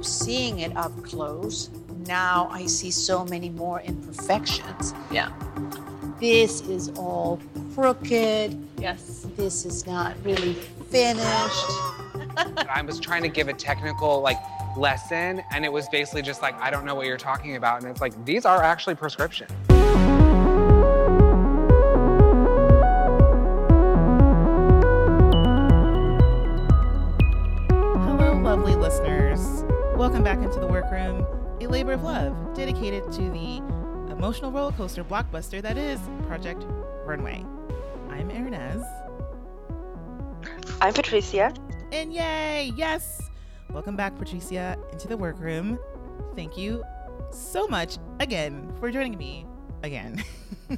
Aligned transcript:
from 0.00 0.04
seeing 0.04 0.60
it 0.60 0.74
up 0.78 0.90
close, 1.02 1.68
now 2.06 2.48
I 2.50 2.64
see 2.64 2.90
so 2.90 3.22
many 3.26 3.50
more 3.50 3.82
imperfections. 3.82 4.94
Yeah. 5.10 5.30
This 6.18 6.62
is 6.62 6.88
all 6.96 7.38
crooked. 7.74 8.66
Yes. 8.78 9.26
This 9.36 9.66
is 9.66 9.86
not 9.86 10.16
really 10.24 10.54
finished. 10.88 11.18
I 12.66 12.82
was 12.82 12.98
trying 12.98 13.22
to 13.24 13.28
give 13.28 13.48
a 13.48 13.52
technical 13.52 14.22
like 14.22 14.38
lesson 14.74 15.42
and 15.52 15.66
it 15.66 15.72
was 15.72 15.86
basically 15.90 16.22
just 16.22 16.40
like 16.40 16.54
I 16.62 16.70
don't 16.70 16.86
know 16.86 16.94
what 16.94 17.04
you're 17.04 17.18
talking 17.18 17.56
about 17.56 17.82
and 17.82 17.90
it's 17.90 18.00
like 18.00 18.24
these 18.24 18.46
are 18.46 18.62
actually 18.62 18.94
prescription. 18.94 19.48
Welcome 30.10 30.24
back 30.24 30.38
into 30.44 30.58
the 30.58 30.66
workroom, 30.66 31.24
a 31.60 31.68
labor 31.68 31.92
of 31.92 32.02
love 32.02 32.52
dedicated 32.52 33.04
to 33.12 33.30
the 33.30 33.58
emotional 34.12 34.50
roller 34.50 34.72
coaster 34.72 35.04
blockbuster 35.04 35.62
that 35.62 35.78
is 35.78 36.00
Project 36.26 36.66
Runway. 37.04 37.44
I'm 38.08 38.28
Hernease, 38.28 38.84
I'm 40.80 40.92
Patricia. 40.94 41.54
and 41.92 42.12
yay, 42.12 42.72
yes! 42.74 43.30
Welcome 43.70 43.94
back, 43.94 44.18
Patricia, 44.18 44.76
into 44.90 45.06
the 45.06 45.16
workroom. 45.16 45.78
Thank 46.34 46.58
you 46.58 46.82
so 47.30 47.68
much 47.68 47.98
again 48.18 48.72
for 48.80 48.90
joining 48.90 49.16
me 49.16 49.46
again. 49.84 50.24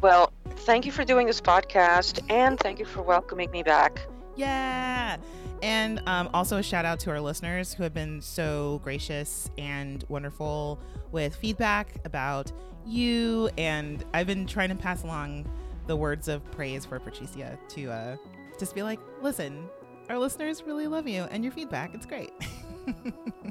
Well, 0.00 0.32
thank 0.58 0.86
you 0.86 0.92
for 0.92 1.04
doing 1.04 1.26
this 1.26 1.40
podcast 1.40 2.20
and 2.30 2.56
thank 2.60 2.78
you 2.78 2.84
for 2.84 3.02
welcoming 3.02 3.50
me 3.50 3.64
back. 3.64 4.06
Yeah. 4.36 5.16
And 5.62 6.02
um, 6.06 6.28
also 6.34 6.58
a 6.58 6.62
shout 6.62 6.84
out 6.84 7.00
to 7.00 7.10
our 7.10 7.20
listeners 7.20 7.72
who 7.72 7.82
have 7.82 7.94
been 7.94 8.20
so 8.20 8.80
gracious 8.84 9.50
and 9.56 10.04
wonderful 10.08 10.80
with 11.12 11.34
feedback 11.36 11.96
about 12.04 12.52
you. 12.86 13.48
And 13.56 14.04
I've 14.12 14.26
been 14.26 14.46
trying 14.46 14.68
to 14.68 14.74
pass 14.74 15.02
along 15.02 15.50
the 15.86 15.96
words 15.96 16.28
of 16.28 16.48
praise 16.50 16.84
for 16.84 16.98
Patricia 17.00 17.58
to 17.68 17.90
uh, 17.90 18.16
just 18.58 18.74
be 18.74 18.82
like, 18.82 19.00
listen, 19.22 19.68
our 20.08 20.18
listeners 20.18 20.62
really 20.64 20.86
love 20.86 21.08
you 21.08 21.24
and 21.30 21.42
your 21.42 21.52
feedback. 21.52 21.94
It's 21.94 22.06
great. 22.06 22.32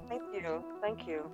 Thank 0.09 0.23
you. 0.33 0.63
Thank 0.81 1.07
you. 1.07 1.29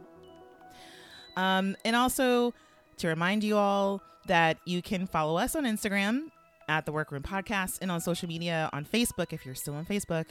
Um, 1.37 1.75
and 1.85 1.95
also 1.95 2.53
to 2.97 3.07
remind 3.07 3.43
you 3.43 3.57
all 3.57 4.01
that 4.27 4.57
you 4.65 4.81
can 4.81 5.07
follow 5.07 5.37
us 5.37 5.55
on 5.55 5.63
Instagram 5.63 6.31
at 6.67 6.85
the 6.85 6.91
Workroom 6.91 7.23
Podcast 7.23 7.79
and 7.81 7.91
on 7.91 7.99
social 7.99 8.27
media 8.27 8.69
on 8.73 8.85
Facebook 8.85 9.33
if 9.33 9.45
you're 9.45 9.55
still 9.55 9.73
on 9.75 9.85
Facebook 9.85 10.25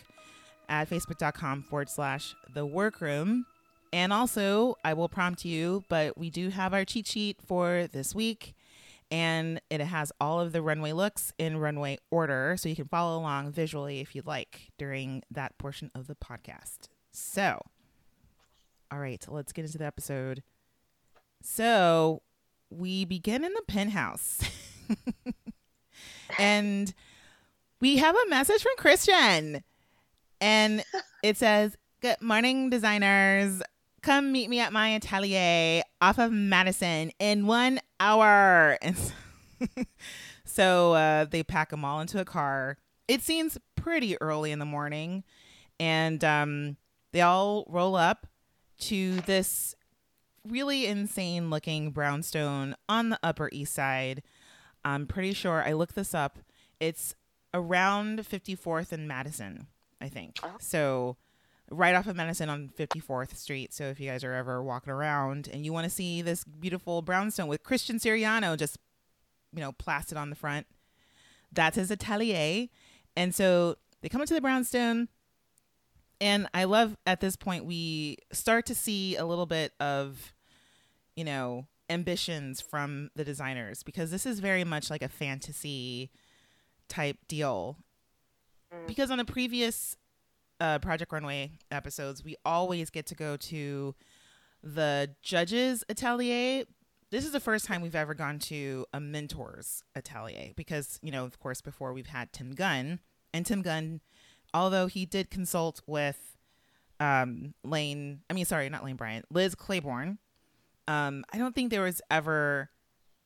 at 0.70 0.88
facebook.com 0.88 1.64
forward 1.64 1.90
slash 1.90 2.34
the 2.54 2.64
workroom. 2.64 3.44
And 3.92 4.12
also, 4.12 4.76
I 4.84 4.94
will 4.94 5.08
prompt 5.08 5.44
you, 5.44 5.84
but 5.88 6.16
we 6.16 6.30
do 6.30 6.48
have 6.50 6.72
our 6.72 6.84
cheat 6.84 7.08
sheet 7.08 7.38
for 7.44 7.88
this 7.92 8.14
week, 8.14 8.54
and 9.10 9.60
it 9.68 9.80
has 9.80 10.12
all 10.20 10.38
of 10.38 10.52
the 10.52 10.62
runway 10.62 10.92
looks 10.92 11.32
in 11.38 11.56
runway 11.56 11.98
order, 12.08 12.54
so 12.56 12.68
you 12.68 12.76
can 12.76 12.86
follow 12.86 13.18
along 13.18 13.50
visually 13.50 13.98
if 13.98 14.14
you'd 14.14 14.26
like 14.26 14.70
during 14.78 15.24
that 15.28 15.58
portion 15.58 15.90
of 15.92 16.06
the 16.06 16.14
podcast. 16.14 16.88
So, 17.10 17.60
all 18.92 19.00
right, 19.00 19.24
let's 19.28 19.52
get 19.52 19.64
into 19.64 19.78
the 19.78 19.86
episode. 19.86 20.44
So 21.42 22.22
we 22.70 23.04
begin 23.04 23.42
in 23.42 23.52
the 23.54 23.62
penthouse. 23.66 24.40
and 26.38 26.94
we 27.80 27.96
have 27.96 28.14
a 28.14 28.28
message 28.28 28.62
from 28.62 28.72
Christian. 28.76 29.64
And 30.40 30.84
it 31.22 31.36
says, 31.36 31.76
Good 32.00 32.20
morning, 32.20 32.70
designers. 32.70 33.62
Come 34.02 34.32
meet 34.32 34.48
me 34.48 34.60
at 34.60 34.72
my 34.72 34.88
atelier 34.90 35.82
off 36.00 36.18
of 36.18 36.32
Madison 36.32 37.12
in 37.18 37.46
one 37.46 37.80
hour. 37.98 38.78
And 39.62 39.86
so, 40.46 40.94
uh, 40.94 41.26
they 41.26 41.42
pack 41.42 41.68
them 41.68 41.84
all 41.84 42.00
into 42.00 42.18
a 42.18 42.24
car. 42.24 42.78
It 43.06 43.20
seems 43.20 43.58
pretty 43.76 44.16
early 44.22 44.52
in 44.52 44.58
the 44.58 44.64
morning. 44.64 45.22
And 45.78 46.24
um, 46.24 46.76
they 47.12 47.20
all 47.20 47.66
roll 47.68 47.94
up 47.94 48.26
to 48.80 49.20
this 49.22 49.74
really 50.48 50.86
insane 50.86 51.50
looking 51.50 51.90
brownstone 51.90 52.74
on 52.88 53.10
the 53.10 53.18
Upper 53.22 53.48
East 53.52 53.74
Side. 53.74 54.22
I'm 54.84 55.06
pretty 55.06 55.34
sure 55.34 55.62
I 55.62 55.72
looked 55.72 55.94
this 55.94 56.14
up. 56.14 56.38
It's 56.78 57.14
around 57.52 58.20
54th 58.20 58.92
and 58.92 59.06
Madison, 59.06 59.66
I 60.00 60.08
think. 60.08 60.36
Oh. 60.42 60.56
So 60.60 61.16
right 61.70 61.94
off 61.94 62.06
of 62.06 62.16
Madison 62.16 62.48
on 62.48 62.70
54th 62.76 63.36
Street. 63.36 63.72
So 63.72 63.84
if 63.84 64.00
you 64.00 64.10
guys 64.10 64.24
are 64.24 64.32
ever 64.32 64.62
walking 64.62 64.92
around 64.92 65.48
and 65.52 65.64
you 65.64 65.72
want 65.72 65.84
to 65.84 65.90
see 65.90 66.20
this 66.22 66.44
beautiful 66.44 67.02
brownstone 67.02 67.48
with 67.48 67.62
Christian 67.62 67.98
Siriano 67.98 68.56
just 68.56 68.78
you 69.52 69.60
know 69.60 69.72
plastered 69.72 70.18
on 70.18 70.30
the 70.30 70.36
front, 70.36 70.66
that's 71.52 71.76
his 71.76 71.90
atelier. 71.90 72.68
And 73.16 73.34
so 73.34 73.76
they 74.02 74.08
come 74.08 74.20
into 74.20 74.34
the 74.34 74.40
brownstone 74.40 75.08
and 76.20 76.48
I 76.52 76.64
love 76.64 76.96
at 77.06 77.20
this 77.20 77.36
point 77.36 77.64
we 77.64 78.18
start 78.30 78.66
to 78.66 78.74
see 78.74 79.16
a 79.16 79.24
little 79.24 79.46
bit 79.46 79.72
of, 79.80 80.34
you 81.16 81.24
know, 81.24 81.66
ambitions 81.88 82.60
from 82.60 83.10
the 83.16 83.24
designers 83.24 83.82
because 83.82 84.10
this 84.10 84.26
is 84.26 84.38
very 84.38 84.62
much 84.62 84.90
like 84.90 85.02
a 85.02 85.08
fantasy 85.08 86.10
type 86.88 87.16
deal. 87.26 87.78
Mm. 88.72 88.86
Because 88.86 89.10
on 89.10 89.18
the 89.18 89.24
previous 89.24 89.96
uh, 90.60 90.78
Project 90.78 91.12
Runway 91.12 91.52
episodes, 91.70 92.24
we 92.24 92.36
always 92.44 92.90
get 92.90 93.06
to 93.06 93.14
go 93.14 93.36
to 93.36 93.94
the 94.62 95.10
judges' 95.22 95.84
atelier. 95.88 96.64
This 97.10 97.24
is 97.24 97.32
the 97.32 97.40
first 97.40 97.64
time 97.64 97.82
we've 97.82 97.96
ever 97.96 98.14
gone 98.14 98.38
to 98.40 98.86
a 98.92 99.00
mentor's 99.00 99.82
atelier 99.96 100.52
because, 100.54 100.98
you 101.02 101.10
know, 101.10 101.24
of 101.24 101.40
course, 101.40 101.60
before 101.60 101.92
we've 101.92 102.06
had 102.06 102.32
Tim 102.32 102.52
Gunn, 102.52 103.00
and 103.32 103.44
Tim 103.44 103.62
Gunn 103.62 104.00
although 104.54 104.86
he 104.86 105.06
did 105.06 105.30
consult 105.30 105.80
with 105.86 106.36
um, 106.98 107.54
Lane, 107.64 108.20
I 108.28 108.32
mean, 108.32 108.44
sorry, 108.44 108.68
not 108.68 108.84
Lane 108.84 108.96
Bryant, 108.96 109.26
Liz 109.30 109.54
Claiborne. 109.54 110.18
Um, 110.88 111.24
I 111.32 111.38
don't 111.38 111.54
think 111.54 111.70
there 111.70 111.82
was 111.82 112.02
ever 112.10 112.70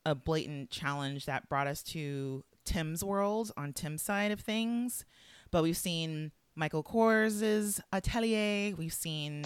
a 0.07 0.15
blatant 0.15 0.71
challenge 0.71 1.27
that 1.27 1.49
brought 1.49 1.67
us 1.67 1.83
to 1.83 2.45
Tim's 2.65 3.03
world 3.03 3.53
on 3.57 3.73
Tim's 3.73 4.03
side 4.03 4.31
of 4.31 4.41
things, 4.41 5.05
but 5.55 5.63
we've 5.63 5.77
seen 5.77 6.33
Michael 6.57 6.83
Kors's 6.83 7.81
atelier. 7.93 8.75
We've 8.75 8.93
seen 8.93 9.45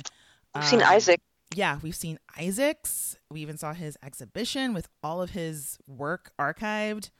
We've 0.54 0.64
seen 0.64 0.80
um, 0.80 0.88
Isaac. 0.88 1.20
Yeah, 1.54 1.78
we've 1.82 1.94
seen 1.94 2.18
Isaac's. 2.34 3.18
We 3.30 3.42
even 3.42 3.58
saw 3.58 3.74
his 3.74 3.98
exhibition 4.02 4.72
with 4.72 4.88
all 5.02 5.20
of 5.20 5.32
his 5.32 5.76
work 5.86 6.32
archived, 6.38 7.10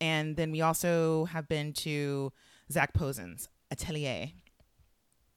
and 0.00 0.34
then 0.36 0.50
we 0.50 0.62
also 0.62 1.26
have 1.26 1.46
been 1.46 1.74
to 1.74 2.32
Zac 2.72 2.94
Posen's 2.94 3.50
atelier. 3.70 4.30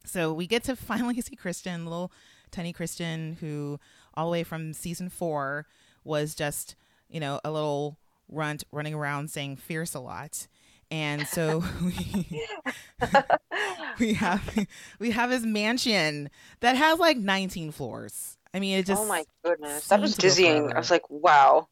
So 0.05 0.31
we 0.31 0.47
get 0.47 0.63
to 0.63 0.75
finally 0.77 1.19
see 1.19 1.35
Christian, 1.35 1.83
little 1.83 2.13
tiny 2.49 2.71
Christian, 2.71 3.35
who 3.41 3.77
all 4.13 4.27
the 4.27 4.31
way 4.31 4.43
from 4.43 4.71
season 4.71 5.09
four 5.09 5.67
was 6.05 6.33
just, 6.33 6.77
you 7.09 7.19
know, 7.19 7.41
a 7.43 7.51
little 7.51 7.97
runt 8.29 8.63
running 8.71 8.93
around 8.93 9.29
saying 9.29 9.57
fierce 9.57 9.93
a 9.95 9.99
lot. 9.99 10.47
And 10.91 11.25
so 11.25 11.63
we, 11.83 12.45
we 13.99 14.13
have 14.13 14.67
we 14.99 15.11
have 15.11 15.31
his 15.31 15.45
mansion 15.45 16.29
that 16.59 16.75
has 16.75 16.99
like 16.99 17.17
19 17.17 17.71
floors. 17.71 18.37
I 18.53 18.59
mean, 18.59 18.77
it 18.77 18.85
just 18.85 19.01
oh 19.01 19.07
my 19.07 19.23
goodness. 19.43 19.87
That 19.87 20.01
was 20.01 20.11
seemed 20.11 20.19
to 20.19 20.21
go 20.21 20.27
dizzying. 20.27 20.73
I 20.73 20.77
was 20.77 20.91
like, 20.91 21.09
wow. 21.09 21.69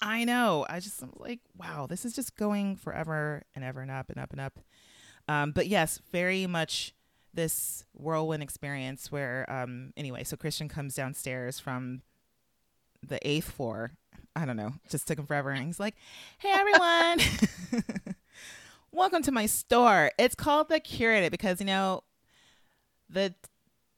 I 0.00 0.24
know. 0.24 0.64
I 0.68 0.80
just 0.80 1.02
I'm 1.02 1.10
like, 1.16 1.40
wow, 1.58 1.86
this 1.86 2.04
is 2.04 2.14
just 2.14 2.36
going 2.36 2.76
forever 2.76 3.42
and 3.54 3.64
ever 3.64 3.80
and 3.80 3.90
up 3.90 4.08
and 4.08 4.18
up 4.18 4.30
and 4.30 4.40
up. 4.40 4.58
Um, 5.28 5.50
but 5.50 5.66
yes, 5.66 6.00
very 6.12 6.46
much 6.46 6.94
this 7.34 7.84
whirlwind 7.92 8.42
experience 8.42 9.12
where, 9.12 9.46
um, 9.48 9.92
anyway, 9.96 10.24
so 10.24 10.36
Christian 10.36 10.68
comes 10.68 10.94
downstairs 10.94 11.60
from 11.60 12.02
the 13.06 13.18
eighth 13.28 13.50
floor. 13.50 13.92
I 14.34 14.44
don't 14.44 14.56
know, 14.56 14.74
just 14.88 15.06
took 15.06 15.18
him 15.18 15.26
forever. 15.26 15.50
And 15.50 15.66
he's 15.66 15.80
like, 15.80 15.94
hey, 16.38 16.52
everyone, 16.52 17.20
welcome 18.92 19.22
to 19.22 19.32
my 19.32 19.46
store. 19.46 20.10
It's 20.18 20.34
called 20.34 20.68
The 20.68 20.80
Curated 20.80 21.30
because, 21.30 21.60
you 21.60 21.66
know, 21.66 22.02
the 23.08 23.34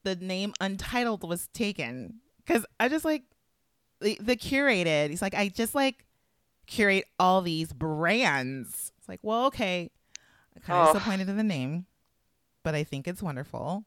the 0.03 0.15
name 0.15 0.53
Untitled 0.59 1.27
was 1.27 1.47
taken 1.53 2.15
because 2.45 2.65
I 2.79 2.89
just 2.89 3.05
like 3.05 3.23
the, 4.01 4.17
the 4.21 4.35
curated. 4.35 5.09
He's 5.09 5.21
like, 5.21 5.33
I 5.35 5.47
just 5.47 5.73
like 5.75 6.05
curate 6.67 7.05
all 7.19 7.41
these 7.41 7.71
brands. 7.71 8.91
It's 8.97 9.07
like, 9.07 9.19
well, 9.23 9.45
okay. 9.47 9.89
I'm 10.55 10.61
kind 10.61 10.81
of 10.81 10.89
Oh. 10.89 10.93
disappointed 10.93 11.29
in 11.29 11.37
the 11.37 11.43
name, 11.43 11.85
but 12.63 12.75
I 12.75 12.83
think 12.83 13.07
it's 13.07 13.23
wonderful. 13.23 13.85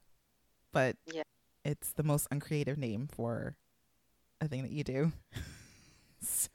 But 0.72 0.96
Yeah. 1.12 1.22
it's 1.64 1.92
the 1.92 2.02
most 2.02 2.28
uncreative 2.30 2.78
name 2.78 3.08
for 3.12 3.56
a 4.40 4.48
thing 4.48 4.62
that 4.62 4.72
you 4.72 4.84
do. 4.84 5.12
so, 6.22 6.50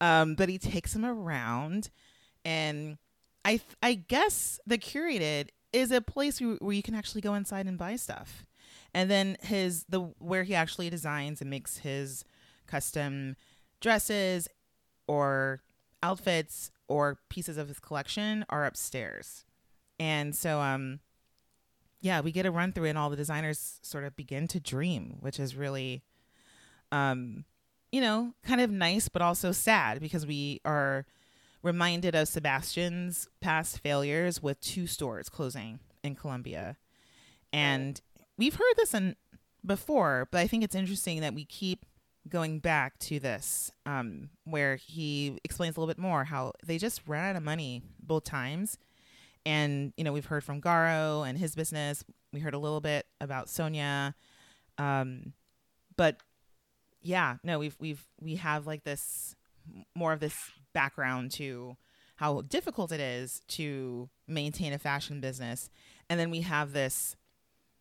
um, 0.00 0.34
but 0.34 0.48
he 0.50 0.58
takes 0.58 0.94
him 0.94 1.04
around, 1.06 1.90
and 2.44 2.98
I 3.44 3.60
I 3.82 3.94
guess 3.94 4.60
the 4.66 4.78
curated 4.78 5.48
is 5.72 5.90
a 5.92 6.00
place 6.00 6.40
where 6.40 6.72
you 6.72 6.82
can 6.82 6.94
actually 6.94 7.20
go 7.20 7.34
inside 7.34 7.66
and 7.66 7.78
buy 7.78 7.96
stuff. 7.96 8.44
and 8.94 9.10
then 9.10 9.36
his 9.42 9.84
the 9.88 10.00
where 10.18 10.42
he 10.44 10.54
actually 10.54 10.90
designs 10.90 11.40
and 11.40 11.50
makes 11.50 11.78
his 11.78 12.24
custom 12.66 13.36
dresses 13.80 14.48
or 15.06 15.62
outfits 16.02 16.70
or 16.88 17.18
pieces 17.28 17.56
of 17.56 17.68
his 17.68 17.78
collection 17.80 18.44
are 18.48 18.64
upstairs. 18.66 19.44
And 19.98 20.34
so 20.34 20.60
um 20.60 21.00
yeah, 22.00 22.20
we 22.20 22.32
get 22.32 22.46
a 22.46 22.50
run 22.50 22.72
through 22.72 22.86
and 22.88 22.96
all 22.98 23.10
the 23.10 23.16
designers 23.16 23.78
sort 23.82 24.04
of 24.04 24.16
begin 24.16 24.48
to 24.48 24.60
dream, 24.60 25.16
which 25.20 25.38
is 25.38 25.54
really 25.56 26.02
um 26.92 27.44
you 27.92 28.00
know, 28.00 28.34
kind 28.44 28.60
of 28.60 28.70
nice 28.70 29.08
but 29.08 29.22
also 29.22 29.52
sad 29.52 30.00
because 30.00 30.26
we 30.26 30.60
are 30.64 31.06
reminded 31.62 32.14
of 32.14 32.28
Sebastian's 32.28 33.28
past 33.40 33.78
failures 33.80 34.42
with 34.42 34.60
two 34.60 34.86
stores 34.86 35.28
closing 35.28 35.80
in 36.02 36.14
Colombia. 36.14 36.76
And 37.52 38.00
we've 38.38 38.54
heard 38.54 38.74
this 38.76 38.94
in 38.94 39.16
before, 39.64 40.28
but 40.30 40.38
I 40.38 40.46
think 40.46 40.64
it's 40.64 40.74
interesting 40.74 41.20
that 41.20 41.34
we 41.34 41.44
keep 41.44 41.84
going 42.28 42.60
back 42.60 42.98
to 42.98 43.18
this, 43.18 43.70
um, 43.86 44.30
where 44.44 44.76
he 44.76 45.38
explains 45.44 45.76
a 45.76 45.80
little 45.80 45.92
bit 45.92 46.00
more 46.00 46.24
how 46.24 46.52
they 46.64 46.78
just 46.78 47.02
ran 47.06 47.30
out 47.30 47.36
of 47.36 47.42
money 47.42 47.82
both 48.02 48.24
times. 48.24 48.78
And, 49.46 49.92
you 49.96 50.04
know, 50.04 50.12
we've 50.12 50.26
heard 50.26 50.44
from 50.44 50.60
Garo 50.60 51.28
and 51.28 51.38
his 51.38 51.54
business. 51.54 52.04
We 52.32 52.40
heard 52.40 52.54
a 52.54 52.58
little 52.58 52.80
bit 52.80 53.06
about 53.20 53.48
Sonia. 53.48 54.14
Um, 54.76 55.32
but 55.96 56.16
yeah, 57.02 57.36
no, 57.42 57.58
we've, 57.58 57.76
we've, 57.80 58.06
we 58.20 58.36
have 58.36 58.66
like 58.66 58.84
this 58.84 59.34
more 59.94 60.12
of 60.12 60.20
this 60.20 60.36
background 60.72 61.30
to 61.32 61.76
how 62.16 62.42
difficult 62.42 62.92
it 62.92 63.00
is 63.00 63.40
to 63.48 64.08
maintain 64.28 64.72
a 64.72 64.78
fashion 64.78 65.20
business. 65.20 65.70
And 66.08 66.20
then 66.20 66.30
we 66.30 66.42
have 66.42 66.72
this, 66.72 67.16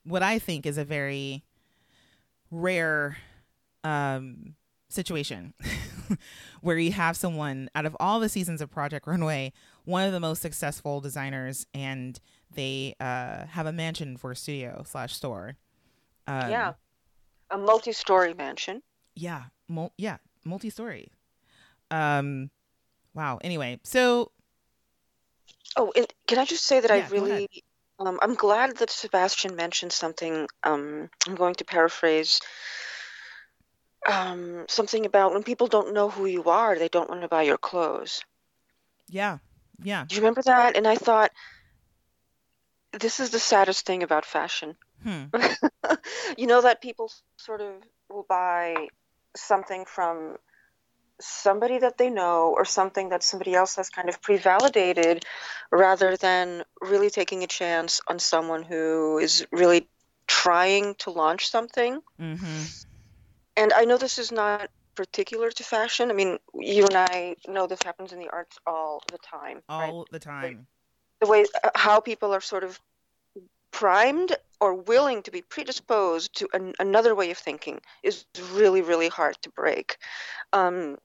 what 0.03 0.23
I 0.23 0.39
think 0.39 0.65
is 0.65 0.77
a 0.77 0.85
very 0.85 1.43
rare 2.49 3.17
um, 3.83 4.55
situation 4.87 5.53
where 6.61 6.77
you 6.77 6.91
have 6.91 7.15
someone 7.17 7.69
out 7.75 7.85
of 7.85 7.95
all 7.99 8.19
the 8.19 8.29
seasons 8.29 8.61
of 8.61 8.71
Project 8.71 9.07
Runway, 9.07 9.53
one 9.85 10.05
of 10.05 10.11
the 10.13 10.19
most 10.19 10.41
successful 10.41 11.01
designers, 11.01 11.65
and 11.73 12.19
they 12.53 12.95
uh, 12.99 13.45
have 13.45 13.65
a 13.65 13.73
mansion 13.73 14.17
for 14.17 14.31
a 14.31 14.35
studio 14.35 14.83
slash 14.85 15.13
store. 15.13 15.55
Um, 16.27 16.49
yeah, 16.49 16.73
a 17.51 17.57
multi-story 17.57 18.33
mansion. 18.33 18.81
Yeah, 19.15 19.45
mul- 19.67 19.93
yeah, 19.97 20.17
multi-story. 20.45 21.11
Um, 21.91 22.51
wow. 23.13 23.39
Anyway, 23.43 23.79
so. 23.83 24.31
Oh, 25.75 25.91
and 25.95 26.07
can 26.27 26.39
I 26.39 26.45
just 26.45 26.65
say 26.65 26.79
that 26.79 26.89
yeah, 26.89 27.05
I 27.05 27.09
really, 27.09 27.47
um, 27.99 28.19
I'm 28.21 28.35
glad 28.35 28.77
that 28.77 28.89
Sebastian 28.89 29.55
mentioned 29.55 29.91
something. 29.91 30.47
Um, 30.63 31.09
I'm 31.27 31.35
going 31.35 31.55
to 31.55 31.65
paraphrase 31.65 32.39
um, 34.07 34.65
something 34.67 35.05
about 35.05 35.33
when 35.33 35.43
people 35.43 35.67
don't 35.67 35.93
know 35.93 36.09
who 36.09 36.25
you 36.25 36.43
are, 36.45 36.77
they 36.77 36.87
don't 36.87 37.09
want 37.09 37.21
to 37.21 37.27
buy 37.27 37.43
your 37.43 37.57
clothes. 37.57 38.23
Yeah, 39.07 39.39
yeah. 39.81 40.05
Do 40.07 40.15
you 40.15 40.21
remember 40.21 40.41
that? 40.43 40.77
And 40.77 40.87
I 40.87 40.95
thought, 40.95 41.31
this 42.91 43.19
is 43.19 43.29
the 43.29 43.39
saddest 43.39 43.85
thing 43.85 44.03
about 44.03 44.25
fashion. 44.25 44.75
Hmm. 45.03 45.25
you 46.37 46.47
know 46.47 46.61
that 46.61 46.81
people 46.81 47.11
sort 47.37 47.61
of 47.61 47.73
will 48.09 48.25
buy 48.27 48.87
something 49.35 49.85
from 49.85 50.37
somebody 51.19 51.79
that 51.79 51.97
they 51.97 52.09
know 52.09 52.53
or 52.55 52.65
something 52.65 53.09
that 53.09 53.23
somebody 53.23 53.53
else 53.53 53.75
has 53.75 53.89
kind 53.89 54.09
of 54.09 54.21
pre-validated 54.21 55.25
rather 55.71 56.15
than 56.15 56.63
really 56.81 57.09
taking 57.09 57.43
a 57.43 57.47
chance 57.47 58.01
on 58.07 58.19
someone 58.19 58.63
who 58.63 59.17
is 59.17 59.45
really 59.51 59.87
trying 60.27 60.95
to 60.95 61.11
launch 61.11 61.49
something 61.49 61.99
mm-hmm 62.19 62.63
and 63.59 63.73
I 63.73 63.83
know 63.83 63.97
this 63.97 64.17
is 64.17 64.31
not 64.31 64.69
particular 64.95 65.51
to 65.51 65.63
fashion. 65.63 66.09
I 66.09 66.13
mean, 66.13 66.39
you 66.53 66.85
and 66.85 66.95
I 66.95 67.35
know 67.47 67.67
this 67.67 67.83
happens 67.83 68.13
in 68.13 68.19
the 68.19 68.29
arts 68.29 68.57
all 68.65 69.03
the 69.11 69.17
time. 69.17 69.61
All 69.67 69.79
right? 69.79 70.11
the 70.11 70.19
time. 70.19 70.67
The 71.19 71.27
way 71.27 71.45
uh, 71.63 71.69
how 71.75 71.99
people 71.99 72.33
are 72.33 72.41
sort 72.41 72.63
of 72.63 72.79
primed 73.71 74.35
or 74.61 74.73
willing 74.73 75.23
to 75.23 75.31
be 75.31 75.41
predisposed 75.41 76.37
to 76.37 76.47
an, 76.53 76.73
another 76.79 77.13
way 77.15 77.31
of 77.31 77.37
thinking 77.37 77.81
is 78.01 78.25
really, 78.53 78.81
really 78.81 79.09
hard 79.09 79.37
to 79.41 79.49
break 79.49 79.97
um, 80.53 80.97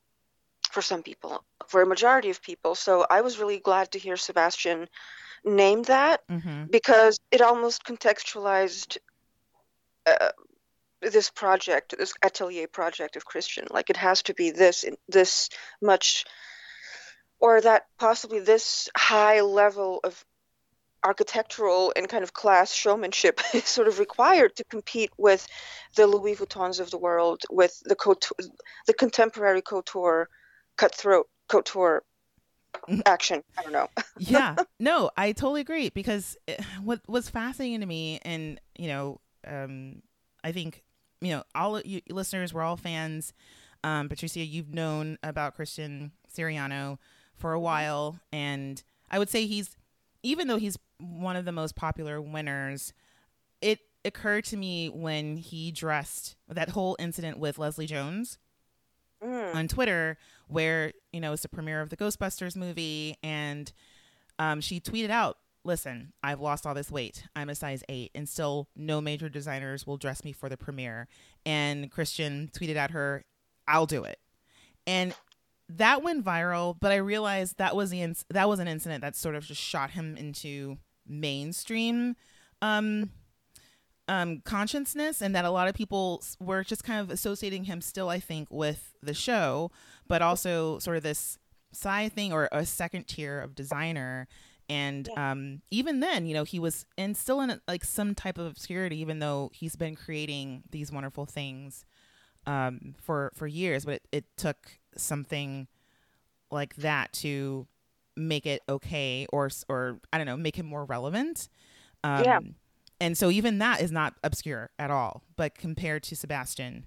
for 0.74 0.82
some 0.82 1.02
people, 1.02 1.44
for 1.68 1.80
a 1.80 1.86
majority 1.86 2.30
of 2.30 2.42
people. 2.42 2.74
So 2.74 3.06
I 3.08 3.20
was 3.20 3.38
really 3.38 3.60
glad 3.60 3.92
to 3.92 3.98
hear 3.98 4.16
Sebastian 4.16 4.88
name 5.44 5.82
that 5.84 6.26
mm-hmm. 6.28 6.64
because 6.70 7.20
it 7.30 7.40
almost 7.40 7.84
contextualized 7.84 8.98
uh, 10.04 10.30
this 11.00 11.30
project, 11.30 11.94
this 11.96 12.12
atelier 12.22 12.66
project 12.66 13.16
of 13.16 13.24
Christian. 13.24 13.66
Like 13.70 13.88
it 13.88 13.96
has 13.96 14.22
to 14.24 14.34
be 14.34 14.50
this 14.50 14.84
this 15.08 15.48
much, 15.80 16.24
or 17.38 17.60
that 17.60 17.86
possibly 17.98 18.40
this 18.40 18.88
high 18.96 19.42
level 19.42 20.00
of 20.02 20.24
architectural 21.04 21.92
and 21.94 22.08
kind 22.08 22.24
of 22.24 22.32
class 22.32 22.72
showmanship 22.72 23.40
is 23.54 23.64
sort 23.64 23.86
of 23.86 23.98
required 24.00 24.56
to 24.56 24.64
compete 24.64 25.10
with 25.18 25.46
the 25.94 26.06
Louis 26.06 26.34
Vuittons 26.34 26.80
of 26.80 26.90
the 26.90 26.98
world, 26.98 27.42
with 27.50 27.80
the 27.84 27.94
couture, 27.94 28.36
the 28.86 28.94
contemporary 28.94 29.62
couture, 29.62 30.28
cutthroat 30.76 31.28
couture 31.48 32.02
mm-hmm. 32.88 33.00
action. 33.06 33.42
I 33.58 33.62
don't 33.62 33.72
know. 33.72 33.88
yeah, 34.18 34.56
no, 34.78 35.10
I 35.16 35.32
totally 35.32 35.60
agree 35.60 35.90
because 35.90 36.36
what 36.82 37.00
was 37.08 37.28
fascinating 37.28 37.80
to 37.80 37.86
me, 37.86 38.20
and 38.22 38.60
you 38.76 38.88
know, 38.88 39.20
um, 39.46 40.02
I 40.42 40.52
think 40.52 40.82
you 41.20 41.30
know, 41.30 41.42
all 41.54 41.80
you 41.80 42.00
listeners, 42.10 42.52
we're 42.52 42.62
all 42.62 42.76
fans. 42.76 43.32
Um, 43.82 44.08
Patricia, 44.08 44.40
you've 44.40 44.72
known 44.72 45.18
about 45.22 45.54
Christian 45.54 46.12
Siriano 46.34 46.98
for 47.34 47.52
a 47.52 47.60
while, 47.60 48.18
and 48.32 48.82
I 49.10 49.18
would 49.18 49.28
say 49.28 49.46
he's, 49.46 49.76
even 50.22 50.48
though 50.48 50.56
he's 50.56 50.78
one 50.98 51.36
of 51.36 51.44
the 51.44 51.52
most 51.52 51.76
popular 51.76 52.20
winners, 52.20 52.92
it 53.60 53.80
occurred 54.04 54.44
to 54.44 54.56
me 54.56 54.88
when 54.88 55.36
he 55.36 55.70
dressed 55.70 56.36
that 56.48 56.70
whole 56.70 56.96
incident 56.98 57.38
with 57.38 57.58
Leslie 57.58 57.86
Jones 57.86 58.38
mm. 59.22 59.54
on 59.54 59.68
Twitter, 59.68 60.18
where 60.48 60.92
you 61.12 61.20
know 61.20 61.32
it's 61.32 61.42
the 61.42 61.48
premiere 61.48 61.80
of 61.80 61.90
the 61.90 61.96
Ghostbusters 61.96 62.56
movie, 62.56 63.16
and 63.22 63.72
um, 64.38 64.60
she 64.60 64.80
tweeted 64.80 65.10
out 65.10 65.38
listen, 65.64 66.12
I've 66.22 66.40
lost 66.40 66.66
all 66.66 66.74
this 66.74 66.90
weight. 66.90 67.24
I'm 67.34 67.48
a 67.48 67.54
size 67.54 67.82
eight, 67.88 68.10
and 68.14 68.28
still 68.28 68.68
no 68.76 69.00
major 69.00 69.28
designers 69.28 69.86
will 69.86 69.96
dress 69.96 70.22
me 70.24 70.32
for 70.32 70.48
the 70.48 70.56
premiere. 70.56 71.08
And 71.44 71.90
Christian 71.90 72.50
tweeted 72.52 72.76
at 72.76 72.90
her, 72.90 73.24
I'll 73.66 73.86
do 73.86 74.04
it. 74.04 74.18
And 74.86 75.14
that 75.68 76.02
went 76.02 76.24
viral, 76.24 76.76
but 76.78 76.92
I 76.92 76.96
realized 76.96 77.56
that 77.58 77.74
was 77.74 77.90
the 77.90 78.14
that 78.30 78.48
was 78.48 78.58
an 78.58 78.68
incident 78.68 79.00
that 79.00 79.16
sort 79.16 79.34
of 79.34 79.44
just 79.44 79.60
shot 79.60 79.90
him 79.90 80.16
into 80.16 80.76
mainstream 81.06 82.16
um, 82.60 83.10
um, 84.08 84.40
consciousness, 84.44 85.22
and 85.22 85.34
that 85.34 85.44
a 85.44 85.50
lot 85.50 85.68
of 85.68 85.74
people 85.74 86.22
were 86.40 86.62
just 86.62 86.84
kind 86.84 87.00
of 87.00 87.10
associating 87.10 87.64
him 87.64 87.80
still, 87.80 88.08
I 88.08 88.20
think, 88.20 88.48
with 88.50 88.94
the 89.02 89.14
show, 89.14 89.70
but 90.06 90.22
also 90.22 90.78
sort 90.78 90.96
of 90.96 91.02
this 91.02 91.38
side 91.72 92.12
thing 92.12 92.32
or 92.32 92.48
a 92.52 92.64
second 92.66 93.08
tier 93.08 93.40
of 93.40 93.54
designer. 93.54 94.28
And 94.68 95.08
yeah. 95.12 95.32
um, 95.32 95.60
even 95.70 96.00
then 96.00 96.24
you 96.24 96.32
know 96.32 96.44
he 96.44 96.58
was 96.58 96.86
and 96.96 97.14
still 97.14 97.42
in 97.42 97.60
like 97.68 97.84
some 97.84 98.14
type 98.14 98.38
of 98.38 98.46
obscurity 98.46 98.98
even 98.98 99.18
though 99.18 99.50
he's 99.52 99.76
been 99.76 99.94
creating 99.94 100.62
these 100.70 100.90
wonderful 100.90 101.26
things 101.26 101.84
um, 102.46 102.94
for 102.98 103.30
for 103.34 103.46
years. 103.46 103.84
But 103.84 103.94
it, 103.94 104.06
it 104.10 104.24
took 104.38 104.56
something 104.96 105.68
like 106.50 106.76
that 106.76 107.12
to 107.12 107.66
make 108.16 108.46
it 108.46 108.62
okay 108.68 109.26
or 109.32 109.50
or 109.68 109.98
i 110.12 110.18
don't 110.18 110.26
know 110.26 110.36
make 110.36 110.56
him 110.56 110.66
more 110.66 110.84
relevant. 110.84 111.48
Um, 112.02 112.24
yeah 112.24 112.38
and 113.04 113.16
so 113.18 113.30
even 113.30 113.58
that 113.58 113.80
is 113.80 113.92
not 113.92 114.14
obscure 114.22 114.70
at 114.78 114.90
all 114.90 115.22
but 115.36 115.54
compared 115.54 116.02
to 116.02 116.16
sebastian 116.16 116.86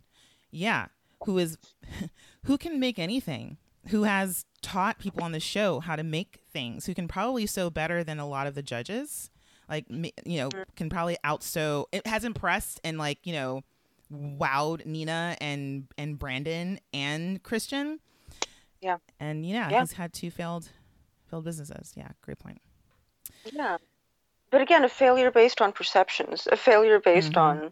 yeah 0.51 0.87
who 1.25 1.37
is 1.37 1.57
who 2.45 2.57
can 2.57 2.79
make 2.79 2.99
anything 2.99 3.57
who 3.87 4.03
has 4.03 4.45
taught 4.61 4.99
people 4.99 5.23
on 5.23 5.31
the 5.31 5.39
show 5.39 5.79
how 5.79 5.95
to 5.95 6.03
make 6.03 6.41
things, 6.51 6.85
who 6.85 6.93
can 6.93 7.07
probably 7.07 7.45
sew 7.45 7.69
better 7.69 8.03
than 8.03 8.19
a 8.19 8.27
lot 8.27 8.47
of 8.47 8.55
the 8.55 8.61
judges. 8.61 9.29
Like, 9.69 9.85
you 9.89 10.39
know, 10.39 10.49
can 10.75 10.89
probably 10.89 11.17
out 11.23 11.43
sew. 11.43 11.87
It 11.91 12.07
has 12.07 12.23
impressed 12.23 12.79
and 12.83 12.97
like, 12.97 13.19
you 13.25 13.33
know, 13.33 13.63
wowed 14.11 14.85
Nina 14.85 15.35
and 15.41 15.87
and 15.97 16.17
Brandon 16.17 16.79
and 16.93 17.43
Christian. 17.43 17.99
Yeah. 18.81 18.97
And 19.19 19.45
yeah, 19.45 19.69
yeah, 19.69 19.81
he's 19.81 19.93
had 19.93 20.13
two 20.13 20.31
failed 20.31 20.69
failed 21.29 21.43
businesses. 21.43 21.93
Yeah, 21.95 22.09
great 22.21 22.39
point. 22.39 22.61
Yeah. 23.51 23.77
But 24.49 24.61
again, 24.61 24.83
a 24.83 24.89
failure 24.89 25.31
based 25.31 25.61
on 25.61 25.71
perceptions, 25.71 26.47
a 26.51 26.57
failure 26.57 26.99
based 26.99 27.33
mm-hmm. 27.33 27.65
on 27.65 27.71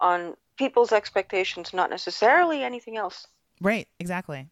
on 0.00 0.34
people's 0.56 0.92
expectations, 0.92 1.72
not 1.72 1.90
necessarily 1.90 2.62
anything 2.62 2.96
else. 2.96 3.26
Right, 3.60 3.88
exactly. 4.00 4.48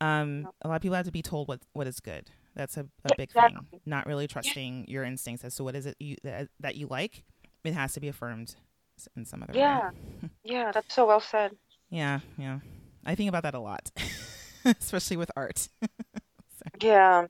Um, 0.00 0.48
a 0.62 0.68
lot 0.68 0.76
of 0.76 0.82
people 0.82 0.96
have 0.96 1.06
to 1.06 1.12
be 1.12 1.22
told 1.22 1.48
what 1.48 1.60
what 1.72 1.86
is 1.86 2.00
good. 2.00 2.30
That's 2.54 2.76
a, 2.76 2.86
a 3.04 3.16
big 3.16 3.30
exactly. 3.30 3.60
thing. 3.70 3.80
Not 3.86 4.06
really 4.06 4.26
trusting 4.26 4.86
your 4.88 5.04
instincts 5.04 5.44
as 5.44 5.54
to 5.56 5.64
what 5.64 5.76
is 5.76 5.86
it 5.86 5.96
you 6.00 6.16
that, 6.24 6.48
that 6.60 6.76
you 6.76 6.86
like. 6.86 7.22
It 7.64 7.74
has 7.74 7.92
to 7.94 8.00
be 8.00 8.08
affirmed 8.08 8.56
in 9.16 9.24
some 9.24 9.42
other 9.42 9.52
Yeah. 9.54 9.90
way. 9.90 9.94
Yeah, 10.42 10.52
yeah. 10.52 10.72
that's 10.72 10.94
so 10.94 11.06
well 11.06 11.20
said. 11.20 11.56
Yeah, 11.92 12.20
yeah. 12.38 12.60
I 13.04 13.16
think 13.16 13.28
about 13.28 13.42
that 13.42 13.54
a 13.54 13.58
lot, 13.58 13.90
especially 14.64 15.16
with 15.16 15.28
art. 15.34 15.68
Yeah. 16.80 17.26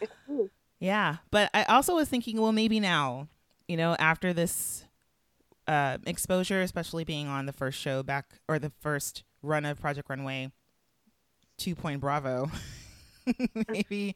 It's 0.00 0.12
true. 0.26 0.50
Yeah, 0.78 1.16
but 1.30 1.50
I 1.54 1.64
also 1.64 1.94
was 1.94 2.08
thinking, 2.08 2.40
well, 2.40 2.52
maybe 2.52 2.80
now, 2.80 3.28
you 3.66 3.76
know, 3.76 3.96
after 3.98 4.32
this 4.32 4.84
uh, 5.66 5.98
exposure, 6.06 6.60
especially 6.60 7.04
being 7.04 7.28
on 7.28 7.46
the 7.46 7.52
first 7.52 7.78
show 7.78 8.02
back 8.02 8.26
or 8.48 8.58
the 8.58 8.72
first 8.80 9.24
run 9.42 9.64
of 9.64 9.80
Project 9.80 10.08
Runway, 10.10 10.52
Two 11.56 11.74
Point 11.74 12.00
Bravo, 12.00 12.50
maybe, 13.68 14.14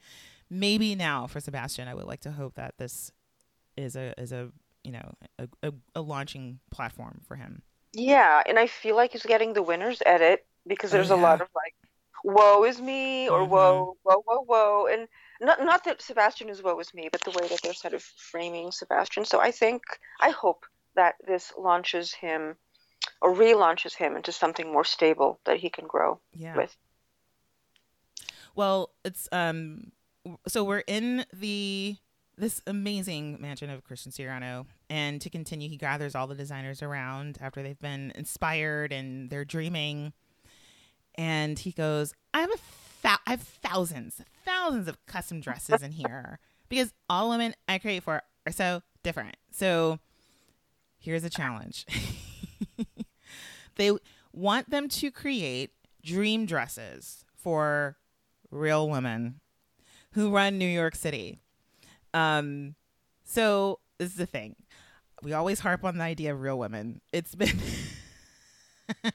maybe 0.51 0.95
now 0.95 1.27
for 1.27 1.41
Sebastian, 1.41 1.89
I 1.89 1.95
would 1.95 2.05
like 2.07 2.21
to 2.21 2.33
hope 2.33 2.55
that 2.57 2.75
this 2.79 3.11
is 3.77 3.97
a 3.97 4.13
is 4.21 4.33
a 4.33 4.51
you 4.85 4.93
know 4.93 5.15
a, 5.39 5.49
a, 5.63 5.73
a 5.95 6.01
launching 6.03 6.61
platform 6.71 7.21
for 7.27 7.37
him. 7.37 7.63
Yeah, 7.95 8.43
and 8.47 8.59
I 8.59 8.67
feel 8.67 8.95
like 8.97 9.13
he's 9.13 9.23
getting 9.25 9.55
the 9.55 9.63
winner's 9.63 10.03
edit 10.05 10.47
because 10.67 10.93
Oh, 10.93 10.97
there's 10.99 11.11
a 11.11 11.17
lot 11.17 11.41
of 11.41 11.49
like, 11.55 11.75
woe 12.23 12.65
is 12.65 12.81
me, 12.81 13.29
or 13.29 13.41
Mhm. 13.41 13.49
whoa, 13.49 13.97
whoa, 14.03 14.23
whoa, 14.27 14.45
whoa. 14.45 14.87
And 14.87 15.09
not 15.41 15.61
not 15.63 15.85
that 15.85 16.03
Sebastian 16.03 16.49
is 16.49 16.63
woe 16.63 16.79
is 16.79 16.93
me, 16.95 17.09
but 17.11 17.23
the 17.23 17.31
way 17.31 17.49
that 17.49 17.61
they're 17.63 17.75
sort 17.75 17.95
of 17.95 18.03
framing 18.03 18.71
Sebastian. 18.71 19.25
So 19.25 19.41
I 19.41 19.51
think, 19.51 19.83
I 20.21 20.31
hope 20.31 20.67
that 20.97 21.15
this 21.27 21.53
launches 21.59 22.13
him 22.13 22.57
or 23.23 23.35
relaunches 23.35 23.95
him 23.95 24.17
into 24.17 24.33
something 24.33 24.71
more 24.71 24.85
stable 24.85 25.41
that 25.45 25.59
he 25.59 25.71
can 25.71 25.87
grow 25.87 26.21
Yeah. 26.33 26.57
with. 26.57 26.77
Well, 28.55 28.91
it's 29.05 29.29
um 29.33 29.93
so 30.47 30.65
we're 30.65 30.85
in 30.87 31.25
the 31.33 31.97
this 32.37 32.63
amazing 32.67 33.37
mansion 33.41 33.69
of 33.71 33.85
Christian 33.85 34.13
Siriano 34.13 34.67
and 34.89 35.21
to 35.21 35.29
continue 35.29 35.69
he 35.69 35.77
gathers 35.77 36.15
all 36.15 36.27
the 36.27 36.35
designers 36.35 36.83
around 36.83 37.39
after 37.41 37.63
they've 37.63 37.79
been 37.81 38.13
inspired 38.15 38.93
and 38.93 39.29
they're 39.31 39.45
dreaming 39.45 40.13
and 41.17 41.59
he 41.59 41.73
goes, 41.73 42.15
"I 42.33 42.41
have 42.41 42.51
a 42.51 42.57
thou- 43.03 43.19
I 43.27 43.31
have 43.31 43.43
thousands, 43.43 44.21
thousands 44.45 44.89
of 44.89 45.05
custom 45.07 45.41
dresses 45.41 45.83
in 45.83 45.93
here 45.93 46.39
because 46.69 46.93
all 47.09 47.31
women 47.31 47.55
I 47.69 47.79
create 47.79 48.03
for 48.03 48.23
are 48.47 48.53
so 48.53 48.83
different." 49.03 49.37
So 49.51 49.99
here's 50.99 51.25
a 51.25 51.31
challenge. 51.31 51.87
they 53.77 53.93
want 54.33 54.71
them 54.71 54.89
to 54.89 55.11
create 55.11 55.71
dream 56.03 56.47
dresses 56.47 57.25
for 57.35 57.97
real 58.51 58.89
women 58.89 59.41
who 60.13 60.31
run 60.31 60.59
New 60.59 60.67
York 60.67 60.95
City. 60.95 61.41
Um, 62.13 62.75
so 63.25 63.79
this 63.99 64.11
is 64.11 64.17
the 64.17 64.27
thing. 64.27 64.57
We 65.23 65.33
always 65.33 65.61
harp 65.61 65.85
on 65.85 65.99
the 65.99 66.05
idea 66.05 66.33
of 66.33 66.41
real 66.41 66.59
women. 66.59 67.01
It's 67.13 67.35
been 67.35 67.59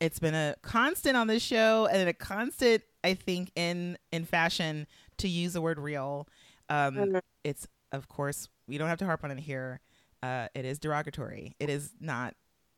it's 0.00 0.18
been 0.18 0.34
a 0.34 0.54
constant 0.62 1.16
on 1.16 1.26
this 1.26 1.42
show 1.42 1.86
and 1.90 2.08
a 2.08 2.12
constant, 2.12 2.82
I 3.04 3.14
think, 3.14 3.50
in 3.56 3.98
in 4.12 4.24
fashion 4.24 4.86
to 5.18 5.28
use 5.28 5.52
the 5.54 5.60
word 5.60 5.78
real. 5.78 6.28
Um, 6.68 6.94
Mhm. 6.96 7.20
it's 7.44 7.66
of 7.92 8.08
course 8.08 8.48
we 8.66 8.78
don't 8.78 8.88
have 8.88 8.98
to 8.98 9.04
harp 9.06 9.24
on 9.24 9.30
it 9.30 9.38
here. 9.40 9.80
Uh, 10.22 10.48
it 10.54 10.64
is 10.64 10.78
derogatory. 10.78 11.54
It 11.58 11.70
is 11.70 11.92
not 12.00 12.34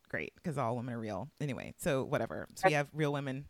great 0.09 0.33
because 0.35 0.57
all 0.57 0.75
women 0.75 0.93
are 0.93 0.99
real 0.99 1.29
anyway. 1.39 1.73
So 1.77 2.03
whatever. 2.03 2.47
So 2.55 2.67
we 2.67 2.73
have 2.73 2.87
real 2.93 3.11
women 3.13 3.45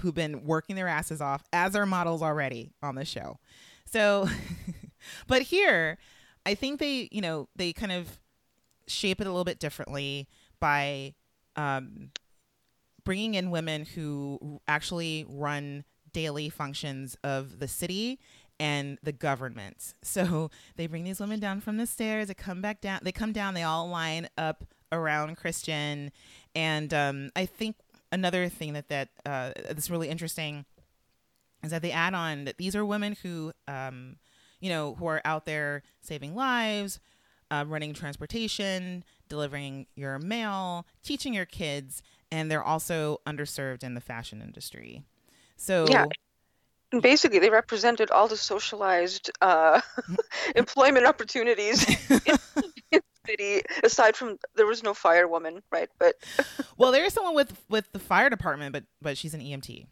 who've 0.00 0.14
been 0.14 0.44
working 0.44 0.76
their 0.76 0.88
asses 0.88 1.20
off 1.20 1.42
as 1.52 1.74
our 1.74 1.86
models 1.86 2.22
already 2.22 2.72
on 2.82 2.94
the 2.94 3.04
show. 3.04 3.38
So, 3.86 4.28
but 5.26 5.42
here, 5.42 5.98
I 6.44 6.54
think 6.54 6.78
they, 6.80 7.08
you 7.10 7.20
know, 7.20 7.48
they 7.56 7.72
kind 7.72 7.92
of 7.92 8.18
shape 8.86 9.20
it 9.20 9.26
a 9.26 9.30
little 9.30 9.44
bit 9.44 9.58
differently 9.60 10.28
by 10.60 11.14
um, 11.56 12.10
bringing 13.08 13.32
in 13.32 13.50
women 13.50 13.86
who 13.86 14.60
actually 14.68 15.24
run 15.30 15.82
daily 16.12 16.50
functions 16.50 17.16
of 17.24 17.58
the 17.58 17.66
city 17.66 18.20
and 18.60 18.98
the 19.02 19.12
government. 19.12 19.94
So 20.02 20.50
they 20.76 20.86
bring 20.86 21.04
these 21.04 21.18
women 21.18 21.40
down 21.40 21.62
from 21.62 21.78
the 21.78 21.86
stairs. 21.86 22.28
They 22.28 22.34
come 22.34 22.60
back 22.60 22.82
down. 22.82 23.00
They 23.02 23.12
come 23.12 23.32
down. 23.32 23.54
They 23.54 23.62
all 23.62 23.88
line 23.88 24.28
up 24.36 24.62
around 24.92 25.38
Christian, 25.38 26.12
and 26.54 26.92
um, 26.92 27.30
I 27.34 27.46
think 27.46 27.76
another 28.12 28.50
thing 28.50 28.74
that 28.74 28.90
that 28.90 29.08
uh, 29.24 29.52
that's 29.56 29.88
really 29.88 30.10
interesting 30.10 30.66
is 31.64 31.70
that 31.70 31.80
they 31.80 31.92
add 31.92 32.12
on 32.12 32.44
that 32.44 32.58
these 32.58 32.76
are 32.76 32.84
women 32.84 33.16
who, 33.22 33.52
um, 33.66 34.16
you 34.60 34.68
know, 34.68 34.94
who 34.96 35.06
are 35.06 35.22
out 35.24 35.46
there 35.46 35.82
saving 36.02 36.34
lives, 36.34 37.00
uh, 37.50 37.64
running 37.66 37.94
transportation, 37.94 39.02
delivering 39.28 39.86
your 39.94 40.18
mail, 40.18 40.86
teaching 41.02 41.32
your 41.32 41.46
kids, 41.46 42.02
and 42.30 42.50
they're 42.50 42.62
also 42.62 43.20
underserved 43.26 43.82
in 43.82 43.94
the 43.94 44.00
fashion 44.00 44.42
industry. 44.42 45.02
So 45.56 45.86
Yeah. 45.88 46.06
Basically, 47.02 47.38
they 47.38 47.50
represented 47.50 48.10
all 48.10 48.28
the 48.28 48.36
socialized 48.38 49.30
uh, 49.42 49.82
employment 50.56 51.04
opportunities 51.04 51.86
in, 52.90 53.00
city, 53.26 53.60
aside 53.84 54.16
from 54.16 54.38
there 54.54 54.64
was 54.66 54.82
no 54.82 54.94
firewoman, 54.94 55.60
right? 55.70 55.90
But 55.98 56.14
well, 56.78 56.90
there 56.90 57.04
is 57.04 57.12
someone 57.12 57.34
with 57.34 57.52
with 57.68 57.92
the 57.92 57.98
fire 57.98 58.30
department, 58.30 58.72
but 58.72 58.84
but 59.02 59.18
she's 59.18 59.34
an 59.34 59.40
EMT. 59.42 59.86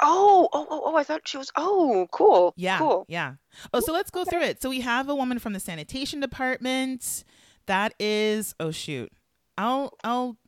oh, 0.00 0.48
oh, 0.54 0.66
oh, 0.70 0.82
oh, 0.86 0.96
I 0.96 1.02
thought 1.02 1.28
she 1.28 1.36
was. 1.36 1.50
Oh, 1.54 2.06
cool. 2.12 2.54
Yeah. 2.56 2.78
Cool. 2.78 3.04
Yeah. 3.08 3.34
Oh, 3.74 3.80
so 3.80 3.92
let's 3.92 4.10
go 4.10 4.24
through 4.24 4.42
it. 4.42 4.62
So 4.62 4.70
we 4.70 4.80
have 4.80 5.10
a 5.10 5.14
woman 5.14 5.38
from 5.38 5.52
the 5.52 5.60
sanitation 5.60 6.20
department. 6.20 7.24
That 7.66 7.92
is 8.00 8.54
oh 8.58 8.70
shoot. 8.70 9.12
I'll 9.58 9.92
I'll 10.02 10.38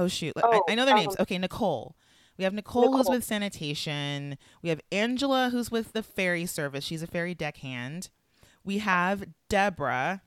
oh 0.00 0.08
shoot. 0.08 0.32
I, 0.36 0.40
Oh, 0.44 0.62
I 0.68 0.74
know 0.74 0.84
their 0.84 0.94
names. 0.94 1.14
um, 1.18 1.22
Okay, 1.22 1.38
Nicole. 1.38 1.94
We 2.38 2.44
have 2.44 2.54
Nicole, 2.54 2.96
who's 2.96 3.08
with 3.08 3.22
sanitation. 3.22 4.38
We 4.62 4.70
have 4.70 4.80
Angela 4.90 5.50
who's 5.50 5.70
with 5.70 5.92
the 5.92 6.02
ferry 6.02 6.46
service. 6.46 6.84
She's 6.84 7.02
a 7.02 7.06
ferry 7.06 7.34
deckhand. 7.34 8.08
We 8.64 8.78
have 8.78 9.24
Deborah, 9.50 10.22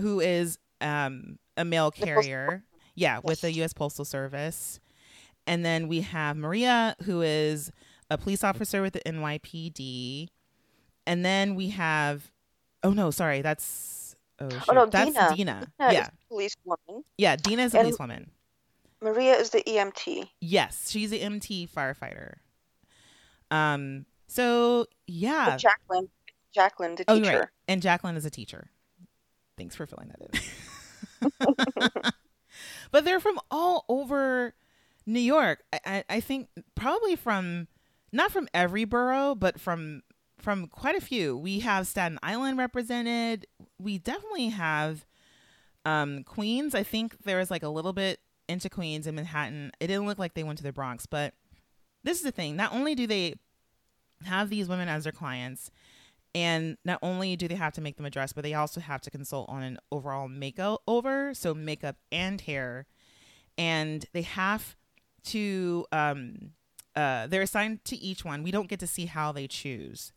who 0.00 0.20
is 0.20 0.58
um, 0.80 1.38
a 1.56 1.64
mail 1.64 1.90
carrier. 1.90 2.64
Yeah, 2.96 3.20
with 3.22 3.42
the 3.42 3.52
U.S. 3.52 3.72
Postal 3.72 4.04
Service. 4.06 4.80
And 5.46 5.64
then 5.64 5.86
we 5.86 6.00
have 6.00 6.36
Maria, 6.36 6.96
who 7.04 7.20
is 7.22 7.70
a 8.10 8.16
police 8.18 8.42
officer 8.42 8.82
with 8.82 8.94
the 8.94 9.00
NYPD. 9.06 10.28
And 11.06 11.24
then 11.24 11.54
we 11.54 11.68
have, 11.68 12.32
oh 12.82 12.90
no, 12.90 13.10
sorry, 13.12 13.42
that's 13.42 14.16
oh, 14.40 14.48
shoot. 14.48 14.74
no, 14.74 14.86
that's 14.86 15.10
Dina. 15.12 15.32
Dina. 15.36 15.72
Dina 15.78 15.92
Yeah, 15.92 16.02
is 16.02 16.08
a 16.08 16.12
policewoman. 16.28 17.04
yeah, 17.18 17.36
Dina 17.36 17.62
is 17.64 17.74
a 17.74 17.78
And- 17.78 17.84
policewoman. 17.86 18.30
Maria 19.02 19.34
is 19.36 19.50
the 19.50 19.62
EMT. 19.62 20.28
Yes, 20.40 20.90
she's 20.90 21.12
an 21.12 21.18
MT 21.18 21.68
firefighter. 21.74 22.34
Um. 23.50 24.06
So 24.26 24.86
yeah. 25.06 25.56
Jacqueline, 25.56 26.08
Jacqueline, 26.54 26.94
the 26.96 27.04
oh, 27.08 27.18
teacher. 27.18 27.38
right. 27.38 27.48
And 27.68 27.82
Jacqueline 27.82 28.16
is 28.16 28.24
a 28.24 28.30
teacher. 28.30 28.70
Thanks 29.56 29.76
for 29.76 29.86
filling 29.86 30.08
that 30.08 30.20
in. 30.20 32.00
but 32.90 33.04
they're 33.04 33.20
from 33.20 33.38
all 33.50 33.84
over 33.88 34.54
New 35.06 35.20
York. 35.20 35.62
I, 35.72 35.80
I, 35.86 36.04
I 36.10 36.20
think 36.20 36.48
probably 36.74 37.16
from 37.16 37.68
not 38.12 38.32
from 38.32 38.48
every 38.52 38.84
borough, 38.84 39.34
but 39.34 39.60
from 39.60 40.02
from 40.38 40.66
quite 40.68 40.96
a 40.96 41.00
few. 41.00 41.36
We 41.36 41.60
have 41.60 41.86
Staten 41.86 42.18
Island 42.22 42.58
represented. 42.58 43.46
We 43.78 43.98
definitely 43.98 44.48
have 44.50 45.06
um, 45.84 46.24
Queens. 46.24 46.74
I 46.74 46.82
think 46.82 47.24
there's 47.24 47.50
like 47.50 47.62
a 47.62 47.68
little 47.68 47.92
bit 47.92 48.20
into 48.48 48.68
Queens 48.68 49.06
and 49.06 49.16
Manhattan. 49.16 49.72
It 49.80 49.88
didn't 49.88 50.06
look 50.06 50.18
like 50.18 50.34
they 50.34 50.44
went 50.44 50.58
to 50.58 50.64
the 50.64 50.72
Bronx, 50.72 51.06
but 51.06 51.34
this 52.04 52.18
is 52.18 52.24
the 52.24 52.30
thing. 52.30 52.56
Not 52.56 52.72
only 52.72 52.94
do 52.94 53.06
they 53.06 53.34
have 54.24 54.48
these 54.48 54.68
women 54.68 54.88
as 54.88 55.04
their 55.04 55.12
clients, 55.12 55.70
and 56.34 56.76
not 56.84 56.98
only 57.02 57.34
do 57.36 57.48
they 57.48 57.54
have 57.54 57.72
to 57.74 57.80
make 57.80 57.96
them 57.96 58.06
a 58.06 58.10
dress, 58.10 58.32
but 58.32 58.44
they 58.44 58.54
also 58.54 58.80
have 58.80 59.00
to 59.02 59.10
consult 59.10 59.48
on 59.48 59.62
an 59.62 59.78
overall 59.90 60.28
makeover, 60.28 61.34
so 61.34 61.54
makeup 61.54 61.96
and 62.12 62.42
hair, 62.42 62.86
and 63.56 64.04
they 64.12 64.22
have 64.22 64.76
to. 65.24 65.86
Um, 65.92 66.52
uh, 66.94 67.26
they're 67.26 67.42
assigned 67.42 67.84
to 67.84 67.96
each 67.96 68.24
one. 68.24 68.42
We 68.42 68.50
don't 68.50 68.68
get 68.68 68.80
to 68.80 68.86
see 68.86 69.04
how 69.06 69.32
they 69.32 69.46
choose, 69.46 70.12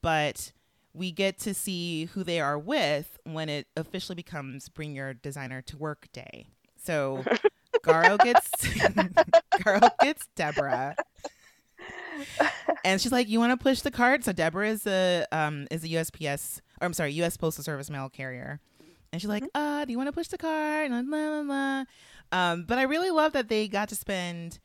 but 0.00 0.52
we 0.94 1.10
get 1.10 1.38
to 1.40 1.54
see 1.54 2.06
who 2.06 2.24
they 2.24 2.40
are 2.40 2.58
with 2.58 3.18
when 3.24 3.48
it 3.48 3.66
officially 3.76 4.16
becomes 4.16 4.68
Bring 4.68 4.94
Your 4.94 5.14
Designer 5.14 5.62
to 5.62 5.76
Work 5.76 6.08
Day. 6.12 6.46
So 6.76 7.24
Garo 7.84 8.18
gets 8.18 8.50
Garo 9.54 9.90
gets 10.00 10.28
Deborah. 10.34 10.96
And 12.84 13.00
she's 13.00 13.12
like, 13.12 13.28
"You 13.28 13.38
want 13.38 13.58
to 13.58 13.62
push 13.62 13.80
the 13.80 13.90
cart?" 13.90 14.24
So 14.24 14.32
Deborah 14.32 14.68
is 14.68 14.86
a 14.86 15.26
um 15.32 15.66
is 15.70 15.84
a 15.84 15.88
USPS 15.88 16.60
or 16.82 16.86
I'm 16.86 16.92
sorry, 16.92 17.12
U.S. 17.14 17.36
Postal 17.36 17.64
Service 17.64 17.88
mail 17.88 18.08
carrier, 18.08 18.60
and 19.12 19.22
she's 19.22 19.28
like, 19.28 19.44
"Uh, 19.54 19.84
do 19.84 19.92
you 19.92 19.98
want 19.98 20.08
to 20.08 20.12
push 20.12 20.28
the 20.28 20.38
cart?" 20.38 20.90
And 20.90 21.08
blah, 21.08 21.28
blah, 21.28 21.42
blah. 21.42 21.84
Um, 22.32 22.64
but 22.64 22.78
I 22.78 22.82
really 22.82 23.10
love 23.10 23.32
that 23.32 23.48
they 23.48 23.68
got 23.68 23.88
to 23.90 23.94
spend, 23.94 24.58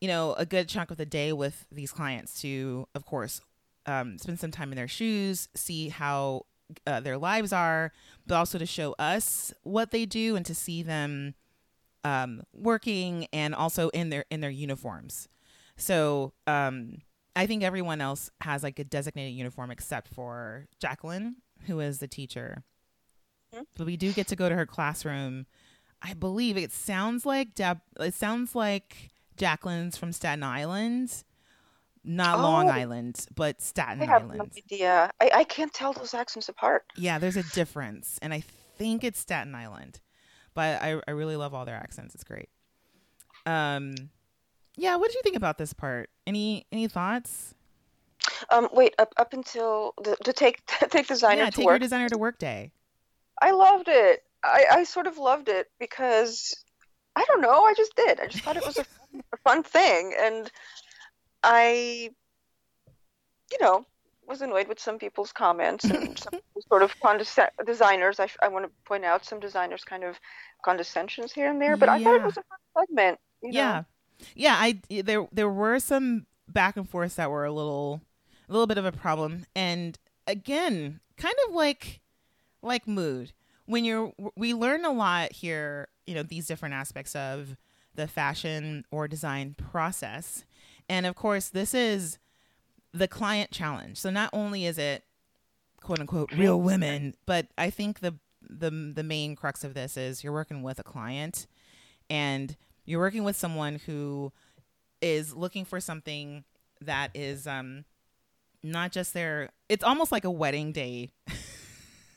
you 0.00 0.08
know, 0.08 0.34
a 0.34 0.44
good 0.44 0.68
chunk 0.68 0.90
of 0.90 0.96
the 0.98 1.06
day 1.06 1.32
with 1.32 1.66
these 1.72 1.92
clients 1.92 2.40
to, 2.42 2.86
of 2.94 3.06
course, 3.06 3.40
um, 3.86 4.18
spend 4.18 4.38
some 4.38 4.50
time 4.50 4.70
in 4.72 4.76
their 4.76 4.88
shoes, 4.88 5.48
see 5.54 5.88
how 5.88 6.46
uh, 6.86 7.00
their 7.00 7.16
lives 7.16 7.52
are, 7.52 7.92
but 8.26 8.34
also 8.34 8.58
to 8.58 8.66
show 8.66 8.94
us 8.98 9.52
what 9.62 9.92
they 9.92 10.04
do 10.04 10.36
and 10.36 10.44
to 10.46 10.54
see 10.54 10.82
them 10.82 11.34
um, 12.04 12.42
working 12.54 13.26
and 13.32 13.54
also 13.54 13.88
in 13.90 14.10
their 14.10 14.24
in 14.30 14.40
their 14.40 14.50
uniforms. 14.50 15.28
So 15.76 16.32
um, 16.46 16.98
I 17.36 17.46
think 17.46 17.62
everyone 17.62 18.00
else 18.00 18.30
has 18.40 18.62
like 18.62 18.78
a 18.78 18.84
designated 18.84 19.34
uniform 19.34 19.70
except 19.70 20.08
for 20.08 20.66
Jacqueline, 20.80 21.36
who 21.66 21.80
is 21.80 21.98
the 21.98 22.08
teacher. 22.08 22.64
Mhm. 23.54 23.66
But 23.76 23.86
we 23.86 23.96
do 23.96 24.12
get 24.12 24.26
to 24.28 24.36
go 24.36 24.48
to 24.48 24.54
her 24.54 24.66
classroom. 24.66 25.46
I 26.02 26.14
believe 26.14 26.56
it 26.56 26.72
sounds 26.72 27.26
like 27.26 27.54
Deb. 27.54 27.80
It 27.98 28.14
sounds 28.14 28.54
like 28.54 29.10
Jacqueline's 29.36 29.96
from 29.96 30.12
Staten 30.12 30.42
Island, 30.42 31.24
not 32.04 32.40
Long 32.40 32.68
Oh. 32.68 32.72
Island, 32.72 33.26
but 33.34 33.60
Staten 33.60 34.02
I 34.02 34.06
have 34.06 34.24
no 34.26 34.34
Island. 34.34 34.52
idea. 34.56 35.10
I, 35.20 35.30
I 35.34 35.44
can't 35.44 35.72
tell 35.72 35.92
those 35.92 36.14
accents 36.14 36.48
apart. 36.48 36.84
Yeah, 36.96 37.18
there's 37.18 37.36
a 37.36 37.42
difference, 37.42 38.18
and 38.22 38.32
I 38.32 38.40
think 38.76 39.02
it's 39.04 39.18
Staten 39.18 39.54
Island. 39.54 40.00
But 40.54 40.82
I, 40.82 41.00
I 41.06 41.12
really 41.12 41.36
love 41.36 41.54
all 41.54 41.64
their 41.64 41.76
accents. 41.76 42.14
It's 42.14 42.24
great. 42.24 42.48
Um, 43.46 43.94
yeah. 44.76 44.96
What 44.96 45.08
did 45.08 45.16
you 45.16 45.22
think 45.22 45.36
about 45.36 45.58
this 45.58 45.72
part? 45.72 46.10
Any 46.26 46.66
any 46.72 46.88
thoughts? 46.88 47.54
Um, 48.50 48.68
wait, 48.72 48.94
up 48.98 49.12
up 49.16 49.32
until 49.32 49.94
the, 50.02 50.16
to 50.24 50.32
take 50.32 50.64
take 50.90 51.06
designer 51.06 51.42
yeah, 51.42 51.46
to 51.46 51.52
take 51.52 51.64
your 51.64 51.74
work. 51.74 51.82
designer 51.82 52.08
to 52.08 52.18
work 52.18 52.38
day. 52.38 52.72
I 53.40 53.52
loved 53.52 53.88
it. 53.88 54.22
I, 54.42 54.64
I 54.70 54.84
sort 54.84 55.06
of 55.06 55.18
loved 55.18 55.48
it 55.48 55.68
because 55.78 56.54
I 57.16 57.24
don't 57.26 57.40
know. 57.40 57.64
I 57.64 57.74
just 57.74 57.94
did. 57.96 58.20
I 58.20 58.26
just 58.26 58.44
thought 58.44 58.56
it 58.56 58.66
was 58.66 58.78
a, 58.78 58.86
a 59.32 59.36
fun 59.44 59.62
thing, 59.62 60.14
and 60.18 60.50
I, 61.42 62.10
you 63.50 63.58
know, 63.60 63.86
was 64.30 64.40
annoyed 64.40 64.68
with 64.68 64.80
some 64.80 64.98
people's 64.98 65.32
comments 65.32 65.84
and 65.84 66.18
some 66.32 66.40
sort 66.68 66.82
of 66.82 66.98
condescend 67.00 67.50
designers. 67.66 68.20
I, 68.20 68.28
I 68.40 68.48
want 68.48 68.64
to 68.64 68.70
point 68.86 69.04
out 69.04 69.24
some 69.24 69.40
designers 69.40 69.84
kind 69.84 70.04
of 70.04 70.18
condescensions 70.64 71.32
here 71.32 71.50
and 71.50 71.60
there, 71.60 71.76
but 71.76 71.88
I 71.88 72.02
thought 72.02 72.16
it 72.16 72.24
was 72.24 72.38
a 72.38 72.44
fun 72.44 72.86
segment. 72.86 73.18
You 73.42 73.52
know? 73.52 73.58
Yeah, 73.58 73.82
yeah. 74.34 74.56
I 74.58 74.80
there 75.02 75.26
there 75.32 75.50
were 75.50 75.80
some 75.80 76.26
back 76.48 76.76
and 76.76 76.88
forths 76.88 77.16
that 77.16 77.30
were 77.30 77.44
a 77.44 77.52
little 77.52 78.00
a 78.48 78.52
little 78.52 78.66
bit 78.66 78.78
of 78.78 78.86
a 78.86 78.92
problem, 78.92 79.44
and 79.54 79.98
again, 80.26 81.00
kind 81.16 81.34
of 81.48 81.54
like 81.54 82.00
like 82.62 82.86
mood 82.86 83.32
when 83.66 83.84
you're 83.84 84.12
we 84.36 84.54
learn 84.54 84.84
a 84.84 84.92
lot 84.92 85.32
here. 85.32 85.88
You 86.06 86.14
know 86.14 86.22
these 86.22 86.46
different 86.46 86.74
aspects 86.74 87.14
of 87.14 87.56
the 87.94 88.08
fashion 88.08 88.84
or 88.90 89.06
design 89.06 89.54
process, 89.54 90.44
and 90.88 91.06
of 91.06 91.14
course, 91.14 91.48
this 91.48 91.74
is 91.74 92.18
the 92.92 93.08
client 93.08 93.50
challenge. 93.50 93.98
So 93.98 94.10
not 94.10 94.30
only 94.32 94.66
is 94.66 94.78
it 94.78 95.04
quote 95.80 96.00
unquote 96.00 96.32
real 96.32 96.60
women, 96.60 97.14
but 97.26 97.46
I 97.58 97.70
think 97.70 98.00
the 98.00 98.14
the 98.42 98.70
the 98.70 99.02
main 99.02 99.36
crux 99.36 99.64
of 99.64 99.74
this 99.74 99.96
is 99.96 100.24
you're 100.24 100.32
working 100.32 100.62
with 100.62 100.78
a 100.78 100.82
client 100.82 101.46
and 102.08 102.56
you're 102.84 103.00
working 103.00 103.22
with 103.22 103.36
someone 103.36 103.80
who 103.86 104.32
is 105.02 105.34
looking 105.34 105.64
for 105.64 105.78
something 105.80 106.44
that 106.80 107.10
is 107.14 107.46
um 107.46 107.84
not 108.62 108.92
just 108.92 109.14
their 109.14 109.50
it's 109.68 109.84
almost 109.84 110.10
like 110.12 110.24
a 110.24 110.30
wedding 110.30 110.72
day 110.72 111.10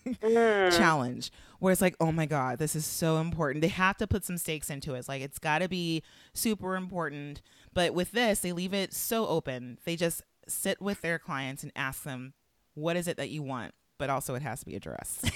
Mm. 0.06 0.76
challenge 0.78 1.32
where 1.60 1.72
it's 1.72 1.82
like 1.82 1.96
oh 2.02 2.12
my 2.12 2.26
god 2.26 2.60
this 2.60 2.76
is 2.76 2.86
so 2.86 3.20
important. 3.20 3.62
They 3.62 3.70
have 3.70 3.96
to 4.00 4.08
put 4.08 4.26
some 4.26 4.38
stakes 4.38 4.70
into 4.70 4.96
it. 4.96 5.00
It's 5.00 5.08
like 5.08 5.22
it's 5.22 5.40
got 5.40 5.60
to 5.60 5.70
be 5.70 6.04
super 6.34 6.76
important. 6.76 7.42
But 7.74 7.94
with 7.94 8.12
this 8.12 8.40
they 8.40 8.52
leave 8.52 8.74
it 8.74 8.94
so 8.94 9.26
open. 9.28 9.78
They 9.86 9.96
just 9.96 10.22
sit 10.48 10.82
with 10.82 11.02
their 11.02 11.20
clients 11.20 11.64
and 11.64 11.72
ask 11.76 12.04
them 12.04 12.34
what 12.74 12.96
is 12.96 13.08
it 13.08 13.18
that 13.18 13.30
you 13.30 13.42
want 13.42 13.74
but 13.98 14.10
also 14.10 14.36
it 14.36 14.42
has 14.42 14.60
to 14.60 14.66
be 14.66 14.76
a 14.76 14.80
dress 14.80 15.22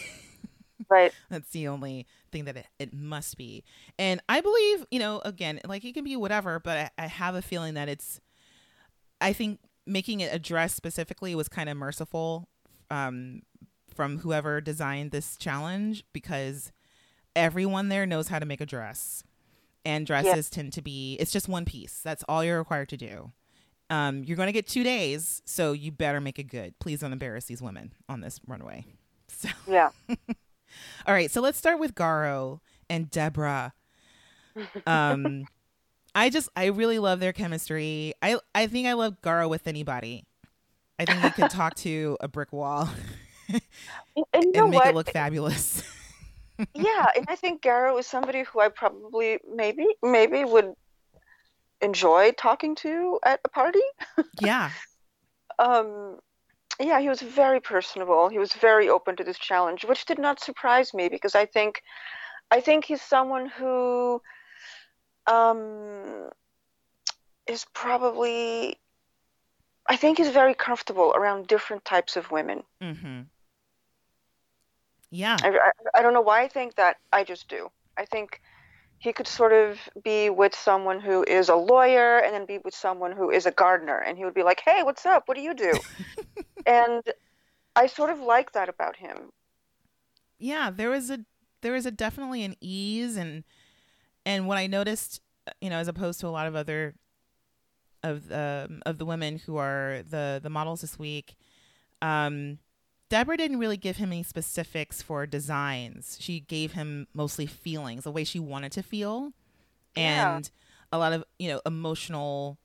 Right. 0.90 1.12
that's 1.30 1.50
the 1.50 1.68
only 1.68 2.06
thing 2.32 2.46
that 2.46 2.56
it, 2.56 2.68
it 2.80 2.94
must 2.94 3.36
be. 3.38 3.64
And 3.98 4.22
I 4.30 4.42
believe, 4.42 4.86
you 4.92 5.00
know, 5.00 5.22
again, 5.26 5.60
like 5.66 5.84
it 5.84 5.94
can 5.94 6.04
be 6.04 6.16
whatever, 6.16 6.60
but 6.60 6.78
I, 6.78 7.04
I 7.04 7.08
have 7.08 7.36
a 7.36 7.42
feeling 7.42 7.74
that 7.74 7.90
it's, 7.90 8.22
I 9.20 9.34
think 9.34 9.60
making 9.86 10.20
it 10.22 10.34
a 10.34 10.40
dress 10.40 10.74
specifically 10.76 11.34
was 11.36 11.50
kind 11.50 11.68
of 11.68 11.78
merciful 11.78 12.48
um, 12.92 13.42
from 13.94 14.20
whoever 14.20 14.62
designed 14.62 15.12
this 15.12 15.36
challenge 15.36 16.06
because 16.14 16.72
everyone 17.36 17.90
there 17.90 18.06
knows 18.06 18.28
how 18.28 18.40
to 18.40 18.46
make 18.46 18.62
a 18.62 18.66
dress. 18.66 19.24
And 19.84 20.06
dresses 20.06 20.50
tend 20.50 20.74
to 20.74 20.82
be, 20.82 21.16
it's 21.20 21.32
just 21.32 21.48
one 21.48 21.66
piece. 21.66 22.02
That's 22.04 22.24
all 22.28 22.44
you're 22.44 22.60
required 22.60 22.90
to 22.90 22.98
do. 22.98 23.32
Um, 23.90 24.24
you're 24.24 24.38
going 24.38 24.48
to 24.48 24.54
get 24.54 24.68
two 24.68 24.84
days, 24.84 25.42
so 25.46 25.72
you 25.72 25.92
better 25.92 26.20
make 26.20 26.40
it 26.40 26.44
good. 26.46 26.78
Please 26.80 27.00
don't 27.00 27.14
embarrass 27.14 27.46
these 27.46 27.62
women 27.62 27.94
on 28.10 28.22
this 28.22 28.40
runway. 28.48 28.86
So. 29.30 29.50
Yeah. 29.68 29.90
All 31.06 31.14
right, 31.14 31.30
so 31.30 31.42
let's 31.42 31.58
start 31.58 31.80
with 31.80 31.94
Garo 31.94 32.62
and 32.90 33.12
Deborah. 33.12 33.74
Um, 34.88 35.46
I 36.16 36.30
just 36.30 36.50
I 36.56 36.68
really 36.68 36.98
love 36.98 37.20
their 37.20 37.34
chemistry. 37.34 38.14
I 38.22 38.40
I 38.56 38.68
think 38.68 38.88
I 38.88 38.94
love 38.94 39.22
Garo 39.22 39.50
with 39.50 39.68
anybody. 39.68 40.26
I 40.98 41.06
think 41.06 41.20
he 41.22 41.30
could 41.30 41.52
talk 41.52 41.76
to 41.76 42.18
a 42.22 42.28
brick 42.28 42.52
wall 42.52 42.90
And 44.34 44.56
and 44.56 44.70
make 44.72 44.80
what? 44.80 44.88
it 44.88 44.96
look 44.96 45.12
fabulous. 45.12 45.84
yeah, 46.74 47.06
and 47.16 47.26
I 47.28 47.36
think 47.36 47.62
Garo 47.62 48.00
is 48.00 48.08
somebody 48.08 48.44
who 48.44 48.60
I 48.60 48.70
probably 48.70 49.40
maybe 49.54 49.86
maybe 50.02 50.44
would 50.44 50.74
enjoy 51.82 52.32
talking 52.32 52.76
to 52.76 53.20
at 53.24 53.40
a 53.46 53.50
party. 53.50 53.82
yeah, 54.42 54.72
Um, 55.60 56.20
yeah, 56.80 57.00
he 57.00 57.10
was 57.10 57.22
very 57.22 57.60
personable. 57.60 58.30
He 58.30 58.38
was 58.38 58.54
very 58.54 58.90
open 58.90 59.16
to 59.16 59.24
this 59.24 59.40
challenge, 59.40 59.86
which 59.86 60.06
did 60.06 60.20
not 60.20 60.40
surprise 60.40 60.94
me 60.94 61.10
because 61.10 61.36
I 61.36 61.46
think 61.46 61.82
I 62.52 62.62
think 62.62 62.86
he's 62.86 63.02
someone 63.02 63.48
who 63.48 64.22
um 65.26 66.30
is 67.48 67.66
probably 67.74 68.80
I 69.88 69.96
think 69.96 70.18
he's 70.18 70.30
very 70.30 70.54
comfortable 70.54 71.14
around 71.16 71.48
different 71.48 71.86
types 71.86 72.18
of 72.18 72.30
women. 72.30 72.64
mm-hmm. 72.82 73.22
yeah, 75.10 75.38
I, 75.42 75.50
I, 75.50 75.72
I 76.00 76.02
don't 76.02 76.14
know 76.14 76.22
why 76.22 76.44
I 76.44 76.48
think 76.48 76.76
that. 76.76 76.98
I 77.12 77.24
just 77.24 77.48
do. 77.48 77.72
I 77.98 78.06
think 78.06 78.42
he 79.00 79.14
could 79.14 79.28
sort 79.28 79.54
of 79.54 79.80
be 80.04 80.30
with 80.30 80.56
someone 80.56 81.00
who 81.00 81.24
is 81.24 81.50
a 81.50 81.56
lawyer 81.56 82.20
and 82.20 82.34
then 82.34 82.46
be 82.46 82.58
with 82.58 82.74
someone 82.74 83.12
who 83.12 83.30
is 83.30 83.46
a 83.46 83.52
gardener. 83.52 83.98
And 84.00 84.18
he 84.18 84.26
would 84.26 84.34
be 84.34 84.44
like, 84.44 84.62
hey, 84.66 84.82
what's 84.84 85.06
up? 85.06 85.24
What 85.28 85.38
do 85.38 85.44
you 85.44 85.54
do? 85.54 85.74
and 86.66 87.04
I 87.76 87.88
sort 87.88 88.10
of 88.10 88.20
like 88.20 88.54
that 88.54 88.70
about 88.70 88.96
him. 88.96 89.32
yeah. 90.40 90.72
There 90.72 90.90
was 90.90 91.10
a 91.12 91.20
there 91.62 91.74
was 91.74 91.86
a 91.86 91.92
definitely 91.92 92.44
an 92.44 92.56
ease 92.62 93.18
and 93.18 93.44
and 94.26 94.48
what 94.48 94.58
I 94.58 94.68
noticed, 94.68 95.22
you 95.62 95.70
know, 95.70 95.78
as 95.78 95.88
opposed 95.88 96.20
to 96.22 96.28
a 96.28 96.30
lot 96.30 96.48
of 96.48 96.56
other 96.56 96.96
of 98.04 98.32
um, 98.32 98.82
of 98.86 98.98
the 98.98 99.06
women 99.06 99.38
who 99.40 99.58
are 99.58 100.04
the 100.08 100.40
the 100.42 100.50
models 100.50 100.82
this 100.82 101.00
week, 101.00 101.36
um, 102.02 102.60
Deborah 103.10 103.38
didn't 103.38 103.60
really 103.60 103.78
give 103.78 103.98
him 103.98 104.12
any 104.12 104.24
specifics 104.24 105.02
for 105.02 105.26
designs. 105.26 106.18
She 106.20 106.40
gave 106.42 106.74
him 106.74 107.08
mostly 107.14 107.46
feelings, 107.46 108.04
the 108.04 108.12
way 108.12 108.24
she 108.24 108.40
wanted 108.40 108.72
to 108.74 108.84
feel, 108.84 109.32
Yeah. 109.96 110.36
and 110.38 110.52
a 110.92 110.98
lot 110.98 111.14
of 111.14 111.24
you 111.40 111.50
know 111.50 111.62
emotional 111.66 112.58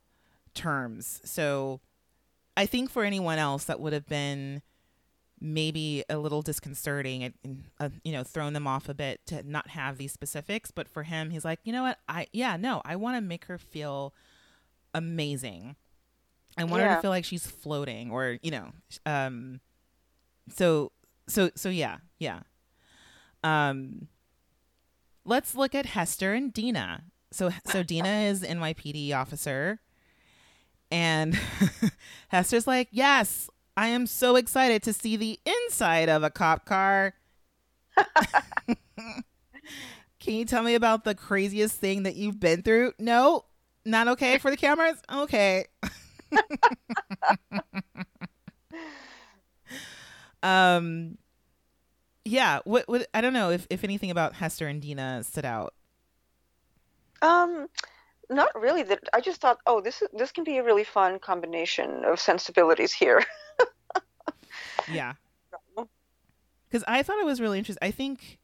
terms. 0.55 1.20
So, 1.24 1.81
I 2.57 2.66
think 2.66 2.90
for 2.90 3.05
anyone 3.05 3.38
else 3.38 3.64
that 3.64 3.81
would 3.81 3.92
have 3.92 4.07
been 4.07 4.62
maybe 5.40 6.05
a 6.09 6.18
little 6.18 6.40
disconcerting 6.42 7.24
and, 7.24 7.64
uh, 7.81 7.88
you 8.05 8.12
know 8.12 8.22
thrown 8.22 8.52
them 8.52 8.66
off 8.66 8.88
a 8.88 8.94
bit 8.94 9.20
to 9.26 9.42
not 9.42 9.70
have 9.70 9.98
these 9.98 10.12
specifics 10.12 10.70
but 10.70 10.87
for 10.88 11.02
him 11.02 11.31
he's 11.31 11.44
like 11.44 11.59
you 11.64 11.72
know 11.72 11.83
what 11.83 11.98
i 12.09 12.28
yeah 12.33 12.57
no 12.57 12.81
i 12.85 12.94
want 12.94 13.16
to 13.16 13.20
make 13.20 13.46
her 13.46 13.59
feel 13.59 14.14
amazing 14.94 15.74
i 16.57 16.62
want 16.62 16.81
her 16.83 16.94
to 16.94 17.00
feel 17.00 17.11
like 17.11 17.24
she's 17.24 17.44
floating 17.44 18.09
or 18.12 18.38
you 18.42 18.52
know 18.52 18.70
um 19.05 19.59
so 20.48 20.92
so 21.28 21.50
so 21.55 21.68
yeah 21.68 21.98
yeah. 22.18 22.40
Um 23.44 24.09
let's 25.24 25.55
look 25.55 25.74
at 25.74 25.87
hester 25.87 26.35
and 26.35 26.52
dina. 26.52 27.05
So 27.31 27.50
so 27.66 27.83
dina 27.83 28.09
is 28.28 28.42
nypd 28.42 29.14
officer. 29.14 29.81
And 30.90 31.38
hester's 32.28 32.66
like 32.66 32.88
yes 32.90 33.48
i 33.76 33.88
am 33.88 34.07
so 34.07 34.37
excited 34.37 34.83
to 34.83 34.92
see 34.92 35.16
the 35.16 35.40
inside 35.46 36.09
of 36.09 36.22
a 36.22 36.31
cop 36.31 36.64
car. 36.66 37.14
Can 40.20 40.35
you 40.35 40.44
tell 40.44 40.62
me 40.62 40.74
about 40.74 41.05
the 41.05 41.14
craziest 41.14 41.76
thing 41.76 42.05
that 42.05 42.14
you've 42.14 42.38
been 42.38 42.62
through? 42.62 42.92
No 42.98 43.44
not 43.85 44.09
okay 44.09 44.38
for 44.38 44.50
the 44.50 44.57
cameras? 44.57 45.02
Okay 45.12 45.66
um 50.42 51.16
yeah 52.24 52.61
what, 52.64 52.88
what 52.88 53.07
i 53.14 53.20
don't 53.20 53.33
know 53.33 53.50
if, 53.50 53.66
if 53.70 53.85
anything 53.85 54.11
about 54.11 54.35
hester 54.35 54.66
and 54.66 54.83
dina 54.83 55.22
stood 55.24 55.44
out 55.44 55.74
Um, 57.22 57.68
not 58.31 58.48
really. 58.61 58.83
That 58.83 59.00
I 59.12 59.20
just 59.20 59.40
thought, 59.40 59.59
oh, 59.66 59.81
this 59.81 60.02
is 60.02 60.09
this 60.12 60.33
can 60.33 60.42
be 60.44 60.59
a 60.59 60.64
really 60.64 60.85
fun 60.85 61.18
combination 61.20 62.05
of 62.05 62.18
sensibilities 62.18 62.92
here. 62.92 63.22
yeah 64.90 65.14
because 66.72 66.85
I 66.88 67.02
thought 67.02 67.18
it 67.18 67.26
was 67.26 67.38
really 67.40 67.59
interesting. 67.59 67.87
I 67.87 67.90
think, 67.90 68.38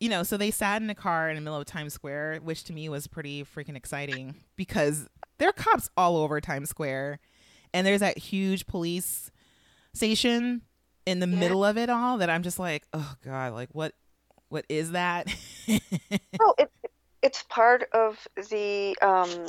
you 0.00 0.08
know, 0.08 0.22
so 0.22 0.38
they 0.38 0.50
sat 0.50 0.80
in 0.80 0.88
a 0.88 0.94
car 0.94 1.28
in 1.28 1.34
the 1.34 1.42
middle 1.42 1.58
of 1.58 1.66
Times 1.66 1.92
Square, 1.92 2.40
which 2.42 2.64
to 2.64 2.72
me 2.72 2.88
was 2.88 3.06
pretty 3.06 3.44
freaking 3.44 3.76
exciting 3.76 4.36
because 4.56 5.08
there 5.36 5.50
are 5.50 5.52
cops 5.52 5.90
all 5.94 6.16
over 6.16 6.40
Times 6.40 6.70
Square, 6.70 7.20
and 7.74 7.86
there's 7.86 8.00
that 8.00 8.16
huge 8.16 8.66
police 8.66 9.30
station 9.92 10.62
in 11.06 11.20
the 11.20 11.26
Yeah. 11.28 11.38
middle 11.38 11.64
of 11.64 11.76
it 11.78 11.90
all 11.90 12.18
that 12.18 12.30
I'm 12.30 12.42
just 12.42 12.58
like, 12.58 12.84
oh 12.92 13.14
god, 13.24 13.52
like 13.52 13.70
what, 13.72 13.92
what 14.48 14.64
is 14.68 14.92
that? 14.92 15.26
Well, 16.38 16.54
it, 16.58 16.70
it's 17.22 17.42
part 17.44 17.88
of 17.92 18.26
the 18.50 18.96
um, 19.00 19.46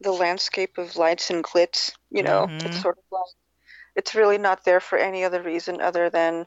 the 0.00 0.12
landscape 0.12 0.76
of 0.78 0.96
lights 0.96 1.30
and 1.30 1.42
glitz. 1.42 1.90
You 2.10 2.22
know, 2.22 2.46
Mhm. 2.48 2.66
it's 2.66 2.80
sort 2.82 2.98
of 2.98 3.04
like 3.10 3.22
it's 3.96 4.14
really 4.14 4.36
not 4.38 4.64
there 4.64 4.80
for 4.80 4.98
any 4.98 5.24
other 5.24 5.42
reason 5.42 5.80
other 5.80 6.10
than 6.10 6.46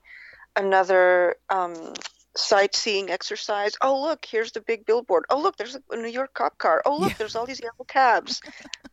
another 0.56 1.36
um, 1.49 1.93
sightseeing 2.36 3.10
exercise. 3.10 3.73
Oh, 3.82 3.99
look, 4.01 4.23
here's 4.25 4.51
the 4.51 4.62
big 4.62 4.86
billboard. 4.86 5.25
Oh, 5.30 5.39
look, 5.41 5.58
there's 5.58 5.75
a 5.89 5.95
New 5.97 6.08
York 6.10 6.34
cop 6.34 6.58
car. 6.60 6.82
Oh, 6.86 6.97
look, 6.97 7.10
Yeah. 7.12 7.15
there's 7.17 7.36
all 7.36 7.45
these 7.45 7.60
yellow 7.62 7.86
cabs. 7.88 8.41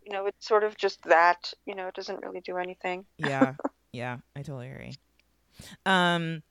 you 0.05 0.13
know, 0.13 0.27
it's 0.27 0.47
sort 0.47 0.65
of 0.65 0.77
just 0.77 1.03
that. 1.05 1.53
You 1.67 1.75
know, 1.75 1.87
it 1.89 1.95
doesn't 1.95 2.23
really 2.25 2.41
do 2.41 2.57
anything. 2.57 3.05
yeah, 3.19 3.55
yeah, 3.93 4.19
I 4.35 4.43
totally 4.43 4.71
agree. 4.71 4.95
Um, 5.87 6.43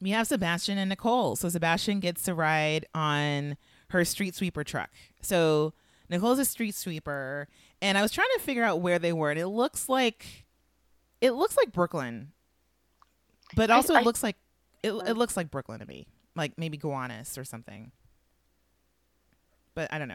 we 0.00 0.10
have 0.10 0.26
Sebastian 0.26 0.76
and 0.78 0.88
Nicole. 0.90 1.36
So 1.36 1.48
Sebastian 1.48 2.00
gets 2.00 2.22
to 2.24 2.34
ride 2.34 2.86
on 2.94 3.56
her 3.90 4.04
street 4.04 4.34
sweeper 4.34 4.64
truck. 4.64 4.90
So 5.22 5.72
Nicole's 6.10 6.38
a 6.38 6.44
street 6.44 6.74
sweeper, 6.74 7.48
and 7.80 7.96
I 7.96 8.02
was 8.02 8.12
trying 8.12 8.28
to 8.36 8.42
figure 8.42 8.64
out 8.64 8.80
where 8.80 8.98
they 8.98 9.12
were, 9.12 9.30
and 9.30 9.38
it 9.40 9.46
looks 9.48 9.88
like 9.88 10.44
it 11.20 11.30
looks 11.32 11.56
like 11.56 11.72
Brooklyn, 11.72 12.32
but 13.56 13.70
I- 13.70 13.74
also 13.76 13.94
I- 13.94 14.00
it 14.00 14.04
looks 14.04 14.22
like 14.22 14.36
it, 14.82 14.90
it 14.92 15.14
looks 15.16 15.36
like 15.36 15.50
Brooklyn 15.50 15.80
to 15.80 15.86
me, 15.86 16.06
like 16.36 16.58
maybe 16.58 16.76
Gowanus 16.76 17.38
or 17.38 17.44
something. 17.44 17.90
But 19.74 19.90
I 19.92 19.98
don't 19.98 20.08
know. 20.08 20.14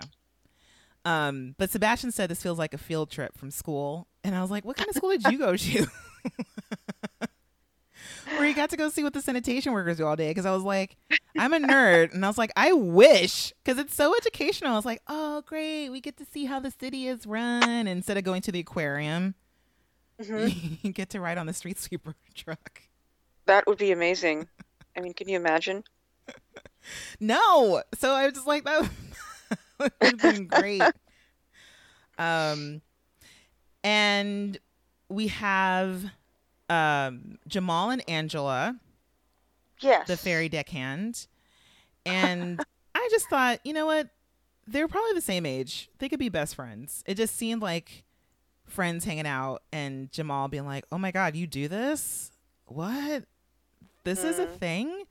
Um, 1.05 1.55
but 1.57 1.71
Sebastian 1.71 2.11
said 2.11 2.29
this 2.29 2.43
feels 2.43 2.59
like 2.59 2.73
a 2.73 2.77
field 2.77 3.09
trip 3.09 3.35
from 3.37 3.49
school, 3.49 4.07
and 4.23 4.35
I 4.35 4.41
was 4.41 4.51
like, 4.51 4.63
"What 4.65 4.77
kind 4.77 4.89
of 4.89 4.95
school 4.95 5.09
did 5.09 5.23
you 5.23 5.37
go 5.39 5.55
to?" 5.55 5.87
Where 8.35 8.45
you 8.47 8.53
got 8.53 8.69
to 8.71 8.77
go 8.77 8.89
see 8.89 9.03
what 9.03 9.13
the 9.13 9.21
sanitation 9.21 9.73
workers 9.73 9.97
do 9.97 10.05
all 10.05 10.15
day? 10.15 10.29
Because 10.29 10.45
I 10.45 10.51
was 10.51 10.63
like, 10.63 10.95
I'm 11.37 11.53
a 11.53 11.59
nerd, 11.59 12.13
and 12.13 12.23
I 12.25 12.27
was 12.27 12.37
like, 12.37 12.51
I 12.55 12.71
wish, 12.73 13.53
because 13.63 13.79
it's 13.79 13.95
so 13.95 14.15
educational. 14.15 14.73
I 14.73 14.75
was 14.75 14.85
like, 14.85 15.01
oh, 15.07 15.41
great, 15.45 15.89
we 15.89 16.01
get 16.01 16.17
to 16.17 16.25
see 16.25 16.45
how 16.45 16.59
the 16.59 16.71
city 16.71 17.07
is 17.07 17.25
run 17.25 17.87
instead 17.87 18.17
of 18.17 18.23
going 18.23 18.41
to 18.43 18.51
the 18.51 18.59
aquarium. 18.59 19.35
hmm 20.23 20.47
you 20.81 20.91
get 20.91 21.09
to 21.11 21.19
ride 21.19 21.37
on 21.37 21.45
the 21.47 21.53
street 21.53 21.79
sweeper 21.79 22.15
truck. 22.35 22.83
That 23.45 23.65
would 23.67 23.77
be 23.77 23.91
amazing. 23.91 24.47
I 24.97 25.01
mean, 25.01 25.13
can 25.13 25.27
you 25.29 25.37
imagine? 25.37 25.83
No, 27.19 27.81
so 27.95 28.11
I 28.11 28.25
was 28.25 28.33
just 28.33 28.47
like, 28.47 28.63
that 28.65 28.89
would 29.79 29.91
have 30.01 30.17
been 30.17 30.47
great. 30.47 30.93
Um, 32.17 32.81
and 33.83 34.57
we 35.09 35.27
have 35.27 36.03
um 36.69 37.37
Jamal 37.47 37.89
and 37.89 38.07
Angela, 38.09 38.77
Yes. 39.81 40.07
the 40.07 40.17
ferry 40.17 40.49
deckhand, 40.49 41.27
and 42.05 42.63
I 42.95 43.07
just 43.11 43.29
thought, 43.29 43.59
you 43.63 43.73
know 43.73 43.85
what, 43.85 44.09
they're 44.67 44.87
probably 44.87 45.13
the 45.13 45.21
same 45.21 45.45
age. 45.45 45.89
They 45.99 46.09
could 46.09 46.19
be 46.19 46.29
best 46.29 46.55
friends. 46.55 47.03
It 47.07 47.15
just 47.15 47.35
seemed 47.35 47.61
like 47.61 48.03
friends 48.65 49.05
hanging 49.05 49.27
out, 49.27 49.63
and 49.71 50.11
Jamal 50.11 50.47
being 50.47 50.65
like, 50.65 50.85
"Oh 50.91 50.97
my 50.97 51.11
god, 51.11 51.35
you 51.35 51.47
do 51.47 51.67
this? 51.67 52.31
What? 52.65 53.25
This 54.03 54.23
is 54.23 54.39
a 54.39 54.45
Hmm. 54.45 54.57
thing." 54.59 55.03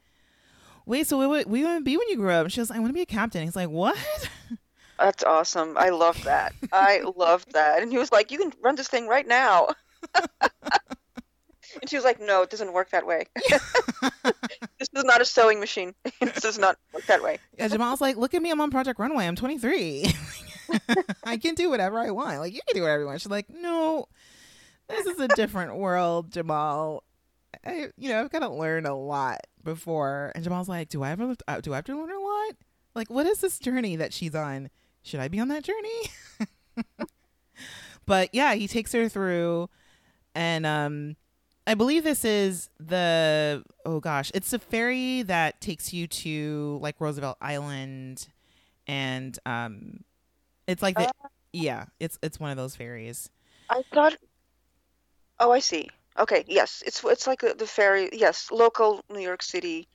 Wait, 0.87 1.07
so 1.07 1.19
what 1.19 1.47
what 1.47 1.59
you 1.59 1.65
want 1.67 1.79
to 1.81 1.85
be 1.85 1.97
when 1.97 2.09
you 2.09 2.17
grow 2.17 2.41
up? 2.41 2.45
And 2.47 2.53
she 2.53 2.61
was 2.61 2.71
like, 2.71 2.77
I 2.79 2.81
want 2.81 2.91
to 2.91 2.95
be 2.95 3.03
a 3.03 3.07
captain. 3.07 3.43
He's 3.45 3.57
like, 3.57 3.69
what? 3.69 3.97
That's 4.99 5.23
awesome. 5.25 5.77
I 5.79 5.91
love 5.91 6.23
that. 6.25 6.55
I 6.73 7.01
love 7.17 7.45
that. 7.53 7.83
And 7.83 7.91
he 7.93 7.99
was 7.99 8.13
like, 8.13 8.31
"You 8.31 8.39
can 8.39 8.53
run 8.63 8.77
this 8.77 8.89
thing 8.89 9.07
right 9.09 9.27
now." 9.27 9.69
and 11.81 11.89
she 11.89 11.97
was 11.97 12.05
like, 12.05 12.21
"No, 12.21 12.43
it 12.43 12.51
doesn't 12.51 12.73
work 12.73 12.91
that 12.91 13.07
way. 13.07 13.27
this 14.79 14.89
is 14.95 15.05
not 15.05 15.21
a 15.21 15.25
sewing 15.25 15.61
machine. 15.61 15.95
this 16.21 16.41
does 16.41 16.59
not 16.59 16.77
work 16.93 17.07
that 17.07 17.23
way." 17.23 17.39
Yeah, 17.59 17.69
Jamal's 17.69 18.01
like, 18.01 18.17
look 18.17 18.35
at 18.35 18.43
me, 18.43 18.51
I'm 18.51 18.61
on 18.61 18.71
Project 18.71 18.99
Runway. 18.99 19.27
I'm 19.27 19.37
23. 19.37 20.07
I 21.25 21.37
can 21.37 21.55
do 21.55 21.71
whatever 21.71 21.99
I 21.99 22.11
want. 22.11 22.39
Like, 22.39 22.53
you 22.53 22.61
can 22.67 22.77
do 22.77 22.83
whatever 22.83 23.03
you 23.03 23.07
want. 23.07 23.21
She's 23.21 23.31
like, 23.31 23.49
no, 23.51 24.07
this 24.89 25.07
is 25.07 25.19
a 25.19 25.29
different 25.29 25.77
world, 25.77 26.33
Jamal. 26.33 27.05
I, 27.65 27.89
you 27.97 28.11
know, 28.11 28.21
I've 28.21 28.31
got 28.31 28.41
to 28.41 28.51
learn 28.51 28.87
a 28.87 28.95
lot 28.95 29.41
before. 29.65 30.33
And 30.35 30.45
Jamal's 30.45 30.69
like, 30.69 30.89
do 30.89 31.03
I 31.03 31.11
ever, 31.11 31.35
uh, 31.47 31.61
do 31.61 31.73
I 31.73 31.77
have 31.77 31.85
to 31.87 31.97
learn 31.97 32.11
a 32.11 32.21
lot? 32.21 32.55
Like, 32.95 33.11
what 33.11 33.27
is 33.27 33.41
this 33.41 33.59
journey 33.59 33.97
that 33.97 34.13
she's 34.13 34.35
on? 34.35 34.71
Should 35.03 35.21
I 35.21 35.29
be 35.29 35.41
on 35.41 35.49
that 35.49 35.65
journey? 35.65 36.85
but 38.07 38.31
yeah, 38.33 38.55
he 38.55 38.69
takes 38.69 38.93
her 38.93 39.09
through, 39.09 39.71
and 40.35 40.67
um, 40.67 41.17
I 41.69 41.75
believe 41.75 42.03
this 42.03 42.25
is 42.25 42.71
the 42.81 43.63
oh 43.85 44.01
gosh, 44.01 44.31
it's 44.35 44.55
a 44.55 44.59
ferry 44.59 45.21
that 45.25 45.61
takes 45.61 45.93
you 45.93 46.07
to 46.07 46.79
like 46.81 46.99
Roosevelt 46.99 47.37
Island, 47.43 48.27
and 48.87 49.39
um, 49.45 50.01
it's 50.67 50.81
like 50.83 50.97
the 50.97 51.13
yeah, 51.53 51.85
it's 52.01 52.19
it's 52.23 52.41
one 52.41 52.51
of 52.51 52.57
those 52.57 52.75
ferries. 52.75 53.29
I 53.69 53.83
thought. 53.93 54.17
Oh, 55.39 55.51
I 55.51 55.59
see. 55.59 55.91
Okay, 56.19 56.43
yes, 56.49 56.83
it's 56.87 57.05
it's 57.05 57.27
like 57.27 57.43
the, 57.43 57.53
the 57.53 57.67
ferry. 57.67 58.09
Yes, 58.15 58.51
local 58.51 59.05
New 59.11 59.21
York 59.21 59.43
City 59.43 59.89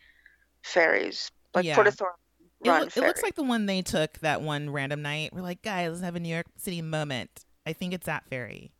ferries, 0.62 1.31
like 1.55 1.65
Yeah. 1.65 1.73
Port 1.73 1.88
Authority 1.88 2.19
It, 2.63 2.69
loo- 2.69 2.83
it 2.83 2.97
looks 2.97 3.23
like 3.23 3.33
the 3.33 3.41
one 3.41 3.65
they 3.65 3.81
took 3.81 4.19
that 4.19 4.43
one 4.43 4.69
random 4.69 5.01
night. 5.01 5.31
We're 5.33 5.41
like, 5.41 5.63
guys, 5.63 5.89
let's 5.89 6.03
have 6.03 6.15
a 6.15 6.19
New 6.19 6.29
York 6.29 6.45
City 6.55 6.83
moment. 6.83 7.45
I 7.65 7.73
think 7.73 7.95
it's 7.95 8.05
that 8.05 8.25
ferry. 8.29 8.73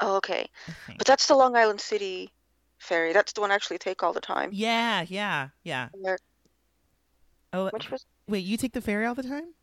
Oh, 0.00 0.16
okay, 0.16 0.46
but 0.98 1.06
that's 1.06 1.26
the 1.26 1.34
Long 1.36 1.56
Island 1.56 1.80
City 1.80 2.30
ferry. 2.78 3.12
That's 3.12 3.32
the 3.32 3.40
one 3.40 3.50
I 3.50 3.54
actually 3.54 3.78
take 3.78 4.02
all 4.02 4.12
the 4.12 4.20
time. 4.20 4.50
Yeah, 4.52 5.04
yeah, 5.08 5.48
yeah. 5.62 5.88
Where- 5.92 6.18
Oh, 7.52 7.68
Which 7.70 7.88
was 7.90 8.04
wait, 8.26 8.44
you 8.44 8.56
take 8.56 8.72
the 8.72 8.80
ferry 8.80 9.06
all 9.06 9.14
the 9.14 9.22
time? 9.22 9.54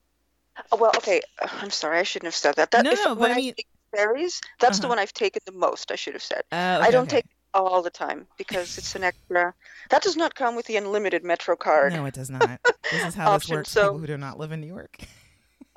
Oh, 0.72 0.78
well, 0.78 0.92
okay. 0.98 1.22
I'm 1.42 1.70
sorry. 1.70 2.00
I 2.00 2.04
shouldn't 2.04 2.28
have 2.28 2.36
said 2.36 2.56
that. 2.56 2.72
That 2.72 2.86
No, 2.86 2.92
if, 2.92 3.00
no, 3.04 3.16
but 3.16 3.20
when 3.20 3.32
I 3.32 3.34
I 3.34 3.38
mean- 3.38 3.54
take 3.56 3.68
ferries, 3.94 4.40
that's 4.60 4.80
the 4.80 4.86
Uh-huh. 4.86 4.92
one 4.92 5.00
I've 5.00 5.12
taken 5.14 5.42
the 5.46 5.52
most. 5.52 5.92
I 5.92 5.96
should 5.96 6.14
have 6.14 6.24
said. 6.24 6.44
Uh, 6.54 6.80
I 6.82 6.90
don't 6.92 7.08
okay. 7.08 7.18
take 7.18 7.26
all 7.54 7.82
the 7.82 7.90
time 7.90 8.28
because 8.38 8.78
it's 8.78 8.96
an 8.96 9.04
extra. 9.04 9.54
That 9.90 10.02
does 10.04 10.16
not 10.16 10.36
come 10.36 10.56
with 10.56 10.68
the 10.68 10.78
unlimited 10.78 11.26
Metro 11.26 11.58
card. 11.58 11.92
No, 11.92 12.06
it 12.06 12.14
does 12.14 12.30
not. 12.30 12.60
This 12.92 13.06
is 13.08 13.16
how 13.16 13.38
this 13.38 13.50
works 13.50 13.72
so- 13.72 13.82
people 13.88 14.00
who 14.00 14.08
do 14.08 14.18
not 14.18 14.38
live 14.40 14.54
in 14.54 14.62
New 14.62 14.68
York. 14.68 14.98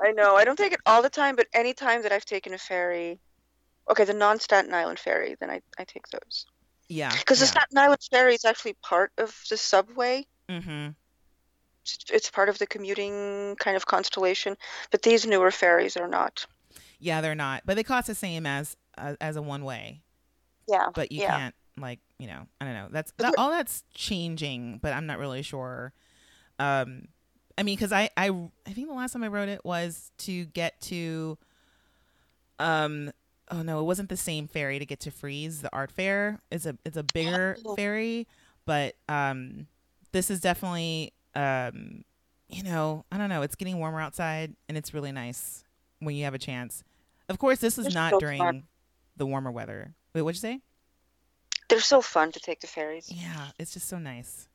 I 0.01 0.13
know. 0.13 0.37
I 0.37 0.45
don't 0.45 0.57
take 0.57 0.73
it 0.73 0.81
all 0.87 1.03
the 1.03 1.11
time, 1.11 1.35
but 1.37 1.47
any 1.53 1.73
time 1.75 2.03
that 2.03 2.13
I've 2.13 2.25
taken 2.25 2.55
a 2.55 2.59
ferry, 2.59 3.19
okay, 3.91 4.05
the 4.05 4.15
non-Staten 4.15 4.73
Island 4.73 4.99
ferry, 4.99 5.37
then 5.41 5.51
I, 5.51 5.61
I 5.79 5.85
take 5.85 6.09
those 6.09 6.47
Yeah. 6.89 7.15
because 7.17 7.41
the 7.41 7.47
Staten 7.47 7.77
Island 7.77 8.01
ferry 8.11 8.35
is 8.35 8.45
actually 8.45 8.75
part 8.83 9.13
of 9.19 9.39
the 9.51 9.57
subway. 9.57 10.27
Mm-hmm. 10.49 10.91
It's, 11.83 11.99
it's 12.11 12.31
part 12.31 12.49
of 12.49 12.59
the 12.59 12.67
commuting 12.67 13.57
kind 13.59 13.77
of 13.77 13.87
constellation, 13.87 14.57
but 14.91 15.03
these 15.03 15.27
newer 15.27 15.51
ferries 15.51 15.97
are 15.97 16.09
not. 16.09 16.47
Yeah, 16.99 17.21
they're 17.21 17.35
not, 17.35 17.63
but 17.67 17.77
they 17.77 17.83
cost 17.83 18.07
the 18.07 18.15
same 18.15 18.47
as 18.47 18.77
uh, 18.97 19.17
as 19.21 19.37
a 19.37 19.43
one 19.43 19.65
way. 19.65 20.01
Yeah. 20.67 20.89
But 20.95 21.13
you 21.13 21.21
yeah. 21.23 21.37
can't 21.37 21.55
like 21.77 21.99
you 22.19 22.27
know 22.27 22.47
I 22.61 22.65
don't 22.65 22.75
know. 22.75 22.89
That's 22.91 23.13
that, 23.19 23.35
all 23.37 23.51
that's 23.51 23.85
changing, 23.93 24.79
but 24.81 24.95
I'm 24.95 25.05
not 25.07 25.19
really 25.19 25.43
sure. 25.43 25.93
Um, 26.59 27.09
I 27.59 27.63
mean, 27.63 27.77
because 27.77 27.93
I 27.93 28.09
I 28.17 28.31
I 28.67 28.73
think 28.73 28.89
the 28.89 28.95
last 28.95 29.13
time 29.13 29.25
I 29.25 29.29
rode 29.29 29.49
it 29.49 29.65
was 29.65 30.11
to 30.19 30.47
get 30.47 30.81
to. 30.83 31.37
Um. 32.59 33.13
Oh 33.55 33.63
no, 33.63 33.79
it 33.79 33.85
wasn't 33.85 34.09
the 34.09 34.17
same 34.17 34.49
ferry 34.49 34.81
to 34.81 34.87
get 34.87 34.99
to 35.01 35.11
Frieze. 35.13 35.63
The 35.63 35.71
art 35.73 35.93
fair 35.93 36.41
is 36.51 36.67
a 36.67 36.77
it's 36.85 36.97
a 36.97 37.05
bigger 37.05 37.57
Oh. 37.65 37.77
ferry, 37.77 38.27
but 38.67 38.97
um, 39.09 39.69
this 40.13 40.29
is 40.29 40.41
definitely 40.41 41.13
um, 41.37 42.05
you 42.49 42.63
know, 42.65 43.05
I 43.13 43.17
don't 43.19 43.29
know. 43.29 43.43
It's 43.43 43.55
getting 43.55 43.79
warmer 43.79 44.01
outside, 44.01 44.55
and 44.69 44.77
it's 44.77 44.93
really 44.93 45.13
nice 45.13 45.63
when 46.01 46.17
you 46.17 46.25
have 46.25 46.35
a 46.35 46.39
chance. 46.39 46.83
Of 47.29 47.39
course, 47.39 47.59
this 47.61 47.79
is 47.79 47.87
They're 47.87 47.95
not 47.95 48.11
so 48.15 48.19
during 48.21 48.39
fun. 48.39 48.63
the 49.17 49.25
warmer 49.27 49.51
weather. 49.53 49.95
Wait, 50.15 50.23
what'd 50.23 50.37
you 50.37 50.41
say? 50.41 50.61
They're 51.69 51.81
so 51.81 52.01
fun 52.03 52.33
to 52.33 52.41
take 52.41 52.61
the 52.61 52.67
ferries. 52.67 53.11
Yeah, 53.11 53.49
it's 53.59 53.73
just 53.73 53.89
so 53.89 53.99
nice, 53.99 54.49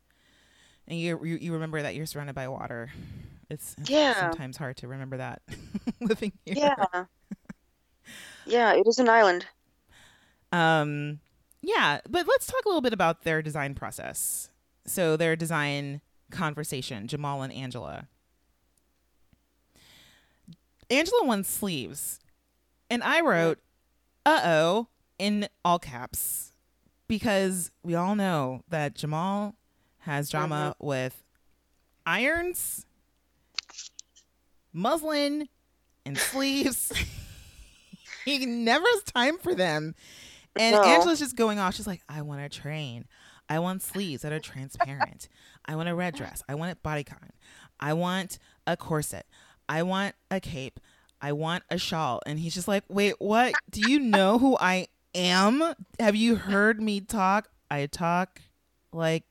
and 0.88 1.00
you 1.00 1.20
you, 1.24 1.38
you 1.38 1.54
remember 1.54 1.82
that 1.82 1.96
you're 1.96 2.06
surrounded 2.06 2.36
by 2.36 2.50
water. 2.50 2.92
It's, 3.50 3.76
it's 3.80 3.90
Yeah. 3.90 4.20
sometimes 4.20 4.58
hard 4.58 4.78
to 4.78 4.88
remember 4.90 5.18
that 5.18 5.42
living 6.02 6.34
here. 6.46 6.56
Yeah. 6.58 7.06
Yeah, 8.50 8.74
it 8.74 8.88
is 8.88 9.00
an 9.00 9.10
island. 9.10 9.46
Um, 10.52 11.20
yeah, 11.62 12.00
but 12.10 12.28
let's 12.28 12.48
talk 12.48 12.66
a 12.66 12.68
little 12.68 12.82
bit 12.82 12.94
about 12.94 13.24
their 13.24 13.42
design 13.42 13.76
process. 13.76 14.50
So 14.86 15.16
their 15.18 15.36
design 15.36 16.02
conversation, 16.32 17.08
Jamal 17.08 17.42
and 17.42 17.54
Angela. 17.54 18.08
Angela 20.90 21.26
wants 21.26 21.50
sleeves, 21.50 22.20
and 22.90 23.04
I 23.04 23.22
wrote, 23.22 23.60
"Uh 24.26 24.42
oh," 24.44 24.88
in 25.20 25.48
all 25.64 25.78
caps, 25.78 26.52
because 27.08 27.70
we 27.84 27.94
all 27.94 28.16
know 28.16 28.64
that 28.70 28.96
Jamal 28.96 29.56
has 30.00 30.30
drama 30.32 30.76
with 30.80 31.24
irons, 32.08 32.88
muslin, 34.74 35.48
and 36.06 36.18
sleeves. 36.18 36.92
he 38.26 38.46
never 38.46 38.86
has 38.94 39.04
time 39.04 39.38
for 39.38 39.54
them. 39.56 39.96
And 40.56 40.76
No. 40.76 40.84
Angela's 40.84 41.20
just 41.20 41.36
going 41.36 41.60
off. 41.60 41.76
She's 41.76 41.88
like, 41.88 42.02
I 42.10 42.22
want 42.22 42.42
a 42.42 42.50
train. 42.50 43.06
I 43.48 43.60
want 43.60 43.82
sleeves 43.82 44.22
that 44.22 44.32
are 44.32 44.40
transparent. 44.40 45.28
I 45.66 45.76
want 45.76 45.90
a 45.90 45.96
red 45.96 46.16
dress. 46.16 46.44
I 46.48 46.56
want 46.56 46.72
it 46.72 46.84
bodycon. 46.84 47.30
I 47.80 47.94
want 47.94 48.38
a 48.68 48.76
corset. 48.78 49.26
I 49.68 49.84
want 49.84 50.16
a 50.30 50.40
cape. 50.40 50.80
I 51.22 51.32
want 51.34 51.64
a 51.70 51.78
shawl. 51.78 52.22
And 52.26 52.40
he's 52.40 52.54
just 52.54 52.68
like, 52.68 52.84
wait, 52.90 53.16
what? 53.20 53.54
Do 53.70 53.82
you 53.90 54.00
know 54.00 54.38
who 54.40 54.58
I 54.60 54.88
am? 55.16 55.74
Have 56.00 56.16
you 56.16 56.36
heard 56.36 56.82
me 56.82 57.02
talk? 57.02 57.50
I 57.72 57.86
talk 57.88 58.42
like 58.92 59.26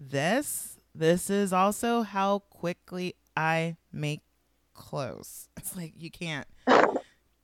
this. 0.00 0.76
This 0.94 1.28
is 1.30 1.52
also 1.52 2.02
how 2.02 2.40
quickly 2.50 3.14
I 3.36 3.76
make 3.92 4.22
clothes. 4.74 5.48
It's 5.56 5.76
like 5.76 5.92
you 5.96 6.10
can't. 6.10 6.46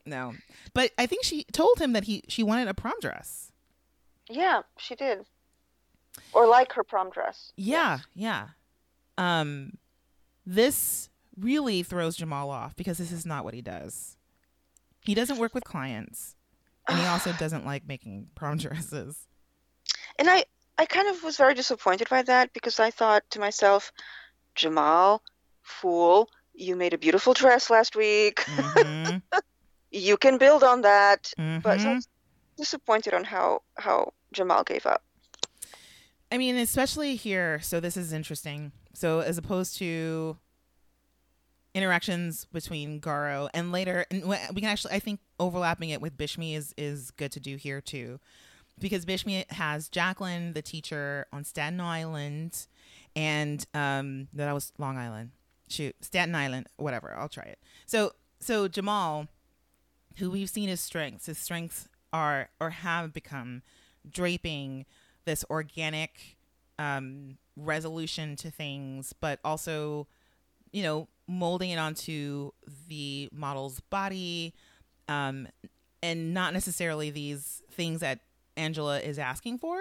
No. 0.05 0.33
But 0.73 0.91
I 0.97 1.05
think 1.05 1.23
she 1.23 1.45
told 1.45 1.79
him 1.79 1.93
that 1.93 2.03
he 2.05 2.23
she 2.27 2.43
wanted 2.43 2.67
a 2.67 2.73
prom 2.73 2.93
dress. 3.01 3.51
Yeah, 4.29 4.61
she 4.77 4.95
did. 4.95 5.25
Or 6.33 6.45
like 6.47 6.73
her 6.73 6.83
prom 6.83 7.09
dress. 7.09 7.53
Yeah, 7.55 7.99
yeah. 8.13 8.49
Um 9.17 9.77
this 10.45 11.09
really 11.37 11.83
throws 11.83 12.15
Jamal 12.15 12.49
off 12.49 12.75
because 12.75 12.97
this 12.97 13.11
is 13.11 13.25
not 13.25 13.43
what 13.43 13.53
he 13.53 13.61
does. 13.61 14.17
He 15.01 15.13
doesn't 15.13 15.37
work 15.37 15.53
with 15.53 15.63
clients. 15.63 16.35
And 16.87 16.99
he 16.99 17.05
also 17.05 17.31
doesn't 17.39 17.65
like 17.65 17.87
making 17.87 18.27
prom 18.35 18.57
dresses. 18.57 19.27
And 20.19 20.29
I, 20.29 20.45
I 20.77 20.85
kind 20.85 21.07
of 21.07 21.23
was 21.23 21.37
very 21.37 21.53
disappointed 21.53 22.09
by 22.09 22.21
that 22.23 22.53
because 22.53 22.79
I 22.79 22.91
thought 22.91 23.23
to 23.31 23.39
myself, 23.39 23.91
Jamal, 24.55 25.23
fool, 25.61 26.29
you 26.53 26.75
made 26.75 26.93
a 26.93 26.97
beautiful 26.97 27.33
dress 27.33 27.69
last 27.69 27.95
week. 27.95 28.41
Mhm, 28.41 29.21
You 29.93 30.17
can 30.17 30.37
build 30.37 30.63
on 30.63 30.81
that. 30.81 31.31
But 31.37 31.79
so 31.79 31.89
I 31.89 31.93
was 31.95 32.07
disappointed 32.57 33.13
on 33.13 33.23
how, 33.23 33.61
how 33.77 34.11
Jamal 34.33 34.63
gave 34.63 34.85
up. 34.85 35.03
I 36.31 36.37
mean, 36.37 36.57
especially 36.57 37.15
here. 37.15 37.59
So 37.61 37.79
this 37.79 37.95
is 37.95 38.11
interesting. 38.11 38.71
So 38.93 39.19
as 39.19 39.37
opposed 39.37 39.77
to 39.77 40.37
interactions 41.75 42.45
between 42.45 42.99
Garo 42.99 43.49
and 43.53 43.71
later, 43.71 44.05
and 44.11 44.27
we 44.27 44.61
can 44.61 44.65
actually, 44.65 44.95
I 44.95 44.99
think, 44.99 45.19
overlapping 45.39 45.89
it 45.89 46.01
with 46.01 46.17
Bishme 46.17 46.55
is 46.55 46.73
is 46.77 47.11
good 47.11 47.31
to 47.31 47.39
do 47.39 47.55
here 47.55 47.81
too, 47.81 48.19
because 48.79 49.05
Bishme 49.05 49.49
has 49.51 49.89
Jacqueline, 49.89 50.53
the 50.53 50.61
teacher, 50.61 51.27
on 51.33 51.43
Staten 51.43 51.79
Island, 51.79 52.67
and 53.15 53.65
um, 53.73 54.27
that 54.33 54.51
was 54.53 54.71
Long 54.77 54.97
Island. 54.97 55.31
Shoot, 55.69 55.95
Staten 56.01 56.35
Island, 56.35 56.67
whatever. 56.77 57.15
I'll 57.17 57.29
try 57.29 57.45
it. 57.45 57.59
So 57.85 58.13
so 58.39 58.67
Jamal, 58.67 59.27
who 60.17 60.31
we've 60.31 60.49
seen 60.49 60.69
his 60.69 60.81
strengths, 60.81 61.25
his 61.25 61.37
strengths 61.37 61.87
are 62.11 62.49
or 62.59 62.69
have 62.69 63.13
become 63.13 63.61
draping 64.09 64.85
this 65.25 65.43
organic 65.49 66.37
um, 66.77 67.37
resolution 67.55 68.35
to 68.35 68.51
things, 68.51 69.13
but 69.13 69.39
also, 69.43 70.07
you 70.71 70.83
know, 70.83 71.07
molding 71.27 71.69
it 71.69 71.77
onto 71.77 72.51
the 72.87 73.29
model's 73.31 73.79
body, 73.79 74.53
um, 75.07 75.47
and 76.01 76.33
not 76.33 76.53
necessarily 76.53 77.09
these 77.09 77.61
things 77.71 78.01
that 78.01 78.19
Angela 78.57 78.99
is 78.99 79.17
asking 79.17 79.57
for. 79.57 79.79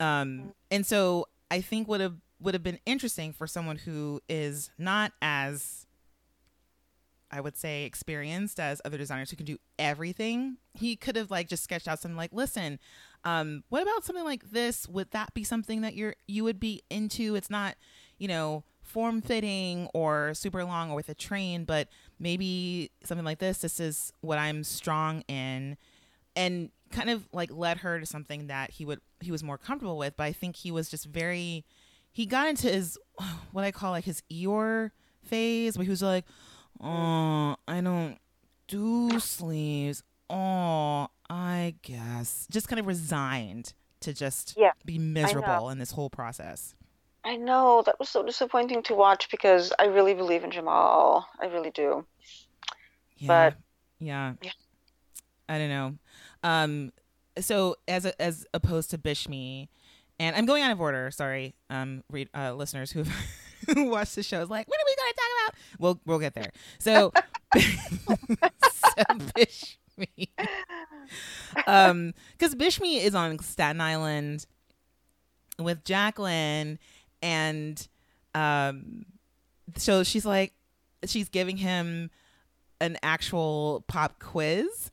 Um, 0.00 0.54
and 0.70 0.86
so 0.86 1.26
I 1.50 1.60
think 1.60 1.88
would 1.88 2.00
have 2.00 2.16
would 2.40 2.54
have 2.54 2.62
been 2.62 2.78
interesting 2.86 3.32
for 3.32 3.46
someone 3.46 3.76
who 3.76 4.20
is 4.28 4.70
not 4.78 5.12
as 5.20 5.86
I 7.30 7.40
would 7.40 7.56
say 7.56 7.84
experienced 7.84 8.58
as 8.58 8.80
other 8.84 8.98
designers 8.98 9.30
who 9.30 9.36
can 9.36 9.46
do 9.46 9.58
everything. 9.78 10.56
He 10.74 10.96
could 10.96 11.16
have 11.16 11.30
like 11.30 11.48
just 11.48 11.64
sketched 11.64 11.88
out 11.88 11.98
something 11.98 12.16
like, 12.16 12.32
listen, 12.32 12.78
um, 13.24 13.64
what 13.68 13.82
about 13.82 14.04
something 14.04 14.24
like 14.24 14.50
this? 14.50 14.88
Would 14.88 15.10
that 15.10 15.34
be 15.34 15.44
something 15.44 15.82
that 15.82 15.94
you're 15.94 16.14
you 16.26 16.44
would 16.44 16.60
be 16.60 16.82
into? 16.90 17.34
It's 17.34 17.50
not, 17.50 17.76
you 18.18 18.28
know, 18.28 18.64
form 18.82 19.20
fitting 19.20 19.88
or 19.92 20.32
super 20.34 20.64
long 20.64 20.90
or 20.90 20.96
with 20.96 21.08
a 21.08 21.14
train, 21.14 21.64
but 21.64 21.88
maybe 22.18 22.90
something 23.04 23.24
like 23.24 23.38
this. 23.38 23.58
This 23.58 23.78
is 23.78 24.12
what 24.22 24.38
I'm 24.38 24.64
strong 24.64 25.22
in, 25.28 25.76
and 26.34 26.70
kind 26.90 27.10
of 27.10 27.28
like 27.32 27.50
led 27.52 27.78
her 27.78 28.00
to 28.00 28.06
something 28.06 28.46
that 28.46 28.70
he 28.70 28.84
would 28.84 29.00
he 29.20 29.30
was 29.30 29.42
more 29.42 29.58
comfortable 29.58 29.98
with. 29.98 30.16
But 30.16 30.24
I 30.24 30.32
think 30.32 30.56
he 30.56 30.70
was 30.70 30.88
just 30.88 31.06
very 31.06 31.64
he 32.10 32.24
got 32.26 32.48
into 32.48 32.68
his 32.68 32.98
what 33.52 33.64
I 33.64 33.70
call 33.70 33.90
like 33.90 34.04
his 34.04 34.22
Eeyore 34.32 34.92
phase 35.24 35.76
where 35.76 35.84
he 35.84 35.90
was 35.90 36.02
like, 36.02 36.24
Oh, 36.80 37.56
I 37.66 37.80
don't 37.80 38.18
do 38.68 39.18
sleeves. 39.20 40.02
Oh, 40.30 41.08
I 41.28 41.74
guess. 41.82 42.46
Just 42.50 42.68
kind 42.68 42.78
of 42.80 42.86
resigned 42.86 43.72
to 44.00 44.12
just 44.12 44.54
Yeah, 44.56 44.72
be 44.84 44.98
miserable 44.98 45.70
in 45.70 45.78
this 45.78 45.90
whole 45.92 46.10
process. 46.10 46.74
I 47.24 47.36
know 47.36 47.82
that 47.84 47.98
was 47.98 48.08
so 48.08 48.22
disappointing 48.24 48.82
to 48.84 48.94
watch 48.94 49.30
because 49.30 49.72
I 49.78 49.86
really 49.86 50.14
believe 50.14 50.44
in 50.44 50.50
Jamal. 50.50 51.28
I 51.42 51.46
really 51.46 51.70
do. 51.70 52.06
Yeah. 53.16 53.26
But- 53.26 53.56
yeah. 53.98 54.34
Yeah. 54.42 54.52
I 55.48 55.58
don't 55.58 55.68
know. 55.68 55.94
Um 56.42 56.92
so 57.40 57.76
as 57.86 58.04
a, 58.04 58.20
as 58.22 58.46
opposed 58.54 58.90
to 58.90 58.98
Bishme 58.98 59.68
and 60.20 60.36
I'm 60.36 60.46
going 60.46 60.62
out 60.62 60.70
of 60.70 60.80
order, 60.80 61.10
sorry. 61.10 61.54
Um 61.70 62.04
read 62.10 62.28
uh 62.34 62.52
listeners 62.54 62.92
who 62.92 63.04
who 63.74 63.84
watch 63.90 64.14
the 64.14 64.22
show 64.22 64.40
is 64.40 64.50
like, 64.50 64.68
what 64.68 64.78
are 64.78 64.86
we 64.86 64.96
going 64.96 65.12
to 65.12 65.16
talk 65.16 65.30
about? 65.44 65.80
We'll 65.80 66.00
we'll 66.06 66.18
get 66.18 66.34
there. 66.34 66.50
So, 66.78 67.12
so 67.54 69.04
Bishme 69.36 69.78
um 71.66 72.14
because 72.32 72.54
bishme 72.54 73.00
is 73.00 73.14
on 73.14 73.38
staten 73.40 73.80
island 73.80 74.46
with 75.58 75.84
jacqueline 75.84 76.78
and 77.22 77.88
um 78.34 79.04
so 79.76 80.02
she's 80.04 80.24
like 80.24 80.52
she's 81.04 81.28
giving 81.28 81.56
him 81.56 82.10
an 82.80 82.96
actual 83.02 83.84
pop 83.88 84.18
quiz 84.20 84.90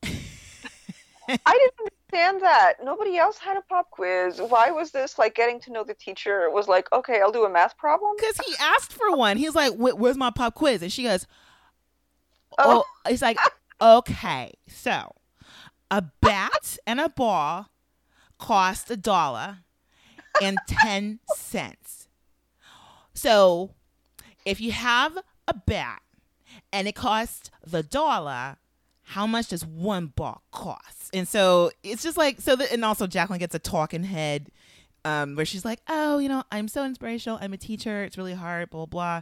I 1.28 1.70
didn't 1.80 1.94
understand 2.12 2.42
that. 2.42 2.74
Nobody 2.84 3.18
else 3.18 3.38
had 3.38 3.58
a 3.58 3.62
pop 3.62 3.90
quiz. 3.92 4.40
Why 4.40 4.72
was 4.72 4.92
this 4.92 5.18
like 5.18 5.36
getting 5.36 5.60
to 5.62 5.72
know 5.72 5.84
the 5.84 5.94
teacher? 5.94 6.44
It 6.44 6.54
was 6.54 6.68
like, 6.68 6.92
okay, 6.94 7.22
I'll 7.22 7.32
do 7.32 7.46
a 7.46 7.50
math 7.50 7.78
problem. 7.78 8.14
because 8.18 8.38
he 8.46 8.54
asked 8.60 8.94
for 8.94 9.16
one 9.16 9.38
He's 9.38 9.56
like 9.56 9.74
where's 9.74 10.18
my 10.18 10.30
pop 10.32 10.56
quiz 10.56 10.82
and 10.82 10.92
she 10.92 11.04
goes 11.04 11.26
Oh. 12.58 12.84
oh 13.06 13.10
it's 13.12 13.22
like 13.22 13.38
okay 13.82 14.54
so 14.70 15.12
a 15.92 16.02
bat 16.22 16.78
and 16.88 17.02
a 17.02 17.10
ball 17.10 17.68
cost 18.40 18.90
a 18.90 18.96
dollar 18.96 19.58
and 20.42 20.58
10 20.68 21.20
cents 21.36 22.08
so 23.14 23.72
if 24.46 24.62
you 24.62 24.72
have 24.72 25.18
a 25.50 25.54
bat 25.54 26.02
and 26.72 26.88
it 26.88 26.96
costs 26.96 27.52
the 27.66 27.84
dollar 27.84 28.56
how 29.06 29.26
much 29.28 29.50
does 29.50 29.66
one 29.66 30.08
ball 30.08 30.44
cost 30.52 31.10
and 31.14 31.28
so 31.28 31.72
it's 31.84 32.04
just 32.04 32.18
like 32.18 32.42
so 32.42 32.56
that 32.56 32.72
and 32.72 32.84
also 32.84 33.08
jacqueline 33.08 33.40
gets 33.40 33.56
a 33.56 33.60
talking 33.60 34.04
head 34.04 34.50
um, 35.06 35.36
where 35.36 35.46
she's 35.46 35.64
like, 35.64 35.80
"Oh, 35.88 36.18
you 36.18 36.28
know, 36.28 36.44
I'm 36.52 36.68
so 36.68 36.84
inspirational. 36.84 37.38
I'm 37.40 37.54
a 37.54 37.58
teacher. 37.58 38.04
It's 38.04 38.18
really 38.18 38.34
hard, 38.34 38.72
blah 38.72 38.88
blah." 38.88 39.22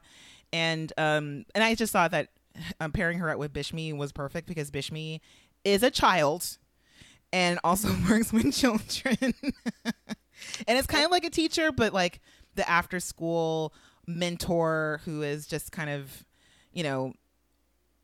And 0.51 0.91
um, 0.97 1.45
and 1.53 1.63
I 1.63 1.75
just 1.75 1.91
thought 1.91 2.11
that 2.11 2.29
um, 2.79 2.91
pairing 2.91 3.19
her 3.19 3.29
up 3.29 3.37
with 3.37 3.53
Bishme 3.53 3.95
was 3.97 4.11
perfect 4.11 4.47
because 4.47 4.71
Bishme 4.71 5.19
is 5.65 5.83
a 5.83 5.91
child 5.91 6.57
and 7.31 7.59
also 7.63 7.89
works 8.09 8.31
with 8.31 8.55
children, 8.55 9.17
and 9.83 10.77
it's 10.77 10.87
kind 10.87 11.05
of 11.05 11.11
like 11.11 11.25
a 11.25 11.29
teacher, 11.29 11.71
but 11.71 11.93
like 11.93 12.21
the 12.55 12.67
after 12.67 12.99
school 12.99 13.73
mentor 14.07 15.01
who 15.05 15.21
is 15.21 15.45
just 15.45 15.71
kind 15.71 15.89
of, 15.91 16.25
you 16.71 16.83
know. 16.83 17.13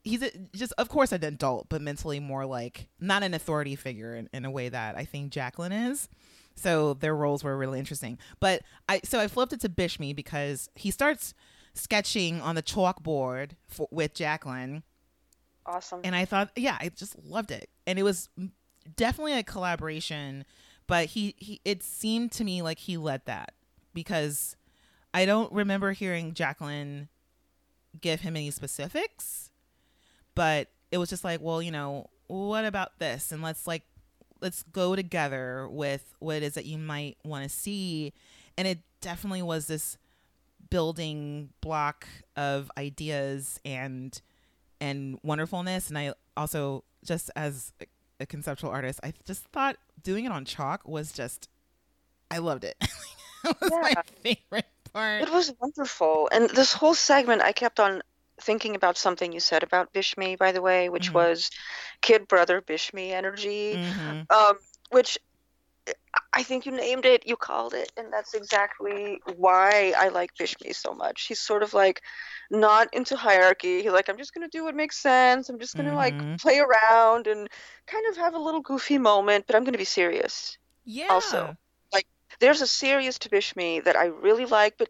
He's 0.03 0.23
a, 0.23 0.31
just, 0.55 0.73
of 0.77 0.87
course, 0.89 1.11
an 1.11 1.23
adult, 1.23 1.67
but 1.69 1.81
mentally 1.81 2.19
more 2.19 2.45
like 2.45 2.87
not 2.99 3.21
an 3.23 3.33
authority 3.33 3.75
figure 3.75 4.15
in, 4.15 4.29
in 4.33 4.45
a 4.45 4.51
way 4.51 4.69
that 4.69 4.95
I 4.97 5.05
think 5.05 5.31
Jacqueline 5.31 5.71
is. 5.73 6.07
So 6.55 6.93
their 6.93 7.15
roles 7.15 7.43
were 7.43 7.57
really 7.57 7.79
interesting. 7.79 8.17
But 8.39 8.61
I 8.87 9.01
so 9.03 9.19
I 9.19 9.27
flipped 9.27 9.53
it 9.53 9.61
to 9.61 9.69
Bishme 9.69 10.15
because 10.15 10.69
he 10.75 10.91
starts 10.91 11.33
sketching 11.73 12.41
on 12.41 12.55
the 12.55 12.63
chalkboard 12.63 13.51
for, 13.67 13.87
with 13.91 14.13
Jacqueline, 14.13 14.83
Awesome. 15.65 16.01
and 16.03 16.15
I 16.15 16.25
thought, 16.25 16.49
yeah, 16.55 16.77
I 16.81 16.89
just 16.89 17.17
loved 17.23 17.51
it, 17.51 17.69
and 17.87 17.97
it 17.99 18.03
was 18.03 18.29
definitely 18.95 19.37
a 19.37 19.43
collaboration. 19.43 20.45
But 20.87 21.07
he, 21.07 21.35
he 21.37 21.61
it 21.63 21.83
seemed 21.83 22.31
to 22.33 22.43
me 22.43 22.61
like 22.61 22.79
he 22.79 22.97
led 22.97 23.21
that 23.25 23.53
because 23.93 24.55
I 25.13 25.25
don't 25.25 25.51
remember 25.53 25.91
hearing 25.91 26.33
Jacqueline 26.33 27.09
give 28.01 28.21
him 28.21 28.35
any 28.35 28.51
specifics, 28.51 29.48
but 30.35 30.69
it 30.91 30.97
was 30.97 31.09
just 31.09 31.23
like, 31.23 31.41
well, 31.41 31.61
you 31.61 31.71
know, 31.71 32.09
what 32.27 32.65
about 32.65 32.97
this? 32.99 33.31
And 33.31 33.41
let's 33.41 33.67
like 33.67 33.83
let's 34.41 34.63
go 34.71 34.95
together 34.95 35.67
with 35.69 36.13
what 36.19 36.37
it 36.37 36.43
is 36.43 36.53
that 36.53 36.65
you 36.65 36.77
might 36.77 37.17
want 37.23 37.43
to 37.43 37.49
see. 37.49 38.13
And 38.57 38.67
it 38.67 38.79
definitely 39.01 39.41
was 39.41 39.67
this 39.67 39.97
building 40.69 41.49
block 41.61 42.07
of 42.35 42.71
ideas 42.77 43.59
and 43.65 44.21
and 44.81 45.19
wonderfulness 45.23 45.89
and 45.89 45.97
i 45.97 46.13
also 46.37 46.83
just 47.03 47.29
as 47.35 47.71
a, 47.81 47.85
a 48.21 48.25
conceptual 48.25 48.69
artist 48.69 48.99
i 49.03 49.13
just 49.25 49.43
thought 49.45 49.77
doing 50.03 50.25
it 50.25 50.31
on 50.31 50.45
chalk 50.45 50.87
was 50.87 51.11
just 51.11 51.49
i 52.31 52.37
loved 52.37 52.63
it 52.63 52.75
it 52.81 53.57
was 53.61 53.77
Yeah. 53.81 53.81
my 53.81 53.95
favorite 54.23 54.65
part 54.93 55.25
It 55.25 55.29
was 55.29 55.53
wonderful. 55.59 56.29
And 56.31 56.49
this 56.49 56.73
whole 56.73 56.93
segment, 56.95 57.41
I 57.41 57.51
kept 57.53 57.79
on 57.79 58.01
thinking 58.41 58.75
about 58.75 58.97
something 58.97 59.31
you 59.31 59.39
said 59.39 59.63
about 59.63 59.93
Bishme, 59.93 60.37
by 60.37 60.51
the 60.51 60.61
way, 60.61 60.89
which 60.89 61.09
Mhm. 61.09 61.15
was 61.15 61.49
kid 62.01 62.27
brother 62.27 62.61
Bishme 62.61 63.11
energy, 63.11 63.77
Mhm. 63.77 64.25
um, 64.29 64.57
which 64.91 65.17
I 66.33 66.43
think 66.43 66.65
you 66.65 66.71
named 66.71 67.05
it, 67.05 67.27
you 67.27 67.35
called 67.35 67.73
it, 67.73 67.91
and 67.97 68.11
that's 68.13 68.33
exactly 68.33 69.19
why 69.35 69.93
I 69.97 70.09
like 70.09 70.31
Bishme 70.39 70.73
so 70.75 70.93
much. 70.93 71.27
He's 71.27 71.41
sort 71.41 71.63
of 71.63 71.73
like 71.73 72.01
not 72.51 72.93
into 72.93 73.15
hierarchy. 73.15 73.81
He's 73.81 73.91
like, 73.91 74.09
I'm 74.09 74.17
just 74.17 74.33
gonna 74.33 74.47
do 74.49 74.63
what 74.63 74.75
makes 74.75 74.97
sense. 74.97 75.49
I'm 75.49 75.59
just 75.59 75.75
gonna 75.75 75.91
Mhm. 75.91 75.95
like 75.95 76.15
play 76.39 76.59
around 76.59 77.27
and 77.27 77.47
kind 77.87 78.05
of 78.09 78.17
have 78.17 78.33
a 78.35 78.39
little 78.39 78.61
goofy 78.61 78.97
moment, 78.97 79.45
but 79.47 79.55
I'm 79.55 79.63
gonna 79.63 79.77
be 79.77 79.85
serious 79.85 80.57
yeah 80.85 81.07
also. 81.09 81.55
Like, 81.93 82.05
there's 82.39 82.61
a 82.61 82.67
serious 82.67 83.19
to 83.19 83.29
Bishme 83.29 83.83
that 83.85 83.95
I 83.95 84.05
really 84.05 84.45
like, 84.45 84.75
but 84.77 84.89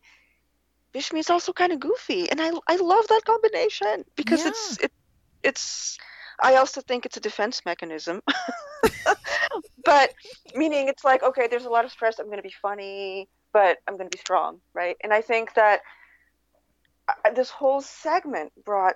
Bishme 0.94 1.20
is 1.20 1.30
also 1.30 1.54
kind 1.54 1.72
of 1.72 1.80
goofy, 1.80 2.30
and 2.30 2.42
I 2.42 2.52
I 2.68 2.78
love 2.78 3.08
that 3.08 3.22
combination 3.26 4.06
because 4.16 4.46
it's 4.46 4.78
it 4.78 4.92
it's. 5.44 5.98
I 6.42 6.56
also 6.56 6.80
think 6.82 7.06
it's 7.06 7.18
a 7.18 7.20
defense 7.20 7.62
mechanism, 7.66 8.22
but 9.86 10.14
meaning 10.56 10.88
it's 10.88 11.04
like 11.04 11.22
okay, 11.22 11.48
there's 11.48 11.66
a 11.66 11.70
lot 11.70 11.86
of 11.86 11.92
stress. 11.92 12.18
I'm 12.18 12.26
going 12.26 12.38
to 12.38 12.44
be 12.44 12.56
funny, 12.62 13.28
but 13.52 13.78
I'm 13.88 13.98
going 13.98 14.10
to 14.10 14.16
be 14.16 14.22
strong, 14.22 14.62
right? 14.74 14.96
And 15.04 15.14
I 15.14 15.22
think 15.22 15.54
that 15.56 15.82
uh, 17.08 17.32
this 17.36 17.50
whole 17.50 17.82
segment 17.82 18.54
brought 18.64 18.96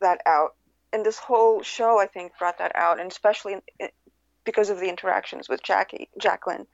that 0.00 0.20
out, 0.26 0.54
and 0.92 1.04
this 1.04 1.18
whole 1.18 1.62
show 1.62 1.98
I 1.98 2.06
think 2.06 2.32
brought 2.38 2.58
that 2.58 2.74
out, 2.76 3.00
and 3.00 3.10
especially 3.10 3.56
because 4.44 4.70
of 4.70 4.78
the 4.80 4.88
interactions 4.88 5.48
with 5.48 5.62
Jackie 5.62 6.08
Jacqueline. 6.18 6.66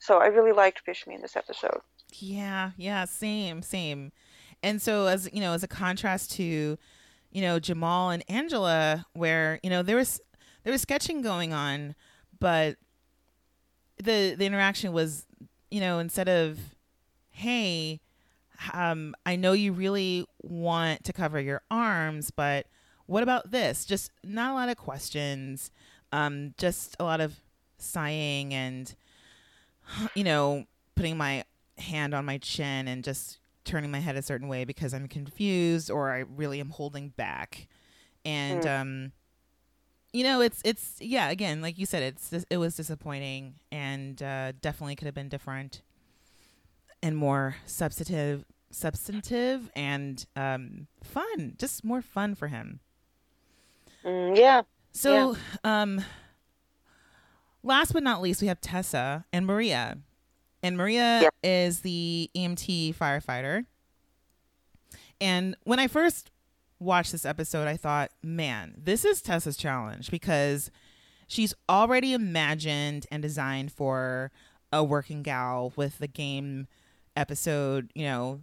So 0.00 0.18
I 0.18 0.26
really 0.26 0.52
liked 0.52 0.84
Bishme 0.84 1.14
in 1.14 1.22
this 1.22 1.36
episode. 1.36 1.80
Yeah, 2.18 2.72
yeah, 2.76 3.04
same, 3.04 3.62
same. 3.62 4.12
And 4.62 4.80
so 4.80 5.06
as 5.06 5.28
you 5.32 5.40
know, 5.40 5.52
as 5.54 5.62
a 5.62 5.68
contrast 5.68 6.32
to, 6.32 6.78
you 7.32 7.42
know, 7.42 7.58
Jamal 7.58 8.10
and 8.10 8.24
Angela, 8.28 9.06
where, 9.14 9.58
you 9.62 9.70
know, 9.70 9.82
there 9.82 9.96
was 9.96 10.20
there 10.64 10.72
was 10.72 10.82
sketching 10.82 11.22
going 11.22 11.52
on, 11.52 11.94
but 12.38 12.76
the 14.02 14.34
the 14.36 14.44
interaction 14.46 14.92
was, 14.92 15.26
you 15.70 15.80
know, 15.80 15.98
instead 15.98 16.28
of, 16.28 16.58
hey, 17.30 18.00
um, 18.72 19.14
I 19.26 19.36
know 19.36 19.52
you 19.52 19.72
really 19.72 20.26
want 20.42 21.04
to 21.04 21.12
cover 21.12 21.40
your 21.40 21.62
arms, 21.70 22.30
but 22.30 22.66
what 23.06 23.22
about 23.22 23.50
this? 23.52 23.84
Just 23.84 24.10
not 24.24 24.52
a 24.52 24.54
lot 24.54 24.68
of 24.68 24.76
questions, 24.76 25.70
um, 26.12 26.54
just 26.58 26.96
a 27.00 27.04
lot 27.04 27.20
of 27.20 27.36
sighing 27.78 28.54
and, 28.54 28.94
you 30.14 30.24
know, 30.24 30.64
putting 30.94 31.16
my 31.16 31.44
hand 31.82 32.14
on 32.14 32.24
my 32.24 32.38
chin 32.38 32.88
and 32.88 33.04
just 33.04 33.38
turning 33.64 33.90
my 33.90 34.00
head 34.00 34.16
a 34.16 34.22
certain 34.22 34.48
way 34.48 34.64
because 34.64 34.92
I'm 34.92 35.06
confused 35.08 35.90
or 35.90 36.10
I 36.12 36.20
really 36.20 36.60
am 36.60 36.70
holding 36.70 37.10
back. 37.10 37.68
And 38.24 38.66
um 38.66 39.12
you 40.12 40.24
know, 40.24 40.40
it's 40.40 40.60
it's 40.64 40.96
yeah, 41.00 41.30
again, 41.30 41.62
like 41.62 41.78
you 41.78 41.86
said 41.86 42.02
it's 42.02 42.44
it 42.50 42.56
was 42.56 42.76
disappointing 42.76 43.54
and 43.70 44.22
uh 44.22 44.52
definitely 44.60 44.96
could 44.96 45.06
have 45.06 45.14
been 45.14 45.28
different 45.28 45.82
and 47.02 47.16
more 47.16 47.56
substantive 47.66 48.44
substantive 48.70 49.70
and 49.76 50.26
um 50.36 50.86
fun, 51.02 51.54
just 51.58 51.84
more 51.84 52.02
fun 52.02 52.34
for 52.34 52.48
him. 52.48 52.80
Mm, 54.04 54.36
yeah. 54.36 54.62
So, 54.92 55.36
um, 55.64 56.04
last 57.62 57.92
but 57.92 58.02
not 58.02 58.20
least, 58.20 58.42
we 58.42 58.48
have 58.48 58.60
Tessa 58.60 59.24
and 59.32 59.46
Maria. 59.46 59.98
And 60.62 60.76
Maria 60.76 61.22
Yeah. 61.22 61.28
is 61.42 61.80
the 61.80 62.30
EMT 62.34 62.94
firefighter. 62.94 63.66
And 65.20 65.56
when 65.64 65.78
I 65.78 65.86
first 65.86 66.30
watched 66.78 67.12
this 67.12 67.24
episode, 67.24 67.68
I 67.68 67.76
thought, 67.76 68.10
man, 68.22 68.74
this 68.76 69.04
is 69.04 69.22
Tessa's 69.22 69.56
challenge 69.56 70.10
because 70.10 70.70
she's 71.26 71.54
already 71.68 72.12
imagined 72.12 73.06
and 73.10 73.22
designed 73.22 73.72
for 73.72 74.30
a 74.72 74.82
working 74.82 75.22
gal 75.22 75.72
with 75.76 75.98
the 75.98 76.08
game 76.08 76.66
episode, 77.16 77.90
you 77.94 78.04
know, 78.04 78.40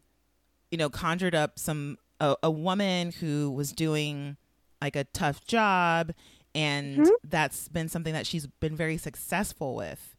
you 0.71 0.77
know, 0.77 0.89
conjured 0.89 1.35
up 1.35 1.57
some 1.59 1.97
a, 2.21 2.35
a 2.43 2.51
woman 2.51 3.11
who 3.11 3.49
was 3.51 3.71
doing 3.71 4.37
like 4.81 4.95
a 4.95 5.05
tough 5.05 5.45
job 5.45 6.11
and 6.53 6.99
Mhm. 6.99 7.09
that's 7.23 7.67
been 7.69 7.87
something 7.89 8.13
that 8.13 8.27
she's 8.27 8.45
been 8.47 8.75
very 8.75 8.97
successful 8.97 9.75
with. 9.75 10.15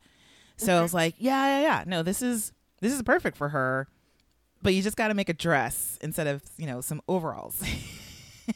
So 0.61 0.79
I 0.79 0.83
was 0.83 0.93
like, 0.93 1.15
yeah, 1.19 1.59
yeah, 1.59 1.63
yeah. 1.63 1.85
No, 1.87 2.03
this 2.03 2.21
is 2.23 2.53
this 2.81 2.93
is 2.93 3.03
perfect 3.03 3.37
for 3.37 3.49
her. 3.49 3.89
But 4.63 4.75
you 4.75 4.83
just 4.83 4.97
got 4.97 5.09
to 5.09 5.15
make 5.15 5.31
a 5.31 5.35
dress 5.35 5.99
instead 6.03 6.27
of, 6.27 6.43
you 6.59 6.67
know, 6.67 6.83
some 6.83 7.01
overalls. 7.09 7.63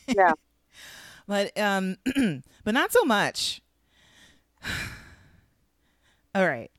Yeah. 0.07 0.33
but 1.27 1.59
um 1.59 1.97
but 2.65 2.75
not 2.75 2.93
so 2.93 3.05
much. 3.05 3.63
All 6.35 6.47
right. 6.47 6.71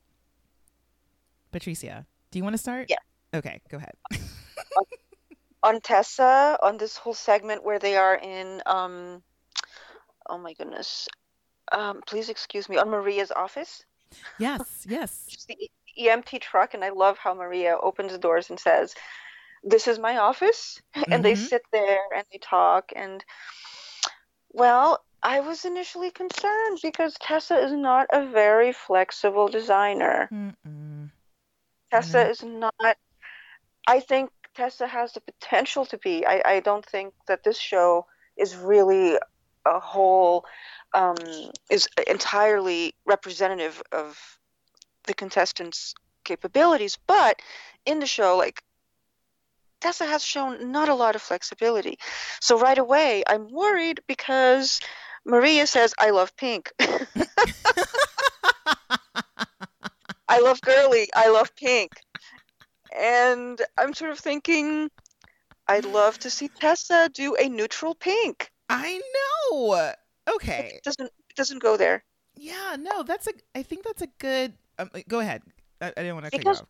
Patricia, 1.52 2.06
do 2.30 2.40
you 2.40 2.44
want 2.44 2.54
to 2.54 2.60
start? 2.60 2.88
Yeah. 2.90 2.98
Okay, 3.34 3.62
go 3.70 3.78
ahead. 3.78 3.96
On 5.64 5.82
Tessa, 5.82 6.60
on 6.62 6.78
this 6.78 6.98
whole 6.98 7.14
segment 7.14 7.64
where 7.64 7.80
they 7.80 7.96
are 7.96 8.16
in, 8.16 8.62
um, 8.66 9.24
oh 10.30 10.38
my 10.38 10.54
goodness, 10.54 11.08
um, 11.72 12.02
please 12.06 12.30
excuse 12.30 12.70
me, 12.70 12.78
on 12.78 12.90
Maria's 12.90 13.32
office. 13.32 13.84
Yes, 14.40 14.86
yes. 14.88 15.26
It's 15.28 15.46
the 15.46 15.70
EMT 15.98 16.42
truck, 16.42 16.74
and 16.74 16.84
I 16.84 16.90
love 16.90 17.18
how 17.18 17.34
Maria 17.34 17.78
opens 17.82 18.12
the 18.12 18.18
doors 18.18 18.50
and 18.50 18.60
says, 18.60 18.94
"This 19.64 19.88
is 19.88 20.00
my 20.00 20.18
office," 20.18 20.82
and 21.12 21.24
they 21.24 21.34
Mhm. 21.34 21.48
sit 21.50 21.62
there 21.72 22.00
and 22.16 22.26
they 22.32 22.40
talk. 22.40 22.92
And 22.96 23.24
well, 24.50 25.04
I 25.24 25.40
was 25.40 25.66
initially 25.66 26.12
concerned 26.12 26.80
because 26.84 27.16
Tessa 27.20 27.58
is 27.58 27.72
not 27.72 28.08
a 28.14 28.26
very 28.28 28.72
flexible 28.72 29.48
designer. 29.48 30.30
Mm-mm. 30.32 31.12
Tessa 31.92 32.18
Mhm. 32.26 32.30
is 32.30 32.44
not. 32.44 32.98
I 33.88 34.00
think 34.00 34.32
Tessa 34.56 34.88
has 34.88 35.14
the 35.14 35.22
potential 35.22 35.86
to 35.88 35.98
be. 35.98 36.26
I, 36.26 36.42
I 36.46 36.60
don't 36.60 36.86
think 36.86 37.14
that 37.28 37.44
this 37.44 37.58
show 37.60 38.06
is 38.38 38.56
really 38.56 39.18
a 39.66 39.80
whole, 39.80 40.46
um, 40.94 41.16
is 41.70 41.88
entirely 42.08 42.94
representative 43.06 43.82
of 43.92 44.40
the 45.06 45.14
contestants' 45.14 45.94
capabilities. 46.24 46.98
But 47.08 47.42
in 47.86 48.00
the 48.00 48.06
show, 48.06 48.38
like, 48.38 48.64
Tessa 49.82 50.06
has 50.06 50.24
shown 50.24 50.72
not 50.72 50.90
a 50.90 50.96
lot 50.96 51.16
of 51.16 51.22
flexibility. 51.22 52.00
So 52.42 52.58
right 52.60 52.78
away, 52.78 53.24
I'm 53.28 53.52
worried 53.52 54.02
because 54.08 54.80
Maria 55.26 55.68
says, 55.68 55.94
I 56.00 56.12
love 56.12 56.36
pink. 56.36 56.72
I 60.28 60.40
love 60.40 60.60
girly. 60.62 61.08
I 61.16 61.30
love 61.30 61.56
pink. 61.56 61.92
And 62.98 63.62
I'm 63.78 63.94
sort 63.94 64.12
of 64.12 64.20
thinking, 64.20 64.90
I'd 65.68 65.86
love 65.86 66.18
to 66.20 66.30
see 66.30 66.48
Tessa 66.48 67.10
do 67.14 67.36
a 67.36 67.50
neutral 67.50 67.96
pink. 67.96 68.52
I 68.70 69.02
know. 69.52 69.92
Okay. 70.36 70.74
It 70.76 70.84
doesn't 70.84 71.08
it 71.30 71.36
doesn't 71.36 71.60
go 71.62 71.78
there. 71.78 72.04
Yeah, 72.36 72.76
no, 72.80 73.04
that's 73.04 73.28
a. 73.28 73.32
I 73.56 73.64
think 73.64 73.84
that's 73.84 74.02
a 74.02 74.08
good. 74.20 74.54
Um, 74.78 74.90
go 75.08 75.20
ahead. 75.20 75.42
I, 75.80 75.88
I 75.88 75.92
didn't 75.92 76.16
want 76.16 76.26
to 76.32 76.38
Because- 76.38 76.62
off. 76.62 76.68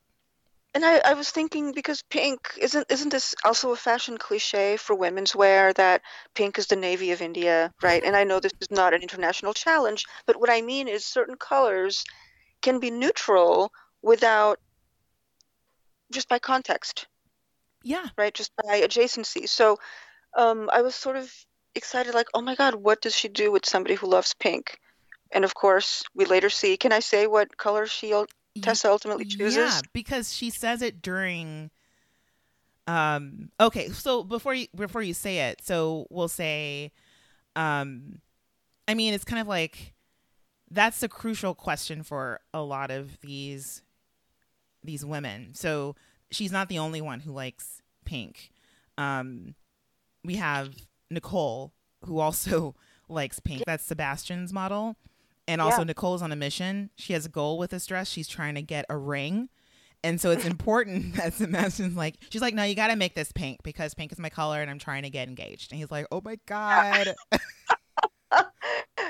And 0.76 0.84
I, 0.84 0.98
I 1.06 1.14
was 1.14 1.32
thinking 1.32 1.72
because 1.72 2.04
pink 2.10 2.50
isn't 2.60 2.86
isn't 2.92 3.08
this 3.08 3.34
also 3.46 3.72
a 3.72 3.78
fashion 3.78 4.18
cliche 4.18 4.76
for 4.76 4.94
women's 4.94 5.34
wear 5.34 5.72
that 5.72 6.02
pink 6.34 6.58
is 6.60 6.68
the 6.68 6.76
navy 6.76 7.14
of 7.14 7.22
India, 7.22 7.72
right? 7.82 8.04
And 8.04 8.14
I 8.14 8.26
know 8.26 8.42
this 8.42 8.52
is 8.60 8.70
not 8.70 8.94
an 8.94 9.02
international 9.02 9.54
challenge, 9.54 10.04
but 10.26 10.38
what 10.38 10.50
I 10.50 10.60
mean 10.62 10.90
is 10.90 11.06
certain 11.06 11.38
colors 11.38 12.04
can 12.62 12.82
be 12.82 12.92
neutral 12.92 13.72
without 14.02 14.60
just 16.12 16.28
by 16.28 16.40
context. 16.40 17.08
Yeah. 17.84 18.08
right? 18.18 18.34
Just 18.34 18.52
by 18.58 18.82
adjacency. 18.82 19.48
So 19.48 19.78
um, 20.36 20.70
I 20.74 20.82
was 20.82 20.94
sort 20.94 21.16
of 21.16 21.32
excited, 21.76 22.14
like, 22.14 22.28
oh 22.34 22.42
my 22.42 22.56
God, 22.56 22.76
what 22.76 23.02
does 23.02 23.16
she 23.16 23.28
do 23.28 23.52
with 23.52 23.66
somebody 23.66 23.96
who 23.96 24.08
loves 24.08 24.34
pink? 24.34 24.80
And 25.32 25.44
of 25.44 25.54
course, 25.54 26.04
we 26.14 26.26
later 26.26 26.50
see. 26.50 26.78
Can 26.78 26.92
I 26.92 27.00
say 27.00 27.28
what 27.28 27.58
color 27.58 27.88
she 27.88 28.14
Tessa 28.62 28.90
ultimately 28.90 29.26
chooses? 29.26 29.58
Yeah, 29.58 29.82
because 29.94 30.34
she 30.34 30.50
says 30.50 30.82
it 30.82 31.02
during. 31.02 31.72
Um. 32.88 33.50
Okay, 33.60 33.90
so 33.90 34.24
before 34.24 34.54
you 34.54 34.68
before 34.76 35.02
you 35.02 35.14
say 35.14 35.50
it, 35.50 35.62
so 35.64 36.08
we'll 36.10 36.28
say, 36.28 36.92
um, 37.56 38.20
I 38.88 38.94
mean, 38.94 39.14
it's 39.14 39.26
kind 39.26 39.42
of 39.42 39.48
like 39.48 39.94
that's 40.70 41.00
the 41.00 41.10
crucial 41.10 41.56
question 41.56 42.04
for 42.04 42.40
a 42.54 42.62
lot 42.62 42.92
of 42.92 43.20
these 43.22 43.82
these 44.84 45.04
women. 45.04 45.54
So 45.54 45.96
she's 46.32 46.52
not 46.52 46.70
the 46.70 46.80
only 46.80 47.02
one 47.02 47.20
who 47.20 47.32
likes 47.32 47.82
pink. 48.06 48.52
Um, 48.98 49.56
we 50.24 50.36
have 50.36 50.70
Nicole 51.10 51.74
who 52.06 52.20
also 52.20 52.76
likes 53.10 53.40
pink. 53.40 53.64
That's 53.66 53.84
Sebastian's 53.84 54.54
model. 54.54 54.96
And 55.48 55.62
also 55.62 55.80
Yeah. 55.80 55.86
Nicole's 55.86 56.22
on 56.22 56.32
a 56.32 56.36
mission. 56.36 56.90
She 56.96 57.14
has 57.14 57.26
a 57.26 57.30
goal 57.30 57.58
with 57.58 57.72
this 57.72 57.86
dress. 57.86 58.10
She's 58.10 58.28
trying 58.28 58.56
to 58.56 58.62
get 58.62 58.86
a 58.90 58.98
ring. 58.98 59.50
And 60.04 60.20
so 60.20 60.32
it's 60.32 60.46
important 60.54 61.16
that 61.18 61.34
Sebastian's 61.34 61.96
like, 61.96 62.16
she's 62.30 62.42
like, 62.42 62.54
no, 62.54 62.64
you 62.64 62.76
got 62.76 62.88
to 62.88 62.96
make 62.96 63.16
this 63.16 63.32
pink 63.32 63.62
because 63.64 63.94
pink 63.94 64.12
is 64.12 64.20
my 64.20 64.30
color 64.30 64.62
and 64.62 64.70
I'm 64.70 64.80
trying 64.80 65.04
to 65.04 65.10
get 65.10 65.28
engaged. 65.28 65.72
And 65.72 65.80
he's 65.80 65.92
like, 65.92 66.08
oh 66.12 66.22
my 66.24 66.38
God. 66.48 67.14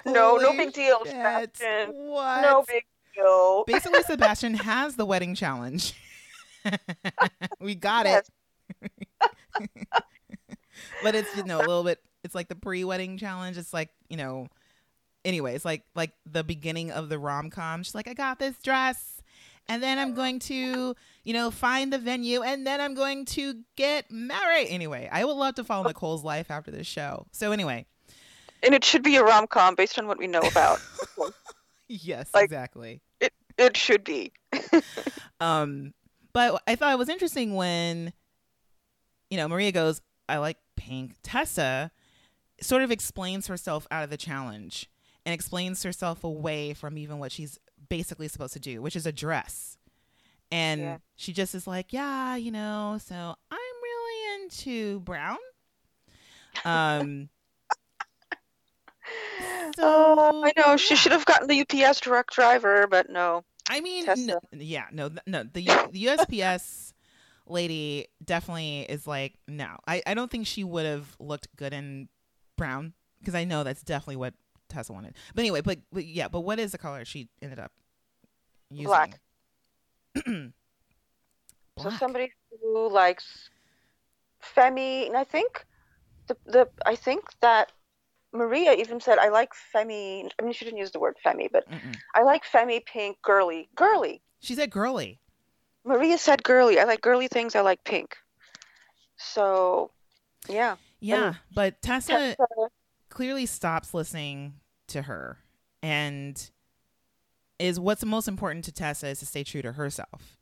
no, 0.05 0.37
no 0.37 0.51
big 0.53 0.73
deal, 0.73 0.99
shit. 1.05 1.13
Sebastian. 1.13 1.89
What? 1.93 2.41
No 2.41 2.63
big 2.67 2.83
deal. 3.15 3.63
Basically, 3.65 4.03
Sebastian 4.03 4.55
has 4.55 4.95
the 4.95 5.05
wedding 5.05 5.35
challenge. 5.35 5.93
we 7.59 7.75
got 7.75 8.05
it. 8.05 8.27
But 11.03 11.15
it's 11.15 11.35
you 11.35 11.43
know 11.43 11.57
a 11.57 11.65
little 11.65 11.83
bit. 11.83 11.99
It's 12.23 12.33
like 12.35 12.47
the 12.47 12.55
pre-wedding 12.55 13.17
challenge. 13.17 13.57
It's 13.57 13.73
like 13.73 13.89
you 14.09 14.17
know. 14.17 14.47
Anyway, 15.23 15.55
it's 15.55 15.65
like 15.65 15.83
like 15.95 16.11
the 16.25 16.43
beginning 16.43 16.91
of 16.91 17.09
the 17.09 17.17
rom 17.17 17.49
com. 17.49 17.81
She's 17.83 17.95
like, 17.95 18.07
I 18.07 18.13
got 18.13 18.37
this 18.37 18.55
dress, 18.61 19.21
and 19.67 19.81
then 19.81 19.97
I'm 19.97 20.13
going 20.13 20.37
to 20.39 20.95
you 21.23 21.33
know 21.33 21.49
find 21.49 21.91
the 21.91 21.97
venue, 21.97 22.43
and 22.43 22.65
then 22.65 22.79
I'm 22.79 22.93
going 22.93 23.25
to 23.25 23.55
get 23.75 24.11
married. 24.11 24.67
Anyway, 24.69 25.09
I 25.11 25.25
would 25.25 25.33
love 25.33 25.55
to 25.55 25.63
follow 25.63 25.87
Nicole's 25.87 26.23
life 26.23 26.51
after 26.51 26.69
this 26.69 26.85
show. 26.85 27.25
So 27.31 27.51
anyway, 27.51 27.87
And 28.61 28.75
it 28.75 28.83
should 28.85 29.01
be 29.01 29.15
a 29.15 29.23
rom 29.23 29.47
com 29.47 29.73
based 29.73 29.97
on 29.97 30.05
what 30.07 30.19
we 30.19 30.27
know 30.27 30.41
about. 30.41 30.79
yes, 31.87 32.29
Like- 32.33 32.43
exactly. 32.45 33.01
it 33.57 33.75
should 33.77 34.03
be. 34.03 34.31
Um, 35.41 35.93
but 36.33 36.61
I 36.65 36.75
thought 36.75 36.93
it 36.93 36.97
was 36.97 37.09
interesting 37.09 37.55
when, 37.55 38.13
you 39.29 39.35
know, 39.37 39.47
Maria 39.49 39.71
goes, 39.73 40.01
I 40.29 40.37
like 40.37 40.57
pink. 40.85 41.15
Tessa 41.23 41.91
sort 42.61 42.81
of 42.83 42.91
explains 42.91 43.47
herself 43.47 43.87
out 43.91 44.03
of 44.03 44.09
the 44.09 44.17
challenge 44.17 44.89
and 45.25 45.33
explains 45.33 45.83
herself 45.83 46.23
away 46.23 46.73
from 46.73 46.97
even 46.97 47.19
what 47.19 47.31
she's 47.31 47.59
basically 47.89 48.27
supposed 48.27 48.53
to 48.53 48.59
do, 48.59 48.81
which 48.81 48.95
is 48.95 49.05
a 49.05 49.11
dress. 49.11 49.77
And 50.51 50.81
Yeah. 50.81 50.97
she 51.15 51.33
just 51.33 51.55
is 51.55 51.65
like, 51.67 51.91
yeah, 51.91 52.35
you 52.35 52.51
know, 52.51 52.99
so 53.03 53.35
I'm 53.51 53.57
really 53.83 54.43
into 54.43 54.99
brown. 55.01 55.37
Um, 56.63 57.29
oh, 59.79 60.43
I 60.45 60.51
know. 60.57 60.77
She 60.77 60.95
should 60.95 61.11
have 61.11 61.25
gotten 61.25 61.47
the 61.47 61.61
UPS 61.61 61.99
truck 61.99 62.31
driver, 62.31 62.87
but 62.87 63.09
no. 63.09 63.43
I 63.69 63.81
mean, 63.81 64.05
no, 64.05 64.39
yeah, 64.51 64.85
no, 64.91 65.09
no. 65.25 65.43
The 65.43 65.65
the 65.91 66.05
USPS 66.05 66.93
lady 67.47 68.07
definitely 68.23 68.81
is 68.81 69.05
like, 69.07 69.35
no. 69.47 69.77
I, 69.87 70.01
I 70.05 70.13
don't 70.13 70.29
think 70.31 70.47
she 70.47 70.63
would 70.63 70.85
have 70.85 71.15
looked 71.19 71.47
good 71.55 71.73
in 71.73 72.09
brown 72.57 72.93
because 73.19 73.35
I 73.35 73.43
know 73.43 73.63
that's 73.63 73.83
definitely 73.83 74.17
what 74.17 74.33
Tessa 74.69 74.93
wanted. 74.93 75.15
But 75.33 75.41
anyway, 75.41 75.61
but, 75.61 75.79
but 75.91 76.05
yeah, 76.05 76.27
but 76.27 76.41
what 76.41 76.59
is 76.59 76.71
the 76.71 76.77
color 76.77 77.05
she 77.05 77.29
ended 77.41 77.59
up 77.59 77.71
using? 78.69 78.85
Black. 78.87 79.19
So 81.81 81.89
somebody 81.89 82.31
who 82.61 82.89
likes 82.89 83.49
Femi, 84.55 85.07
and 85.07 85.17
I 85.17 85.23
think 85.23 85.65
the 86.27 86.37
the 86.45 86.69
I 86.85 86.95
think 86.95 87.25
that 87.41 87.71
Maria 88.31 88.73
even 88.73 88.99
said 88.99 89.17
I 89.17 89.29
like 89.29 89.51
Femi. 89.73 90.29
I 90.39 90.43
mean, 90.43 90.53
she 90.53 90.65
didn't 90.65 90.77
use 90.79 90.91
the 90.91 90.99
word 90.99 91.15
Femi, 91.25 91.49
but 91.51 91.69
Mm-mm. 91.69 91.95
I 92.13 92.23
like 92.23 92.43
Femi 92.45 92.85
pink, 92.85 93.17
girly, 93.21 93.69
girly. 93.75 94.21
She 94.39 94.55
said 94.55 94.69
girly. 94.69 95.19
Maria 95.85 96.17
said 96.17 96.43
girly. 96.43 96.79
I 96.79 96.83
like 96.83 97.01
girly 97.01 97.27
things. 97.27 97.55
I 97.55 97.61
like 97.61 97.83
pink. 97.83 98.17
So, 99.17 99.91
yeah. 100.49 100.75
Yeah, 100.99 101.35
but 101.53 101.81
Tessa 101.81 102.35
Tessa, 102.35 102.69
clearly 103.09 103.45
stops 103.45 103.93
listening 103.93 104.55
to 104.87 105.03
her 105.03 105.37
and 105.83 106.49
is 107.59 107.79
what's 107.79 108.03
most 108.03 108.27
important 108.27 108.65
to 108.65 108.71
Tessa 108.71 109.07
is 109.09 109.19
to 109.19 109.25
stay 109.25 109.43
true 109.43 109.61
to 109.61 109.73
herself. 109.73 110.37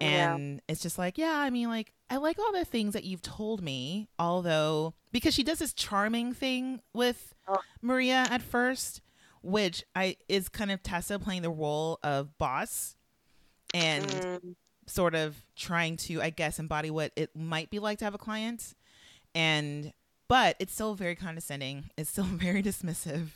Yeah. 0.00 0.34
And 0.34 0.60
it's 0.68 0.82
just 0.82 0.98
like, 0.98 1.18
yeah, 1.18 1.38
I 1.38 1.50
mean, 1.50 1.68
like, 1.68 1.92
I 2.10 2.16
like 2.16 2.38
all 2.38 2.52
the 2.52 2.64
things 2.64 2.94
that 2.94 3.04
you've 3.04 3.22
told 3.22 3.62
me, 3.62 4.08
although, 4.18 4.94
because 5.12 5.34
she 5.34 5.44
does 5.44 5.60
this 5.60 5.72
charming 5.72 6.34
thing 6.34 6.80
with 6.92 7.34
Oh. 7.48 7.60
Maria 7.80 8.26
at 8.28 8.42
first, 8.42 9.00
which 9.42 9.84
I 9.94 10.16
is 10.28 10.48
kind 10.48 10.70
of 10.70 10.82
Tessa 10.82 11.18
playing 11.18 11.42
the 11.42 11.50
role 11.50 11.98
of 12.02 12.36
boss 12.38 12.95
and 13.74 14.26
mm, 14.42 14.54
sort 14.86 15.14
of 15.14 15.36
trying 15.56 15.96
to 15.96 16.20
i 16.22 16.30
guess 16.30 16.58
embody 16.58 16.90
what 16.90 17.12
it 17.16 17.30
might 17.36 17.70
be 17.70 17.78
like 17.78 17.98
to 17.98 18.04
have 18.04 18.14
a 18.14 18.18
client. 18.18 18.74
And 19.34 19.92
but 20.28 20.56
it's 20.58 20.72
still 20.72 20.94
very 20.94 21.14
condescending. 21.16 21.90
It's 21.96 22.10
still 22.10 22.24
very 22.24 22.62
dismissive. 22.62 23.28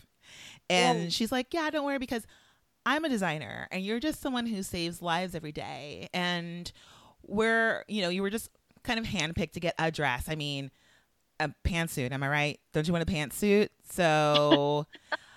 And 0.68 1.04
Yeah. 1.04 1.08
she's 1.12 1.32
like 1.32 1.52
yeah 1.52 1.70
don't 1.70 1.84
worry 1.84 1.98
because 1.98 2.26
i'm 2.86 3.04
a 3.04 3.08
designer 3.08 3.68
and 3.70 3.84
you're 3.84 4.00
just 4.00 4.20
someone 4.20 4.46
who 4.46 4.62
saves 4.62 5.02
lives 5.02 5.34
every 5.34 5.52
day. 5.52 6.08
And 6.14 6.70
we're 7.26 7.84
you 7.88 8.02
know 8.02 8.08
you 8.08 8.22
were 8.22 8.30
just 8.30 8.50
kind 8.84 8.98
of 8.98 9.06
handpicked 9.06 9.52
to 9.52 9.60
get 9.60 9.74
a 9.78 9.90
dress. 9.90 10.24
I 10.28 10.34
mean 10.36 10.70
a 11.40 11.50
pantsuit 11.64 12.12
am 12.12 12.22
i 12.22 12.28
right? 12.28 12.60
Don't 12.72 12.86
you 12.86 12.92
want 12.92 13.08
a 13.08 13.12
pantsuit? 13.12 13.68
So 13.90 14.86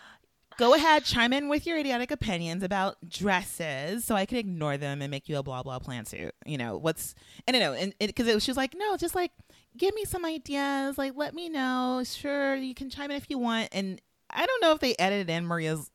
go 0.57 0.73
ahead, 0.73 1.05
chime 1.05 1.33
in 1.33 1.49
with 1.49 1.65
your 1.65 1.77
idiotic 1.77 2.11
opinions 2.11 2.63
about 2.63 2.97
dresses, 3.07 4.05
so 4.05 4.15
I 4.15 4.25
can 4.25 4.37
ignore 4.37 4.77
them 4.77 5.01
and 5.01 5.11
make 5.11 5.29
you 5.29 5.37
a 5.37 5.43
blah 5.43 5.63
blah 5.63 5.79
pantsuit. 5.79 6.31
You 6.45 6.57
know 6.57 6.77
what's 6.77 7.15
I 7.47 7.51
don't 7.51 7.61
know 7.61 7.73
and 7.73 7.93
because 7.99 8.27
it, 8.27 8.33
was 8.33 8.43
she 8.43 8.51
was 8.51 8.57
like, 8.57 8.73
no, 8.75 8.97
just 8.97 9.15
like 9.15 9.31
give 9.77 9.93
me 9.95 10.05
some 10.05 10.25
ideas, 10.25 10.97
like 10.97 11.13
let 11.15 11.33
me 11.33 11.49
know. 11.49 12.03
Sure, 12.05 12.55
you 12.55 12.73
can 12.73 12.89
chime 12.89 13.11
in 13.11 13.17
if 13.17 13.29
you 13.29 13.37
want. 13.37 13.69
And 13.71 14.01
I 14.29 14.45
don't 14.45 14.61
know 14.61 14.71
if 14.71 14.79
they 14.79 14.95
edited 14.97 15.29
in 15.29 15.45
Maria's 15.45 15.89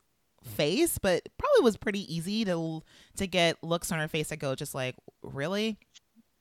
face, 0.45 0.99
but 0.99 1.29
probably 1.39 1.63
was 1.63 1.77
pretty 1.77 2.13
easy 2.13 2.45
to 2.45 2.83
to 3.17 3.27
get 3.27 3.63
looks 3.63 3.93
on 3.93 3.99
her 3.99 4.09
face 4.09 4.29
that 4.29 4.39
go 4.39 4.55
just 4.55 4.75
like, 4.75 4.95
really, 5.23 5.79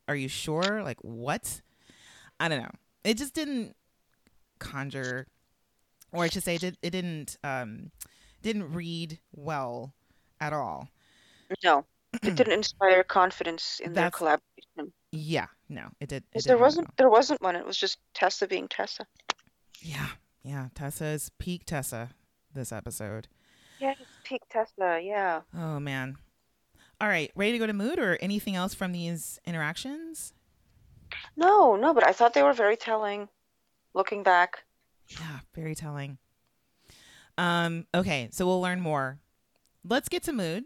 are 0.07 0.15
you 0.15 0.27
sure? 0.27 0.81
Like 0.83 0.99
what? 1.01 1.61
I 2.39 2.47
don't 2.49 2.61
know. 2.61 2.71
It 3.03 3.17
just 3.17 3.33
didn't 3.33 3.75
conjure 4.59 5.27
or 6.11 6.23
I 6.23 6.29
should 6.29 6.43
say, 6.43 6.55
it, 6.55 6.61
did, 6.61 6.77
it 6.81 6.89
didn't 6.91 7.37
um, 7.43 7.91
didn't 8.41 8.71
read 8.73 9.19
well 9.33 9.93
at 10.39 10.53
all. 10.53 10.89
no, 11.63 11.85
it 12.23 12.35
didn't 12.35 12.53
inspire 12.53 13.03
confidence 13.03 13.79
in 13.83 13.93
their 13.93 14.11
collaboration. 14.11 14.93
Yeah, 15.11 15.47
no, 15.69 15.89
it 15.99 16.09
did. 16.09 16.23
It 16.33 16.45
There 16.45 16.57
wasn't 16.57 16.95
there 16.97 17.09
wasn't 17.09 17.41
one. 17.41 17.55
It 17.55 17.65
was 17.65 17.77
just 17.77 17.99
Tessa 18.13 18.47
being 18.47 18.67
Tessa. 18.67 19.05
Yeah, 19.81 20.09
yeah. 20.43 20.67
Tessa 20.75 21.05
is 21.05 21.31
peak 21.37 21.65
Tessa 21.65 22.09
this 22.53 22.71
episode. 22.71 23.27
Yeah, 23.79 23.93
peak 24.23 24.41
Tessa. 24.49 24.99
Yeah. 25.01 25.41
Oh 25.55 25.79
man. 25.79 26.17
All 26.99 27.07
right, 27.07 27.31
ready 27.35 27.51
to 27.51 27.57
go 27.59 27.67
to 27.67 27.73
mood 27.73 27.99
or 27.99 28.17
anything 28.21 28.55
else 28.55 28.73
from 28.73 28.91
these 28.91 29.39
interactions? 29.45 30.33
No, 31.35 31.75
no, 31.75 31.93
but 31.93 32.07
I 32.07 32.11
thought 32.11 32.33
they 32.33 32.41
were 32.41 32.53
very 32.53 32.75
telling. 32.75 33.29
Looking 33.93 34.23
back. 34.23 34.63
Yeah, 35.07 35.39
very 35.55 35.75
telling. 35.75 36.17
Um, 37.37 37.85
okay, 37.93 38.29
so 38.31 38.45
we'll 38.45 38.61
learn 38.61 38.81
more. 38.81 39.19
Let's 39.87 40.09
get 40.09 40.23
to 40.23 40.33
mood. 40.33 40.65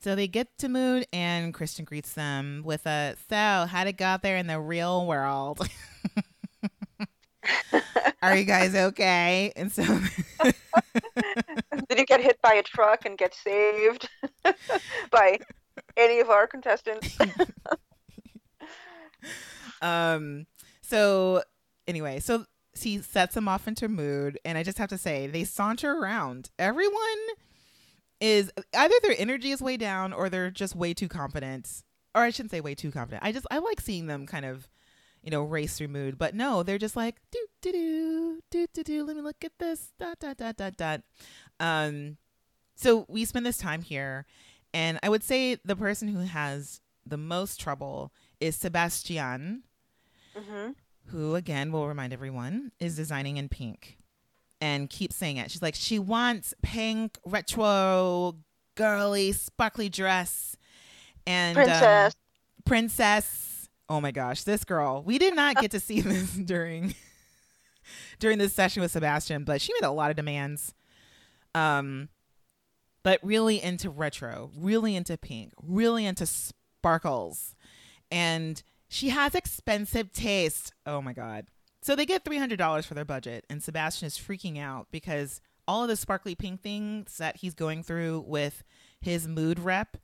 So 0.00 0.14
they 0.14 0.28
get 0.28 0.58
to 0.58 0.68
mood, 0.68 1.06
and 1.12 1.54
Christian 1.54 1.84
greets 1.84 2.12
them 2.12 2.62
with 2.64 2.86
a 2.86 3.16
"So, 3.30 3.66
how'd 3.66 3.86
it 3.86 3.96
got 3.96 4.22
there 4.22 4.36
in 4.36 4.46
the 4.46 4.60
real 4.60 5.06
world? 5.06 5.66
Are 8.22 8.36
you 8.36 8.44
guys 8.44 8.74
okay?" 8.74 9.52
And 9.56 9.72
so, 9.72 9.82
Did 11.88 11.98
you 11.98 12.04
get 12.04 12.20
hit 12.20 12.40
by 12.42 12.54
a 12.54 12.62
truck 12.62 13.06
and 13.06 13.16
get 13.16 13.34
saved 13.34 14.08
by 15.10 15.38
any 15.96 16.20
of 16.20 16.28
our 16.28 16.46
contestants? 16.46 17.16
um, 19.80 20.46
so 20.82 21.42
anyway, 21.86 22.20
so 22.20 22.44
he 22.82 23.00
sets 23.00 23.34
them 23.34 23.48
off 23.48 23.68
into 23.68 23.88
mood, 23.88 24.38
and 24.44 24.58
I 24.58 24.62
just 24.62 24.78
have 24.78 24.90
to 24.90 24.98
say, 24.98 25.26
they 25.26 25.44
saunter 25.44 25.92
around. 25.92 26.50
Everyone 26.58 26.94
is 28.20 28.50
either 28.74 28.94
their 29.02 29.14
energy 29.18 29.50
is 29.50 29.60
way 29.60 29.76
down 29.76 30.12
or 30.12 30.28
they're 30.28 30.50
just 30.50 30.74
way 30.74 30.94
too 30.94 31.08
confident. 31.08 31.82
Or 32.14 32.22
I 32.22 32.30
shouldn't 32.30 32.52
say 32.52 32.60
way 32.60 32.74
too 32.74 32.90
confident. 32.90 33.24
I 33.24 33.32
just 33.32 33.46
I 33.50 33.58
like 33.58 33.80
seeing 33.80 34.06
them 34.06 34.26
kind 34.26 34.44
of, 34.44 34.68
you 35.22 35.30
know, 35.30 35.42
race 35.42 35.76
through 35.76 35.88
mood. 35.88 36.16
But 36.16 36.34
no, 36.34 36.62
they're 36.62 36.78
just 36.78 36.96
like 36.96 37.16
do 37.30 37.46
do 37.60 37.72
do 37.72 38.40
do 38.50 38.66
do 38.72 38.82
do. 38.84 39.04
Let 39.04 39.16
me 39.16 39.22
look 39.22 39.44
at 39.44 39.52
this. 39.58 39.92
Dot 39.98 40.18
dot 40.20 40.36
dot 40.36 40.56
dot 40.56 40.76
dot. 40.76 41.02
Um, 41.58 42.16
so 42.76 43.04
we 43.08 43.24
spend 43.24 43.44
this 43.44 43.58
time 43.58 43.82
here, 43.82 44.26
and 44.72 44.98
I 45.02 45.08
would 45.08 45.24
say 45.24 45.58
the 45.64 45.76
person 45.76 46.08
who 46.08 46.20
has 46.20 46.80
the 47.04 47.16
most 47.16 47.60
trouble 47.60 48.12
is 48.40 48.56
Sebastian 48.56 49.64
Mm 50.36 50.44
hmm 50.44 50.70
who 51.06 51.34
again 51.34 51.72
will 51.72 51.88
remind 51.88 52.12
everyone 52.12 52.72
is 52.80 52.96
designing 52.96 53.36
in 53.36 53.48
pink 53.48 53.98
and 54.60 54.88
keeps 54.88 55.16
saying 55.16 55.36
it. 55.36 55.50
She's 55.50 55.62
like, 55.62 55.74
she 55.74 55.98
wants 55.98 56.54
pink, 56.62 57.18
retro, 57.24 58.36
girly, 58.76 59.32
sparkly 59.32 59.88
dress. 59.88 60.56
And 61.26 61.56
um, 61.58 61.64
Princess. 61.64 62.14
Princess. 62.64 63.68
Oh 63.88 64.00
my 64.00 64.10
gosh, 64.10 64.44
this 64.44 64.64
girl. 64.64 65.02
We 65.04 65.18
did 65.18 65.34
not 65.34 65.56
get 65.56 65.70
to 65.72 65.80
see 65.80 66.00
this 66.02 66.32
during 66.32 66.94
during 68.18 68.38
this 68.38 68.54
session 68.54 68.82
with 68.82 68.92
Sebastian, 68.92 69.44
but 69.44 69.60
she 69.60 69.72
made 69.74 69.86
a 69.86 69.90
lot 69.90 70.10
of 70.10 70.16
demands. 70.16 70.74
Um 71.54 72.08
but 73.02 73.20
really 73.22 73.62
into 73.62 73.90
retro, 73.90 74.50
really 74.56 74.96
into 74.96 75.18
pink, 75.18 75.52
really 75.62 76.06
into 76.06 76.26
sparkles. 76.26 77.54
And 78.10 78.62
she 78.94 79.08
has 79.08 79.34
expensive 79.34 80.12
taste. 80.12 80.72
Oh 80.86 81.02
my 81.02 81.12
god. 81.12 81.48
So 81.82 81.96
they 81.96 82.06
get 82.06 82.24
$300 82.24 82.84
for 82.84 82.94
their 82.94 83.04
budget 83.04 83.44
and 83.50 83.60
Sebastian 83.60 84.06
is 84.06 84.16
freaking 84.16 84.56
out 84.56 84.86
because 84.92 85.40
all 85.66 85.82
of 85.82 85.88
the 85.88 85.96
sparkly 85.96 86.36
pink 86.36 86.62
things 86.62 87.18
that 87.18 87.38
he's 87.38 87.54
going 87.54 87.82
through 87.82 88.24
with 88.28 88.62
his 89.00 89.26
mood 89.26 89.58
rep 89.58 89.96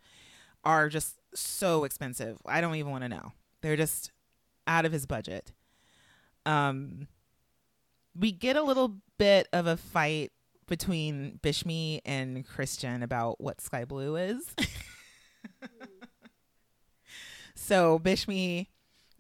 are 0.65 0.89
just 0.89 1.21
so 1.33 1.85
expensive. 1.85 2.39
I 2.45 2.61
don't 2.61 2.75
even 2.75 2.91
want 2.91 3.05
to 3.05 3.09
know. 3.09 3.31
They're 3.61 3.77
just 3.77 4.11
out 4.67 4.85
of 4.85 4.91
his 4.91 5.07
budget. 5.07 5.53
Um 6.45 7.07
we 8.19 8.33
get 8.33 8.57
a 8.57 8.63
little 8.65 8.97
bit 9.19 9.47
of 9.53 9.69
a 9.69 9.77
fight 9.77 10.33
between 10.67 11.39
Bishme 11.45 12.01
and 12.05 12.45
Christian 12.45 13.05
about 13.05 13.41
what 13.41 13.61
sky 13.61 13.85
blue 13.85 14.17
is. 14.17 14.53
so 17.55 18.01
Bishme 18.01 18.67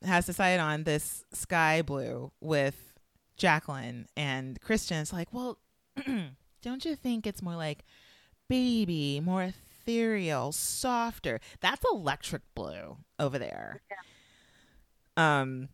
has 0.04 0.26
decided 0.26 0.60
on 0.60 0.84
this 0.84 1.24
sky 1.32 1.82
blue 1.82 2.32
with 2.40 2.94
Jacqueline 3.36 4.06
and 4.16 4.60
Christian's 4.60 5.12
like, 5.12 5.28
well, 5.32 5.58
don't 6.62 6.84
you 6.84 6.96
think 6.96 7.26
it's 7.26 7.42
more 7.42 7.56
like 7.56 7.84
baby, 8.48 9.20
more 9.20 9.42
ethereal, 9.42 10.52
softer? 10.52 11.40
That's 11.60 11.84
electric 11.90 12.42
blue 12.54 12.98
over 13.18 13.38
there. 13.38 13.80
Yeah. 15.16 15.40
Um, 15.40 15.68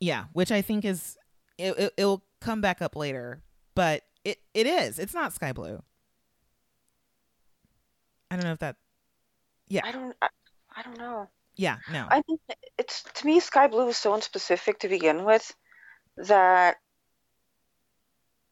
yeah, 0.00 0.24
which 0.32 0.52
I 0.52 0.62
think 0.62 0.84
is 0.84 1.16
it, 1.58 1.78
it. 1.78 1.92
It'll 1.96 2.24
come 2.40 2.60
back 2.60 2.82
up 2.82 2.96
later, 2.96 3.42
but 3.74 4.02
it 4.24 4.38
it 4.52 4.66
is. 4.66 4.98
It's 4.98 5.14
not 5.14 5.32
sky 5.32 5.52
blue. 5.52 5.82
I 8.30 8.36
don't 8.36 8.44
know 8.44 8.52
if 8.52 8.58
that. 8.58 8.76
Yeah. 9.68 9.82
I 9.84 9.92
don't. 9.92 10.16
I, 10.20 10.28
I 10.76 10.82
don't 10.82 10.98
know. 10.98 11.28
Yeah. 11.56 11.76
No. 11.92 12.06
I 12.10 12.22
mean, 12.28 12.38
it's 12.78 13.02
to 13.02 13.26
me, 13.26 13.40
sky 13.40 13.68
blue 13.68 13.88
is 13.88 13.96
so 13.96 14.12
unspecific 14.12 14.78
to 14.80 14.88
begin 14.88 15.24
with 15.24 15.54
that 16.16 16.76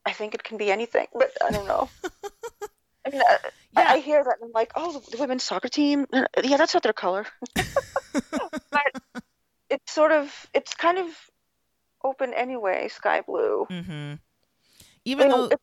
I 0.05 0.13
think 0.13 0.35
it 0.35 0.43
can 0.45 0.59
be 0.59 0.71
anything. 0.71 1.07
But 1.13 1.33
I 1.45 1.51
don't 1.51 1.67
know. 1.67 1.89
I 3.07 3.11
mean, 3.11 3.21
uh, 3.21 3.25
yeah. 3.73 3.81
I, 3.81 3.95
I, 3.95 3.99
hear 3.99 4.23
that 4.23 4.37
and 4.41 4.49
I'm 4.49 4.53
like, 4.53 4.73
oh, 4.77 4.93
the, 4.93 5.11
the 5.11 5.17
women's 5.19 5.43
soccer 5.43 5.69
team. 5.69 6.07
Yeah, 6.13 6.57
that's 6.57 6.75
not 6.75 6.85
their 6.85 6.93
color. 6.93 7.27
but 7.55 9.23
it's 9.69 9.93
sort 9.93 10.13
of, 10.13 10.47
it's 10.55 10.75
kind 10.75 10.99
of 10.99 11.07
open 12.05 12.33
anyway, 12.33 12.89
sky 12.89 13.23
blue. 13.23 13.67
Mm-hmm. 13.69 14.15
Even 15.05 15.27
you 15.27 15.33
though 15.33 15.47
know, 15.49 15.57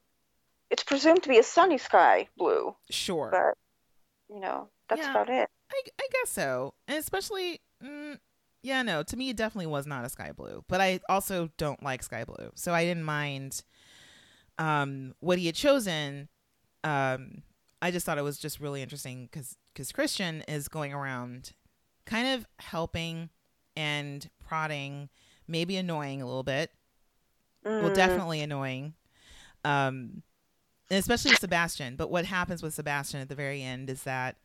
it's 0.69 0.83
presumed 0.83 1.23
to 1.23 1.29
be 1.29 1.39
a 1.39 1.43
sunny 1.43 1.77
sky 1.77 2.27
blue. 2.37 2.75
Sure. 2.89 3.29
But 3.31 4.33
you 4.33 4.41
know, 4.41 4.69
that's 4.87 5.01
yeah, 5.01 5.11
about 5.11 5.29
it. 5.29 5.49
I, 5.71 5.81
I 5.99 6.07
guess 6.11 6.29
so, 6.31 6.73
and 6.87 6.97
especially, 6.97 7.61
mm, 7.83 8.17
yeah, 8.63 8.81
no, 8.81 9.03
to 9.03 9.17
me, 9.17 9.29
it 9.29 9.37
definitely 9.37 9.67
was 9.67 9.85
not 9.85 10.05
a 10.05 10.09
sky 10.09 10.31
blue. 10.31 10.63
But 10.67 10.81
I 10.81 10.99
also 11.09 11.49
don't 11.57 11.81
like 11.83 12.03
sky 12.03 12.23
blue, 12.25 12.51
so 12.55 12.73
I 12.73 12.83
didn't 12.85 13.03
mind 13.03 13.63
um, 14.57 15.15
what 15.19 15.37
he 15.37 15.45
had 15.45 15.55
chosen. 15.55 16.29
Um, 16.83 17.43
I 17.81 17.91
just 17.91 18.05
thought 18.05 18.17
it 18.17 18.23
was 18.23 18.37
just 18.37 18.59
really 18.59 18.81
interesting 18.81 19.29
because 19.31 19.55
because 19.73 19.91
Christian 19.91 20.43
is 20.47 20.67
going 20.67 20.93
around, 20.93 21.53
kind 22.05 22.27
of 22.27 22.45
helping 22.59 23.29
and 23.75 24.29
prodding, 24.45 25.09
maybe 25.47 25.77
annoying 25.77 26.21
a 26.21 26.25
little 26.25 26.43
bit. 26.43 26.71
Mm. 27.65 27.83
Well, 27.83 27.93
definitely 27.93 28.41
annoying 28.41 28.93
um, 29.63 30.23
and 30.89 30.99
especially 30.99 31.35
Sebastian. 31.35 31.95
But 31.95 32.09
what 32.09 32.25
happens 32.25 32.63
with 32.63 32.73
Sebastian 32.73 33.21
at 33.21 33.29
the 33.29 33.35
very 33.35 33.61
end 33.61 33.89
is 33.89 34.03
that 34.03 34.37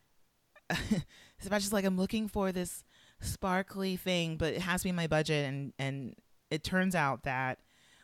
Sebastian's 1.39 1.73
like, 1.73 1.85
I'm 1.85 1.97
looking 1.97 2.27
for 2.27 2.51
this 2.51 2.83
sparkly 3.19 3.95
thing, 3.95 4.37
but 4.37 4.53
it 4.53 4.61
has 4.61 4.81
to 4.81 4.87
be 4.87 4.91
my 4.91 5.07
budget. 5.07 5.47
And, 5.47 5.73
and 5.77 6.15
it 6.49 6.63
turns 6.63 6.95
out 6.95 7.23
that 7.23 7.59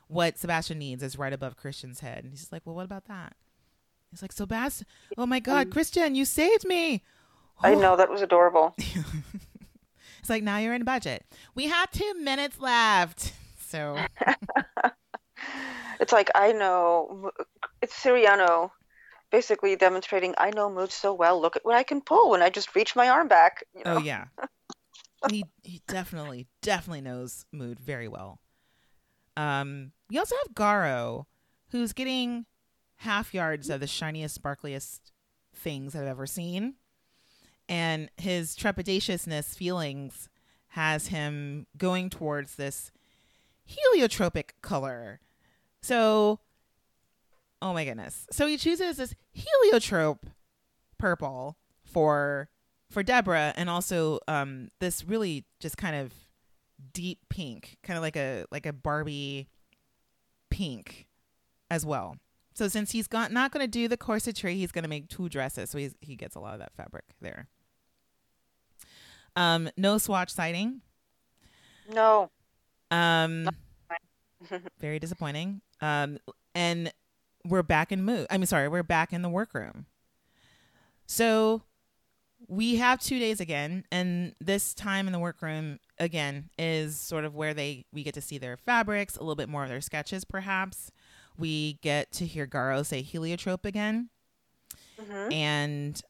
what 0.08 0.38
Sebastian 0.38 0.80
needs 0.80 1.04
is 1.04 1.18
right 1.18 1.34
above 1.34 1.56
Christian's 1.56 2.02
head. 2.02 2.24
And 2.24 2.34
he's 2.34 2.52
like, 2.52 2.64
well, 2.66 2.76
what 2.76 2.86
about 2.86 3.06
that? 3.06 3.34
He's 4.10 4.22
like, 4.22 4.34
Sebastian, 4.34 4.88
oh 5.18 5.26
my 5.26 5.40
God, 5.40 5.68
um, 5.68 5.72
Christian, 5.72 6.16
you 6.16 6.26
saved 6.26 6.68
me. 6.68 7.04
I 7.64 7.76
know, 7.76 7.96
that 7.96 8.10
was 8.10 8.22
adorable. 8.22 8.76
it's 8.78 10.30
like, 10.30 10.44
now 10.44 10.58
you're 10.58 10.74
in 10.74 10.84
budget. 10.84 11.26
We 11.56 11.68
have 11.68 11.92
two 11.92 12.14
minutes 12.16 12.60
left. 12.60 13.34
So 13.72 13.96
it's 16.02 16.12
like 16.12 16.30
I 16.36 16.52
know 16.52 17.32
it's 17.82 17.94
Siriano 17.94 18.72
basically 19.32 19.76
demonstrating 19.76 20.34
I 20.38 20.52
know 20.52 20.70
mood 20.70 20.92
so 20.92 21.14
well. 21.14 21.42
Look 21.42 21.56
at 21.56 21.66
what 21.66 21.76
I 21.76 21.84
can 21.84 22.02
pull 22.02 22.30
when 22.30 22.42
I 22.42 22.50
just 22.50 22.76
reach 22.76 22.96
my 22.96 23.10
arm 23.10 23.28
back. 23.28 23.64
You 23.76 23.84
know? 23.84 23.96
Oh 23.96 24.00
yeah. 24.00 24.26
he 25.30 25.46
he 25.64 25.82
definitely 25.88 26.48
definitely 26.62 27.02
knows 27.02 27.46
mood 27.52 27.80
very 27.80 28.08
well. 28.08 28.40
Um 29.38 29.92
we 30.10 30.18
also 30.18 30.36
have 30.44 30.56
Garo 30.56 31.26
who's 31.70 31.94
getting 31.94 32.46
half 32.98 33.34
yards 33.34 33.70
of 33.70 33.80
the 33.80 33.88
shiniest 33.88 34.42
sparkliest 34.42 35.00
things 35.54 35.96
I've 35.96 36.08
ever 36.08 36.26
seen. 36.26 36.76
And 37.70 38.10
his 38.18 38.56
trepidatiousness 38.56 39.56
feelings 39.56 40.28
has 40.70 41.08
him 41.08 41.68
going 41.78 42.10
towards 42.10 42.56
this 42.56 42.92
heliotropic 43.70 44.52
color 44.62 45.22
so, 45.82 46.40
oh 47.62 47.74
my 47.74 47.86
goodness. 47.86 48.28
So 48.32 48.48
he 48.48 48.58
chooses 48.58 48.98
this 48.98 49.14
heliotrope 49.32 50.26
purple 50.98 51.58
for 51.84 52.50
for 52.90 53.04
Deborah, 53.04 53.54
and 53.56 53.70
also 53.70 54.20
um, 54.28 54.70
this 54.80 55.06
really 55.06 55.46
just 55.60 55.78
kind 55.78 55.96
of 55.96 56.14
deep 56.94 57.20
pink, 57.30 57.78
kind 57.84 57.98
of 57.98 58.04
like 58.04 58.16
a 58.16 58.46
like 58.52 58.66
a 58.66 58.74
Barbie 58.74 59.48
pink 60.50 61.08
as 61.70 61.86
well. 61.86 62.18
So 62.54 62.68
since 62.68 62.92
he's 62.92 63.08
got 63.08 63.32
not 63.32 63.52
going 63.52 63.64
to 63.64 63.72
do 63.72 63.88
the 63.88 63.98
corsetry, 63.98 64.56
he's 64.56 64.72
going 64.72 64.84
to 64.84 64.90
make 64.90 65.08
two 65.08 65.30
dresses. 65.30 65.70
So 65.70 65.78
he's, 65.78 65.96
he 66.02 66.16
gets 66.16 66.36
a 66.36 66.40
lot 66.40 66.54
of 66.54 66.60
that 66.60 66.74
fabric 66.76 67.06
there. 67.22 67.48
Um, 69.36 69.70
no 69.78 69.98
swatch 69.98 70.30
sighting. 70.30 70.82
No. 71.90 72.30
Um, 72.92 73.50
very 74.80 75.00
disappointing. 75.00 75.62
Um, 75.80 76.20
and 76.54 76.92
we're 77.46 77.64
back 77.64 77.92
in 77.92 78.04
mood. 78.04 78.28
I 78.30 78.38
mean, 78.38 78.46
sorry, 78.46 78.68
we're 78.68 78.84
back 78.84 79.14
in 79.14 79.22
the 79.22 79.30
workroom. 79.30 79.86
So 81.06 81.64
we 82.48 82.76
have 82.78 83.00
two 83.00 83.20
days 83.20 83.40
again, 83.40 83.86
and 83.92 84.34
this 84.40 84.74
time 84.74 85.08
in 85.08 85.14
the 85.14 85.20
workroom 85.20 85.80
again 86.00 86.50
is 86.58 87.00
sort 87.00 87.26
of 87.26 87.36
where 87.36 87.54
they 87.54 87.86
we 87.94 88.04
get 88.04 88.14
to 88.16 88.22
see 88.22 88.38
their 88.38 88.58
fabrics, 88.58 89.16
a 89.16 89.20
little 89.20 89.36
bit 89.36 89.50
more 89.50 89.64
of 89.64 89.70
their 89.70 89.82
sketches, 89.82 90.26
perhaps. 90.26 90.92
We 91.38 91.80
get 91.82 92.12
to 92.14 92.26
hear 92.26 92.48
Garo 92.48 92.86
say 92.86 93.02
heliotrope 93.02 93.66
again, 93.66 94.10
mm-hmm. 95.00 95.32
and 95.32 96.02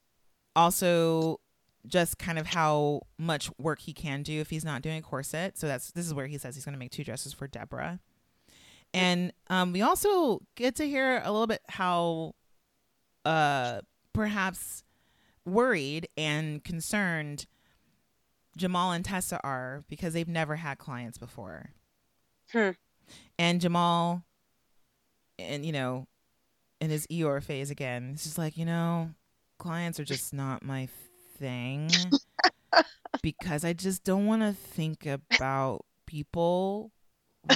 also 0.55 1.39
just 1.87 2.17
kind 2.17 2.37
of 2.37 2.47
how 2.47 3.01
much 3.17 3.49
work 3.57 3.79
he 3.79 3.93
can 3.93 4.23
do 4.23 4.39
if 4.39 4.49
he's 4.49 4.65
not 4.65 4.81
doing 4.81 4.97
a 4.97 5.01
corset. 5.01 5.57
So 5.57 5.67
that's 5.67 5.91
this 5.91 6.05
is 6.05 6.13
where 6.13 6.27
he 6.27 6.37
says 6.37 6.55
he's 6.55 6.65
going 6.65 6.73
to 6.73 6.79
make 6.79 6.91
two 6.91 7.03
dresses 7.03 7.33
for 7.33 7.47
Deborah. 7.47 7.99
And 8.93 9.31
um, 9.47 9.71
we 9.71 9.81
also 9.81 10.41
get 10.55 10.75
to 10.75 10.87
hear 10.87 11.21
a 11.23 11.31
little 11.31 11.47
bit 11.47 11.61
how 11.69 12.35
uh, 13.25 13.81
perhaps 14.13 14.83
worried 15.45 16.07
and 16.17 16.63
concerned 16.63 17.45
Jamal 18.57 18.91
and 18.91 19.05
Tessa 19.05 19.39
are 19.43 19.83
because 19.89 20.13
they've 20.13 20.27
never 20.27 20.57
had 20.57 20.77
clients 20.77 21.17
before. 21.17 21.71
Hmm. 22.51 22.71
And 23.39 23.61
Jamal, 23.61 24.23
and 25.39 25.65
you 25.65 25.71
know, 25.71 26.07
in 26.79 26.89
his 26.89 27.07
Eeyore 27.07 27.41
phase 27.41 27.69
again, 27.69 28.11
it's 28.13 28.23
just 28.23 28.37
like, 28.37 28.57
you 28.57 28.65
know, 28.65 29.11
clients 29.57 29.99
are 29.99 30.05
just 30.05 30.33
not 30.33 30.63
my 30.63 30.89
thing 31.37 31.89
because 33.21 33.63
I 33.63 33.73
just 33.73 34.03
don't 34.03 34.25
want 34.25 34.41
to 34.41 34.53
think 34.53 35.05
about 35.05 35.85
people 36.05 36.91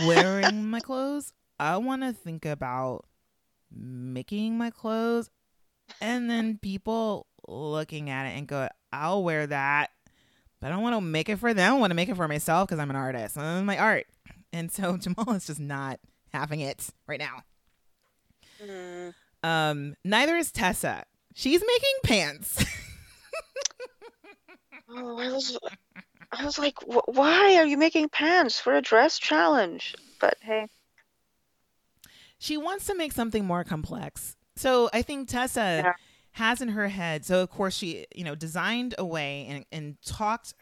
wearing 0.06 0.66
my 0.70 0.80
clothes. 0.80 1.34
I 1.60 1.78
want 1.78 2.02
to 2.04 2.14
think 2.14 2.46
about 2.46 3.06
making 3.72 4.58
my 4.58 4.70
clothes 4.70 5.30
and 6.02 6.30
then 6.30 6.58
people 6.58 7.28
looking 7.48 8.10
at 8.10 8.26
it 8.26 8.38
and 8.38 8.48
go, 8.48 8.68
I'll 8.92 9.24
wear 9.24 9.48
that. 9.48 9.92
But 10.60 10.68
I 10.68 10.70
don't 10.72 10.82
want 10.82 10.96
to 10.96 11.02
make 11.02 11.30
it 11.30 11.38
for 11.38 11.54
them. 11.54 11.74
I 11.74 11.78
want 11.78 11.92
to 11.92 11.96
make 11.96 12.10
it 12.10 12.16
for 12.16 12.28
myself 12.28 12.68
because 12.68 12.80
I'm 12.80 12.90
an 12.90 12.96
artist. 12.96 13.36
This 13.36 13.44
is 13.44 13.64
my 13.64 13.78
art. 13.78 14.08
And 14.52 14.72
so 14.72 14.98
Jamal 15.02 15.32
is 15.32 15.48
just 15.48 15.60
not 15.60 16.00
having 16.34 16.62
it 16.62 16.88
right 17.08 17.20
now. 17.20 17.44
Mm. 18.64 19.14
Um, 19.44 19.96
neither 20.04 20.36
is 20.36 20.52
Tessa. 20.52 21.04
She's 21.34 21.62
making 21.62 21.96
pants. 22.04 22.66
oh, 24.90 25.20
I 25.20 25.32
was, 25.32 25.58
I 26.32 26.46
was 26.46 26.58
like, 26.58 26.78
why 26.86 27.56
are 27.56 27.66
you 27.66 27.78
making 27.78 28.10
pants 28.10 28.60
for 28.60 28.76
a 28.76 28.82
dress 28.82 29.20
challenge? 29.20 29.96
But 30.20 30.38
hey, 30.42 30.68
she 32.38 32.58
wants 32.58 32.86
to 32.86 32.96
make 32.96 33.12
something 33.12 33.46
more 33.46 33.64
complex. 33.64 34.36
So 34.56 34.90
I 34.94 35.02
think 35.02 35.28
Tessa 35.28 35.82
yeah. 35.84 35.94
has 36.34 36.62
in 36.62 36.70
her 36.70 36.88
head. 36.88 37.26
So 37.26 37.42
of 37.42 37.50
course 37.50 37.76
she, 37.76 38.06
you 38.16 38.24
know, 38.24 38.36
designed 38.36 38.96
a 38.98 39.06
way 39.06 39.48
and, 39.50 39.66
and 39.72 40.02
talked 40.06 40.54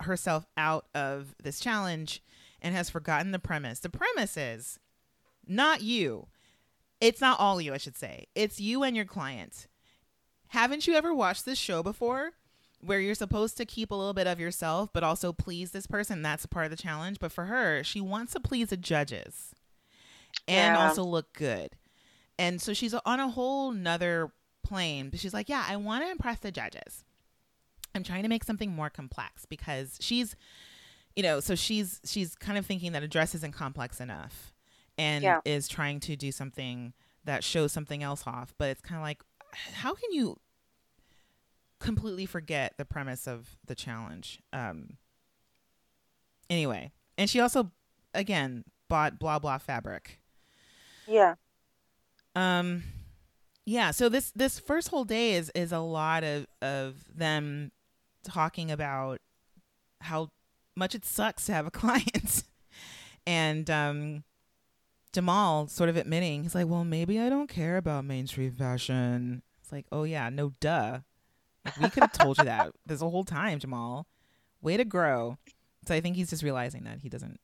herself 0.00 0.46
out 0.56 0.86
of 0.94 1.34
this 1.42 1.60
challenge 1.60 2.22
and 2.60 2.74
has 2.74 2.90
forgotten 2.90 3.30
the 3.30 3.38
premise. 3.38 3.80
The 3.80 3.88
premise 3.88 4.36
is 4.36 4.78
not 5.46 5.82
you. 5.82 6.28
It's 7.00 7.20
not 7.20 7.38
all 7.38 7.60
you, 7.60 7.72
I 7.72 7.78
should 7.78 7.96
say. 7.96 8.26
It's 8.34 8.60
you 8.60 8.82
and 8.82 8.96
your 8.96 9.04
client. 9.04 9.68
Haven't 10.48 10.86
you 10.86 10.94
ever 10.94 11.14
watched 11.14 11.44
this 11.44 11.58
show 11.58 11.82
before? 11.82 12.32
Where 12.80 13.00
you're 13.00 13.14
supposed 13.14 13.56
to 13.56 13.64
keep 13.64 13.90
a 13.90 13.94
little 13.94 14.14
bit 14.14 14.28
of 14.28 14.38
yourself, 14.38 14.90
but 14.92 15.02
also 15.02 15.32
please 15.32 15.72
this 15.72 15.86
person. 15.86 16.22
That's 16.22 16.46
part 16.46 16.64
of 16.64 16.70
the 16.70 16.76
challenge. 16.76 17.18
But 17.18 17.32
for 17.32 17.46
her, 17.46 17.82
she 17.82 18.00
wants 18.00 18.32
to 18.34 18.40
please 18.40 18.68
the 18.68 18.76
judges 18.76 19.54
and 20.46 20.76
yeah. 20.76 20.88
also 20.88 21.02
look 21.02 21.32
good. 21.32 21.70
And 22.38 22.62
so 22.62 22.72
she's 22.72 22.94
on 22.94 23.20
a 23.20 23.28
whole 23.28 23.72
nother 23.72 24.30
plane. 24.62 25.10
But 25.10 25.18
she's 25.18 25.34
like, 25.34 25.48
yeah, 25.48 25.64
I 25.68 25.76
want 25.76 26.04
to 26.04 26.10
impress 26.10 26.38
the 26.38 26.52
judges. 26.52 27.04
I'm 27.94 28.04
trying 28.04 28.22
to 28.22 28.28
make 28.28 28.44
something 28.44 28.72
more 28.72 28.90
complex 28.90 29.44
because 29.44 29.96
she's, 30.00 30.36
you 31.16 31.22
know, 31.22 31.40
so 31.40 31.56
she's 31.56 32.00
she's 32.04 32.36
kind 32.36 32.58
of 32.58 32.66
thinking 32.66 32.92
that 32.92 33.02
a 33.02 33.08
dress 33.08 33.34
isn't 33.34 33.54
complex 33.54 34.00
enough, 34.00 34.52
and 34.96 35.24
yeah. 35.24 35.40
is 35.44 35.66
trying 35.66 35.98
to 36.00 36.14
do 36.14 36.30
something 36.30 36.92
that 37.24 37.42
shows 37.42 37.72
something 37.72 38.02
else 38.02 38.24
off. 38.26 38.54
But 38.56 38.68
it's 38.68 38.80
kind 38.80 38.98
of 38.98 39.02
like, 39.02 39.22
how 39.52 39.94
can 39.94 40.12
you 40.12 40.38
completely 41.80 42.26
forget 42.26 42.74
the 42.76 42.84
premise 42.84 43.26
of 43.26 43.56
the 43.66 43.74
challenge? 43.74 44.40
Um. 44.52 44.96
Anyway, 46.50 46.92
and 47.18 47.28
she 47.28 47.40
also, 47.40 47.70
again, 48.14 48.64
bought 48.88 49.18
blah 49.18 49.38
blah 49.38 49.58
fabric. 49.58 50.20
Yeah. 51.06 51.34
Um 52.34 52.82
yeah, 53.66 53.90
so 53.90 54.08
this 54.08 54.30
this 54.34 54.58
first 54.58 54.88
whole 54.88 55.04
day 55.04 55.34
is 55.34 55.50
is 55.54 55.72
a 55.72 55.78
lot 55.78 56.24
of 56.24 56.46
of 56.62 57.04
them 57.14 57.70
talking 58.24 58.70
about 58.70 59.20
how 60.00 60.30
much 60.76 60.94
it 60.94 61.04
sucks 61.04 61.46
to 61.46 61.52
have 61.52 61.66
a 61.66 61.70
client. 61.72 62.44
and 63.26 63.68
um 63.70 64.24
Jamal 65.12 65.68
sort 65.68 65.88
of 65.88 65.96
admitting, 65.96 66.42
he's 66.42 66.54
like, 66.54 66.68
"Well, 66.68 66.84
maybe 66.84 67.18
I 67.18 67.30
don't 67.30 67.48
care 67.48 67.78
about 67.78 68.04
mainstream 68.04 68.52
fashion." 68.52 69.42
It's 69.60 69.72
like, 69.72 69.86
"Oh 69.90 70.04
yeah, 70.04 70.28
no 70.28 70.52
duh. 70.60 71.00
We 71.80 71.90
could 71.90 72.02
have 72.02 72.12
told 72.12 72.38
you 72.38 72.44
that 72.44 72.72
this 72.86 73.00
whole 73.00 73.24
time, 73.24 73.58
Jamal. 73.58 74.06
Way 74.60 74.76
to 74.76 74.84
grow." 74.84 75.38
So 75.86 75.94
I 75.94 76.00
think 76.00 76.16
he's 76.16 76.30
just 76.30 76.42
realizing 76.42 76.84
that 76.84 77.00
he 77.00 77.08
doesn't 77.08 77.40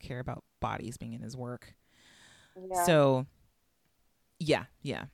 care 0.00 0.20
about 0.20 0.44
bodies 0.60 0.96
being 0.96 1.12
in 1.12 1.20
his 1.20 1.36
work. 1.36 1.74
Yeah. 2.56 2.84
So, 2.84 3.26
yeah, 4.38 4.64
yeah. 4.82 5.04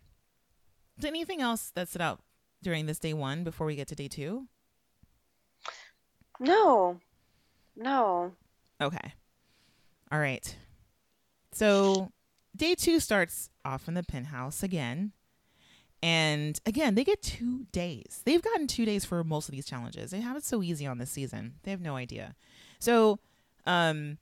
Is 0.98 1.04
anything 1.04 1.42
else 1.42 1.72
that 1.74 1.88
stood 1.88 2.02
out 2.02 2.20
during 2.62 2.86
this 2.86 2.98
day 2.98 3.12
one 3.12 3.44
before 3.44 3.66
we 3.66 3.76
get 3.76 3.88
to 3.88 3.94
day 3.94 4.08
two? 4.08 4.46
No, 6.38 7.00
no. 7.76 8.32
Okay. 8.80 9.12
All 10.12 10.18
right. 10.18 10.56
So, 11.52 12.12
day 12.54 12.74
two 12.74 13.00
starts 13.00 13.50
off 13.64 13.88
in 13.88 13.94
the 13.94 14.02
penthouse 14.02 14.62
again. 14.62 15.12
And 16.02 16.60
again, 16.66 16.94
they 16.94 17.04
get 17.04 17.22
two 17.22 17.66
days. 17.72 18.22
They've 18.24 18.42
gotten 18.42 18.66
two 18.66 18.84
days 18.84 19.04
for 19.04 19.24
most 19.24 19.48
of 19.48 19.54
these 19.54 19.66
challenges. 19.66 20.10
They 20.10 20.20
have 20.20 20.36
it 20.36 20.44
so 20.44 20.62
easy 20.62 20.86
on 20.86 20.98
this 20.98 21.10
season. 21.10 21.54
They 21.62 21.70
have 21.70 21.80
no 21.80 21.96
idea. 21.96 22.34
So, 22.78 23.18
um, 23.66 24.18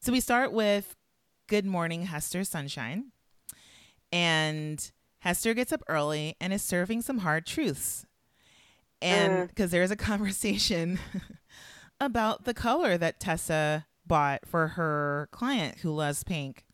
so 0.00 0.12
we 0.12 0.20
start 0.20 0.52
with 0.52 0.96
Good 1.46 1.64
Morning 1.64 2.02
Hester 2.02 2.44
Sunshine. 2.44 3.12
And 4.12 4.90
Hester 5.20 5.54
gets 5.54 5.72
up 5.72 5.82
early 5.88 6.36
and 6.40 6.52
is 6.52 6.62
serving 6.62 7.02
some 7.02 7.18
hard 7.18 7.46
truths. 7.46 8.04
And 9.00 9.48
because 9.48 9.70
uh. 9.70 9.72
there's 9.72 9.90
a 9.90 9.96
conversation 9.96 10.98
about 12.00 12.44
the 12.44 12.54
color 12.54 12.98
that 12.98 13.20
Tessa 13.20 13.86
bought 14.06 14.46
for 14.46 14.68
her 14.68 15.28
client 15.32 15.78
who 15.78 15.90
loves 15.90 16.24
pink. 16.24 16.64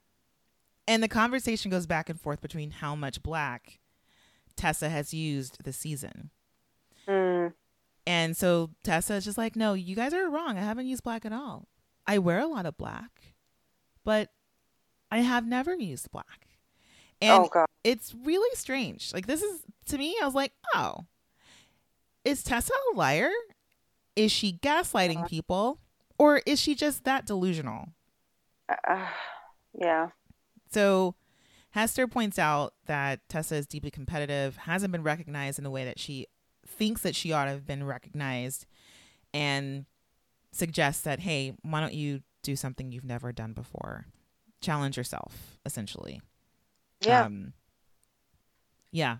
And 0.88 1.02
the 1.02 1.08
conversation 1.08 1.70
goes 1.70 1.86
back 1.86 2.10
and 2.10 2.20
forth 2.20 2.40
between 2.40 2.72
how 2.72 2.94
much 2.94 3.22
black 3.22 3.78
Tessa 4.56 4.88
has 4.88 5.12
used 5.12 5.64
this 5.64 5.76
season. 5.76 6.30
Mm. 7.08 7.52
And 8.06 8.36
so 8.36 8.70
Tessa 8.82 9.14
is 9.14 9.24
just 9.24 9.38
like, 9.38 9.56
no, 9.56 9.74
you 9.74 9.94
guys 9.94 10.12
are 10.12 10.28
wrong. 10.28 10.58
I 10.58 10.62
haven't 10.62 10.86
used 10.86 11.02
black 11.02 11.24
at 11.24 11.32
all. 11.32 11.68
I 12.06 12.18
wear 12.18 12.40
a 12.40 12.46
lot 12.46 12.66
of 12.66 12.76
black, 12.76 13.34
but 14.04 14.30
I 15.10 15.18
have 15.18 15.46
never 15.46 15.74
used 15.74 16.10
black. 16.10 16.48
And 17.20 17.48
oh, 17.54 17.66
it's 17.84 18.14
really 18.24 18.54
strange. 18.56 19.12
Like 19.14 19.26
this 19.26 19.42
is 19.42 19.60
to 19.86 19.98
me, 19.98 20.16
I 20.20 20.24
was 20.24 20.34
like, 20.34 20.52
oh, 20.74 21.06
is 22.24 22.42
Tessa 22.42 22.72
a 22.92 22.96
liar? 22.96 23.30
Is 24.16 24.32
she 24.32 24.54
gaslighting 24.54 25.18
uh-huh. 25.18 25.28
people, 25.28 25.78
or 26.18 26.42
is 26.44 26.60
she 26.60 26.74
just 26.74 27.04
that 27.04 27.26
delusional? 27.26 27.88
Uh, 28.68 29.06
yeah. 29.78 30.08
So 30.70 31.14
Hester 31.72 32.06
points 32.06 32.38
out 32.38 32.74
that 32.86 33.20
Tessa 33.28 33.56
is 33.56 33.66
deeply 33.66 33.90
competitive, 33.90 34.56
hasn't 34.56 34.92
been 34.92 35.02
recognized 35.02 35.58
in 35.58 35.64
the 35.64 35.70
way 35.70 35.84
that 35.84 35.98
she 35.98 36.26
thinks 36.66 37.02
that 37.02 37.14
she 37.14 37.32
ought 37.32 37.46
to 37.46 37.50
have 37.50 37.66
been 37.66 37.84
recognized, 37.84 38.66
and 39.34 39.86
suggests 40.52 41.02
that, 41.02 41.20
hey, 41.20 41.54
why 41.62 41.80
don't 41.80 41.94
you 41.94 42.20
do 42.42 42.56
something 42.56 42.92
you've 42.92 43.04
never 43.04 43.32
done 43.32 43.52
before? 43.52 44.06
Challenge 44.60 44.96
yourself, 44.96 45.58
essentially. 45.64 46.20
Yeah. 47.00 47.24
Um, 47.24 47.52
yeah. 48.90 49.18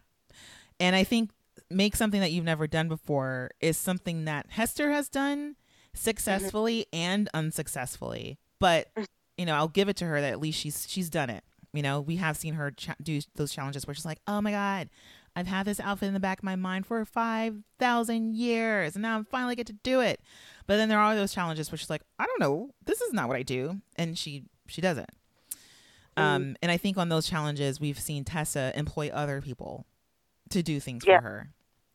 And 0.78 0.94
I 0.94 1.05
think 1.05 1.30
make 1.70 1.96
something 1.96 2.20
that 2.20 2.32
you've 2.32 2.44
never 2.44 2.66
done 2.66 2.88
before 2.88 3.50
is 3.61 3.76
something 3.76 4.24
that 4.26 4.46
Hester 4.50 4.90
has 4.90 5.09
done 5.09 5.57
successfully 5.94 6.86
mm-hmm. 6.92 6.96
and 6.96 7.28
unsuccessfully. 7.32 8.38
But 8.59 8.88
you 9.36 9.46
know, 9.46 9.55
I'll 9.55 9.68
give 9.68 9.88
it 9.88 9.96
to 9.96 10.05
her 10.05 10.20
that 10.20 10.32
at 10.32 10.40
least 10.40 10.61
she's 10.61 10.86
she's 10.88 11.11
done 11.11 11.30
it. 11.30 11.44
You 11.72 11.82
know, 11.82 12.00
we 12.00 12.16
have 12.16 12.36
seen 12.36 12.54
her 12.54 12.70
cha- 12.70 12.96
do 13.02 13.20
those 13.34 13.52
challenges 13.52 13.86
where 13.86 13.94
she's 13.94 14.04
like, 14.04 14.20
"Oh 14.26 14.40
my 14.40 14.50
god, 14.50 14.90
I've 15.34 15.46
had 15.46 15.66
this 15.66 15.80
outfit 15.80 16.08
in 16.08 16.14
the 16.14 16.20
back 16.20 16.38
of 16.38 16.44
my 16.44 16.56
mind 16.56 16.86
for 16.86 17.04
5,000 17.04 18.34
years 18.34 18.94
and 18.94 19.02
now 19.02 19.20
I 19.20 19.22
finally 19.22 19.54
get 19.54 19.66
to 19.68 19.72
do 19.72 20.00
it. 20.00 20.20
But 20.66 20.76
then 20.76 20.88
there 20.88 20.98
are 20.98 21.14
those 21.14 21.32
challenges 21.32 21.70
where 21.70 21.78
she's 21.78 21.90
like, 21.90 22.02
I 22.18 22.26
don't 22.26 22.40
know, 22.40 22.70
this 22.84 23.00
is 23.00 23.12
not 23.12 23.28
what 23.28 23.36
I 23.36 23.42
do. 23.42 23.80
And 23.96 24.16
she, 24.16 24.44
she 24.68 24.80
doesn't. 24.80 25.10
Mm. 26.16 26.22
Um, 26.22 26.56
and 26.62 26.70
I 26.70 26.76
think 26.76 26.98
on 26.98 27.08
those 27.08 27.28
challenges, 27.28 27.80
we've 27.80 27.98
seen 27.98 28.24
Tessa 28.24 28.72
employ 28.74 29.08
other 29.08 29.40
people 29.40 29.86
to 30.50 30.62
do 30.62 30.78
things 30.80 31.04
yeah. 31.06 31.18
for 31.18 31.24
her. 31.24 31.48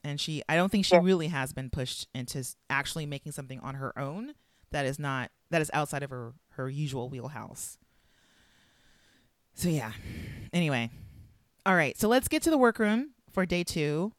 And 0.03 0.19
she, 0.19 0.41
I 0.49 0.55
don't 0.55 0.71
think 0.71 0.85
she 0.85 0.95
yeah. 0.95 1.01
really 1.03 1.27
has 1.27 1.53
been 1.53 1.69
pushed 1.69 2.07
into 2.15 2.43
actually 2.69 3.05
making 3.05 3.33
something 3.33 3.59
on 3.59 3.75
her 3.75 3.97
own 3.99 4.33
that 4.71 4.85
is 4.85 4.97
not, 4.97 5.31
that 5.51 5.61
is 5.61 5.69
outside 5.73 6.01
of 6.01 6.09
her, 6.09 6.33
her 6.51 6.69
usual 6.69 7.09
wheelhouse. 7.09 7.77
So 9.57 9.69
yeah. 9.69 9.91
Anyway. 10.53 10.91
All 11.65 11.75
right. 11.75 11.97
So 11.97 12.07
let's 12.07 12.27
get 12.27 12.43
to 12.43 12.51
the 12.51 12.57
workroom 12.57 13.09
for 13.31 13.45
day 13.45 13.63
two. 13.63 14.13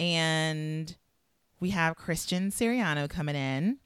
And 0.00 0.96
we 1.60 1.70
have 1.70 1.94
Christian 1.94 2.50
Siriano 2.50 3.08
coming 3.08 3.36
in. 3.36 3.78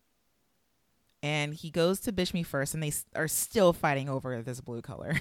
And 1.25 1.53
he 1.53 1.71
goes 1.71 1.99
to 2.01 2.13
Bishme 2.13 2.47
first, 2.47 2.75
and 2.75 2.83
they 2.83 2.93
are 3.17 3.27
still 3.27 3.73
fighting 3.73 4.09
over 4.09 4.41
this 4.41 4.61
blue 4.61 4.81
color. 4.81 5.17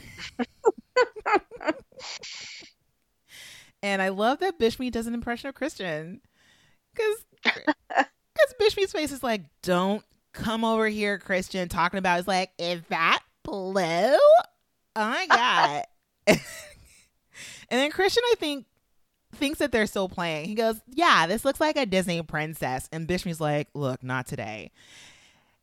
and 3.82 4.00
I 4.00 4.10
love 4.10 4.38
that 4.40 4.60
Bishme 4.60 4.92
does 4.92 5.08
an 5.08 5.16
impression 5.16 5.50
of 5.50 5.56
Christian. 5.56 6.22
Because 6.94 7.26
because 7.44 8.54
Bishme's 8.62 8.92
face 8.92 9.12
is 9.12 9.24
like, 9.24 9.42
don't 9.64 10.04
come 10.34 10.64
over 10.64 10.88
here, 10.88 11.18
Christian, 11.18 11.68
talking 11.68 11.98
about 11.98 12.20
is 12.20 12.28
like, 12.28 12.52
is 12.60 12.82
that 12.90 13.24
blue? 13.44 14.20
Oh 14.98 15.10
my 15.10 15.28
God. 15.28 15.84
and 16.28 16.40
then 17.70 17.92
Christian, 17.92 18.24
I 18.32 18.36
think, 18.40 18.66
thinks 19.36 19.60
that 19.60 19.72
they're 19.72 19.86
still 19.86 20.10
playing. 20.10 20.46
He 20.46 20.56
goes, 20.56 20.82
Yeah, 20.92 21.28
this 21.28 21.46
looks 21.46 21.60
like 21.62 21.78
a 21.78 21.86
Disney 21.86 22.20
princess. 22.24 22.90
And 22.92 23.08
Bishme's 23.08 23.40
like, 23.40 23.68
Look, 23.76 24.04
not 24.04 24.26
today. 24.26 24.72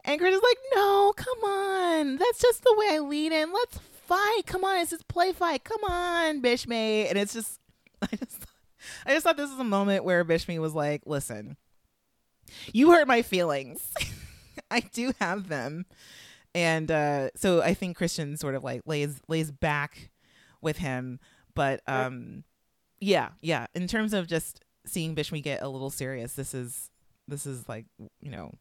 And 0.05 0.21
Chris 0.21 0.37
is 0.37 0.43
like, 0.43 0.59
No, 0.77 1.13
come 1.17 1.39
on. 1.51 2.17
That's 2.17 2.39
just 2.39 2.63
the 2.63 2.77
way 2.79 2.95
I 2.95 2.99
lead 3.01 3.33
in. 3.33 3.53
Let's 3.53 3.79
fight. 4.07 4.43
Come 4.47 4.63
on. 4.63 4.79
It's 4.79 4.91
just 4.91 5.09
play 5.09 5.33
fight. 5.33 5.65
Come 5.65 5.83
on, 5.83 6.41
Bishme. 6.41 7.09
And 7.09 7.19
it's 7.19 7.35
just, 7.35 7.59
I 8.03 8.15
just, 8.15 8.47
I 9.05 9.15
just 9.15 9.25
thought 9.25 9.37
this 9.37 9.51
was 9.51 9.59
a 9.59 9.65
moment 9.65 10.05
where 10.05 10.25
Bishme 10.25 10.61
was 10.61 10.75
like, 10.75 11.03
Listen, 11.07 11.57
you 12.73 12.93
hurt 12.93 13.09
my 13.09 13.23
feelings. 13.23 13.93
I 14.71 14.79
do 14.79 15.13
have 15.21 15.49
them. 15.49 15.87
And 16.55 16.91
uh, 16.91 17.31
so 17.35 17.63
I 17.63 17.75
think 17.75 17.97
Christian 17.97 18.37
sort 18.37 18.55
of 18.55 18.63
like 18.63 18.83
lays 18.87 19.21
lays 19.27 19.51
back 19.51 20.11
with 20.61 20.79
him, 20.79 21.19
but 21.55 21.81
um, 21.87 22.45
yeah, 23.01 23.31
yeah. 23.43 23.67
In 23.75 23.89
terms 23.89 24.13
of 24.13 24.29
just 24.29 24.61
seeing 24.87 25.17
Bishme 25.17 25.43
get 25.43 25.63
a 25.63 25.69
little 25.69 25.91
serious, 25.91 26.35
this 26.35 26.55
is 26.55 26.91
this 27.27 27.45
is 27.45 27.69
like 27.69 27.87
you 28.21 28.31
know 28.31 28.53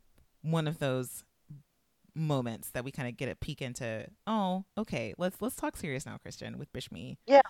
one 0.41 0.67
of 0.67 0.79
those 0.79 1.23
moments 2.15 2.69
that 2.71 2.83
we 2.83 2.91
kind 2.91 3.07
of 3.07 3.17
get 3.17 3.29
a 3.29 3.35
peek 3.35 3.61
into. 3.61 4.07
Oh, 4.25 4.65
okay, 4.77 5.13
let's 5.17 5.41
let's 5.41 5.55
talk 5.55 5.77
serious 5.77 6.05
now, 6.05 6.17
Christian, 6.17 6.57
with 6.57 6.71
Bishme. 6.73 7.17
Yeah, 7.27 7.41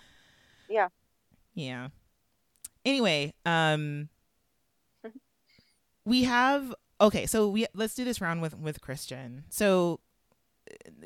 yeah, 0.68 0.88
yeah. 1.54 1.88
Anyway, 2.84 3.32
um, 3.46 4.10
we 6.04 6.24
have 6.24 6.74
okay. 7.00 7.24
So 7.24 7.48
we 7.48 7.66
let's 7.74 7.94
do 7.94 8.04
this 8.04 8.20
round 8.20 8.42
with 8.42 8.58
with 8.58 8.82
Christian. 8.82 9.44
So 9.48 10.00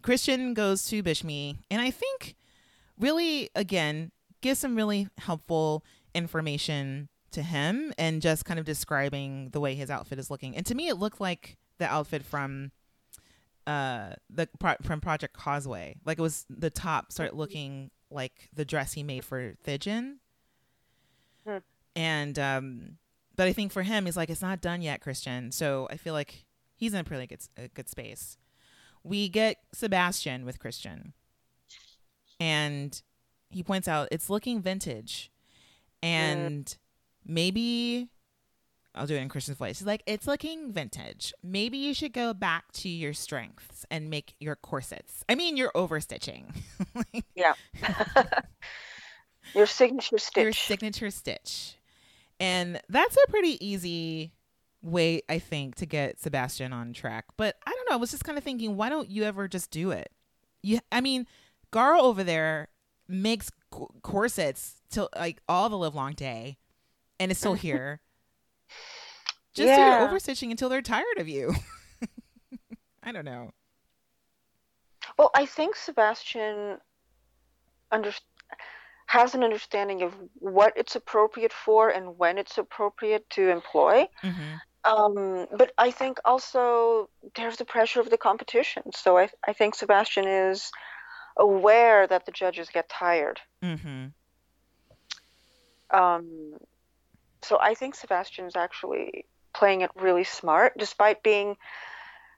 Christian 0.03 0.55
goes 0.55 0.85
to 0.87 1.03
Bishme, 1.03 1.59
and 1.71 1.81
I 1.81 1.91
think 1.91 2.37
really 2.99 3.51
again 3.55 4.11
gives 4.41 4.59
some 4.61 4.77
really 4.77 5.09
helpful 5.19 5.85
information 6.15 7.09
to 7.33 7.43
him 7.43 7.93
and 7.99 8.23
just 8.23 8.45
kind 8.45 8.59
of 8.59 8.65
describing 8.65 9.51
the 9.51 9.61
way 9.61 9.75
his 9.75 9.91
outfit 9.91 10.19
is 10.19 10.31
looking. 10.31 10.57
And 10.57 10.65
to 10.67 10.75
me, 10.75 10.89
it 10.89 10.97
looked 10.97 11.21
like 11.21 11.57
the 11.79 11.87
outfit 11.87 12.25
from 12.25 12.73
uh 13.67 14.15
the 14.31 14.49
pro- 14.59 14.77
from 14.83 15.01
Project 15.01 15.35
Causeway. 15.35 15.97
Like 16.05 16.19
it 16.19 16.23
was 16.23 16.47
the 16.49 16.71
top 16.71 17.13
started 17.13 17.35
looking 17.37 17.91
like 18.11 18.49
the 18.55 18.65
dress 18.65 18.95
he 18.95 19.03
made 19.03 19.25
for 19.25 19.55
Thijin. 19.67 20.17
Hmm. 21.47 21.59
And 21.95 22.39
um 22.39 22.97
but 23.37 23.47
I 23.47 23.53
think 23.53 23.73
for 23.73 23.83
him 23.83 24.07
he's 24.07 24.17
like 24.17 24.31
it's 24.31 24.43
not 24.43 24.61
done 24.61 24.81
yet, 24.81 25.03
Christian. 25.03 25.53
So 25.53 25.87
I 25.91 25.97
feel 25.99 26.15
like 26.15 26.47
he's 26.77 26.95
in 26.95 27.01
a 27.01 27.05
pretty 27.05 27.27
good 27.27 27.41
a 27.57 27.69
good 27.69 27.89
space. 27.89 28.39
We 29.09 29.29
get 29.29 29.57
Sebastian 29.73 30.45
with 30.45 30.59
Christian. 30.59 31.15
And 32.39 33.01
he 33.51 33.63
points 33.63 33.89
out 33.89 34.09
it's 34.11 34.29
looking 34.29 34.61
vintage. 34.61 35.31
And 36.03 36.77
maybe 37.25 38.09
I'll 38.95 39.07
do 39.07 39.15
it 39.15 39.21
in 39.21 39.29
Christian's 39.29 39.57
voice. 39.57 39.79
He's 39.79 39.87
like, 39.87 40.03
it's 40.07 40.27
looking 40.27 40.73
vintage. 40.73 41.33
Maybe 41.43 41.79
you 41.79 41.95
should 41.95 42.13
go 42.13 42.35
back 42.35 42.73
to 42.73 42.89
your 42.89 43.15
strengths 43.15 43.87
and 43.91 44.11
make 44.11 44.35
your 44.41 44.57
corsets. 44.57 45.25
I 45.29 45.35
mean, 45.35 45.57
you're 45.57 45.73
overstitching. 45.75 46.55
yeah. 47.35 47.55
your 49.55 49.67
signature 49.67 50.19
stitch. 50.19 50.43
Your 50.43 50.53
signature 50.53 51.11
stitch. 51.11 51.77
And 52.41 52.81
that's 52.89 53.17
a 53.17 53.31
pretty 53.31 53.65
easy 53.65 54.33
way, 54.83 55.23
I 55.29 55.39
think, 55.39 55.77
to 55.77 55.87
get 55.87 56.21
Sebastian 56.21 56.73
on 56.73 56.93
track. 56.93 57.27
But 57.37 57.57
I 57.67 57.71
don't 57.89 57.95
know. 57.95 57.99
I 57.99 58.01
was 58.01 58.11
just 58.11 58.25
kind 58.25 58.39
of 58.39 58.45
thinking, 58.45 58.77
why 58.77 58.89
don't 58.89 59.09
you 59.09 59.25
ever 59.25 59.49
just 59.49 59.71
do 59.71 59.91
it? 59.91 60.11
You, 60.63 60.81
I 60.93 61.01
mean, 61.01 61.27
Garo 61.73 62.01
over 62.01 62.25
there 62.25 62.69
makes 63.09 63.51
corsets 64.03 64.83
till 64.91 65.09
like 65.17 65.41
all 65.49 65.69
the 65.69 65.77
live 65.77 65.95
long 65.95 66.13
day 66.13 66.59
and 67.19 67.31
it's 67.31 67.41
still 67.41 67.55
here 67.55 68.01
just 69.55 69.69
yeah. 69.69 70.07
do 70.07 70.15
overstitching 70.15 70.51
until 70.51 70.69
they're 70.69 70.83
tired 70.83 71.19
of 71.19 71.29
you. 71.29 71.55
I 73.03 73.13
don't 73.13 73.25
know. 73.25 73.51
Well, 75.19 75.31
I 75.35 75.47
think 75.47 75.75
Sebastian 75.75 76.79
under- 77.91 78.13
has 79.07 79.35
an 79.35 79.43
understanding 79.43 80.03
of 80.03 80.15
what 80.35 80.75
it's 80.77 80.95
appropriate 80.95 81.53
for 81.53 81.89
and 81.89 82.19
when 82.19 82.39
it's 82.39 82.59
appropriate 82.59 83.29
to 83.31 83.49
employ. 83.49 84.07
Mm-hmm. 84.23 84.57
Um, 84.85 85.47
but 85.57 85.73
I 85.77 85.91
think 85.91 86.19
also 86.25 87.09
there's 87.37 87.57
the 87.57 87.65
pressure 87.65 88.01
of 88.01 88.11
the 88.11 88.17
competition. 88.17 88.85
So 88.95 89.19
I, 89.19 89.29
I 89.47 89.53
think 89.53 89.75
Sebastian 89.75 90.27
is 90.27 90.71
aware 91.37 92.07
that 92.07 92.27
the 92.27 92.33
judges 92.33 92.69
get 92.73 92.89
tired. 92.89 93.41
Mm-hmm. 93.63 94.07
Um, 95.91 96.55
so 97.43 97.59
I 97.61 97.75
think 97.75 97.95
Sebastian 97.95 98.47
is 98.47 98.57
actually 98.57 99.25
playing 99.55 99.81
it 99.81 99.91
really 99.97 100.25
smart, 100.25 100.75
despite 100.79 101.23
being 101.23 101.57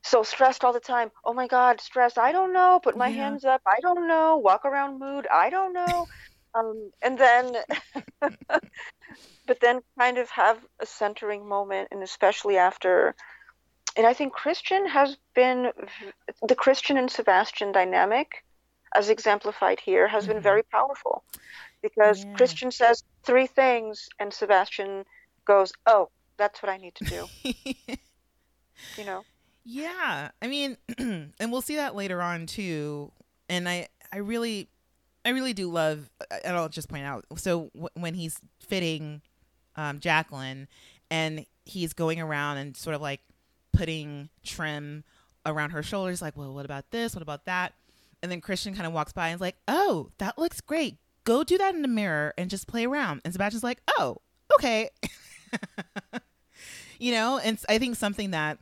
so 0.02 0.22
stressed 0.22 0.64
all 0.64 0.72
the 0.72 0.80
time. 0.80 1.10
Oh 1.24 1.34
my 1.34 1.46
God, 1.46 1.80
stress. 1.80 2.16
I 2.16 2.32
don't 2.32 2.52
know. 2.52 2.80
Put 2.82 2.96
my 2.96 3.08
yeah. 3.08 3.16
hands 3.16 3.44
up. 3.44 3.60
I 3.66 3.80
don't 3.82 4.06
know. 4.06 4.38
Walk 4.38 4.64
around 4.64 4.98
mood. 4.98 5.26
I 5.30 5.50
don't 5.50 5.72
know. 5.72 6.06
um, 6.54 6.90
and 7.02 7.18
then, 7.18 7.56
but 9.50 9.58
then 9.58 9.80
kind 9.98 10.16
of 10.16 10.30
have 10.30 10.64
a 10.78 10.86
centering 10.86 11.44
moment, 11.44 11.88
and 11.90 12.04
especially 12.04 12.56
after. 12.56 13.16
And 13.96 14.06
I 14.06 14.12
think 14.12 14.32
Christian 14.32 14.86
has 14.86 15.16
been 15.34 15.72
the 16.46 16.54
Christian 16.54 16.96
and 16.96 17.10
Sebastian 17.10 17.72
dynamic, 17.72 18.44
as 18.94 19.10
exemplified 19.10 19.80
here, 19.80 20.06
has 20.06 20.22
mm-hmm. 20.22 20.34
been 20.34 20.42
very 20.42 20.62
powerful 20.62 21.24
because 21.82 22.24
yeah. 22.24 22.32
Christian 22.34 22.70
says 22.70 23.02
three 23.24 23.48
things, 23.48 24.08
and 24.20 24.32
Sebastian 24.32 25.04
goes, 25.44 25.72
"Oh, 25.84 26.10
that's 26.36 26.62
what 26.62 26.70
I 26.70 26.76
need 26.76 26.94
to 26.94 27.04
do. 27.06 27.26
you 28.96 29.04
know. 29.04 29.24
Yeah, 29.64 30.30
I 30.40 30.46
mean, 30.46 30.76
and 30.98 31.50
we'll 31.50 31.60
see 31.60 31.74
that 31.74 31.96
later 31.96 32.22
on 32.22 32.46
too. 32.46 33.10
And 33.48 33.68
I, 33.68 33.88
I 34.12 34.18
really, 34.18 34.68
I 35.24 35.30
really 35.30 35.54
do 35.54 35.68
love. 35.68 36.08
And 36.44 36.56
I'll 36.56 36.68
just 36.68 36.88
point 36.88 37.04
out. 37.04 37.24
So 37.34 37.70
w- 37.74 37.88
when 37.94 38.14
he's 38.14 38.38
fitting 38.60 39.22
um, 39.76 40.00
Jacqueline, 40.00 40.68
and 41.10 41.46
he's 41.64 41.92
going 41.92 42.20
around 42.20 42.58
and 42.58 42.76
sort 42.76 42.94
of 42.94 43.02
like 43.02 43.20
putting 43.72 44.28
trim 44.44 45.04
around 45.46 45.70
her 45.70 45.82
shoulders, 45.82 46.20
like, 46.20 46.36
well, 46.36 46.52
what 46.52 46.64
about 46.64 46.90
this? 46.90 47.14
What 47.14 47.22
about 47.22 47.46
that? 47.46 47.74
And 48.22 48.30
then 48.30 48.40
Christian 48.40 48.74
kind 48.74 48.86
of 48.86 48.92
walks 48.92 49.12
by 49.12 49.28
and 49.28 49.36
is 49.36 49.40
like, 49.40 49.56
oh, 49.66 50.10
that 50.18 50.36
looks 50.38 50.60
great. 50.60 50.98
Go 51.24 51.44
do 51.44 51.56
that 51.58 51.74
in 51.74 51.82
the 51.82 51.88
mirror 51.88 52.34
and 52.36 52.50
just 52.50 52.66
play 52.66 52.84
around. 52.84 53.22
And 53.24 53.32
Sebastian's 53.32 53.64
like, 53.64 53.80
oh, 53.98 54.18
okay. 54.54 54.90
you 56.98 57.12
know, 57.12 57.38
and 57.38 57.58
I 57.68 57.78
think 57.78 57.96
something 57.96 58.32
that 58.32 58.58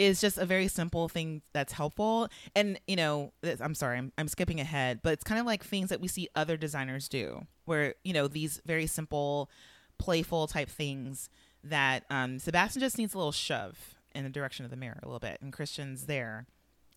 is 0.00 0.18
just 0.18 0.38
a 0.38 0.46
very 0.46 0.66
simple 0.66 1.10
thing 1.10 1.42
that's 1.52 1.74
helpful. 1.74 2.26
And, 2.56 2.80
you 2.86 2.96
know, 2.96 3.34
I'm 3.60 3.74
sorry, 3.74 3.98
I'm, 3.98 4.12
I'm 4.16 4.28
skipping 4.28 4.58
ahead, 4.58 5.00
but 5.02 5.12
it's 5.12 5.22
kind 5.22 5.38
of 5.38 5.44
like 5.44 5.62
things 5.62 5.90
that 5.90 6.00
we 6.00 6.08
see 6.08 6.26
other 6.34 6.56
designers 6.56 7.06
do, 7.06 7.46
where, 7.66 7.94
you 8.02 8.14
know, 8.14 8.26
these 8.26 8.62
very 8.64 8.86
simple, 8.86 9.50
playful 9.98 10.46
type 10.46 10.70
things 10.70 11.28
that 11.62 12.04
um, 12.08 12.38
Sebastian 12.38 12.80
just 12.80 12.96
needs 12.96 13.12
a 13.12 13.18
little 13.18 13.30
shove 13.30 13.94
in 14.14 14.24
the 14.24 14.30
direction 14.30 14.64
of 14.64 14.70
the 14.70 14.76
mirror 14.76 14.98
a 15.02 15.06
little 15.06 15.20
bit. 15.20 15.36
And 15.42 15.52
Christian's 15.52 16.06
there. 16.06 16.46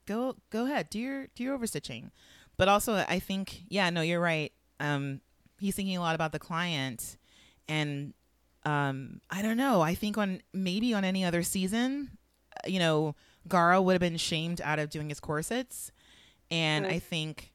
Go, 0.06 0.38
go 0.50 0.64
ahead, 0.64 0.90
do 0.90 0.98
your, 0.98 1.28
do 1.36 1.44
your 1.44 1.60
overstitching. 1.60 2.10
But 2.56 2.70
also, 2.70 2.96
I 2.96 3.20
think, 3.20 3.64
yeah, 3.68 3.90
no, 3.90 4.00
you're 4.00 4.22
right. 4.22 4.54
Um, 4.80 5.20
he's 5.60 5.76
thinking 5.76 5.98
a 5.98 6.02
lot 6.02 6.16
about 6.16 6.32
the 6.32 6.40
client 6.40 7.18
and 7.68 8.14
um, 8.66 9.20
I 9.30 9.42
don't 9.42 9.58
know. 9.58 9.82
I 9.82 9.94
think 9.94 10.18
on 10.18 10.42
maybe 10.54 10.94
on 10.94 11.04
any 11.04 11.26
other 11.26 11.44
season, 11.44 12.18
you 12.66 12.80
know, 12.80 13.16
Garo 13.48 13.84
would 13.84 13.94
have 13.94 14.02
been 14.02 14.18
shamed 14.18 14.62
out 14.62 14.80
of 14.80 14.90
doing 14.90 15.10
his 15.10 15.20
corsets, 15.20 15.92
and 16.50 16.86
I 16.86 17.00
think 17.00 17.52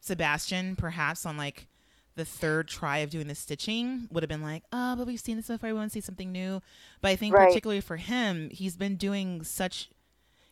Sebastian, 0.00 0.76
perhaps 0.76 1.26
on 1.26 1.36
like 1.36 1.68
the 2.16 2.24
third 2.24 2.66
try 2.66 2.98
of 2.98 3.10
doing 3.10 3.28
the 3.28 3.34
stitching, 3.34 4.08
would 4.10 4.22
have 4.22 4.28
been 4.28 4.42
like, 4.42 4.64
"Oh, 4.72 4.96
but 4.96 5.06
we've 5.06 5.20
seen 5.20 5.36
this 5.36 5.48
before. 5.48 5.68
We 5.68 5.74
want 5.74 5.90
to 5.90 5.94
see 5.94 6.00
something 6.00 6.32
new." 6.32 6.60
But 7.00 7.10
I 7.10 7.16
think 7.16 7.34
right. 7.34 7.48
particularly 7.48 7.80
for 7.80 7.96
him, 7.96 8.50
he's 8.50 8.76
been 8.76 8.96
doing 8.96 9.44
such, 9.44 9.90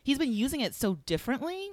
he's 0.03 0.17
been 0.17 0.33
using 0.33 0.61
it 0.61 0.73
so 0.75 0.95
differently 1.05 1.71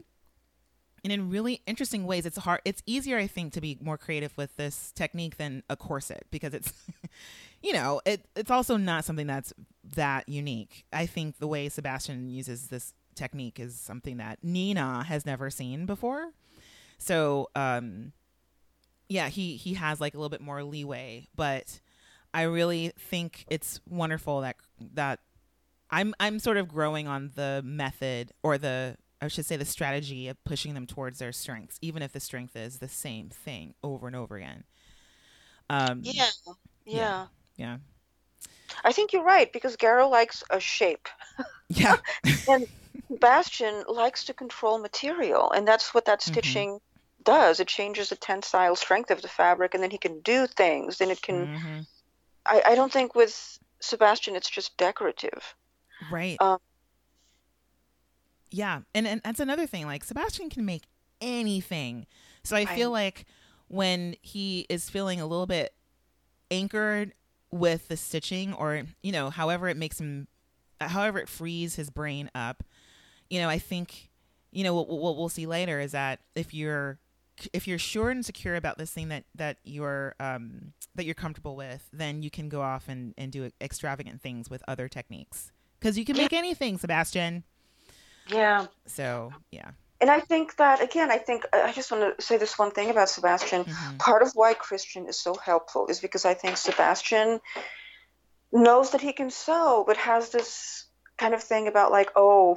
and 1.05 1.12
in 1.12 1.30
really 1.30 1.61
interesting 1.66 2.07
ways. 2.07 2.24
It's 2.24 2.38
hard. 2.38 2.62
It's 2.64 2.82
easier, 2.86 3.18
I 3.18 3.26
think, 3.26 3.52
to 3.52 3.61
be 3.61 3.78
more 3.80 3.98
creative 3.98 4.36
with 4.36 4.57
this 4.57 4.90
technique 4.92 5.36
than 5.36 5.62
a 5.68 5.76
corset 5.76 6.24
because 6.30 6.55
it's 6.55 6.72
you 7.62 7.72
know, 7.74 8.00
it, 8.05 8.26
it's 8.34 8.50
also 8.50 8.76
not 8.76 9.05
something 9.05 9.26
that's 9.26 9.52
that 9.94 10.28
unique. 10.28 10.84
I 10.92 11.07
think 11.07 11.38
the 11.38 11.46
way 11.46 11.68
Sebastian 11.68 12.30
uses 12.30 12.68
this 12.68 12.94
technique 13.14 13.61
is 13.61 13.76
something 13.76 14.16
that 14.16 14.38
Nina 14.42 15.05
has 15.05 15.24
never 15.24 15.50
seen 15.50 15.86
before. 15.86 16.30
So, 16.98 17.50
um, 17.55 18.12
yeah, 19.09 19.28
he 19.28 19.57
he 19.57 19.74
has 19.74 20.00
like 20.00 20.14
a 20.14 20.16
little 20.16 20.30
bit 20.30 20.40
more 20.40 20.64
leeway, 20.64 21.28
but 21.36 21.80
I 22.32 22.42
really 22.42 22.92
think 22.98 23.44
it's 23.48 23.80
wonderful 23.88 24.40
that 24.40 24.57
that 24.94 25.20
I'm 25.90 26.14
I'm 26.18 26.38
sort 26.38 26.57
of 26.57 26.68
growing 26.68 27.07
on 27.07 27.30
the 27.34 27.62
method 27.64 28.32
or 28.42 28.59
the 28.59 28.96
I 29.25 29.29
should 29.29 29.47
say 29.47 29.57
the 29.57 29.64
strategy 29.64 30.29
of 30.29 30.43
pushing 30.45 30.75
them 30.75 30.87
towards 30.87 31.18
their 31.18 31.33
strengths, 31.33 31.79
even 31.81 32.03
if 32.03 32.12
the 32.12 32.20
strength 32.20 32.57
is 32.57 32.79
the 32.79 32.89
same 32.89 33.31
thing 33.31 33.75
over 33.83 34.07
and 34.07 34.14
over 34.14 34.37
again. 34.37 34.64
Um, 35.70 36.01
yeah, 36.03 36.29
yeah. 36.85 37.27
yeah. 37.57 37.79
I 38.85 38.93
think 38.93 39.12
you're 39.12 39.25
right 39.25 39.51
because 39.51 39.77
Garo 39.77 40.11
likes 40.11 40.45
a 40.51 40.61
shape. 40.61 41.09
Yeah. 41.70 41.97
and 42.49 42.66
Bastion 43.09 43.85
likes 43.89 44.25
to 44.27 44.35
control 44.35 44.79
material, 44.79 45.51
and 45.51 45.66
that's 45.66 45.95
what 45.95 46.05
that 46.05 46.20
mm-hmm. 46.20 46.33
stitching 46.33 46.68
mm-hmm. 46.72 47.22
does. 47.25 47.59
It 47.59 47.68
changes 47.68 48.11
the 48.11 48.16
tensile 48.16 48.77
strength 48.77 49.11
of 49.11 49.22
the 49.22 49.29
fabric, 49.29 49.72
and 49.72 49.83
then 49.83 49.91
he 49.91 49.97
can 49.97 50.20
do 50.20 50.47
things. 50.47 50.99
Then 50.99 51.11
it 51.11 51.22
can. 51.22 51.47
Mm-hmm. 51.47 51.81
I, 52.45 52.62
I 52.66 52.75
don't 52.75 52.93
think 52.93 53.14
with 53.14 53.59
Sebastian 53.81 54.37
it's 54.37 54.51
just 54.51 54.77
decorative. 54.77 55.55
Right. 56.12 56.37
Um, 56.39 56.59
yeah, 58.55 58.80
and 58.94 59.07
and 59.07 59.20
that's 59.24 59.40
another 59.40 59.66
thing. 59.66 59.86
Like 59.86 60.05
Sebastian 60.05 60.48
can 60.48 60.64
make 60.64 60.84
anything, 61.20 62.07
so 62.44 62.57
I 62.57 62.64
feel 62.66 62.90
I, 62.90 63.00
like 63.02 63.24
when 63.66 64.14
he 64.22 64.66
is 64.68 64.88
feeling 64.88 65.20
a 65.20 65.26
little 65.26 65.46
bit 65.46 65.74
anchored 66.50 67.12
with 67.50 67.88
the 67.88 67.96
stitching 67.96 68.52
or 68.52 68.82
you 69.02 69.11
know 69.11 69.30
however 69.30 69.68
it 69.68 69.76
makes 69.76 70.00
him 70.00 70.28
however 70.80 71.18
it 71.18 71.28
frees 71.28 71.74
his 71.74 71.90
brain 71.90 72.30
up. 72.34 72.62
You 73.28 73.40
know, 73.40 73.48
I 73.48 73.59
think 73.59 74.11
you 74.52 74.62
know 74.62 74.74
what, 74.74 74.88
what 74.88 75.16
we'll 75.16 75.28
see 75.28 75.46
later 75.46 75.80
is 75.80 75.92
that 75.92 76.20
if 76.36 76.55
you're 76.55 77.00
if 77.52 77.66
you're 77.66 77.78
sure 77.78 78.11
and 78.11 78.24
secure 78.24 78.55
about 78.55 78.78
this 78.78 78.92
thing 78.92 79.09
that 79.09 79.24
that 79.34 79.57
you're 79.64 80.14
um 80.20 80.72
that 80.94 81.07
you're 81.07 81.14
comfortable 81.14 81.57
with, 81.57 81.88
then 81.92 82.22
you 82.22 82.30
can 82.30 82.48
go 82.48 82.62
off 82.62 82.88
and 82.88 83.14
and 83.18 83.32
do 83.32 83.50
extravagant 83.61 84.20
things 84.20 84.48
with 84.48 84.62
other 84.68 84.86
techniques 84.86 85.50
because 85.80 85.98
you 85.98 86.05
can 86.05 86.16
make 86.16 86.32
anything, 86.44 86.78
Sebastian. 86.78 87.42
Yeah. 88.29 88.66
So 88.87 89.33
yeah. 89.51 89.70
And 90.01 90.11
I 90.11 90.20
think 90.20 90.57
that 90.57 90.83
again, 90.83 91.11
I 91.11 91.18
think 91.18 91.45
I 91.53 91.72
just 91.72 91.91
want 91.91 92.18
to 92.18 92.22
say 92.25 92.37
this 92.37 92.59
one 92.59 92.70
thing 92.72 92.91
about 92.91 93.09
Sebastian. 93.09 93.64
Mhm. 93.64 93.99
Part 93.99 94.22
of 94.22 94.33
why 94.35 94.55
Christian 94.55 95.07
is 95.07 95.18
so 95.18 95.35
helpful 95.35 95.87
is 95.87 96.01
because 96.01 96.25
I 96.25 96.35
think 96.35 96.57
Sebastian 96.57 97.41
knows 98.53 98.91
that 98.91 99.01
he 99.01 99.12
can 99.12 99.31
sew, 99.31 99.85
but 99.87 99.97
has 99.97 100.31
this 100.31 100.87
kind 101.16 101.35
of 101.35 101.43
thing 101.43 101.68
about 101.68 101.91
like, 101.91 102.11
oh, 102.16 102.57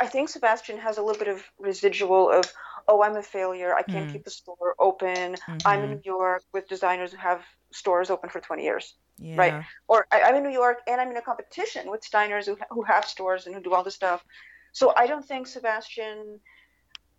I 0.00 0.06
think 0.06 0.28
Sebastian 0.28 0.78
has 0.78 0.98
a 0.98 1.02
little 1.02 1.18
bit 1.18 1.28
of 1.28 1.42
residual 1.58 2.30
of, 2.30 2.44
oh, 2.88 3.02
I'm 3.02 3.16
a 3.16 3.22
failure. 3.22 3.74
I 3.74 3.82
can't 3.82 4.08
Mm. 4.08 4.12
keep 4.12 4.26
a 4.26 4.30
store 4.30 4.74
open. 4.78 5.36
I'm 5.64 5.82
in 5.84 5.90
Mhm. 5.90 5.94
New 5.96 6.02
York 6.04 6.42
with 6.52 6.68
designers 6.68 7.10
who 7.12 7.18
have 7.18 7.44
stores 7.72 8.10
open 8.10 8.30
for 8.30 8.40
20 8.40 8.64
years. 8.64 8.94
yeah. 9.22 9.36
right. 9.36 9.64
Or 9.86 10.06
I, 10.10 10.22
I'm 10.22 10.34
in 10.36 10.42
New 10.42 10.48
York 10.62 10.78
and 10.86 10.98
I'm 10.98 11.10
in 11.10 11.16
a 11.18 11.20
competition 11.22 11.90
with 11.90 12.00
designers 12.00 12.46
who, 12.46 12.56
who 12.70 12.82
have 12.84 13.04
stores 13.04 13.44
and 13.46 13.54
who 13.54 13.60
do 13.60 13.74
all 13.74 13.82
this 13.84 13.94
stuff. 13.94 14.24
So 14.72 14.92
I 14.96 15.06
don't 15.06 15.24
think 15.24 15.46
Sebastian, 15.46 16.40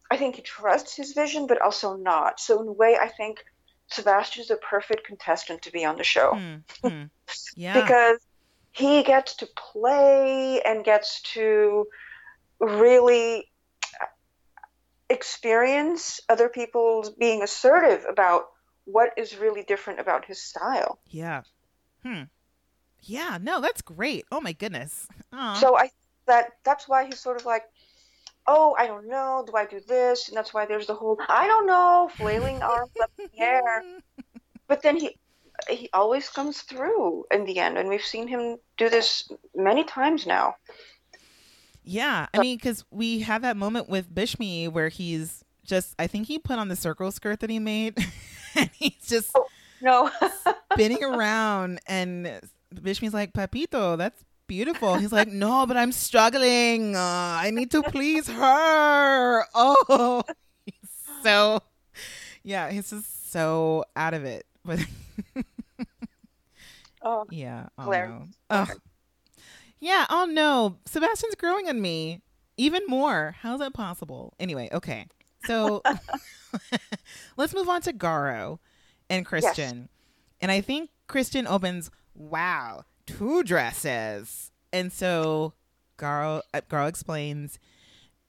I 0.09 0.17
think 0.17 0.35
he 0.35 0.41
trusts 0.41 0.95
his 0.95 1.13
vision, 1.13 1.47
but 1.47 1.61
also 1.61 1.95
not. 1.95 2.39
So 2.39 2.61
in 2.61 2.67
a 2.67 2.71
way, 2.71 2.97
I 2.99 3.07
think 3.07 3.43
Sebastian 3.87 4.41
is 4.43 4.51
a 4.51 4.57
perfect 4.57 5.05
contestant 5.05 5.61
to 5.63 5.71
be 5.71 5.85
on 5.85 5.97
the 5.97 6.03
show 6.03 6.31
Hmm, 6.35 6.87
hmm. 6.87 7.03
Yeah. 7.55 7.81
because 7.83 8.19
he 8.71 9.03
gets 9.03 9.35
to 9.37 9.47
play 9.55 10.61
and 10.61 10.83
gets 10.83 11.21
to 11.33 11.87
really 12.59 13.51
experience 15.09 16.21
other 16.29 16.47
people 16.47 17.13
being 17.19 17.43
assertive 17.43 18.05
about 18.09 18.45
what 18.85 19.11
is 19.17 19.37
really 19.37 19.63
different 19.63 19.99
about 19.99 20.25
his 20.25 20.41
style. 20.41 20.99
yeah. 21.07 21.41
Hmm. 22.03 22.23
Yeah. 23.03 23.37
No, 23.41 23.61
that's 23.61 23.81
great. 23.81 24.25
Oh 24.31 24.41
my 24.41 24.53
goodness. 24.53 25.07
Aw. 25.33 25.53
So 25.55 25.77
I 25.77 25.89
that 26.28 26.51
that's 26.63 26.88
why 26.88 27.05
he's 27.05 27.19
sort 27.19 27.39
of 27.39 27.45
like, 27.45 27.63
oh, 28.47 28.76
I 28.78 28.88
don't 28.88 29.07
know, 29.07 29.43
do 29.45 29.55
I 29.55 29.65
do 29.65 29.80
this? 29.88 30.28
And 30.28 30.38
that's 30.38 30.53
why 30.53 30.65
there's 30.65 30.88
the 30.88 30.95
whole 30.95 31.17
I 31.30 31.47
don't 31.47 31.67
know, 31.67 32.09
flailing 32.15 32.61
arms 32.61 32.91
up 33.01 33.11
in 33.19 33.30
the 33.34 33.43
air. 33.43 33.84
But 34.67 34.82
then 34.82 34.97
he 34.97 35.17
he 35.69 35.89
always 35.93 36.30
comes 36.30 36.61
through 36.61 37.26
in 37.32 37.45
the 37.45 37.59
end, 37.59 37.78
and 37.78 37.89
we've 37.89 38.01
seen 38.01 38.28
him 38.28 38.57
do 38.78 38.89
this 38.89 39.30
many 39.55 39.84
times 39.84 40.26
now. 40.26 40.55
Yeah, 41.84 42.28
I 42.34 42.39
mean, 42.39 42.57
because 42.57 42.86
we 42.91 43.19
have 43.19 43.41
that 43.41 43.57
moment 43.57 43.89
with 43.89 44.13
Bishme 44.13 44.72
where 44.72 44.89
he's 44.89 45.43
just, 45.65 45.95
I 45.97 46.07
think 46.07 46.28
he 46.28 46.38
put 46.38 46.59
on 46.59 46.67
the 46.67 46.76
circle 46.76 47.11
skirt 47.11 47.39
that 47.39 47.49
he 47.49 47.59
made, 47.59 47.97
and 48.55 48.69
he's 48.74 49.07
just 49.07 49.32
oh, 49.36 49.47
No, 49.82 50.11
spinning 50.74 51.03
around, 51.03 51.80
and 51.88 52.39
Bishme's 52.74 53.13
like, 53.13 53.34
Papito, 53.34 53.97
that's 53.97 54.24
beautiful. 54.51 54.95
He's 54.95 55.13
like, 55.13 55.29
No, 55.29 55.65
but 55.65 55.77
I'm 55.77 55.93
struggling. 55.93 56.93
Uh, 56.93 56.99
I 56.99 57.51
need 57.53 57.71
to 57.71 57.81
please 57.83 58.27
her. 58.27 59.45
Oh, 59.55 60.23
he's 60.65 60.89
so, 61.23 61.61
yeah, 62.43 62.69
he's 62.69 62.89
just 62.89 63.31
so 63.31 63.85
out 63.95 64.13
of 64.13 64.25
it. 64.25 64.45
But 64.65 64.85
oh, 67.01 67.25
yeah, 67.31 67.67
oh 67.77 67.89
no. 67.89 68.23
Ugh. 68.49 68.69
Yeah, 69.79 70.05
oh 70.09 70.25
no. 70.25 70.75
Sebastian's 70.85 71.35
growing 71.35 71.69
on 71.69 71.81
me 71.81 72.19
even 72.57 72.81
more. 72.89 73.37
How's 73.39 73.59
that 73.59 73.73
possible? 73.73 74.33
Anyway, 74.37 74.67
okay. 74.73 75.07
So 75.45 75.81
let's 77.37 77.53
move 77.53 77.69
on 77.69 77.81
to 77.83 77.93
Garo 77.93 78.59
and 79.09 79.25
Christian. 79.25 79.87
And 80.41 80.51
I 80.51 80.59
think 80.59 80.89
Christian 81.07 81.47
opens, 81.47 81.89
wow, 82.13 82.83
two 83.05 83.43
dresses. 83.43 84.51
And 84.73 84.91
so 84.91 85.53
Garo, 85.97 86.41
uh, 86.53 86.61
Garo 86.69 86.87
explains, 86.87 87.59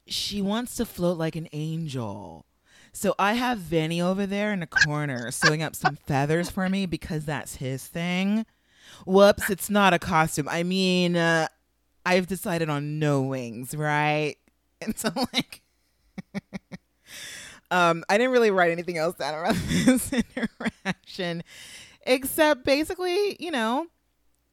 she 0.06 0.42
wants 0.42 0.76
to 0.76 0.84
float 0.84 1.18
like 1.18 1.36
an 1.36 1.48
angel. 1.52 2.46
So 2.92 3.14
I 3.18 3.34
have 3.34 3.58
Venny 3.58 4.02
over 4.02 4.26
there 4.26 4.52
in 4.52 4.60
the 4.60 4.66
corner 4.66 5.30
sewing 5.30 5.62
up 5.62 5.74
some 5.74 5.96
feathers 5.96 6.50
for 6.50 6.68
me 6.68 6.84
because 6.84 7.24
that's 7.24 7.56
his 7.56 7.86
thing. 7.86 8.44
Whoops, 9.06 9.48
it's 9.48 9.70
not 9.70 9.94
a 9.94 9.98
costume. 9.98 10.48
I 10.48 10.62
mean, 10.62 11.16
uh, 11.16 11.48
I've 12.04 12.26
decided 12.26 12.68
on 12.68 12.98
no 12.98 13.22
wings, 13.22 13.74
right? 13.74 14.36
And 14.84 14.98
so, 14.98 15.10
like, 15.32 15.62
um, 17.70 18.02
I 18.08 18.18
didn't 18.18 18.32
really 18.32 18.50
write 18.50 18.72
anything 18.72 18.98
else 18.98 19.14
down 19.14 19.32
around 19.32 19.54
this 19.68 20.12
interaction, 20.12 21.44
except 22.04 22.64
basically, 22.64 23.36
you 23.38 23.52
know, 23.52 23.86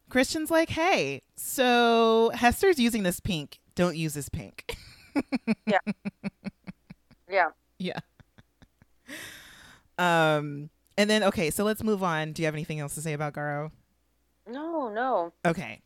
Christian's 0.10 0.50
like, 0.52 0.70
hey, 0.70 1.22
so 1.36 2.32
Hester's 2.34 2.80
using 2.80 3.04
this 3.04 3.20
pink. 3.20 3.60
Don't 3.76 3.96
use 3.96 4.14
this 4.14 4.30
pink. 4.30 4.76
yeah. 5.66 5.80
Yeah. 7.32 7.50
Yeah. 7.78 8.00
Um, 10.00 10.70
and 10.98 11.10
then 11.10 11.24
okay, 11.26 11.52
so 11.52 11.64
let's 11.64 11.84
move 11.84 12.02
on. 12.02 12.32
Do 12.34 12.42
you 12.42 12.48
have 12.48 12.56
anything 12.56 12.80
else 12.80 12.96
to 12.96 13.02
say 13.02 13.14
about 13.14 13.34
Garo? 13.34 13.72
No, 14.48 14.90
no. 14.92 15.34
Okay. 15.46 15.82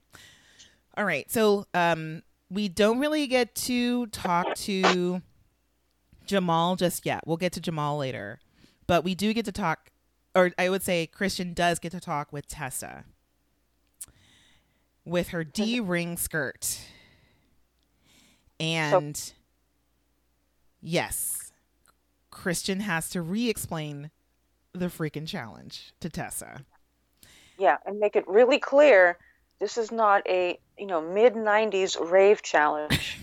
All 0.96 1.04
right. 1.04 1.30
So 1.30 1.66
um 1.74 2.24
we 2.50 2.70
don't 2.70 3.00
really 3.00 3.28
get 3.28 3.56
to 3.56 4.08
talk 4.08 4.56
to 4.56 5.22
Jamal 6.26 6.76
just 6.76 7.06
yet. 7.06 7.22
We'll 7.26 7.38
get 7.38 7.52
to 7.54 7.62
Jamal 7.62 7.98
later. 7.98 8.40
But 8.88 9.04
we 9.04 9.16
do 9.16 9.34
get 9.34 9.46
to 9.46 9.52
talk 9.52 9.90
or 10.36 10.52
I 10.58 10.70
would 10.70 10.84
say 10.84 11.08
Christian 11.08 11.54
does 11.54 11.80
get 11.80 11.92
to 11.92 12.00
talk 12.00 12.32
with 12.32 12.48
Tessa 12.48 13.06
with 15.06 15.30
her 15.30 15.44
D 15.44 15.80
ring 15.80 16.18
skirt. 16.18 16.80
And 18.60 19.34
yes, 20.82 21.52
Christian 22.32 22.80
has 22.82 23.10
to 23.12 23.22
re 23.22 23.50
explain 23.50 24.12
the 24.74 24.88
freaking 24.88 25.28
challenge 25.28 25.94
to 26.00 26.10
Tessa. 26.10 26.66
Yeah, 27.58 27.78
and 27.86 28.00
make 28.00 28.16
it 28.16 28.28
really 28.28 28.60
clear 28.60 29.18
this 29.60 29.78
is 29.78 29.92
not 29.92 30.28
a 30.28 30.60
you 30.78 30.88
know 30.88 31.02
mid 31.02 31.34
'90s 31.34 31.98
rave 32.12 32.42
challenge. 32.42 33.20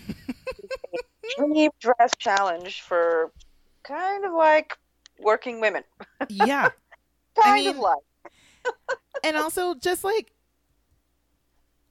Dream 1.37 1.71
dress 1.79 2.11
challenge 2.17 2.81
for 2.81 3.31
kind 3.83 4.25
of 4.25 4.33
like 4.33 4.77
working 5.19 5.61
women. 5.61 5.83
Yeah. 6.29 6.69
Kind 7.41 7.65
mean- 7.65 7.75
of 7.75 7.77
like. 7.77 8.73
and 9.23 9.37
also 9.37 9.73
just 9.75 10.03
like 10.03 10.33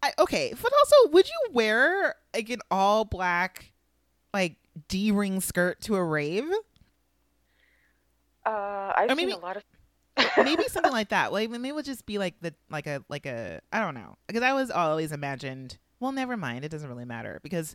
I, 0.03 0.13
okay 0.19 0.55
but 0.61 0.73
also 0.73 1.11
would 1.13 1.27
you 1.29 1.53
wear 1.53 2.15
like 2.35 2.49
an 2.51 2.61
all 2.71 3.05
black 3.05 3.73
like 4.33 4.57
d-ring 4.89 5.41
skirt 5.41 5.81
to 5.83 5.97
a 5.97 6.03
rave? 6.05 6.49
Uh, 8.47 8.93
I've 8.97 9.07
Or 9.11 9.17
seen 9.17 9.17
maybe- 9.17 9.33
a 9.33 9.39
lot 9.39 9.57
of. 9.57 9.65
maybe 10.45 10.65
something 10.69 10.93
like 10.93 11.11
that. 11.11 11.33
Like 11.33 11.49
maybe 11.51 11.69
it 11.69 11.75
would 11.75 11.85
just 11.85 12.05
be 12.05 12.19
like 12.19 12.35
the 12.41 12.53
like 12.69 12.87
a 12.87 13.03
like 13.09 13.25
a 13.27 13.61
i 13.73 13.81
don't 13.81 13.95
know. 13.95 14.17
Because 14.27 14.43
i 14.43 14.53
was 14.53 14.71
always 14.71 15.13
imagined 15.13 15.79
well 15.99 16.13
never 16.13 16.37
mind 16.37 16.65
it 16.65 16.71
doesn't 16.71 16.89
really 16.89 17.05
matter. 17.05 17.41
Because 17.43 17.75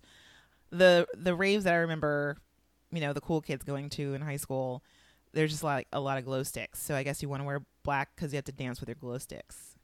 the 0.72 1.08
the 1.16 1.34
raves 1.36 1.64
that 1.64 1.74
i 1.74 1.78
remember 1.78 2.38
you 2.92 3.00
know 3.02 3.14
the 3.14 3.22
cool 3.22 3.42
kids 3.42 3.64
going 3.64 3.90
to 3.90 4.14
in 4.14 4.22
high 4.22 4.36
school 4.38 4.84
there's 5.34 5.52
just 5.52 5.64
like 5.64 5.88
a 5.92 6.00
lot 6.00 6.18
of 6.18 6.26
glow 6.26 6.44
sticks. 6.44 6.82
So 6.82 6.96
i 6.96 7.04
guess 7.04 7.22
you 7.22 7.30
want 7.30 7.42
to 7.42 7.46
wear 7.46 7.62
black 7.84 8.16
because 8.16 8.32
you 8.34 8.38
have 8.38 8.46
to 8.46 8.52
dance 8.52 8.80
with 8.80 8.90
your 8.90 8.96
glow 8.96 9.18
sticks 9.18 9.75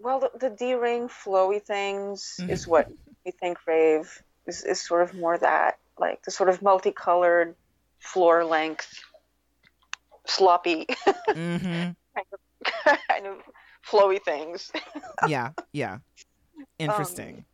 Well, 0.00 0.20
the, 0.20 0.30
the 0.38 0.50
D-ring 0.50 1.08
flowy 1.08 1.62
things 1.62 2.40
Mhm. 2.40 2.50
is 2.50 2.66
what 2.66 2.88
we 3.24 3.32
think 3.32 3.58
rave 3.66 4.22
is, 4.46 4.64
is 4.64 4.80
sort 4.84 5.02
of 5.02 5.14
more 5.14 5.36
that 5.38 5.78
like 5.98 6.22
the 6.22 6.30
sort 6.30 6.48
of 6.48 6.62
multicolored 6.62 7.54
floor 7.98 8.44
length 8.44 8.98
sloppy 10.26 10.86
mm-hmm 11.28 11.90
kind 13.08 13.26
of 13.26 13.38
flowy 13.86 14.22
things. 14.22 14.70
yeah, 15.28 15.50
yeah. 15.72 15.98
Interesting. 16.78 17.44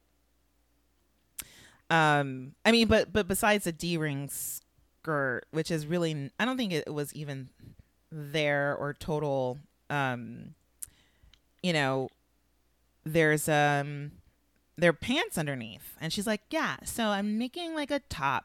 Um, 1.91 2.53
I 2.65 2.73
mean, 2.73 2.89
but 2.89 3.13
but 3.13 3.29
besides 3.29 3.65
the 3.65 3.73
D 3.73 3.97
ring 3.97 4.29
skirt, 4.31 5.45
which 5.53 5.71
is 5.71 5.87
really, 5.87 6.31
I 6.39 6.45
don't 6.45 6.57
think 6.57 6.73
it 6.73 6.93
was 6.93 7.15
even 7.15 7.49
there 8.11 8.77
or 8.77 8.95
total. 8.95 9.59
Um, 9.89 10.55
you 11.63 11.73
know, 11.73 12.09
there's 13.07 13.49
um, 13.49 14.13
their 14.77 14.93
pants 14.93 15.39
underneath, 15.39 15.97
and 16.01 16.13
she's 16.13 16.27
like, 16.27 16.43
yeah. 16.51 16.77
So 16.85 17.07
I'm 17.07 17.39
making 17.39 17.75
like 17.75 17.91
a 17.91 18.01
top. 18.01 18.45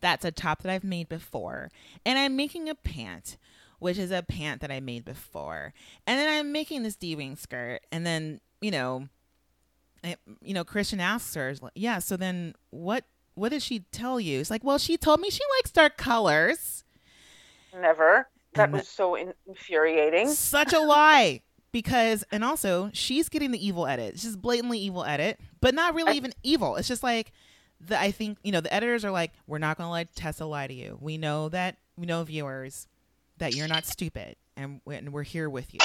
That's 0.00 0.24
a 0.24 0.30
top 0.30 0.62
that 0.62 0.72
I've 0.72 0.84
made 0.84 1.08
before, 1.08 1.70
and 2.04 2.18
I'm 2.18 2.36
making 2.36 2.68
a 2.68 2.74
pant 2.74 3.38
which 3.84 3.98
is 3.98 4.10
a 4.10 4.22
pant 4.22 4.62
that 4.62 4.70
I 4.70 4.80
made 4.80 5.04
before. 5.04 5.74
And 6.06 6.18
then 6.18 6.26
I'm 6.26 6.52
making 6.52 6.84
this 6.84 6.96
d-wing 6.96 7.36
skirt, 7.36 7.80
and 7.92 8.06
then, 8.06 8.40
you 8.62 8.70
know, 8.70 9.08
you 10.42 10.54
know, 10.54 10.64
Christian 10.64 11.00
asks 11.00 11.34
her, 11.34 11.54
"Yeah, 11.74 11.98
so 11.98 12.16
then 12.16 12.54
what? 12.70 13.04
What 13.34 13.50
did 13.50 13.62
she 13.62 13.80
tell 13.92 14.18
you?" 14.18 14.40
It's 14.40 14.50
like, 14.50 14.64
"Well, 14.64 14.78
she 14.78 14.96
told 14.96 15.20
me 15.20 15.28
she 15.28 15.42
likes 15.58 15.70
dark 15.70 15.98
colors." 15.98 16.84
Never. 17.78 18.28
That 18.54 18.70
was 18.70 18.88
so 18.88 19.16
infuriating. 19.16 20.30
Such 20.30 20.72
a 20.72 20.80
lie. 20.80 21.42
Because 21.74 22.22
and 22.30 22.44
also 22.44 22.88
she's 22.92 23.28
getting 23.28 23.50
the 23.50 23.66
evil 23.66 23.84
edit. 23.88 24.14
It's 24.14 24.22
just 24.22 24.40
blatantly 24.40 24.78
evil 24.78 25.04
edit, 25.04 25.40
but 25.60 25.74
not 25.74 25.92
really 25.92 26.12
I- 26.12 26.14
even 26.14 26.32
evil. 26.44 26.76
It's 26.76 26.86
just 26.86 27.02
like 27.02 27.32
the 27.80 28.00
I 28.00 28.12
think 28.12 28.38
you 28.44 28.52
know 28.52 28.60
the 28.60 28.72
editors 28.72 29.04
are 29.04 29.10
like, 29.10 29.32
we're 29.48 29.58
not 29.58 29.76
going 29.76 29.88
to 29.88 29.92
let 29.92 30.14
Tessa 30.14 30.46
lie 30.46 30.68
to 30.68 30.72
you. 30.72 30.96
We 31.00 31.18
know 31.18 31.48
that 31.48 31.78
we 31.96 32.06
know 32.06 32.22
viewers 32.22 32.86
that 33.38 33.56
you're 33.56 33.66
not 33.66 33.84
stupid, 33.86 34.36
and, 34.56 34.80
we- 34.84 34.94
and 34.94 35.12
we're 35.12 35.24
here 35.24 35.50
with 35.50 35.74
you. 35.74 35.80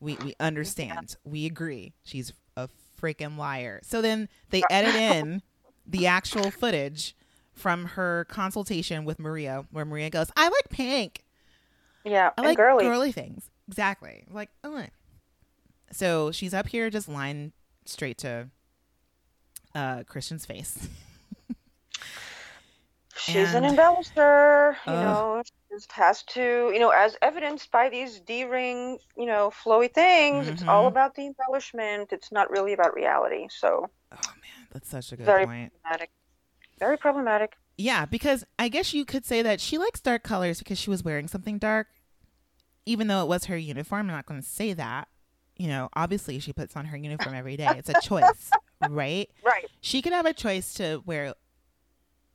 We 0.00 0.16
we 0.16 0.34
understand. 0.40 1.14
We 1.22 1.46
agree. 1.46 1.92
She's 2.02 2.32
a 2.56 2.68
freaking 3.00 3.36
liar. 3.38 3.78
So 3.84 4.02
then 4.02 4.28
they 4.50 4.64
edit 4.70 4.96
in 4.96 5.42
the 5.86 6.08
actual 6.08 6.50
footage 6.50 7.14
from 7.54 7.84
her 7.84 8.26
consultation 8.28 9.04
with 9.04 9.20
Maria, 9.20 9.66
where 9.70 9.84
Maria 9.84 10.10
goes, 10.10 10.32
"I 10.36 10.48
like 10.48 10.68
pink." 10.68 11.22
Yeah, 12.04 12.30
I 12.36 12.42
like 12.42 12.56
girly. 12.56 12.84
girly 12.84 13.12
things. 13.12 13.48
Exactly. 13.68 14.24
Like, 14.28 14.50
oh. 14.64 14.86
So 15.92 16.32
she's 16.32 16.54
up 16.54 16.68
here 16.68 16.90
just 16.90 17.08
lying 17.08 17.52
straight 17.84 18.18
to 18.18 18.48
uh 19.74 20.02
Christian's 20.04 20.44
face. 20.46 20.88
She's 23.14 23.54
an 23.54 23.62
embellisher, 23.64 24.72
you 24.86 24.92
Ugh. 24.92 25.04
know. 25.04 25.42
She 25.44 25.52
just 25.76 25.92
has 25.92 26.22
to, 26.24 26.70
you 26.72 26.78
know, 26.80 26.88
as 26.88 27.16
evidenced 27.22 27.70
by 27.70 27.88
these 27.88 28.20
D-ring, 28.20 28.98
you 29.16 29.26
know, 29.26 29.50
flowy 29.50 29.92
things. 29.92 30.48
It's 30.48 30.62
all 30.64 30.84
Mhm. 30.84 30.88
about 30.88 31.14
the 31.14 31.26
embellishment. 31.26 32.12
It's 32.12 32.32
not 32.32 32.50
really 32.50 32.72
about 32.72 32.94
reality. 32.94 33.48
So 33.50 33.90
Oh 34.10 34.16
man, 34.36 34.66
that's 34.72 34.88
such 34.88 35.12
a 35.12 35.16
good 35.16 35.26
Very- 35.26 35.44
point. 35.46 35.72
problematic. 35.82 36.10
Very 36.78 36.96
problematic. 36.98 37.56
Yeah, 37.78 38.06
because 38.06 38.44
I 38.58 38.68
guess 38.68 38.92
you 38.92 39.04
could 39.04 39.24
say 39.24 39.40
that 39.42 39.60
she 39.60 39.78
likes 39.78 40.00
dark 40.00 40.22
colors 40.24 40.58
because 40.58 40.78
she 40.78 40.90
was 40.90 41.02
wearing 41.04 41.28
something 41.28 41.58
dark, 41.58 41.88
even 42.86 43.06
though 43.06 43.22
it 43.22 43.28
was 43.28 43.44
her 43.44 43.56
uniform. 43.56 44.00
I'm 44.10 44.16
not 44.16 44.26
going 44.26 44.40
to 44.42 44.46
say 44.46 44.72
that. 44.72 45.08
You 45.62 45.68
know, 45.68 45.88
obviously 45.94 46.40
she 46.40 46.52
puts 46.52 46.74
on 46.76 46.86
her 46.86 46.96
uniform 47.08 47.36
every 47.36 47.56
day. 47.56 47.70
It's 47.76 47.88
a 47.88 48.00
choice, 48.02 48.50
right? 48.90 49.30
Right. 49.44 49.66
She 49.80 50.02
could 50.02 50.12
have 50.12 50.26
a 50.26 50.32
choice 50.32 50.74
to 50.74 51.00
wear 51.06 51.34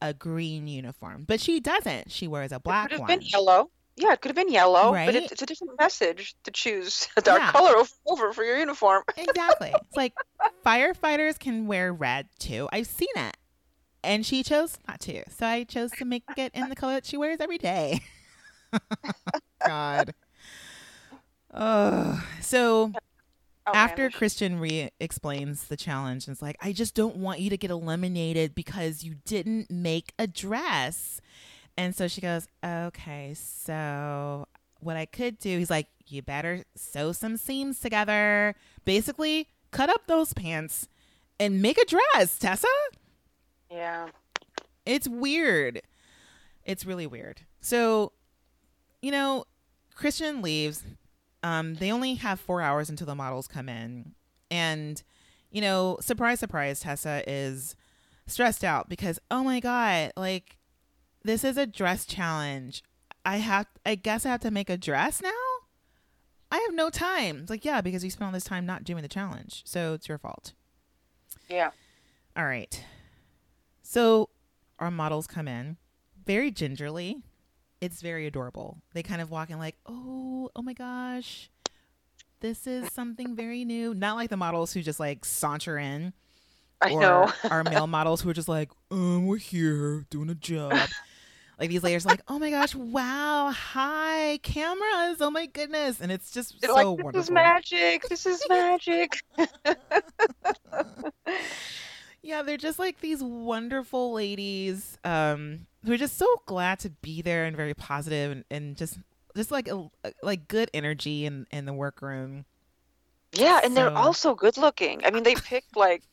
a 0.02 0.14
green 0.14 0.66
uniform, 0.66 1.26
but 1.28 1.42
she 1.42 1.60
doesn't. 1.60 2.10
She 2.10 2.26
wears 2.26 2.54
a 2.54 2.60
black 2.62 2.86
it 2.86 2.92
Could 2.92 3.00
have 3.02 3.10
one. 3.10 3.20
been 3.20 3.28
yellow. 3.28 3.70
Yeah, 3.98 4.14
it 4.14 4.22
could 4.22 4.30
have 4.30 4.36
been 4.38 4.50
yellow, 4.54 4.94
Right? 4.94 5.08
but 5.08 5.16
it's, 5.16 5.34
it's 5.34 5.42
a 5.42 5.46
different 5.46 5.78
message 5.78 6.36
to 6.46 6.52
choose 6.52 7.10
a 7.18 7.22
dark 7.22 7.42
Yeah. 7.42 7.52
color 7.52 7.76
over, 7.76 7.90
over 8.06 8.32
for 8.32 8.46
your 8.46 8.60
uniform. 8.60 9.04
exactly. 9.18 9.74
It's 9.76 9.98
like 9.98 10.14
firefighters 10.66 11.38
can 11.38 11.68
wear 11.68 11.92
red 11.92 12.28
too. 12.40 12.70
I've 12.72 12.88
seen 12.88 13.10
it. 13.18 13.36
And 14.06 14.26
she 14.26 14.42
chose 14.42 14.78
not 14.88 15.02
to. 15.02 15.24
So 15.30 15.46
I 15.46 15.66
chose 15.66 15.92
to 15.98 16.06
make 16.06 16.24
it 16.38 16.54
in 16.54 16.70
the 16.70 16.76
color 16.76 16.94
that 16.94 17.06
she 17.06 17.18
wears 17.18 17.42
every 17.42 17.58
day. 17.58 18.00
God. 19.66 20.14
Oh, 21.54 22.24
so 22.40 22.92
Oh, 23.68 23.72
after 23.74 24.04
Outlandish. 24.04 24.18
Christian 24.18 24.60
re 24.60 24.90
explains 25.00 25.66
the 25.68 25.78
challenge, 25.78 26.28
and 26.28 26.34
it's 26.34 26.42
like, 26.42 26.56
I 26.62 26.72
just 26.72 26.96
don't 26.96 27.18
want 27.18 27.40
you 27.42 27.50
to 27.50 27.58
get 27.58 27.70
eliminated 27.70 28.56
because 28.56 29.04
you 29.04 29.16
didn't 29.26 29.70
make 29.70 30.14
a 30.18 30.26
dress. 30.28 31.20
And 31.78 31.96
so 31.96 32.08
she 32.08 32.22
goes, 32.22 32.48
Okay, 32.66 33.34
so 33.34 34.48
what 34.80 34.96
I 34.98 35.06
could 35.06 35.38
do, 35.40 35.58
he's 35.58 35.70
like, 35.70 35.88
You 36.08 36.22
better 36.22 36.64
sew 36.76 37.12
some 37.12 37.38
seams 37.38 37.80
together. 37.80 38.56
Basically, 38.86 39.48
cut 39.72 39.90
up 39.90 40.08
those 40.08 40.34
pants 40.34 40.88
and 41.40 41.62
make 41.62 41.78
a 41.78 41.86
dress, 41.86 42.40
Tessa. 42.40 42.68
Yeah. 43.70 44.08
It's 44.86 45.08
weird. 45.08 45.82
It's 46.64 46.86
really 46.86 47.06
weird. 47.08 47.42
So, 47.60 48.14
you 49.02 49.12
know, 49.12 49.46
Christian 49.94 50.42
leaves. 50.42 50.84
Um, 51.48 51.76
they 51.76 51.94
only 51.94 52.16
have 52.16 52.42
four 52.42 52.62
hours 52.62 52.90
until 52.90 53.08
the 53.08 53.16
models 53.16 53.48
come 53.48 53.70
in. 53.70 54.12
And, 54.52 55.02
you 55.50 55.62
know, 55.62 55.98
surprise, 56.02 56.42
surprise, 56.42 56.82
Tessa 56.82 57.24
is 57.26 57.74
stressed 58.26 58.66
out 58.66 58.90
because, 58.90 59.18
oh 59.32 59.46
my 59.46 59.62
God, 59.62 60.12
like, 60.18 60.58
this 61.24 61.46
is 61.46 61.56
a 61.56 61.66
dress 61.66 62.06
challenge. 62.06 62.84
I 63.24 63.38
have, 63.38 63.66
I 63.86 63.96
guess 63.96 64.26
I 64.26 64.30
have 64.30 64.42
to 64.42 64.52
make 64.52 64.70
a 64.70 64.76
dress 64.76 65.22
now? 65.22 65.30
I 66.52 66.58
have 66.58 66.76
no 66.76 66.90
time. 66.90 67.40
It's 67.44 67.50
like, 67.50 67.64
yeah, 67.64 67.80
because 67.80 68.04
you 68.04 68.10
spent 68.10 68.28
all 68.28 68.34
this 68.34 68.44
time 68.44 68.66
not 68.66 68.84
doing 68.84 69.02
the 69.02 69.08
challenge. 69.08 69.62
So 69.64 69.94
it's 69.94 70.10
your 70.10 70.18
fault. 70.18 70.52
Yeah. 71.50 71.72
All 72.36 72.46
right. 72.46 72.84
So 73.84 74.30
our 74.80 74.92
models 74.92 75.28
come 75.28 75.48
in 75.48 75.78
very 76.26 76.52
gingerly. 76.52 77.22
It's 77.82 78.02
very 78.02 78.26
adorable. 78.26 78.78
They 78.94 79.04
kind 79.04 79.22
of 79.22 79.30
walk 79.30 79.50
in 79.50 79.60
like, 79.60 79.76
oh, 79.86 80.50
oh 80.56 80.62
my 80.62 80.74
gosh, 80.74 81.50
this 82.40 82.66
is 82.68 82.92
something 82.92 83.36
very 83.36 83.66
new. 83.66 83.94
Not 83.94 84.16
like 84.16 84.30
the 84.30 84.38
models 84.38 84.74
who 84.74 84.82
just 84.82 85.00
like 85.00 85.24
saunter 85.26 85.78
in, 85.78 86.14
I 86.82 86.92
or 86.92 87.02
know. 87.02 87.32
our 87.50 87.64
male 87.64 87.88
models 87.98 88.22
who 88.22 88.30
are 88.30 88.34
just 88.34 88.48
like, 88.48 88.72
um, 88.92 89.28
we're 89.28 89.38
here 89.38 90.06
doing 90.10 90.30
a 90.30 90.36
job. 90.36 90.74
like 91.60 91.70
these 91.70 91.84
ladies, 91.84 92.06
like, 92.06 92.22
oh 92.28 92.40
my 92.40 92.50
gosh, 92.50 92.74
wow, 92.76 93.52
hi, 93.52 94.40
cameras, 94.42 95.18
oh 95.22 95.30
my 95.32 95.46
goodness, 95.46 96.02
and 96.02 96.12
it's 96.12 96.32
just 96.32 96.60
They're 96.62 96.70
so 96.70 96.76
like, 96.94 96.98
this 96.98 97.04
wonderful. 97.04 97.20
is 97.22 97.32
magic. 97.32 98.10
This 98.10 98.26
is 98.26 98.44
magic. 98.50 99.14
Yeah, 102.24 102.42
they're 102.42 102.58
just 102.58 102.78
like 102.78 103.00
these 103.00 103.24
wonderful 103.24 104.12
ladies 104.12 104.98
um, 105.06 105.66
who 105.88 105.94
are 105.94 105.98
just 105.98 106.18
so 106.18 106.28
glad 106.46 106.80
to 106.80 106.90
be 106.90 107.22
there 107.22 107.46
and 107.46 107.56
very 107.56 107.74
positive 107.74 108.32
and, 108.32 108.44
and 108.52 108.76
just 108.76 109.00
just 109.36 109.52
like 109.52 109.70
a, 109.70 109.90
like 110.22 110.48
good 110.48 110.70
energy 110.74 111.26
in 111.26 111.48
in 111.50 111.66
the 111.66 111.74
workroom. 111.74 112.46
Yeah, 113.32 113.62
and 113.64 113.76
they're 113.76 113.96
also 113.96 114.36
good 114.36 114.58
looking. 114.58 115.06
I 115.06 115.12
mean, 115.12 115.24
they 115.24 115.36
picked 115.36 115.76
like 115.78 116.04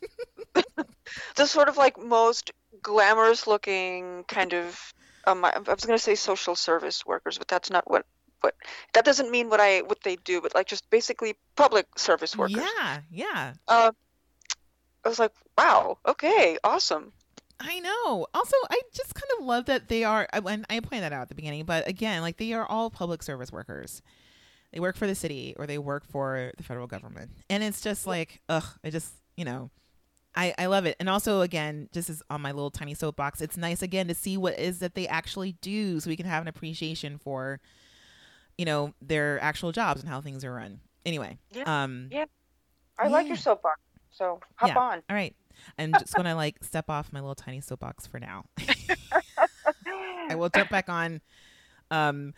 the 1.37 1.47
sort 1.47 1.69
of 1.69 1.77
like 1.77 1.99
most 1.99 2.53
glamorous 2.83 3.47
looking 3.47 4.25
kind 4.29 4.55
of. 4.55 4.95
Um, 5.27 5.45
I 5.45 5.53
I 5.55 5.59
was 5.59 5.85
going 5.85 5.99
to 5.99 6.03
say 6.03 6.15
social 6.15 6.55
service 6.55 7.05
workers, 7.05 7.37
but 7.39 7.49
that's 7.49 7.71
not 7.71 7.91
what. 7.91 8.07
What 8.41 8.55
that 8.93 9.07
doesn't 9.07 9.31
mean 9.31 9.49
what 9.49 9.59
I 9.61 9.81
what 9.81 10.03
they 10.03 10.17
do, 10.17 10.43
but 10.43 10.55
like 10.55 10.67
just 10.67 10.89
basically 10.91 11.35
public 11.57 11.87
service 11.99 12.37
workers. 12.37 12.63
Yeah, 12.77 13.01
yeah, 13.11 13.55
Uh, 13.67 13.91
I 15.03 15.09
was 15.09 15.19
like, 15.19 15.33
wow, 15.57 15.99
okay, 16.07 16.59
awesome. 16.63 17.13
I 17.61 17.79
know. 17.81 18.27
Also, 18.35 18.57
I 18.71 18.81
just 18.93 19.15
kind 19.15 19.31
of 19.39 19.45
love 19.47 19.67
that 19.67 19.89
they 19.89 20.05
are. 20.05 20.29
and 20.33 20.67
I 20.69 20.81
pointed 20.81 21.03
that 21.03 21.13
out 21.13 21.23
at 21.23 21.29
the 21.29 21.35
beginning, 21.35 21.65
but 21.65 21.87
again, 21.89 22.21
like 22.23 22.37
they 22.37 22.53
are 22.53 22.67
all 22.67 22.91
public 22.91 23.23
service 23.23 23.53
workers. 23.53 24.03
They 24.73 24.81
work 24.81 24.97
for 24.97 25.07
the 25.07 25.15
city 25.15 25.55
or 25.57 25.67
they 25.67 25.79
work 25.79 26.05
for 26.05 26.53
the 26.57 26.63
federal 26.65 26.87
government, 26.89 27.31
and 27.49 27.63
it's 27.63 27.81
just 27.81 28.07
like, 28.07 28.41
ugh, 28.49 28.65
I 28.85 28.91
just 28.91 29.15
you 29.37 29.45
know. 29.45 29.71
I, 30.37 30.53
I 30.59 30.67
love 30.67 30.85
it. 30.85 30.97
And 30.99 31.09
also, 31.09 31.43
again, 31.43 31.89
just 31.93 32.11
as 32.11 32.21
on 32.29 32.41
my 32.41 32.51
little 32.51 32.73
tiny 32.73 32.95
soapbox, 32.95 33.41
it's 33.41 33.57
nice 33.57 33.83
again 33.83 34.09
to 34.09 34.15
see 34.17 34.37
what 34.37 34.59
is 34.59 34.81
that 34.81 34.97
they 34.97 35.07
actually 35.07 35.53
do 35.61 36.01
so 36.01 36.11
we 36.11 36.17
can 36.17 36.27
have 36.27 36.43
an 36.43 36.49
appreciation 36.49 37.19
for, 37.19 37.61
you 38.59 38.65
know, 38.65 38.95
their 39.01 39.41
actual 39.41 39.71
jobs 39.71 40.01
and 40.01 40.09
how 40.11 40.21
things 40.21 40.45
are 40.45 40.53
run. 40.53 40.81
Anyway. 41.07 41.39
Yeah. 41.53 41.85
Um, 41.85 42.09
Yeah. 42.11 42.25
I 42.99 43.07
like 43.07 43.29
your 43.29 43.37
soapbox, 43.37 43.79
so 44.11 44.41
hop 44.57 44.71
Yeah. 44.71 44.79
on. 44.79 45.03
All 45.09 45.15
right. 45.15 45.37
I'm 45.79 45.93
just 45.93 46.15
going 46.15 46.27
to 46.27 46.35
like 46.35 46.63
step 46.63 46.89
off 46.89 47.13
my 47.13 47.21
little 47.21 47.35
tiny 47.35 47.61
soapbox 47.61 48.07
for 48.07 48.21
now. 48.21 48.45
I 50.29 50.35
will 50.35 50.49
jump 50.49 50.71
back 50.71 50.89
on 50.89 51.21
um 51.91 52.35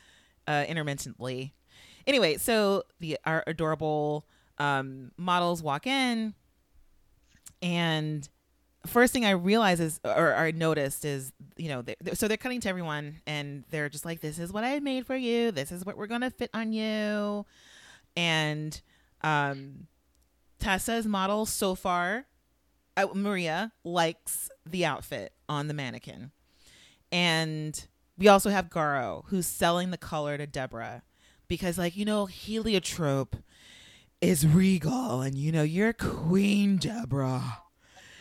uh 0.47 0.65
intermittently. 0.69 1.55
Anyway, 2.07 2.37
so 2.37 2.83
the 3.01 3.19
our 3.25 3.45
adorable 3.47 4.27
um 4.59 5.13
models 5.17 5.63
walk 5.63 5.87
in 5.87 6.35
and 7.63 8.29
first 8.87 9.13
thing 9.13 9.25
I 9.25 9.31
realize 9.31 9.81
is 9.81 10.01
or, 10.05 10.35
I 10.35 10.53
noticed 10.53 11.05
is 11.05 11.33
you 11.57 11.69
know 11.69 11.83
they 11.83 11.97
so 12.15 12.29
they're 12.29 12.37
cutting 12.37 12.61
to 12.63 12.69
everyone 12.69 13.21
and 13.27 13.65
they're 13.71 13.89
just 13.89 14.05
like 14.05 14.21
this 14.21 14.39
is 14.39 14.53
what 14.53 14.65
I 14.65 14.79
made 14.81 15.07
for 15.07 15.17
you. 15.17 15.51
This 15.51 15.73
is 15.73 15.85
what 15.85 15.97
we're 15.97 16.07
going 16.07 16.21
to 16.21 16.31
fit 16.31 16.51
on 16.55 16.73
you. 16.73 17.45
And 18.17 18.81
um 19.23 19.87
Tessa's 20.59 21.07
model 21.07 21.47
so 21.47 21.75
far 21.75 22.27
uh, 22.97 23.07
Maria 23.15 23.73
likes 23.85 24.51
the 24.65 24.85
outfit 24.85 25.33
on 25.49 25.69
the 25.69 25.75
mannequin. 25.75 26.31
And 27.13 27.87
we 28.19 28.29
also 28.29 28.51
have 28.51 28.69
Garo 28.71 29.25
who's 29.27 29.47
selling 29.47 29.91
the 29.91 29.99
color 29.99 30.37
to 30.39 30.47
Deborah 30.47 31.03
because 31.49 31.79
like 31.79 31.97
you 31.97 32.05
know 32.05 32.27
heliotrope 32.27 33.37
is 34.21 34.47
regal 34.47 35.21
and 35.21 35.37
you 35.37 35.53
know 35.53 35.63
you're 35.63 35.93
queen 35.93 36.77
Deborah. 36.79 37.59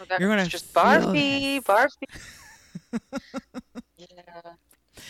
Well, 0.10 0.20
You're 0.20 0.30
gonna 0.30 0.46
just 0.46 0.74
Barbie, 0.74 1.60
this. 1.60 1.64
Barbie. 1.64 2.08
yeah. 3.98 4.08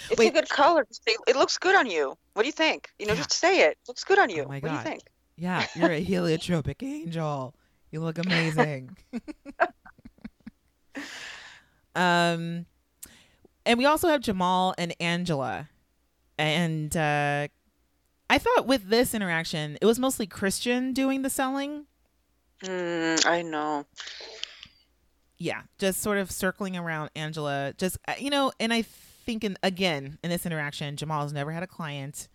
It's 0.09 0.19
Wait. 0.19 0.29
a 0.29 0.31
good 0.31 0.49
color. 0.49 0.85
It 1.05 1.17
it 1.27 1.35
looks 1.35 1.57
good 1.57 1.75
on 1.75 1.89
you. 1.89 2.15
What 2.33 2.43
do 2.43 2.47
you 2.47 2.51
think? 2.53 2.89
You 2.99 3.07
know, 3.07 3.13
Yeah. 3.13 3.19
just 3.19 3.33
say 3.33 3.61
it. 3.61 3.77
Looks 3.87 4.03
good 4.03 4.19
on 4.19 4.29
you. 4.29 4.43
Oh 4.43 4.47
my 4.47 4.59
what 4.59 4.69
do 4.69 4.75
you 4.75 4.81
think? 4.81 5.01
Yeah, 5.37 5.65
you're 5.75 5.91
a 5.91 6.05
heliotropic 6.05 6.81
angel. 6.83 7.55
You 7.95 8.01
look 8.01 8.17
amazing. 8.17 8.97
um, 11.95 12.65
and 13.65 13.77
we 13.77 13.85
also 13.85 14.09
have 14.09 14.19
Jamal 14.19 14.75
and 14.77 14.93
Angela, 14.99 15.69
and 16.37 16.93
uh, 16.97 17.47
I 18.29 18.37
thought 18.37 18.67
with 18.67 18.89
this 18.89 19.13
interaction, 19.13 19.77
it 19.79 19.85
was 19.85 19.97
mostly 19.97 20.27
Christian 20.27 20.91
doing 20.91 21.21
the 21.21 21.29
selling. 21.29 21.85
Mm, 22.63 23.25
I 23.25 23.41
know. 23.43 23.85
Yeah, 25.37 25.61
just 25.77 26.01
sort 26.01 26.17
of 26.17 26.29
circling 26.31 26.75
around 26.75 27.11
Angela. 27.15 27.73
Just 27.77 27.97
uh, 28.09 28.15
you 28.19 28.29
know, 28.29 28.51
and 28.59 28.73
I 28.73 28.81
think 28.81 29.45
in, 29.45 29.57
again 29.63 30.17
in 30.21 30.29
this 30.29 30.45
interaction, 30.45 30.97
Jamal 30.97 31.21
has 31.21 31.31
never 31.31 31.53
had 31.53 31.63
a 31.63 31.67
client, 31.67 32.27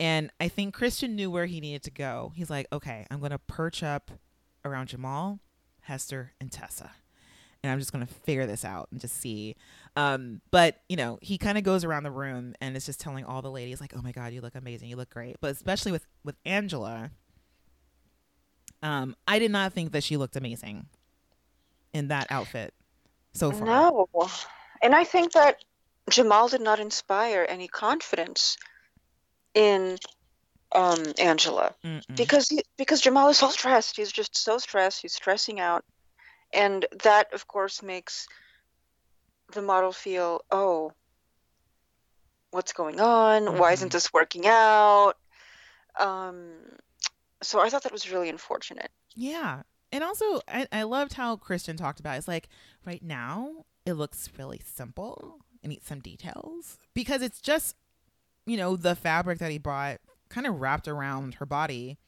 and 0.00 0.30
I 0.40 0.48
think 0.48 0.72
Christian 0.72 1.14
knew 1.14 1.30
where 1.30 1.44
he 1.44 1.60
needed 1.60 1.82
to 1.82 1.90
go. 1.90 2.32
He's 2.34 2.48
like, 2.48 2.68
okay, 2.72 3.06
I'm 3.10 3.18
going 3.18 3.32
to 3.32 3.38
perch 3.38 3.82
up 3.82 4.12
around 4.64 4.88
Jamal, 4.88 5.40
Hester, 5.82 6.32
and 6.40 6.50
Tessa. 6.50 6.92
And 7.62 7.72
I'm 7.72 7.78
just 7.80 7.92
going 7.92 8.06
to 8.06 8.12
figure 8.12 8.46
this 8.46 8.64
out 8.64 8.88
and 8.92 9.00
just 9.00 9.20
see. 9.20 9.56
Um, 9.96 10.40
but, 10.52 10.80
you 10.88 10.96
know, 10.96 11.18
he 11.20 11.38
kind 11.38 11.58
of 11.58 11.64
goes 11.64 11.82
around 11.82 12.04
the 12.04 12.10
room 12.10 12.54
and 12.60 12.76
is 12.76 12.86
just 12.86 13.00
telling 13.00 13.24
all 13.24 13.42
the 13.42 13.50
ladies, 13.50 13.80
like, 13.80 13.94
oh 13.96 14.02
my 14.02 14.12
God, 14.12 14.32
you 14.32 14.40
look 14.40 14.54
amazing. 14.54 14.88
You 14.88 14.96
look 14.96 15.10
great. 15.10 15.38
But 15.40 15.50
especially 15.50 15.90
with, 15.90 16.06
with 16.22 16.36
Angela, 16.44 17.10
um, 18.80 19.16
I 19.26 19.40
did 19.40 19.50
not 19.50 19.72
think 19.72 19.90
that 19.90 20.04
she 20.04 20.16
looked 20.16 20.36
amazing 20.36 20.86
in 21.92 22.08
that 22.08 22.28
outfit 22.30 22.74
so 23.32 23.50
far. 23.50 23.66
No. 23.66 24.08
And 24.80 24.94
I 24.94 25.02
think 25.02 25.32
that 25.32 25.64
Jamal 26.08 26.48
did 26.48 26.60
not 26.60 26.78
inspire 26.78 27.44
any 27.48 27.66
confidence 27.66 28.56
in 29.54 29.98
um, 30.72 31.02
Angela 31.18 31.74
Mm-mm. 31.84 32.16
because 32.16 32.48
he, 32.48 32.62
because 32.76 33.00
Jamal 33.00 33.28
is 33.28 33.38
so 33.38 33.48
stressed. 33.50 33.96
He's 33.96 34.12
just 34.12 34.36
so 34.36 34.58
stressed. 34.58 35.02
He's 35.02 35.14
stressing 35.14 35.60
out, 35.60 35.84
and 36.52 36.86
that 37.04 37.32
of 37.32 37.46
course 37.46 37.82
makes 37.82 38.26
the 39.52 39.62
model 39.62 39.92
feel, 39.92 40.42
oh, 40.50 40.92
what's 42.50 42.72
going 42.72 43.00
on? 43.00 43.58
Why 43.58 43.72
isn't 43.72 43.92
this 43.92 44.12
working 44.12 44.46
out? 44.46 45.14
Um, 45.98 46.50
so 47.42 47.60
I 47.60 47.68
thought 47.70 47.82
that 47.84 47.92
was 47.92 48.10
really 48.12 48.28
unfortunate. 48.28 48.90
Yeah. 49.14 49.62
And 49.90 50.04
also, 50.04 50.40
I, 50.46 50.66
I 50.70 50.82
loved 50.82 51.14
how 51.14 51.36
Christian 51.36 51.76
talked 51.76 51.98
about 51.98 52.14
it. 52.14 52.18
It's 52.18 52.28
like, 52.28 52.48
right 52.84 53.02
now, 53.02 53.64
it 53.86 53.94
looks 53.94 54.28
really 54.38 54.60
simple. 54.62 55.40
It 55.62 55.68
needs 55.68 55.86
some 55.86 56.00
details 56.00 56.78
because 56.92 57.22
it's 57.22 57.40
just, 57.40 57.74
you 58.44 58.56
know, 58.58 58.76
the 58.76 58.94
fabric 58.94 59.38
that 59.38 59.50
he 59.50 59.58
brought 59.58 59.98
kind 60.28 60.46
of 60.46 60.60
wrapped 60.60 60.88
around 60.88 61.34
her 61.34 61.46
body 61.46 61.98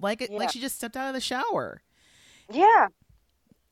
like 0.00 0.20
it, 0.22 0.30
Yeah. 0.30 0.38
like 0.38 0.50
she 0.50 0.60
just 0.60 0.76
stepped 0.76 0.96
out 0.96 1.08
of 1.08 1.14
the 1.14 1.20
shower. 1.20 1.82
Yeah, 2.50 2.88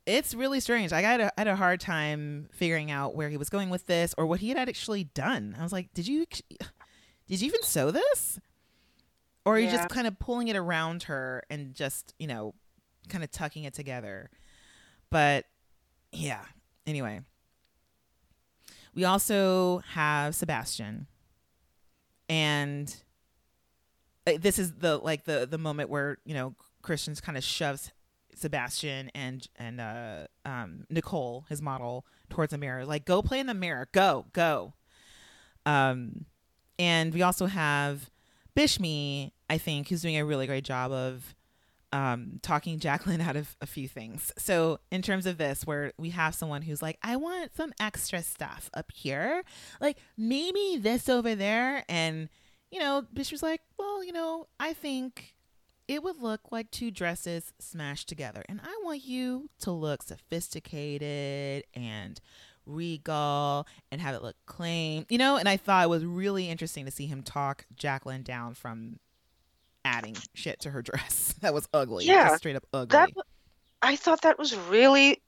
It's 0.06 0.34
really 0.34 0.60
strange. 0.60 0.92
Like, 0.92 1.04
I 1.04 1.10
had 1.12 1.20
a, 1.20 1.26
I 1.36 1.40
had 1.40 1.48
a 1.48 1.56
hard 1.56 1.80
time 1.80 2.48
figuring 2.52 2.90
out 2.90 3.14
where 3.16 3.28
he 3.28 3.36
was 3.36 3.48
going 3.48 3.70
with 3.70 3.86
this 3.86 4.14
or 4.18 4.26
what 4.26 4.38
he 4.40 4.50
had 4.50 4.68
actually 4.68 5.04
done. 5.04 5.56
I 5.58 5.62
was 5.62 5.72
like, 5.72 5.92
did 5.94 6.06
you, 6.06 6.26
did 7.26 7.40
you 7.40 7.46
even 7.48 7.62
sew 7.62 7.90
this? 7.90 8.38
Or 9.44 9.54
are 9.56 9.58
you 9.58 9.66
Yeah. 9.66 9.76
just 9.76 9.88
kind 9.88 10.06
of 10.06 10.18
pulling 10.18 10.48
it 10.48 10.56
around 10.56 11.04
her 11.04 11.42
and 11.50 11.74
just, 11.74 12.14
you 12.18 12.26
know, 12.26 12.54
kind 13.08 13.24
of 13.24 13.30
tucking 13.30 13.64
it 13.64 13.74
together? 13.74 14.30
But 15.10 15.46
yeah, 16.12 16.44
anyway. 16.86 17.20
We 18.94 19.04
also 19.04 19.78
have 19.92 20.34
Sebastian. 20.34 21.06
And 22.28 22.94
this 24.26 24.58
is 24.58 24.74
the 24.74 24.98
like 24.98 25.24
the 25.24 25.46
the 25.48 25.58
moment 25.58 25.90
where, 25.90 26.18
you 26.24 26.34
know, 26.34 26.54
Christians 26.82 27.20
kind 27.20 27.38
of 27.38 27.44
shoves 27.44 27.92
Sebastian 28.34 29.10
and 29.14 29.46
and 29.56 29.80
uh 29.80 30.26
um 30.44 30.86
Nicole, 30.90 31.46
his 31.48 31.62
model, 31.62 32.04
towards 32.28 32.50
the 32.50 32.58
mirror. 32.58 32.84
Like, 32.84 33.04
go 33.04 33.22
play 33.22 33.38
in 33.38 33.46
the 33.46 33.54
mirror. 33.54 33.88
Go, 33.92 34.26
go. 34.32 34.74
Um 35.64 36.26
and 36.78 37.14
we 37.14 37.22
also 37.22 37.46
have 37.46 38.10
Bishme, 38.56 39.32
I 39.48 39.58
think, 39.58 39.88
who's 39.88 40.02
doing 40.02 40.16
a 40.16 40.24
really 40.24 40.46
great 40.46 40.64
job 40.64 40.90
of 40.92 41.34
um, 41.92 42.40
talking 42.42 42.78
Jacqueline 42.80 43.20
out 43.20 43.36
of 43.36 43.56
a 43.60 43.66
few 43.66 43.88
things. 43.88 44.32
So, 44.38 44.80
in 44.90 45.02
terms 45.02 45.26
of 45.26 45.38
this, 45.38 45.66
where 45.66 45.92
we 45.98 46.10
have 46.10 46.34
someone 46.34 46.62
who's 46.62 46.82
like, 46.82 46.98
I 47.02 47.16
want 47.16 47.54
some 47.56 47.72
extra 47.80 48.22
stuff 48.22 48.70
up 48.74 48.90
here, 48.92 49.42
like 49.80 49.98
maybe 50.16 50.78
this 50.80 51.08
over 51.08 51.34
there. 51.34 51.84
And, 51.88 52.28
you 52.70 52.80
know, 52.80 53.04
Bishme's 53.12 53.42
like, 53.42 53.60
well, 53.78 54.02
you 54.04 54.12
know, 54.12 54.46
I 54.58 54.72
think 54.72 55.34
it 55.88 56.02
would 56.02 56.20
look 56.20 56.40
like 56.50 56.70
two 56.70 56.90
dresses 56.90 57.52
smashed 57.58 58.08
together. 58.08 58.44
And 58.48 58.60
I 58.62 58.80
want 58.82 59.04
you 59.04 59.48
to 59.60 59.70
look 59.70 60.02
sophisticated 60.02 61.64
and 61.74 62.20
regal 62.66 63.66
and 63.92 64.00
have 64.00 64.14
it 64.14 64.22
look 64.22 64.36
clean, 64.46 65.06
you 65.08 65.18
know. 65.18 65.36
And 65.36 65.48
I 65.48 65.56
thought 65.56 65.84
it 65.84 65.90
was 65.90 66.04
really 66.04 66.50
interesting 66.50 66.84
to 66.86 66.90
see 66.90 67.06
him 67.06 67.22
talk 67.22 67.66
Jacqueline 67.76 68.22
down 68.22 68.54
from 68.54 68.98
adding 69.84 70.16
shit 70.34 70.58
to 70.60 70.70
her 70.70 70.82
dress 70.82 71.34
that 71.40 71.54
was 71.54 71.68
ugly, 71.72 72.04
Yeah, 72.04 72.28
just 72.28 72.38
straight 72.38 72.56
up 72.56 72.66
ugly. 72.72 72.96
that 72.96 73.10
I 73.82 73.94
thought 73.94 74.22
that 74.22 74.38
was 74.38 74.56
really 74.56 75.22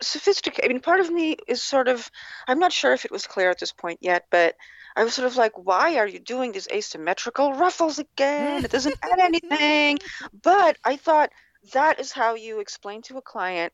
sophisticated. 0.00 0.64
I 0.64 0.72
mean, 0.72 0.80
part 0.80 1.00
of 1.00 1.10
me 1.10 1.36
is 1.48 1.62
sort 1.62 1.88
of, 1.88 2.08
I'm 2.46 2.60
not 2.60 2.72
sure 2.72 2.92
if 2.92 3.04
it 3.04 3.10
was 3.10 3.26
clear 3.26 3.50
at 3.50 3.58
this 3.58 3.72
point 3.72 3.98
yet, 4.00 4.26
but 4.30 4.54
I 4.98 5.04
was 5.04 5.14
sort 5.14 5.28
of 5.28 5.36
like, 5.36 5.56
why 5.56 5.96
are 5.98 6.08
you 6.08 6.18
doing 6.18 6.50
these 6.50 6.66
asymmetrical 6.72 7.52
ruffles 7.54 8.00
again? 8.00 8.64
It 8.64 8.72
doesn't 8.72 8.98
add 9.00 9.20
anything. 9.20 9.98
But 10.42 10.76
I 10.84 10.96
thought 10.96 11.30
that 11.72 12.00
is 12.00 12.10
how 12.10 12.34
you 12.34 12.58
explain 12.58 13.02
to 13.02 13.16
a 13.16 13.22
client, 13.22 13.72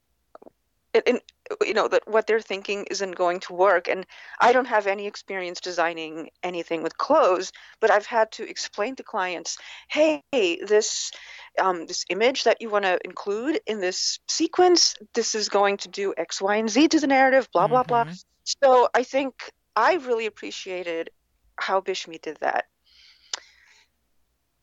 and, 1.07 1.20
you 1.62 1.75
know, 1.75 1.89
that 1.89 2.07
what 2.07 2.27
they're 2.27 2.41
thinking 2.41 2.85
isn't 2.91 3.16
going 3.16 3.41
to 3.41 3.55
work. 3.55 3.89
And 3.89 4.07
I 4.39 4.53
don't 4.53 4.66
have 4.66 4.87
any 4.87 5.07
experience 5.07 5.61
designing 5.61 6.29
anything 6.43 6.83
with 6.83 6.99
clothes, 6.99 7.53
but 7.81 7.91
I've 7.91 8.07
had 8.07 8.31
to 8.33 8.49
explain 8.49 8.95
to 8.97 9.03
clients, 9.03 9.57
hey, 9.89 10.22
this 10.33 11.11
um, 11.59 11.87
this 11.87 12.05
image 12.11 12.45
that 12.45 12.61
you 12.61 12.68
want 12.68 12.85
to 12.85 12.99
include 13.05 13.61
in 13.66 13.81
this 13.81 14.18
sequence, 14.29 14.95
this 15.14 15.35
is 15.35 15.49
going 15.49 15.79
to 15.79 15.89
do 15.89 16.12
X, 16.16 16.43
Y, 16.43 16.57
and 16.57 16.68
Z 16.68 16.89
to 16.89 17.01
the 17.01 17.07
narrative, 17.07 17.49
blah, 17.53 17.66
blah, 17.66 17.83
blah. 17.83 18.05
Mhm. 18.05 18.25
So 18.45 18.89
I 18.93 19.05
think 19.05 19.35
I 19.77 19.95
really 19.95 20.27
appreciated 20.27 21.11
how 21.57 21.81
Bishme 21.81 22.20
did 22.20 22.39
that. 22.41 22.66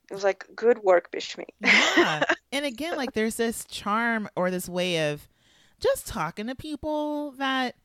It 0.10 0.14
was 0.14 0.24
like, 0.24 0.46
good 0.56 0.80
work, 0.80 1.12
Bishme. 1.12 1.46
yeah. 1.62 2.24
And 2.54 2.66
again, 2.66 2.98
like 2.98 3.14
there's 3.14 3.36
this 3.36 3.64
charm 3.64 4.28
or 4.36 4.52
this 4.52 4.68
way 4.68 5.10
of 5.10 5.26
just 5.80 6.06
talking 6.06 6.48
to 6.48 6.56
people 6.56 7.32
that 7.38 7.76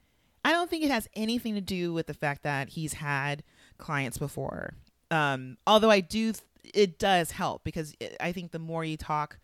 I 0.44 0.50
don't 0.50 0.68
think 0.68 0.82
it 0.82 0.90
has 0.90 1.08
anything 1.14 1.54
to 1.54 1.60
do 1.60 1.92
with 1.92 2.08
the 2.08 2.14
fact 2.14 2.42
that 2.42 2.70
he's 2.70 2.94
had 2.94 3.44
clients 3.78 4.18
before. 4.18 4.74
Um, 5.12 5.56
although 5.68 5.90
I 5.92 6.00
do, 6.00 6.32
it 6.74 6.98
does 6.98 7.30
help 7.30 7.62
because 7.62 7.94
it, 8.00 8.16
I 8.18 8.32
think 8.32 8.50
the 8.50 8.58
more 8.58 8.84
you 8.84 8.96
talk 8.96 9.38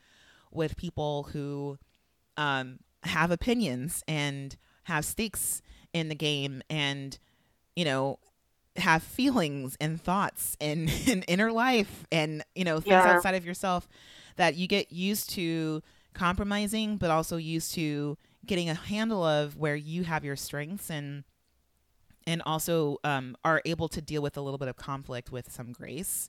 with 0.50 0.76
people 0.76 1.28
who 1.32 1.78
um, 2.36 2.80
have 3.04 3.30
opinions 3.30 4.02
and 4.08 4.56
have 4.84 5.04
stakes 5.04 5.62
in 5.92 6.08
the 6.08 6.16
game 6.16 6.62
and, 6.68 7.16
you 7.76 7.84
know, 7.84 8.18
have 8.76 9.02
feelings 9.02 9.76
and 9.80 10.00
thoughts 10.00 10.56
and, 10.60 10.90
inner 11.28 11.52
life 11.52 12.04
and, 12.10 12.44
you 12.54 12.64
know, 12.64 12.80
things 12.80 13.04
Yeah. 13.04 13.14
outside 13.16 13.34
of 13.34 13.44
yourself 13.44 13.88
that 14.36 14.54
you 14.56 14.66
get 14.66 14.92
used 14.92 15.30
to 15.30 15.82
compromising, 16.14 16.96
but 16.96 17.10
also 17.10 17.36
used 17.36 17.74
to 17.74 18.16
getting 18.46 18.68
a 18.68 18.74
handle 18.74 19.22
of 19.24 19.56
where 19.56 19.76
you 19.76 20.04
have 20.04 20.24
your 20.24 20.36
strengths 20.36 20.90
and 20.90 21.24
and 22.26 22.42
also 22.46 22.98
um, 23.04 23.36
are 23.44 23.60
able 23.64 23.88
to 23.88 24.00
deal 24.00 24.22
with 24.22 24.36
a 24.36 24.40
little 24.40 24.58
bit 24.58 24.68
of 24.68 24.76
conflict 24.76 25.32
with 25.32 25.50
some 25.50 25.72
grace. 25.72 26.28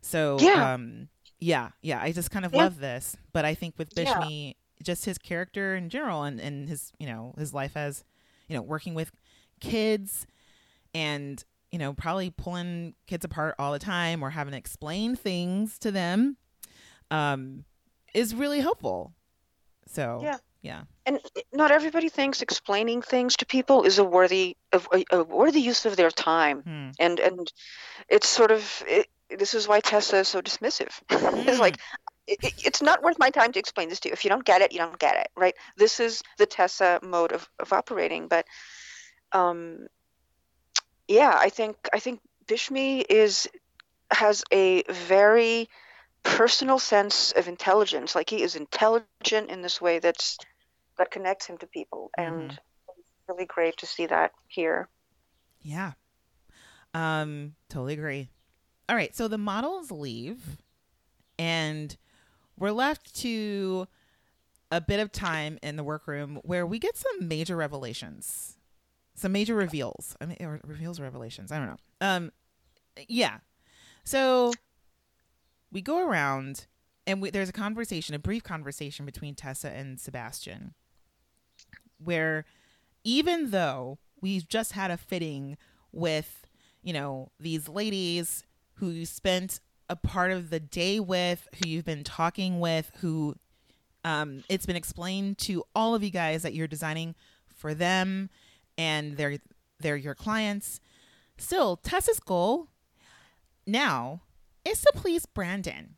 So 0.00 0.38
Yeah. 0.40 0.74
um, 0.74 1.08
yeah, 1.38 1.70
yeah, 1.82 2.00
I 2.00 2.12
just 2.12 2.30
kind 2.30 2.44
of 2.44 2.52
Yeah. 2.52 2.62
love 2.62 2.78
this. 2.80 3.16
But 3.32 3.44
I 3.44 3.54
think 3.54 3.74
with 3.78 3.90
Yeah. 3.96 4.52
Just 4.82 5.04
his 5.04 5.18
character 5.18 5.74
in 5.76 5.88
general 5.90 6.22
and, 6.22 6.40
and 6.40 6.68
his 6.68 6.92
you 6.98 7.06
know 7.06 7.34
his 7.36 7.52
life 7.52 7.76
as 7.76 8.04
you 8.48 8.56
know 8.56 8.62
working 8.62 8.94
with 8.94 9.10
kids 9.60 10.26
and 10.94 11.42
you 11.70 11.78
know 11.78 11.92
probably 11.92 12.30
pulling 12.30 12.94
kids 13.06 13.24
apart 13.24 13.54
all 13.58 13.72
the 13.72 13.78
time 13.78 14.22
or 14.22 14.30
having 14.30 14.52
to 14.52 14.58
explain 14.58 15.16
things 15.16 15.78
to 15.80 15.90
them 15.90 16.36
um, 17.10 17.64
is 18.14 18.34
really 18.34 18.60
helpful. 18.60 19.12
So 19.86 20.20
Yeah. 20.22 20.36
yeah, 20.62 20.82
and 21.06 21.20
not 21.52 21.70
everybody 21.70 22.08
thinks 22.08 22.42
explaining 22.42 23.00
things 23.02 23.36
to 23.36 23.46
people 23.46 23.84
is 23.84 23.98
a 23.98 24.04
worthy 24.04 24.56
of 24.72 24.88
a, 24.92 25.04
a 25.10 25.22
worthy 25.24 25.60
use 25.60 25.86
of 25.86 25.96
their 25.96 26.10
time 26.10 26.62
Hmm. 26.62 26.90
and 26.98 27.20
and 27.20 27.52
it's 28.08 28.28
sort 28.28 28.50
of 28.50 28.82
it, 28.86 29.06
this 29.30 29.54
is 29.54 29.68
why 29.68 29.80
Tessa 29.80 30.18
is 30.18 30.28
so 30.28 30.40
dismissive 30.42 30.92
it's 31.10 31.60
like 31.60 31.78
it, 32.26 32.38
it- 32.42 32.62
it's 32.66 32.82
not 32.82 33.02
worth 33.02 33.18
my 33.18 33.30
time 33.30 33.52
to 33.52 33.58
explain 33.58 33.88
this 33.88 34.00
to 34.00 34.08
you 34.08 34.12
if 34.12 34.24
you 34.24 34.30
don't 34.30 34.44
get 34.44 34.60
it 34.62 34.72
you 34.72 34.78
don't 34.78 34.98
get 34.98 35.16
it 35.16 35.28
right 35.36 35.54
this 35.76 36.00
is 36.00 36.22
the 36.38 36.46
Tessa 36.46 36.98
mode 37.02 37.32
of, 37.32 37.48
of 37.60 37.72
operating 37.72 38.28
but 38.28 38.44
um 39.32 39.86
yeah 41.08 41.36
I 41.38 41.48
think 41.48 41.76
I 41.92 41.98
think 41.98 42.20
Bishme 42.46 43.04
is 43.08 43.48
has 44.10 44.44
a 44.52 44.82
very 44.90 45.68
personal 46.22 46.78
sense 46.78 47.32
of 47.32 47.48
intelligence. 47.48 48.14
Like 48.14 48.30
he 48.30 48.42
is 48.42 48.56
intelligent 48.56 49.50
in 49.50 49.62
this 49.62 49.80
way 49.80 49.98
that's 49.98 50.38
that 50.98 51.10
connects 51.10 51.46
him 51.46 51.58
to 51.58 51.66
people, 51.66 52.10
and 52.16 52.52
it's 52.52 53.08
really 53.28 53.46
great 53.46 53.76
to 53.78 53.86
see 53.86 54.06
that 54.06 54.32
here. 54.48 54.88
Yeah. 55.62 55.92
Um, 56.94 57.54
totally 57.68 57.94
agree. 57.94 58.28
All 58.88 58.96
right, 58.96 59.14
so 59.14 59.28
the 59.28 59.38
models 59.38 59.90
leave 59.90 60.56
and 61.38 61.96
we're 62.58 62.72
left 62.72 63.14
to 63.16 63.86
a 64.70 64.80
bit 64.80 65.00
of 65.00 65.12
time 65.12 65.58
in 65.62 65.76
the 65.76 65.84
workroom 65.84 66.40
where 66.42 66.66
we 66.66 66.78
get 66.78 66.96
some 66.96 67.28
major 67.28 67.56
revelations. 67.56 68.57
Some 69.18 69.32
major 69.32 69.54
reveals. 69.54 70.16
I 70.20 70.26
mean 70.26 70.38
or 70.40 70.60
reveals 70.64 71.00
or 71.00 71.04
revelations. 71.04 71.52
I 71.52 71.58
don't 71.58 71.66
know. 71.66 71.76
Um 72.00 72.32
yeah. 73.08 73.38
So 74.04 74.52
we 75.70 75.82
go 75.82 76.06
around 76.06 76.66
and 77.06 77.20
we, 77.20 77.30
there's 77.30 77.48
a 77.48 77.52
conversation, 77.52 78.14
a 78.14 78.18
brief 78.18 78.42
conversation 78.42 79.04
between 79.04 79.34
Tessa 79.34 79.70
and 79.70 80.00
Sebastian 80.00 80.74
where 82.02 82.44
even 83.04 83.50
though 83.50 83.98
we've 84.20 84.48
just 84.48 84.72
had 84.72 84.90
a 84.90 84.96
fitting 84.96 85.56
with, 85.92 86.46
you 86.82 86.92
know, 86.92 87.30
these 87.40 87.68
ladies 87.68 88.44
who 88.74 88.90
you 88.90 89.06
spent 89.06 89.60
a 89.88 89.96
part 89.96 90.30
of 90.30 90.50
the 90.50 90.60
day 90.60 91.00
with, 91.00 91.48
who 91.56 91.68
you've 91.68 91.84
been 91.84 92.04
talking 92.04 92.60
with, 92.60 92.90
who 93.00 93.34
um, 94.04 94.44
it's 94.48 94.66
been 94.66 94.76
explained 94.76 95.38
to 95.38 95.64
all 95.74 95.94
of 95.94 96.02
you 96.02 96.10
guys 96.10 96.42
that 96.42 96.54
you're 96.54 96.68
designing 96.68 97.14
for 97.46 97.74
them 97.74 98.30
and 98.78 99.16
they're 99.18 99.38
they're 99.80 99.96
your 99.96 100.14
clients. 100.14 100.80
Still, 101.36 101.76
Tessa's 101.76 102.20
goal 102.20 102.68
now 103.66 104.22
is 104.64 104.80
to 104.80 104.92
please 104.94 105.26
Brandon. 105.26 105.96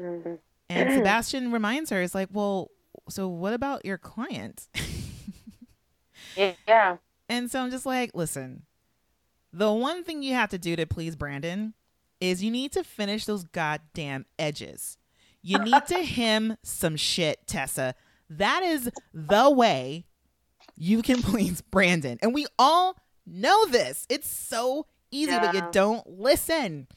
Mm-hmm. 0.00 0.34
And 0.70 0.92
Sebastian 0.96 1.52
reminds 1.52 1.90
her, 1.90 2.00
is 2.00 2.14
like, 2.14 2.28
well, 2.32 2.70
so 3.08 3.28
what 3.28 3.52
about 3.52 3.84
your 3.84 3.98
clients? 3.98 4.68
Yeah. 6.36 6.96
And 7.28 7.50
so 7.50 7.60
I'm 7.60 7.70
just 7.70 7.86
like, 7.86 8.10
listen, 8.14 8.62
the 9.52 9.72
one 9.72 10.04
thing 10.04 10.22
you 10.22 10.34
have 10.34 10.50
to 10.50 10.58
do 10.58 10.76
to 10.76 10.86
please 10.86 11.16
Brandon 11.16 11.74
is 12.20 12.42
you 12.42 12.50
need 12.50 12.72
to 12.72 12.84
finish 12.84 13.24
those 13.24 13.44
goddamn 13.44 14.26
edges. 14.38 14.98
You 15.42 15.58
need 15.58 15.86
to 15.86 16.02
hem 16.04 16.56
some 16.62 16.96
shit, 16.96 17.46
Tessa. 17.46 17.94
That 18.28 18.62
is 18.62 18.90
the 19.12 19.50
way 19.50 20.06
you 20.80 21.02
can 21.02 21.22
please 21.22 21.60
Brandon. 21.60 22.18
And 22.22 22.34
we 22.34 22.46
all 22.58 22.96
know 23.26 23.66
this. 23.66 24.06
It's 24.08 24.28
so 24.28 24.86
easy, 25.12 25.36
but 25.38 25.54
you 25.54 25.62
don't 25.70 26.18
listen. 26.18 26.88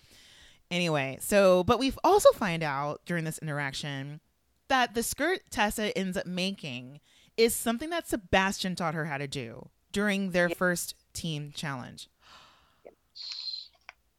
Anyway, 0.71 1.17
so, 1.19 1.63
but 1.65 1.77
we've 1.77 1.99
also 2.03 2.31
find 2.31 2.63
out 2.63 3.01
during 3.05 3.25
this 3.25 3.37
interaction 3.39 4.21
that 4.69 4.95
the 4.95 5.03
skirt 5.03 5.41
Tessa 5.51 5.95
ends 5.95 6.17
up 6.17 6.25
making 6.25 6.99
is 7.37 7.53
something 7.53 7.89
that 7.91 8.07
Sebastian 8.07 8.75
taught 8.75 8.95
her 8.95 9.05
how 9.05 9.17
to 9.17 9.27
do 9.27 9.69
during 9.91 10.31
their 10.31 10.49
first 10.49 10.95
team 11.13 11.51
challenge. 11.53 12.09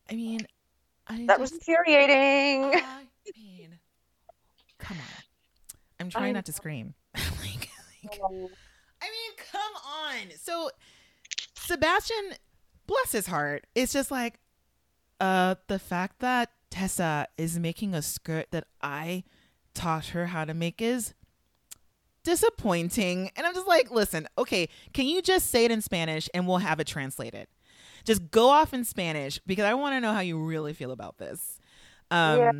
I 0.09 0.15
mean, 0.15 0.47
I 1.09 1.25
That 1.27 1.41
was 1.41 1.53
infuriating. 1.53 2.75
I 2.75 3.07
mean, 3.37 3.79
come 4.79 4.99
on. 4.99 5.23
I'm 5.99 6.11
trying 6.11 6.35
not 6.35 6.45
to 6.47 6.53
scream. 6.53 6.95
like, 7.15 7.71
like, 8.03 8.21
I 9.05 9.11
mean, 9.11 9.47
come 9.53 10.31
on. 10.31 10.37
So 10.39 10.71
Sebastian, 11.57 12.33
bless 12.87 13.13
his 13.13 13.27
heart, 13.27 13.67
it's 13.75 13.93
just 13.93 14.11
like 14.11 14.39
uh 15.21 15.57
the 15.69 15.79
fact 15.79 16.21
that 16.21 16.51
Tessa 16.71 17.29
is 17.39 17.59
making 17.59 17.95
a 17.95 18.03
skirt 18.03 18.47
that 18.51 18.65
I 18.83 19.25
taught 19.75 20.07
her 20.07 20.27
how 20.27 20.45
to 20.45 20.55
make 20.55 20.81
is 20.83 21.15
disappointing. 22.23 23.31
And 23.37 23.47
I'm 23.47 23.55
just 23.55 23.67
like, 23.69 23.91
listen, 23.91 24.27
okay, 24.39 24.69
can 24.93 25.07
you 25.07 25.21
just 25.23 25.51
say 25.51 25.65
it 25.65 25.71
in 25.71 25.83
Spanish 25.83 26.29
and 26.35 26.47
we'll 26.49 26.59
have 26.59 26.81
it 26.81 26.87
translated? 26.87 27.47
Just 28.05 28.31
go 28.31 28.49
off 28.49 28.73
in 28.75 28.85
Spanish 28.85 29.39
because 29.47 29.65
I 29.65 29.75
want 29.75 29.95
to 29.95 30.01
know 30.01 30.13
how 30.13 30.21
you 30.21 30.39
really 30.43 30.73
feel 30.73 30.91
about 30.91 31.19
this. 31.19 31.59
Um 32.11 32.39
Yeah. 32.39 32.53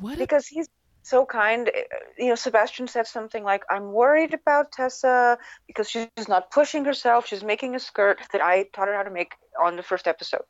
what 0.00 0.14
a- 0.14 0.18
because 0.18 0.46
he's 0.46 0.68
so 1.02 1.26
kind. 1.26 1.68
Uh, 1.68 1.80
You 2.18 2.28
know, 2.28 2.34
Sebastian 2.34 2.88
said 2.88 3.06
something 3.06 3.44
like, 3.44 3.64
"I'm 3.70 3.92
worried 3.92 4.34
about 4.34 4.72
Tessa 4.72 5.38
because 5.66 5.90
she's 5.90 6.28
not 6.28 6.50
pushing 6.50 6.84
herself. 6.84 7.26
She's 7.26 7.44
making 7.44 7.74
a 7.74 7.80
skirt 7.80 8.20
that 8.32 8.40
I 8.40 8.64
taught 8.72 8.88
her 8.88 8.94
how 8.94 9.02
to 9.02 9.10
make 9.10 9.34
on 9.60 9.76
the 9.76 9.82
first 9.82 10.06
episode." 10.06 10.44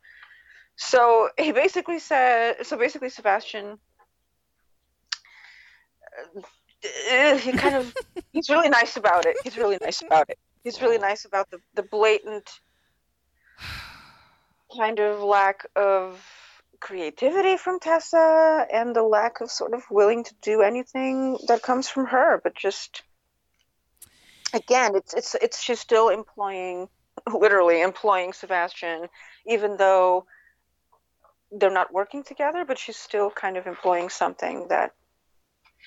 So 0.75 1.29
he 1.37 1.51
basically 1.51 1.99
said, 1.99 2.65
so 2.65 2.77
basically 2.77 3.09
Sebastian, 3.09 3.77
uh, 7.11 7.37
he 7.37 7.51
kind 7.51 7.75
of, 7.75 7.93
he's 8.33 8.49
really 8.49 8.69
nice 8.69 8.97
about 8.97 9.25
it. 9.25 9.37
He's 9.43 9.57
really 9.57 9.77
nice 9.81 10.01
about 10.01 10.29
it. 10.29 10.39
He's 10.63 10.81
really 10.81 10.97
nice 10.97 11.25
about 11.25 11.49
the 11.51 11.59
the 11.75 11.83
blatant 11.83 12.49
kind 14.77 14.99
of 14.99 15.21
lack 15.21 15.65
of 15.75 16.25
creativity 16.83 17.55
from 17.55 17.79
Tessa 17.79 18.67
and 18.71 18.93
the 18.93 19.03
lack 19.03 19.39
of 19.39 19.49
sort 19.49 19.73
of 19.73 19.83
willing 19.89 20.25
to 20.25 20.35
do 20.41 20.61
anything 20.61 21.39
that 21.47 21.61
comes 21.63 21.87
from 21.87 22.07
her, 22.07 22.41
but 22.43 22.53
just 22.55 23.03
again, 24.53 24.93
it's 24.95 25.13
it's 25.13 25.33
it's 25.35 25.61
she's 25.61 25.79
still 25.79 26.09
employing 26.09 26.89
literally 27.33 27.81
employing 27.81 28.33
Sebastian, 28.33 29.07
even 29.47 29.77
though 29.77 30.25
they're 31.53 31.71
not 31.71 31.93
working 31.93 32.21
together, 32.23 32.65
but 32.65 32.77
she's 32.77 32.97
still 32.97 33.29
kind 33.29 33.55
of 33.55 33.65
employing 33.65 34.09
something 34.09 34.67
that 34.67 34.91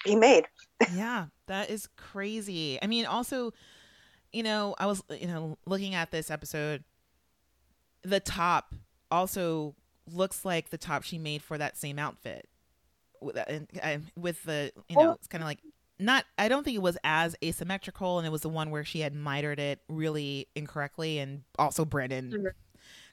he 0.04 0.16
made. 0.16 0.46
yeah, 0.94 1.26
that 1.46 1.68
is 1.68 1.88
crazy. 1.96 2.78
I 2.82 2.86
mean, 2.86 3.04
also, 3.04 3.52
you 4.32 4.42
know, 4.42 4.74
I 4.78 4.86
was, 4.86 5.02
you 5.10 5.26
know, 5.26 5.58
looking 5.66 5.94
at 5.94 6.10
this 6.10 6.30
episode, 6.30 6.84
the 8.02 8.20
top 8.20 8.74
also 9.10 9.74
looks 10.12 10.44
like 10.44 10.70
the 10.70 10.78
top 10.78 11.02
she 11.02 11.18
made 11.18 11.42
for 11.42 11.58
that 11.58 11.76
same 11.76 11.98
outfit. 11.98 12.48
With, 13.20 13.36
and, 13.48 13.66
and 13.82 14.06
with 14.16 14.42
the, 14.44 14.72
you 14.88 14.96
know, 14.96 15.10
Oh. 15.10 15.12
it's 15.12 15.26
kind 15.26 15.42
of 15.42 15.46
like 15.48 15.60
not, 15.98 16.24
I 16.38 16.48
don't 16.48 16.62
think 16.64 16.74
it 16.76 16.82
was 16.82 16.98
as 17.02 17.34
asymmetrical, 17.42 18.18
and 18.18 18.26
it 18.26 18.30
was 18.30 18.42
the 18.42 18.48
one 18.50 18.70
where 18.70 18.84
she 18.84 19.00
had 19.00 19.14
mitered 19.14 19.58
it 19.58 19.80
really 19.88 20.46
incorrectly, 20.54 21.18
and 21.18 21.42
also 21.58 21.84
Brandon 21.86 22.30
Mhm. 22.32 22.50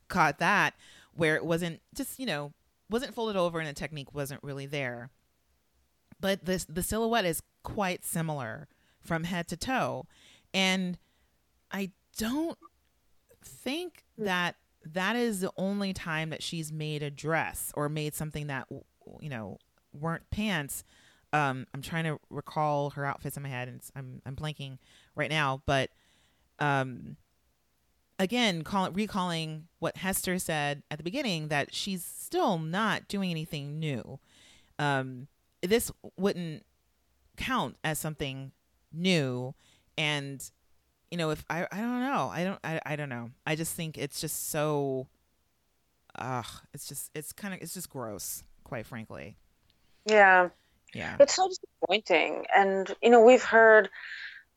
caught 0.10 0.40
that 0.40 0.74
where 1.14 1.36
it 1.36 1.46
wasn't 1.46 1.82
just, 1.96 2.20
you 2.20 2.26
know, 2.26 2.52
wasn't 2.90 3.16
folded 3.16 3.38
over 3.38 3.60
and 3.60 3.68
the 3.68 3.74
technique 3.74 4.14
wasn't 4.14 4.44
really 4.44 4.66
there 4.68 5.10
but 6.20 6.46
this 6.46 6.64
the 6.66 6.84
silhouette 6.84 7.26
is 7.26 7.42
quite 7.64 8.06
similar 8.06 8.68
from 9.00 9.24
head 9.24 9.48
to 9.48 9.58
toe 9.58 10.06
and 10.54 11.00
i 11.72 11.90
don't 12.18 12.60
think 13.44 14.04
that 14.18 14.56
that 14.86 15.16
is 15.16 15.40
the 15.40 15.52
only 15.58 15.94
time 15.94 16.30
that 16.30 16.44
she's 16.44 16.72
made 16.72 17.04
a 17.04 17.10
dress 17.12 17.72
or 17.76 17.90
made 17.90 18.14
something 18.14 18.48
that 18.48 18.68
you 19.22 19.30
know 19.30 19.58
weren't 19.94 20.30
pants. 20.32 20.84
Um 21.32 21.66
i'm 21.74 21.82
trying 21.82 22.04
to 22.04 22.20
recall 22.30 22.92
her 22.92 23.06
outfits 23.06 23.38
in 23.38 23.44
my 23.44 23.50
head 23.50 23.68
and 23.68 23.82
i'm 23.96 24.22
i'm 24.26 24.36
blanking 24.36 24.78
right 25.16 25.32
now 25.32 25.62
but 25.66 25.90
um 26.60 27.18
again 28.20 28.64
call, 28.64 28.92
recalling 28.92 29.68
what 29.80 29.98
hester 29.98 30.38
said 30.38 30.84
at 30.92 30.98
the 31.00 31.04
beginning 31.04 31.48
that 31.48 31.74
she's 31.74 32.04
still 32.04 32.58
not 32.60 33.08
doing 33.08 33.32
anything 33.32 33.80
new. 33.80 34.20
Um 34.78 35.28
this 35.62 35.92
wouldn't 36.18 36.66
count 37.38 37.78
as 37.84 37.98
something 37.98 38.52
new 38.92 39.56
and 39.98 40.52
you 41.14 41.18
know 41.18 41.30
if 41.30 41.46
i 41.48 41.68
i 41.72 41.78
don't 41.78 42.02
know 42.02 42.32
i 42.34 42.44
don't 42.44 42.60
i, 42.64 42.82
I 42.84 42.96
don't 42.96 43.10
know 43.10 43.30
i 43.46 43.56
just 43.56 43.76
think 43.76 44.00
it's 44.00 44.20
just 44.20 44.50
so 44.50 45.06
ugh 46.18 46.48
it's 46.74 46.88
just 46.88 47.12
it's 47.14 47.32
kind 47.32 47.54
of 47.54 47.62
it's 47.62 47.76
just 47.76 47.88
gross 47.92 48.44
quite 48.64 48.88
frankly 48.88 49.38
Yeah. 50.08 50.50
yeah 50.92 51.18
It's 51.20 51.36
so 51.36 51.48
disappointing. 51.48 52.46
And, 52.56 52.92
you 53.04 53.12
know, 53.12 53.24
we've 53.24 53.44
heard 53.44 53.90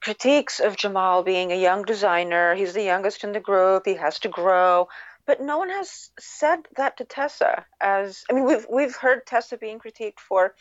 critiques 0.00 0.60
of 0.60 0.76
Jamal 0.76 1.22
being 1.22 1.52
a 1.52 1.60
young 1.60 1.82
designer. 1.82 2.54
He's 2.54 2.72
the 2.72 2.82
youngest 2.82 3.22
in 3.22 3.32
the 3.32 3.40
group. 3.40 3.82
He 3.84 3.94
has 3.94 4.18
to 4.20 4.28
grow. 4.28 4.88
But 5.26 5.42
no 5.42 5.58
one 5.58 5.68
has 5.68 6.10
said 6.18 6.60
that 6.76 6.96
to 6.96 7.04
Tessa 7.04 7.66
as 7.80 8.24
I 8.30 8.32
mean 8.32 8.44
we've 8.44 8.66
we've 8.72 8.96
heard 8.96 9.26
Tessa 9.26 9.58
being 9.58 9.78
critiqued 9.78 10.20
for 10.20 10.54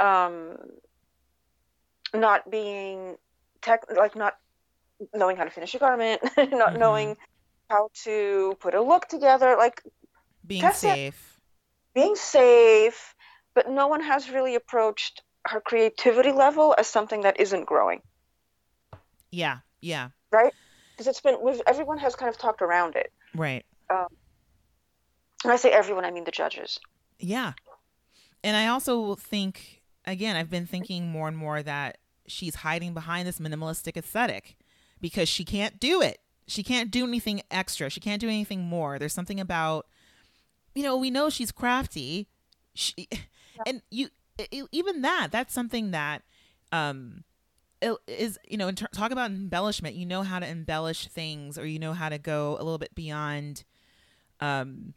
um 0.00 0.56
not 2.12 2.50
being 2.50 3.16
tech 3.62 3.84
like 3.94 4.16
not 4.16 4.34
knowing 5.12 5.36
how 5.36 5.44
to 5.44 5.50
finish 5.50 5.74
a 5.74 5.78
garment, 5.78 6.22
not 6.36 6.74
Mhm. 6.74 6.78
knowing 6.78 7.16
how 7.70 7.88
to 8.04 8.54
put 8.60 8.74
a 8.74 8.80
look 8.82 9.06
together, 9.08 9.56
like 9.56 9.82
being 10.46 10.70
safe 10.72 11.40
being 11.94 12.16
safe, 12.16 13.14
but 13.54 13.70
no 13.70 13.86
one 13.86 14.00
has 14.02 14.28
really 14.28 14.56
approached 14.56 15.22
her 15.46 15.60
creativity 15.60 16.32
level 16.32 16.74
as 16.76 16.88
something 16.88 17.20
that 17.22 17.38
isn't 17.38 17.64
growing, 17.66 18.02
yeah 19.30 19.58
yeah 19.80 20.08
Right? 20.32 20.52
because 20.96 21.06
it's 21.06 21.20
been 21.20 21.36
we've, 21.42 21.60
everyone 21.66 21.98
has 21.98 22.16
kind 22.16 22.28
of 22.28 22.38
talked 22.38 22.62
around 22.62 22.96
it. 22.96 23.12
right 23.34 23.64
Um, 23.90 24.06
And 25.44 25.52
I 25.52 25.56
say 25.56 25.70
everyone, 25.70 26.04
I 26.04 26.10
mean 26.10 26.24
the 26.24 26.30
judges. 26.30 26.80
yeah 27.18 27.52
and 28.42 28.56
I 28.56 28.66
also 28.66 29.14
think 29.14 29.82
again, 30.06 30.36
I've 30.36 30.50
been 30.50 30.66
thinking 30.66 31.08
more 31.08 31.28
and 31.28 31.36
more 31.36 31.62
that 31.62 31.98
she's 32.26 32.56
hiding 32.56 32.94
behind 32.94 33.26
this 33.28 33.38
minimalistic 33.38 33.96
aesthetic 33.96 34.56
because 35.04 35.28
she 35.28 35.44
can't 35.44 35.78
do 35.78 36.00
it. 36.00 36.18
She 36.46 36.62
can't 36.62 36.90
do 36.90 37.04
anything 37.04 37.42
extra. 37.50 37.90
She 37.90 38.00
can't 38.00 38.22
do 38.22 38.26
anything 38.26 38.62
more. 38.62 38.98
There's 38.98 39.12
something 39.12 39.38
about 39.38 39.86
you 40.74 40.82
know, 40.82 40.96
we 40.96 41.10
know 41.10 41.28
she's 41.28 41.52
crafty. 41.52 42.26
She, 42.72 43.06
and 43.66 43.82
you 43.90 44.08
even 44.72 45.02
that 45.02 45.28
that's 45.30 45.52
something 45.52 45.90
that 45.90 46.22
um 46.72 47.22
is 48.08 48.38
you 48.48 48.56
know 48.56 48.72
ter- 48.72 48.88
talk 48.94 49.10
about 49.12 49.30
embellishment 49.30 49.94
you 49.94 50.06
know 50.06 50.22
how 50.22 50.38
to 50.38 50.48
embellish 50.48 51.06
things 51.08 51.58
or 51.58 51.66
you 51.66 51.78
know 51.78 51.92
how 51.92 52.08
to 52.08 52.18
go 52.18 52.56
a 52.58 52.64
little 52.64 52.78
bit 52.78 52.94
beyond 52.94 53.62
um 54.40 54.94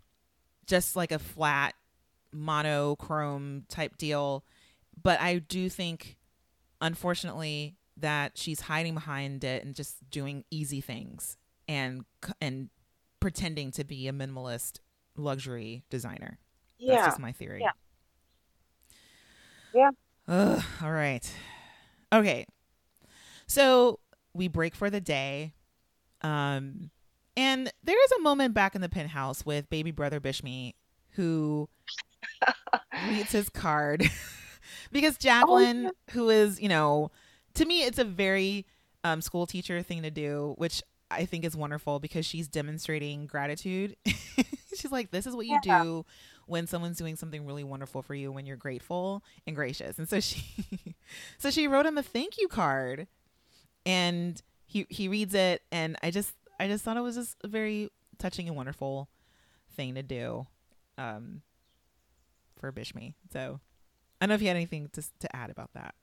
just 0.66 0.96
like 0.96 1.12
a 1.12 1.20
flat 1.20 1.76
monochrome 2.32 3.66
type 3.68 3.98
deal 3.98 4.44
but 5.04 5.20
i 5.20 5.38
do 5.38 5.70
think 5.70 6.18
unfortunately 6.82 7.77
that 8.00 8.38
she's 8.38 8.62
hiding 8.62 8.94
behind 8.94 9.44
it 9.44 9.64
and 9.64 9.76
just 9.76 9.98
doing 10.10 10.44
easy 10.52 10.82
things 10.82 11.38
and 11.68 12.06
and 12.42 12.70
pretending 13.20 13.72
to 13.72 13.84
be 13.84 14.08
a 14.08 14.12
minimalist 14.14 14.80
luxury 15.16 15.84
designer 15.90 16.38
Yeah. 16.78 16.96
that's 16.96 17.08
just 17.08 17.20
my 17.20 17.32
theory 17.32 17.62
Yeah. 17.62 17.72
Yeah. 19.74 19.90
Ugh, 20.28 20.64
all 20.82 20.92
right 20.92 21.30
okay 22.14 22.46
so 23.48 24.00
we 24.34 24.48
break 24.48 24.76
for 24.76 24.90
the 24.90 25.02
day 25.02 25.54
um 26.22 26.90
and 27.36 27.72
there 27.84 28.04
is 28.06 28.12
a 28.14 28.22
moment 28.22 28.54
back 28.54 28.76
in 28.76 28.82
the 28.82 28.90
penthouse 28.90 29.46
with 29.46 29.70
baby 29.70 29.92
brother 29.92 30.20
bishme 30.20 30.74
who 31.12 31.68
reads 33.10 33.32
his 33.32 33.50
card 33.50 34.04
because 34.92 35.18
Jacqueline, 35.18 35.92
who 36.12 36.30
is, 36.30 36.60
you 36.62 36.70
know, 36.70 37.12
to 37.58 37.66
me, 37.66 37.84
it's 37.84 38.00
a 38.00 38.04
very 38.04 38.66
um, 39.04 39.22
school 39.22 39.46
teacher 39.46 39.82
thing 39.84 40.02
to 40.04 40.12
do, 40.12 40.56
which 40.58 40.82
I 41.12 41.26
think 41.26 41.46
is 41.46 41.56
wonderful 41.56 42.00
because 42.00 42.26
she's 42.26 42.48
demonstrating 42.48 43.28
gratitude. 43.28 43.96
she's 44.76 44.92
like, 44.92 45.12
this 45.12 45.26
is 45.26 45.36
what 45.36 45.46
you 45.46 45.60
Yeah. 45.64 45.84
do 45.84 46.06
when 46.48 46.68
someone's 46.68 46.98
doing 46.98 47.16
something 47.16 47.46
really 47.46 47.64
wonderful 47.64 48.02
for 48.02 48.14
you 48.16 48.32
when 48.32 48.46
you're 48.46 48.58
grateful 48.58 49.24
and 49.46 49.56
gracious. 49.56 49.98
And 50.00 50.08
so 50.10 50.20
she, 50.20 50.44
so 51.38 51.50
she 51.52 51.68
wrote 51.68 51.86
him 51.86 51.98
a 51.98 52.04
thank 52.04 52.38
you 52.38 52.48
card, 52.48 53.08
and 53.86 54.42
he 54.66 54.86
he 54.90 55.08
reads 55.08 55.34
it, 55.34 55.62
and 55.72 55.96
I 56.04 56.12
just 56.12 56.34
I 56.60 56.68
just 56.68 56.84
thought 56.84 56.98
it 56.98 57.02
was 57.02 57.16
just 57.16 57.38
a 57.44 57.48
very 57.48 57.90
touching 58.18 58.48
and 58.48 58.56
wonderful 58.58 59.08
thing 59.76 59.96
to 59.96 60.04
do 60.04 60.46
um, 60.98 61.42
for 62.60 62.72
Bishme. 62.72 63.14
So 63.32 63.60
I 64.20 64.26
don't 64.26 64.30
know 64.30 64.36
if 64.36 64.42
you 64.42 64.48
had 64.48 64.58
anything 64.58 64.90
to 64.94 65.02
to 65.20 65.36
add 65.36 65.50
about 65.50 65.72
that. 65.74 65.96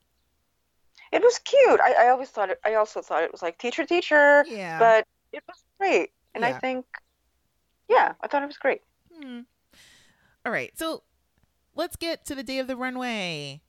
It 1.13 1.23
was 1.23 1.39
cute. 1.39 1.81
I, 1.81 2.07
I 2.07 2.09
always 2.09 2.29
thought 2.29 2.51
it. 2.51 2.61
I 2.65 2.75
also 2.75 3.01
thought 3.01 3.23
it 3.23 3.33
was 3.33 3.43
like 3.43 3.59
teacher, 3.59 3.85
teacher, 3.85 4.45
Yeah. 4.49 4.79
but 4.79 5.07
it 5.33 5.43
was 5.47 5.63
great. 5.79 6.11
And 6.35 6.45
I 6.45 6.53
think, 6.53 6.87
yeah, 7.89 8.15
I 8.21 8.27
thought 8.27 8.43
it 8.43 8.47
was 8.47 8.57
great. 8.59 8.83
Hmm. 9.13 9.41
All 10.45 10.51
right. 10.53 10.77
So 10.77 11.05
let's 11.75 11.97
get 11.97 12.25
to 12.27 12.35
the 12.35 12.43
day 12.43 12.59
of 12.59 12.67
the 12.67 12.77
runway. 12.77 13.61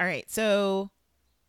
All 0.00 0.06
right. 0.06 0.30
So 0.30 0.90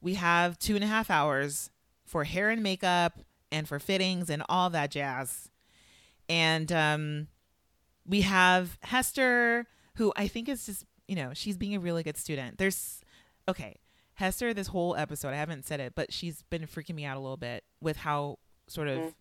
we 0.01 0.15
have 0.15 0.59
two 0.59 0.75
and 0.75 0.83
a 0.83 0.87
half 0.87 1.09
hours 1.09 1.69
for 2.05 2.25
hair 2.25 2.49
and 2.49 2.61
makeup 2.61 3.19
and 3.51 3.67
for 3.67 3.79
fittings 3.79 4.29
and 4.29 4.43
all 4.49 4.69
that 4.69 4.91
jazz. 4.91 5.49
And 6.27 6.69
um, 6.71 7.27
we 8.05 8.21
have 8.21 8.77
Hester, 8.81 9.67
who 9.95 10.11
I 10.17 10.27
think 10.27 10.49
is 10.49 10.65
just, 10.65 10.85
you 11.07 11.15
know, 11.15 11.31
she's 11.33 11.55
being 11.57 11.75
a 11.75 11.79
really 11.79 12.03
good 12.03 12.17
student. 12.17 12.57
There's, 12.57 12.99
okay, 13.47 13.77
Hester, 14.17 14.53
this 14.53 14.67
whole 14.67 14.95
episode, 14.95 15.29
I 15.29 15.35
haven't 15.37 15.65
said 15.65 15.79
it, 15.79 15.93
but 15.95 16.11
she's 16.11 16.41
been 16.49 16.63
freaking 16.67 16.95
me 16.95 17.05
out 17.05 17.17
a 17.17 17.19
little 17.19 17.37
bit 17.37 17.63
with 17.81 17.97
how 17.97 18.39
sort 18.67 18.87
of, 18.87 18.97
Mhm. 18.99 19.13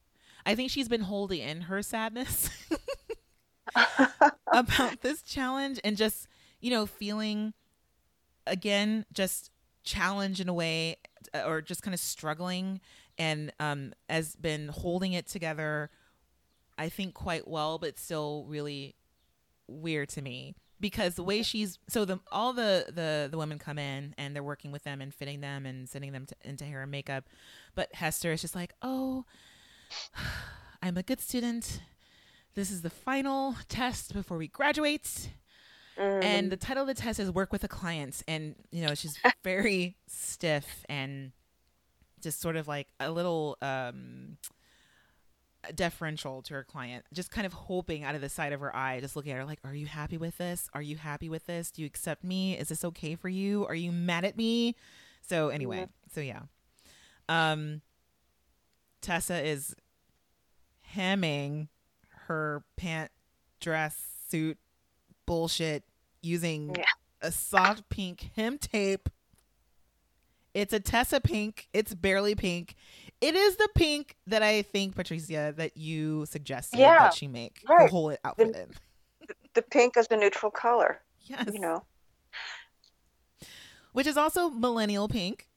I 0.46 0.54
think 0.54 0.70
she's 0.70 0.88
been 0.88 1.02
holding 1.02 1.40
in 1.40 1.62
her 1.62 1.82
sadness. 1.82 2.48
about 4.52 5.02
this 5.02 5.22
challenge 5.22 5.80
and 5.84 5.96
just 5.96 6.28
you 6.60 6.70
know 6.70 6.86
feeling 6.86 7.52
again 8.46 9.04
just 9.12 9.50
challenged 9.84 10.40
in 10.40 10.48
a 10.48 10.54
way 10.54 10.96
uh, 11.34 11.42
or 11.44 11.60
just 11.60 11.82
kind 11.82 11.92
of 11.92 12.00
struggling 12.00 12.80
and 13.18 13.52
um 13.60 13.92
has 14.08 14.36
been 14.36 14.68
holding 14.68 15.12
it 15.12 15.26
together 15.26 15.90
i 16.78 16.88
think 16.88 17.12
quite 17.12 17.46
well 17.46 17.76
but 17.78 17.98
still 17.98 18.46
really 18.48 18.94
weird 19.68 20.08
to 20.08 20.22
me 20.22 20.54
because 20.80 21.14
the 21.14 21.22
way 21.22 21.42
she's 21.42 21.78
so 21.88 22.04
the 22.04 22.20
all 22.30 22.52
the 22.52 22.86
the 22.88 23.28
the 23.30 23.38
women 23.38 23.58
come 23.58 23.78
in 23.78 24.14
and 24.18 24.34
they're 24.34 24.42
working 24.42 24.72
with 24.72 24.84
them 24.84 25.00
and 25.00 25.14
fitting 25.14 25.40
them 25.40 25.66
and 25.66 25.88
sending 25.88 26.12
them 26.12 26.26
to, 26.26 26.34
into 26.44 26.64
hair 26.64 26.82
and 26.82 26.90
makeup. 26.90 27.24
But 27.74 27.94
hester 27.94 28.32
is 28.32 28.40
just 28.40 28.54
like 28.54 28.74
oh 28.82 29.24
i'm 30.82 30.96
a 30.96 31.02
good 31.02 31.20
student. 31.20 31.80
This 32.54 32.70
is 32.70 32.82
the 32.82 32.90
final 32.90 33.56
test 33.68 34.14
before 34.14 34.38
we 34.38 34.48
graduate. 34.48 35.30
Mm. 35.98 36.24
and 36.24 36.52
the 36.52 36.58
title 36.58 36.82
of 36.82 36.88
the 36.88 36.94
test 36.94 37.18
is 37.18 37.30
work 37.30 37.52
with 37.54 37.64
a 37.64 37.68
client 37.68 38.22
and 38.28 38.54
you 38.70 38.86
know 38.86 38.94
she's 38.94 39.18
very 39.42 39.96
stiff 40.06 40.84
and 40.90 41.32
just 42.20 42.38
sort 42.38 42.56
of 42.56 42.68
like 42.68 42.88
a 43.00 43.10
little 43.10 43.56
um 43.62 44.36
deferential 45.74 46.42
to 46.42 46.54
her 46.54 46.64
client 46.64 47.04
just 47.12 47.30
kind 47.30 47.46
of 47.46 47.52
hoping 47.52 48.04
out 48.04 48.14
of 48.14 48.20
the 48.20 48.28
side 48.28 48.52
of 48.52 48.60
her 48.60 48.74
eye 48.74 49.00
just 49.00 49.16
looking 49.16 49.32
at 49.32 49.38
her 49.38 49.44
like 49.44 49.58
are 49.64 49.74
you 49.74 49.86
happy 49.86 50.16
with 50.16 50.36
this 50.38 50.68
are 50.74 50.82
you 50.82 50.96
happy 50.96 51.28
with 51.28 51.46
this 51.46 51.70
do 51.70 51.82
you 51.82 51.86
accept 51.86 52.22
me 52.24 52.56
is 52.56 52.68
this 52.68 52.84
okay 52.84 53.14
for 53.14 53.28
you 53.28 53.66
are 53.66 53.74
you 53.74 53.90
mad 53.92 54.24
at 54.24 54.36
me 54.36 54.74
so 55.22 55.48
anyway 55.48 55.86
so 56.12 56.20
yeah 56.20 56.42
um 57.28 57.80
tessa 59.00 59.44
is 59.44 59.74
hemming 60.82 61.68
her 62.26 62.62
pant 62.76 63.10
dress 63.60 63.96
suit 64.28 64.58
bullshit 65.26 65.82
using 66.22 66.74
Yeah. 66.76 66.84
a 67.22 67.32
soft 67.32 67.88
pink 67.88 68.30
hem 68.36 68.58
tape. 68.58 69.08
It's 70.54 70.72
a 70.72 70.80
Tessa 70.80 71.20
pink. 71.20 71.68
It's 71.74 71.94
barely 71.94 72.34
pink. 72.34 72.76
It 73.20 73.34
is 73.34 73.56
the 73.56 73.68
pink 73.74 74.16
that 74.26 74.42
I 74.42 74.62
think 74.62 74.94
Patricia 74.94 75.54
that 75.56 75.76
you 75.76 76.26
suggested 76.26 76.78
Yeah, 76.78 76.98
that 76.98 77.14
she 77.14 77.28
make 77.28 77.62
right. 77.68 77.88
whole 77.90 78.14
outfit 78.24 78.54
in. 78.56 79.28
the 79.54 79.62
pink 79.62 79.96
is 79.96 80.06
a 80.10 80.16
neutral 80.16 80.50
color, 80.50 81.00
Yes, 81.22 81.48
you 81.52 81.58
know. 81.60 81.84
which 83.92 84.06
is 84.06 84.16
also 84.16 84.50
millennial 84.50 85.08
pink. 85.08 85.48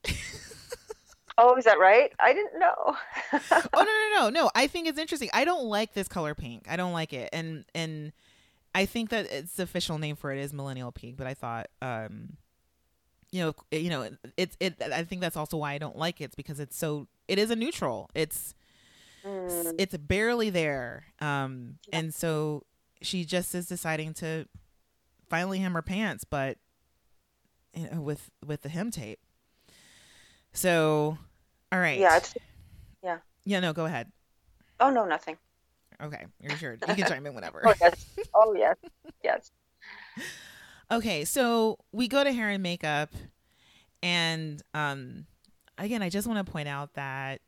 Oh, 1.42 1.56
is 1.56 1.64
that 1.66 1.80
right? 1.80 2.12
I 2.20 2.34
didn't 2.34 2.60
know. 2.60 2.98
oh 3.34 3.62
no 3.74 3.84
no 3.84 4.10
no 4.20 4.30
no! 4.30 4.52
I 4.56 4.68
think 4.68 4.88
it's 4.88 5.00
interesting. 5.00 5.30
I 5.34 5.46
don't 5.46 5.64
like 5.66 5.94
this 5.94 6.10
color 6.10 6.36
pink. 6.36 6.66
I 6.70 6.76
don't 6.76 6.92
like 6.92 7.14
it, 7.14 7.30
and 7.32 7.64
and 7.74 8.12
I 8.76 8.86
think 8.86 9.10
that 9.12 9.26
its 9.32 9.58
official 9.58 9.98
name 10.00 10.18
for 10.18 10.34
it 10.34 10.40
is 10.40 10.52
millennial 10.54 10.92
pink. 10.92 11.16
But 11.16 11.28
I 11.28 11.34
thought, 11.36 11.68
um, 11.82 12.36
you 13.32 13.44
know, 13.44 13.54
you 13.72 13.90
know, 13.90 14.10
it's 14.38 14.58
it. 14.60 14.82
I 14.82 15.04
think 15.04 15.22
that's 15.22 15.38
also 15.38 15.58
why 15.58 15.74
I 15.74 15.78
don't 15.78 15.98
like 15.98 16.20
it. 16.22 16.26
It's 16.26 16.36
because 16.36 16.60
it's 16.60 16.78
so. 16.78 17.08
It 17.28 17.38
is 17.40 17.52
a 17.52 17.56
neutral. 17.56 18.10
It's 18.14 18.54
Mm. 19.26 19.76
it's 19.78 19.98
barely 19.98 20.50
there. 20.50 21.04
Um, 21.20 21.78
and 21.92 22.14
so 22.14 22.64
she 23.02 23.26
just 23.26 23.54
is 23.54 23.68
deciding 23.68 24.14
to 24.16 24.46
finally 25.30 25.60
hem 25.60 25.74
her 25.74 25.82
pants, 25.82 26.24
but 26.24 26.58
you 27.76 27.90
know, 27.90 28.00
with 28.00 28.32
with 28.46 28.62
the 28.62 28.70
hem 28.70 28.92
tape. 28.92 29.20
So, 30.54 31.18
all 31.72 31.80
right. 31.80 32.00
Yeah, 32.00 32.16
it's 32.18 32.34
yeah. 33.46 33.60
No, 33.60 33.74
go 33.74 33.86
ahead. 33.86 34.12
oh 34.80 34.90
no, 34.90 35.06
nothing. 35.06 35.38
Okay, 36.02 36.26
you're 36.40 36.56
sure. 36.56 36.78
You 36.88 36.96
can 36.96 37.06
chime 37.06 37.26
in 37.26 37.34
whenever. 37.36 37.62
Oh 37.66 37.74
yes. 37.82 38.06
Oh 38.34 38.54
yes. 38.58 38.78
Yes. 39.24 39.52
Okay, 40.92 41.24
so 41.24 41.78
we 41.92 42.08
go 42.08 42.24
to 42.24 42.32
hair 42.32 42.50
and 42.50 42.64
makeup, 42.64 43.12
and 44.02 44.62
um, 44.74 45.26
again, 45.78 46.02
I 46.02 46.10
just 46.10 46.28
want 46.28 46.44
to 46.46 46.52
point 46.52 46.68
out 46.68 46.96
that 46.96 47.42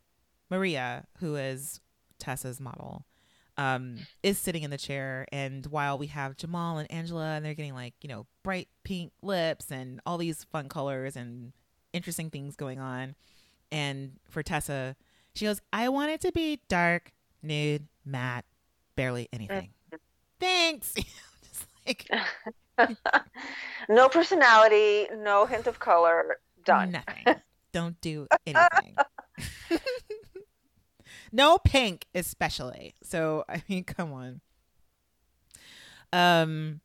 Maria, 0.49 1.05
who 1.19 1.35
is 1.35 1.80
Tessa's 2.19 2.59
model, 2.59 3.05
um, 3.57 3.97
is 4.22 4.38
sitting 4.38 4.61
in 4.61 4.69
the 4.69 4.77
chair, 4.77 5.26
and 5.31 5.65
while 5.68 5.97
we 5.97 6.07
have 6.07 6.38
Jamal 6.38 6.77
and 6.77 6.91
Angela, 6.91 7.31
and 7.31 7.43
they're 7.43 7.55
getting 7.55 7.73
like 7.73 7.95
you 8.01 8.09
know 8.09 8.27
bright 8.43 8.68
pink 8.84 9.11
lips 9.23 9.72
and 9.72 10.01
all 10.05 10.19
these 10.19 10.43
fun 10.43 10.69
colors 10.69 11.15
and 11.15 11.51
interesting 11.93 12.30
things 12.30 12.55
going 12.55 12.80
on, 12.80 13.15
and 13.72 14.19
for 14.30 14.43
Tessa, 14.43 14.95
she 15.34 15.45
goes, 15.45 15.61
"I 15.73 15.89
want 15.89 16.11
it 16.11 16.22
to 16.22 16.31
be 16.31 16.61
dark, 16.68 17.11
nude, 17.41 17.88
matte, 18.05 18.45
barely 18.95 19.30
anything." 19.34 19.69
Thanks. 20.39 20.93
just 21.43 21.65
like 21.88 22.07
no 23.89 24.09
personality, 24.09 25.07
no 25.15 25.45
hint 25.45 25.67
of 25.67 25.79
color. 25.79 26.37
Done. 26.63 26.91
Nothing. 26.91 27.41
Don't 27.71 27.99
do 28.01 28.27
anything. 28.45 28.95
no 31.31 31.57
pink, 31.57 32.05
especially. 32.13 32.95
So 33.03 33.45
I 33.49 33.63
mean, 33.69 33.83
come 33.83 34.13
on. 34.13 34.41
Um. 36.13 36.81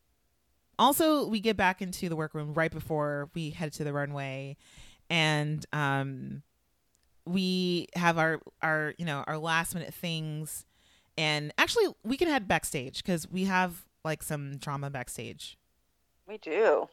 also, 0.78 1.26
we 1.26 1.40
get 1.40 1.56
back 1.56 1.82
into 1.82 2.08
the 2.08 2.16
workroom 2.16 2.54
right 2.54 2.70
before 2.70 3.28
we 3.34 3.50
head 3.50 3.72
to 3.74 3.84
the 3.84 3.92
runway, 3.92 4.56
and 5.10 5.64
um, 5.72 6.42
we 7.26 7.88
have 7.94 8.18
our 8.18 8.40
our 8.62 8.94
you 8.98 9.04
know 9.04 9.24
our 9.26 9.38
last 9.38 9.74
minute 9.74 9.92
things, 9.92 10.64
and 11.18 11.52
actually 11.58 11.86
we 12.04 12.16
can 12.16 12.28
head 12.28 12.46
backstage 12.46 13.02
because 13.02 13.28
we 13.28 13.44
have 13.44 13.84
like 14.04 14.22
some 14.22 14.56
drama 14.56 14.88
backstage. 14.88 15.58
We 16.28 16.38
do. 16.38 16.88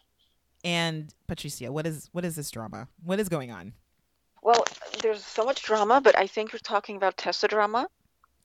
And 0.63 1.13
Patricia, 1.27 1.71
what 1.71 1.85
is 1.85 2.09
what 2.11 2.23
is 2.23 2.35
this 2.35 2.49
drama? 2.51 2.87
What 3.03 3.19
is 3.19 3.29
going 3.29 3.51
on? 3.51 3.73
Well, 4.41 4.63
there's 5.01 5.23
so 5.23 5.45
much 5.45 5.63
drama, 5.63 6.01
but 6.01 6.17
I 6.17 6.27
think 6.27 6.51
you're 6.51 6.59
talking 6.59 6.97
about 6.97 7.17
Tessa 7.17 7.47
drama. 7.47 7.87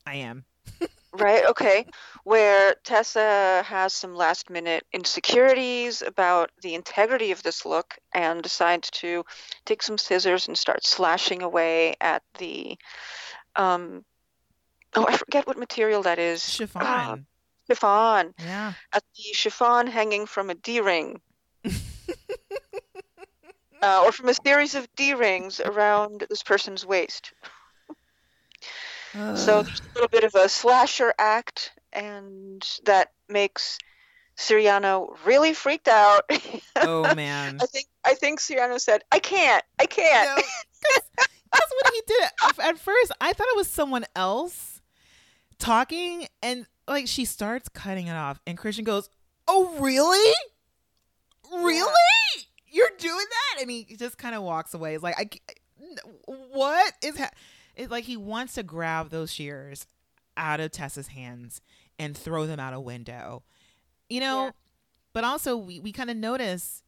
I 0.07 0.15
am. 0.17 0.45
right, 1.13 1.45
okay. 1.47 1.87
Where 2.25 2.75
Tessa 2.85 3.63
has 3.67 3.93
some 3.93 4.15
last 4.15 4.49
minute 4.49 4.85
insecurities 4.93 6.03
about 6.03 6.51
the 6.63 6.75
integrity 6.75 7.33
of 7.33 7.43
this 7.43 7.67
look 7.67 7.97
and 8.15 8.43
decides 8.43 8.91
to 8.91 9.25
take 9.65 9.83
some 9.83 9.99
scissors 9.99 10.47
and 10.49 10.57
start 10.57 10.85
slashing 10.87 11.43
away 11.43 11.95
at 12.01 12.23
the 12.39 12.77
um 13.57 14.05
oh 14.95 15.07
I 15.09 15.17
forget 15.17 15.47
what 15.47 15.59
material 15.59 16.03
that 16.03 16.19
is. 16.19 16.49
Chiffon. 16.49 17.27
Chiffon. 17.69 18.35
Yeah. 18.39 18.73
At 18.93 19.03
the 19.17 19.23
chiffon 19.35 19.87
hanging 19.87 20.27
from 20.27 20.51
a 20.51 20.55
D 20.55 20.81
ring. 20.81 21.21
uh, 23.83 24.03
or 24.05 24.13
from 24.13 24.29
a 24.29 24.35
series 24.35 24.75
of 24.75 24.89
D 24.97 25.15
rings 25.15 25.61
around 25.61 26.27
this 26.29 26.43
person's 26.43 26.87
waist. 26.87 27.33
So 29.13 29.63
there's 29.63 29.81
a 29.81 29.95
little 29.95 30.09
bit 30.09 30.25
of 30.25 30.35
a 30.35 30.49
slasher 30.49 31.13
act, 31.19 31.73
and 31.93 32.65
that 32.85 33.13
makes 33.29 33.79
Siriano 34.37 35.17
really 35.25 35.55
freaked 35.55 35.89
out. 35.89 36.31
oh 36.77 37.15
man. 37.17 37.59
I 37.61 37.67
think 37.67 37.87
I 38.05 38.15
think 38.15 38.41
Siriano 38.41 38.79
said, 38.81 39.03
"I 39.11 39.19
can't, 39.19 39.65
I 39.79 39.87
can't." 39.87 40.39
No, 40.39 40.43
that's 41.53 41.73
what 41.83 41.95
he 41.95 42.03
did. 42.07 42.31
At 42.61 42.79
first, 42.79 43.13
I 43.21 43.33
thought 43.33 43.49
it 43.49 43.57
was 43.57 43.69
someone 43.69 44.05
else 44.15 44.83
talking, 45.59 46.29
and 46.43 46.67
like 46.89 47.07
she 47.07 47.25
starts 47.25 47.69
cutting 47.69 48.07
it 48.07 48.15
off, 48.15 48.41
and 48.47 48.57
Christian 48.59 48.85
goes, 48.85 49.09
"Oh, 49.47 49.77
really? 49.79 50.35
Really? 51.53 51.93
You're 52.71 52.91
doing 52.99 53.25
that?" 53.31 53.63
And 53.63 53.71
he 53.71 53.85
just 53.85 54.19
kind 54.19 54.35
of 54.35 54.43
walks 54.43 54.75
away. 54.75 54.93
He's 54.93 55.03
like, 55.03 55.17
"I, 55.19 55.31
what 56.27 56.93
is 57.03 57.19
ha-? 57.19 57.31
It's 57.77 57.91
like 57.91 58.05
he 58.05 58.17
wants 58.17 58.55
to 58.55 58.63
grab 58.63 59.11
those 59.11 59.33
shears 59.33 59.87
out 60.37 60.61
of 60.61 60.71
Tessa's 60.71 61.09
hands 61.09 61.61
and 61.99 62.17
throw 62.17 62.47
them 62.47 62.61
out 62.61 62.75
a 62.75 62.81
window, 62.81 63.43
you 64.09 64.21
know." 64.21 64.47
Yeah. 64.47 64.51
But 65.15 65.25
also, 65.25 65.57
we 65.57 65.81
we 65.81 65.93
kind 65.93 66.11
of 66.11 66.17
notice 66.17 66.83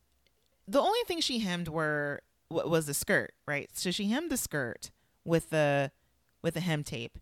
the 0.69 0.81
only 0.81 1.01
thing 1.07 1.21
she 1.21 1.39
hemmed 1.41 1.69
were 1.69 2.21
wa- 2.51 2.67
was 2.67 2.87
the 2.87 2.95
skirt, 2.95 3.33
right? 3.47 3.71
So 3.73 3.91
she 3.91 4.07
hemmed 4.09 4.31
the 4.31 4.37
skirt 4.37 4.91
with 5.25 5.51
the 5.51 5.91
with 6.43 6.55
the 6.55 6.61
hem 6.61 6.85
tape, 6.85 7.19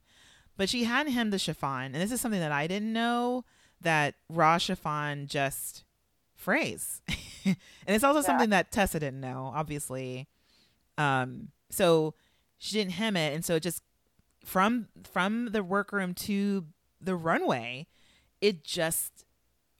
but 0.58 0.68
she 0.68 0.84
hadn't 0.84 1.12
hemmed 1.14 1.32
the 1.32 1.38
chiffon. 1.38 1.94
And 1.94 1.94
this 1.94 2.12
is 2.12 2.20
something 2.20 2.40
that 2.40 2.52
I 2.52 2.66
didn't 2.66 2.92
know 2.92 3.46
that 3.80 4.16
raw 4.28 4.58
chiffon 4.58 5.26
just 5.26 5.84
frays, 6.34 7.00
and 7.46 7.56
it's 7.86 8.04
also 8.04 8.20
Yeah. 8.20 8.26
something 8.26 8.50
that 8.50 8.70
Tessa 8.70 9.00
didn't 9.00 9.20
know, 9.20 9.50
obviously. 9.54 10.28
Um, 10.98 11.48
so 11.70 12.14
she 12.58 12.76
didn't 12.76 12.92
hem 12.92 13.16
it, 13.16 13.34
and 13.34 13.44
so 13.44 13.54
it 13.56 13.62
just 13.62 13.82
from 14.44 14.88
from 15.10 15.46
the 15.52 15.62
workroom 15.62 16.12
to 16.14 16.66
the 17.00 17.14
runway, 17.16 17.86
it 18.40 18.64
just 18.64 19.24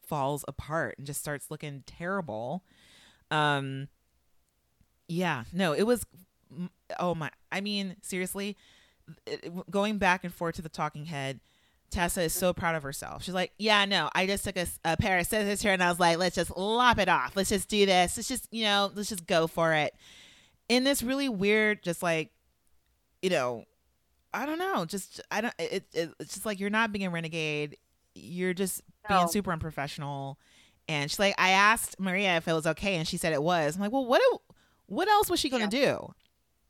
falls 0.01 0.45
apart 0.49 0.95
and 0.99 1.07
just 1.07 1.21
starts 1.21 1.51
looking 1.51 1.83
terrible. 1.87 2.65
Um 3.31 3.89
yeah, 5.09 5.45
no, 5.53 5.73
it 5.73 5.83
was 5.85 6.05
oh 6.99 7.15
my 7.15 7.31
I 7.51 7.61
mean, 7.61 7.97
seriously, 8.03 8.57
it, 9.27 9.71
going 9.71 9.99
back 9.99 10.25
and 10.25 10.33
forth 10.33 10.57
to 10.57 10.63
the 10.63 10.69
talking 10.69 11.07
head, 11.07 11.41
Tessa 11.91 12.23
is 12.23 12.33
mm-hmm. 12.33 12.41
so 12.41 12.53
proud 12.53 12.75
of 12.75 12.83
herself. 12.83 13.23
She's 13.23 13.35
like, 13.35 13.53
"Yeah, 13.59 13.85
no, 13.85 14.11
I 14.15 14.27
just 14.27 14.45
took 14.45 14.57
a, 14.57 14.67
a 14.85 14.97
pair 14.97 15.19
of 15.19 15.27
scissors 15.27 15.63
here 15.63 15.73
and 15.73 15.83
I 15.83 15.89
was 15.89 16.01
like, 16.01 16.19
let's 16.19 16.35
just 16.37 16.57
lop 16.57 16.99
it 16.99 17.09
off. 17.09 17.37
Let's 17.37 17.49
just 17.49 17.69
do 17.69 17.87
this. 17.87 18.17
Let's 18.17 18.29
just, 18.29 18.49
you 18.51 18.65
know, 18.65 18.91
let's 18.95 19.09
just 19.09 19.27
go 19.27 19.47
for 19.47 19.75
it." 19.75 19.95
In 20.69 20.85
this 20.85 21.03
really 21.03 21.29
weird 21.29 21.83
just 21.83 22.03
like 22.03 22.31
you 23.23 23.31
know, 23.31 23.65
I 24.35 24.47
don't 24.47 24.59
know, 24.59 24.85
just 24.85 25.21
I 25.31 25.41
don't 25.41 25.55
it, 25.59 25.85
it 25.93 26.11
it's 26.21 26.35
just 26.35 26.47
like 26.47 26.61
you're 26.61 26.71
not 26.71 26.93
being 26.93 27.07
a 27.07 27.11
renegade. 27.11 27.77
You're 28.15 28.55
just 28.55 28.83
being 29.09 29.29
super 29.29 29.53
unprofessional. 29.53 30.39
And 30.89 31.11
she's 31.11 31.19
like, 31.19 31.35
I 31.39 31.51
asked 31.51 32.01
Maria 32.01 32.37
if 32.37 32.49
it 32.49 32.53
was 32.53 32.67
okay, 32.67 32.97
and 32.97 33.07
she 33.07 33.17
said 33.17 33.33
it 33.33 33.43
was. 33.43 33.77
I'm 33.77 33.83
like, 33.83 33.93
well, 33.93 34.07
what? 34.07 34.21
do- 34.31 34.55
What 34.87 35.07
else 35.09 35.29
was 35.29 35.39
she 35.39 35.51
gonna 35.51 35.67
do? 35.69 36.15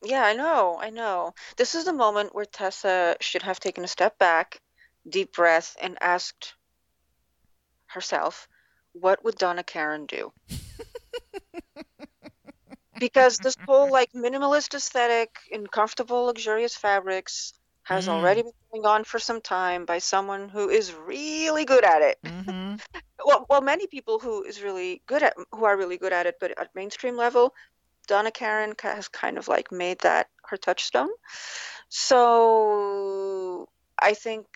Yeah, 0.03 0.23
I 0.25 0.33
know, 0.35 0.79
I 0.81 0.91
know. 0.91 1.35
This 1.57 1.75
is 1.75 1.85
the 1.85 1.93
moment 1.93 2.35
where 2.35 2.45
Tessa 2.45 3.17
should 3.21 3.43
have 3.43 3.61
taken 3.61 3.85
a 3.85 3.89
step 3.89 4.19
back, 4.19 4.61
deep 5.09 5.33
breath, 5.35 5.77
and 5.81 5.97
asked 6.01 6.55
herself, 7.87 8.49
what 8.93 9.25
would 9.25 9.37
Donna 9.37 9.65
Karan 9.65 10.07
do? 10.07 10.33
because 12.99 13.39
this 13.39 13.55
whole 13.67 13.91
like 13.93 14.11
minimalist 14.13 14.75
aesthetic 14.75 15.31
in 15.51 15.67
comfortable, 15.67 16.25
luxurious 16.27 16.77
fabrics 16.77 17.53
has 17.85 18.09
Mm. 18.09 18.09
already 18.09 18.43
been 18.43 18.53
going 18.73 18.87
on 18.87 19.05
for 19.05 19.19
some 19.19 19.41
time 19.41 19.85
by 19.85 19.99
someone 19.99 20.49
who 20.49 20.69
is 20.69 20.93
really 20.95 21.65
good 21.65 21.85
at 21.85 22.03
it. 22.03 22.19
hmm 22.25 22.77
Well, 23.25 23.47
well, 23.49 23.61
many 23.63 23.87
people 23.87 24.19
who 24.19 24.45
is 24.45 24.63
really 24.63 25.03
good 25.07 25.23
at 25.23 25.35
who 25.53 25.65
are 25.65 25.77
really 25.77 25.99
good 25.99 26.13
at 26.13 26.27
it, 26.27 26.37
but 26.41 26.59
at 26.59 26.75
mainstream 26.75 27.17
level, 27.17 27.55
Donna 28.09 28.31
Karan 28.33 28.75
has 28.83 29.07
kind 29.07 29.39
of 29.39 29.47
like 29.47 29.71
made 29.71 30.01
that 30.01 30.29
her 30.47 30.57
touchstone. 30.57 31.11
So 31.89 33.69
I 34.01 34.15
think 34.15 34.47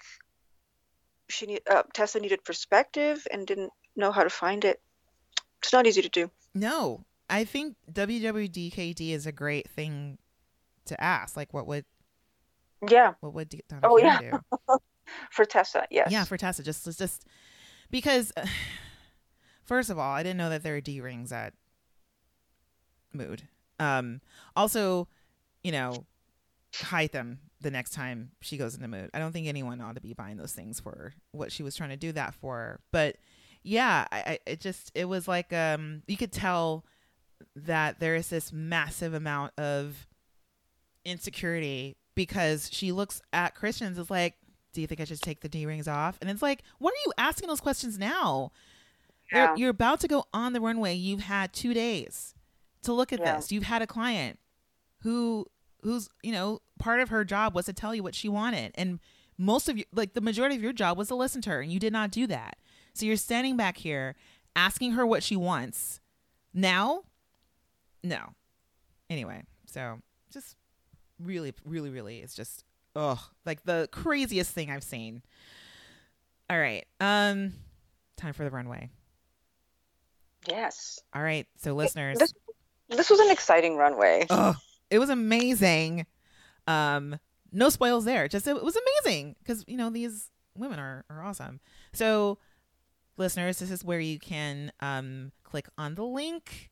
she 1.28 1.46
need, 1.46 1.60
uh, 1.70 1.82
Tessa 1.94 2.18
needed 2.18 2.42
perspective 2.44 3.26
and 3.30 3.46
didn't 3.46 3.70
know 3.94 4.10
how 4.10 4.24
to 4.24 4.30
find 4.30 4.64
it. 4.64 4.80
It's 5.62 5.72
not 5.72 5.86
easy 5.86 6.02
to 6.02 6.08
do. 6.08 6.30
No, 6.54 7.04
I 7.30 7.44
think 7.44 7.76
WWDKD 7.92 9.10
is 9.10 9.26
a 9.26 9.32
great 9.32 9.68
thing 9.70 10.18
to 10.86 11.00
ask. 11.00 11.36
Like, 11.36 11.52
what 11.54 11.66
would 11.66 11.84
Yeah, 12.88 13.14
what 13.20 13.32
would 13.34 13.48
Donna 13.68 13.82
Oh, 13.84 13.96
Karan 13.98 14.22
yeah. 14.22 14.38
do? 14.68 14.78
for 15.30 15.44
Tessa, 15.44 15.86
yes. 15.90 16.10
Yeah, 16.10 16.24
for 16.24 16.36
Tessa, 16.36 16.62
just 16.62 16.84
just- 16.84 16.98
just 16.98 17.24
because. 17.90 18.32
First 19.64 19.90
of 19.90 19.98
all, 19.98 20.12
I 20.12 20.24
didn't 20.24 20.38
know 20.38 20.50
that 20.50 20.64
there 20.64 20.74
are 20.74 20.80
D 20.80 21.00
rings 21.00 21.30
at 21.32 21.54
Mood. 23.14 23.42
Um, 23.78 24.20
also, 24.56 25.08
you 25.62 25.72
know, 25.72 26.04
hide 26.74 27.12
them 27.12 27.40
the 27.60 27.70
next 27.70 27.90
time 27.90 28.30
she 28.40 28.56
goes 28.56 28.74
into 28.74 28.88
Mood. 28.88 29.10
I 29.14 29.18
don't 29.18 29.32
think 29.32 29.46
anyone 29.46 29.80
ought 29.80 29.94
to 29.94 30.00
be 30.00 30.14
buying 30.14 30.36
those 30.36 30.52
things 30.52 30.80
for 30.80 31.12
what 31.32 31.52
she 31.52 31.62
was 31.62 31.76
trying 31.76 31.90
to 31.90 31.96
do 31.96 32.12
that 32.12 32.34
for. 32.34 32.80
But 32.90 33.16
yeah, 33.62 34.06
I, 34.10 34.18
I 34.18 34.38
it 34.46 34.60
just 34.60 34.90
it 34.94 35.04
was 35.04 35.28
like 35.28 35.52
um 35.52 36.02
you 36.06 36.16
could 36.16 36.32
tell 36.32 36.84
that 37.56 38.00
there 38.00 38.14
is 38.16 38.28
this 38.28 38.52
massive 38.52 39.14
amount 39.14 39.52
of 39.58 40.06
insecurity 41.04 41.96
because 42.14 42.68
she 42.72 42.92
looks 42.92 43.20
at 43.32 43.54
Christians 43.54 43.98
as 43.98 44.10
like, 44.10 44.34
do 44.72 44.80
you 44.80 44.86
think 44.86 45.00
I 45.00 45.04
should 45.04 45.20
take 45.20 45.40
the 45.40 45.48
D 45.48 45.66
rings 45.66 45.88
off? 45.88 46.18
And 46.20 46.30
it's 46.30 46.42
like, 46.42 46.62
what 46.78 46.92
are 46.92 47.02
you 47.06 47.12
asking 47.18 47.48
those 47.48 47.60
questions 47.60 47.98
now? 47.98 48.52
You're- 49.30 49.48
You're, 49.56 49.70
about 49.70 50.00
to 50.00 50.08
go 50.08 50.26
on 50.32 50.52
the 50.52 50.60
runway. 50.60 50.94
You've 50.94 51.22
had 51.22 51.52
two 51.52 51.72
days 51.74 52.31
to 52.82 52.92
look 52.92 53.12
at 53.12 53.20
Yeah. 53.20 53.36
this. 53.36 53.52
You've 53.52 53.64
had 53.64 53.82
a 53.82 53.86
client 53.86 54.38
who 55.02 55.46
who's 55.82 56.08
you 56.22 56.32
know 56.32 56.60
part 56.78 57.00
of 57.00 57.08
her 57.08 57.24
job 57.24 57.54
was 57.54 57.66
to 57.66 57.72
tell 57.72 57.94
you 57.94 58.02
what 58.02 58.14
she 58.14 58.28
wanted, 58.28 58.72
and 58.76 59.00
most 59.38 59.68
of 59.68 59.76
you 59.78 59.84
like 59.92 60.14
the 60.14 60.20
majority 60.20 60.54
of 60.56 60.62
your 60.62 60.72
job 60.72 60.96
was 60.98 61.08
to 61.08 61.14
listen 61.14 61.40
to 61.42 61.50
her, 61.50 61.60
and 61.60 61.72
you 61.72 61.80
did 61.80 61.92
not 61.92 62.10
do 62.10 62.26
that. 62.28 62.56
So 62.94 63.06
you're 63.06 63.16
standing 63.16 63.56
back 63.56 63.78
here 63.78 64.14
asking 64.54 64.92
her 64.92 65.06
what 65.06 65.22
she 65.22 65.34
wants. 65.36 66.00
Now, 66.54 67.02
no. 68.04 68.34
Anyway, 69.08 69.42
so 69.66 69.98
just 70.30 70.56
really, 71.18 71.52
really, 71.64 71.90
really, 71.90 72.18
it's 72.20 72.34
just 72.34 72.64
oh, 72.94 73.26
like 73.46 73.64
the 73.64 73.88
craziest 73.90 74.50
thing 74.52 74.70
I've 74.70 74.84
seen. 74.84 75.22
All 76.50 76.58
right, 76.58 76.84
um, 77.00 77.54
time 78.16 78.34
for 78.34 78.44
the 78.44 78.50
runway. 78.50 78.90
Yes. 80.48 81.00
All 81.14 81.22
right, 81.22 81.46
so 81.56 81.72
listeners, 81.74 82.18
This, 82.18 82.34
this 82.96 83.10
was 83.10 83.20
an 83.20 83.30
exciting 83.30 83.76
runway. 83.76 84.26
oh, 84.30 84.54
it 84.90 84.98
was 84.98 85.10
amazing. 85.10 86.06
Um, 86.66 87.18
no 87.52 87.68
spoils 87.68 88.04
there. 88.04 88.28
Just 88.28 88.46
it 88.46 88.62
was 88.62 88.76
amazing 88.76 89.36
because 89.38 89.64
you 89.66 89.76
know 89.76 89.90
these 89.90 90.30
women 90.56 90.78
are 90.78 91.04
are 91.10 91.22
awesome. 91.22 91.60
So, 91.92 92.38
listeners, 93.16 93.58
this 93.58 93.70
is 93.70 93.84
where 93.84 94.00
you 94.00 94.18
can 94.18 94.72
um 94.80 95.32
click 95.44 95.68
on 95.76 95.94
the 95.94 96.04
link 96.04 96.70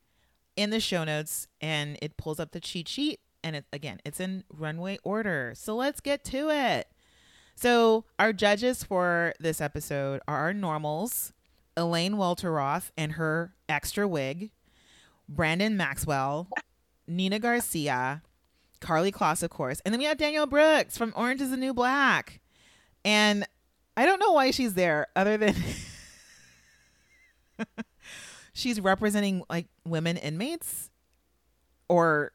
in 0.56 0.70
the 0.70 0.80
show 0.80 1.04
notes, 1.04 1.48
and 1.60 1.98
it 2.02 2.16
pulls 2.16 2.40
up 2.40 2.52
the 2.52 2.60
cheat 2.60 2.88
sheet. 2.88 3.20
And 3.42 3.56
it 3.56 3.64
again, 3.72 4.00
it's 4.04 4.20
in 4.20 4.44
runway 4.52 4.98
order. 5.02 5.52
So 5.56 5.74
let's 5.74 6.00
get 6.00 6.24
to 6.24 6.50
it. 6.50 6.88
So 7.54 8.04
our 8.18 8.32
judges 8.32 8.84
for 8.84 9.34
this 9.40 9.60
episode 9.60 10.20
are 10.28 10.36
our 10.36 10.54
normals. 10.54 11.32
Elaine 11.76 12.14
Welteroth 12.14 12.90
and 12.96 13.12
her 13.12 13.54
extra 13.68 14.06
wig, 14.06 14.50
Brandon 15.30 15.76
Maxwell, 15.76 16.48
Nina 17.06 17.38
Garcia, 17.38 18.22
Karlie 18.80 19.12
Kloss, 19.12 19.42
of 19.42 19.50
course, 19.50 19.80
and 19.84 19.94
then 19.94 20.00
we 20.00 20.04
have 20.04 20.18
Danielle 20.18 20.46
Brooks 20.46 20.98
from 20.98 21.14
Orange 21.16 21.40
Is 21.40 21.50
the 21.50 21.56
New 21.56 21.72
Black, 21.72 22.40
and 23.04 23.46
I 23.96 24.04
don't 24.04 24.18
know 24.18 24.32
why 24.32 24.50
she's 24.50 24.74
there 24.74 25.06
other 25.16 25.36
than 25.36 25.54
she's 28.52 28.80
representing 28.80 29.44
like 29.48 29.68
women 29.86 30.16
inmates 30.16 30.90
or 31.88 32.32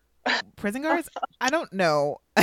prison 0.55 0.81
guards. 0.81 1.09
I 1.39 1.49
don't 1.49 1.71
know. 1.73 2.21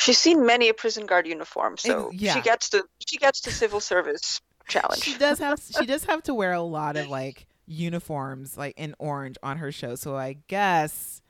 She's 0.00 0.18
seen 0.18 0.46
many 0.46 0.68
a 0.68 0.74
prison 0.74 1.06
guard 1.06 1.26
uniform, 1.26 1.76
so 1.76 2.10
yeah. 2.12 2.34
she 2.34 2.40
gets 2.40 2.70
to 2.70 2.84
she 3.06 3.16
gets 3.18 3.40
the 3.40 3.50
civil 3.50 3.80
service 3.80 4.40
challenge. 4.68 5.02
she 5.02 5.18
does 5.18 5.38
have 5.38 5.60
she 5.60 5.86
does 5.92 6.04
have 6.04 6.22
to 6.24 6.34
wear 6.34 6.52
a 6.52 6.62
lot 6.62 6.96
of 6.96 7.08
like 7.08 7.46
uniforms 7.68 8.56
like 8.56 8.74
in 8.78 8.94
orange 8.98 9.36
on 9.42 9.58
her 9.58 9.70
show 9.70 9.94
so 9.94 10.16
i 10.16 10.36
guess 10.48 11.20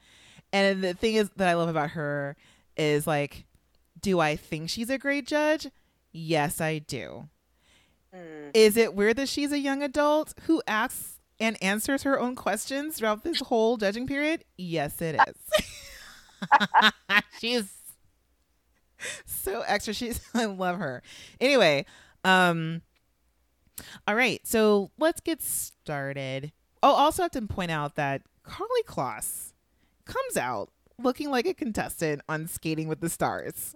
and 0.52 0.82
the 0.82 0.94
thing 0.94 1.14
is 1.16 1.28
that 1.36 1.48
i 1.48 1.54
love 1.54 1.68
about 1.68 1.90
her 1.90 2.36
is 2.76 3.06
like 3.06 3.44
do 4.00 4.20
i 4.20 4.36
think 4.36 4.70
she's 4.70 4.90
a 4.90 4.98
great 4.98 5.26
judge? 5.26 5.66
Yes 6.12 6.60
i 6.60 6.78
do. 6.78 7.28
Mm. 8.14 8.50
is 8.54 8.78
it 8.78 8.94
weird 8.94 9.16
that 9.16 9.28
she's 9.28 9.52
a 9.52 9.58
young 9.58 9.82
adult 9.82 10.32
who 10.44 10.62
asks 10.66 11.18
and 11.38 11.62
answers 11.62 12.04
her 12.04 12.18
own 12.18 12.34
questions 12.34 12.96
throughout 12.96 13.22
this 13.22 13.40
whole 13.40 13.76
judging 13.76 14.06
period? 14.06 14.44
Yes 14.56 15.02
it 15.02 15.20
is. 15.28 16.92
She's 17.40 17.70
so 19.26 19.62
extra. 19.66 19.92
She's 19.92 20.20
i 20.34 20.46
love 20.46 20.78
her. 20.78 21.02
Anyway 21.40 21.84
um 22.24 22.82
all 24.06 24.14
right, 24.14 24.40
so 24.46 24.90
let's 24.98 25.20
get 25.20 25.42
started. 25.42 26.52
Oh, 26.82 26.92
also 26.92 27.22
have 27.22 27.32
to 27.32 27.42
point 27.42 27.70
out 27.70 27.96
that 27.96 28.22
Karlie 28.44 28.84
Kloss 28.86 29.52
comes 30.04 30.36
out 30.36 30.70
looking 31.02 31.30
like 31.30 31.46
a 31.46 31.54
contestant 31.54 32.22
on 32.28 32.46
Skating 32.46 32.88
with 32.88 33.00
the 33.00 33.08
Stars. 33.08 33.74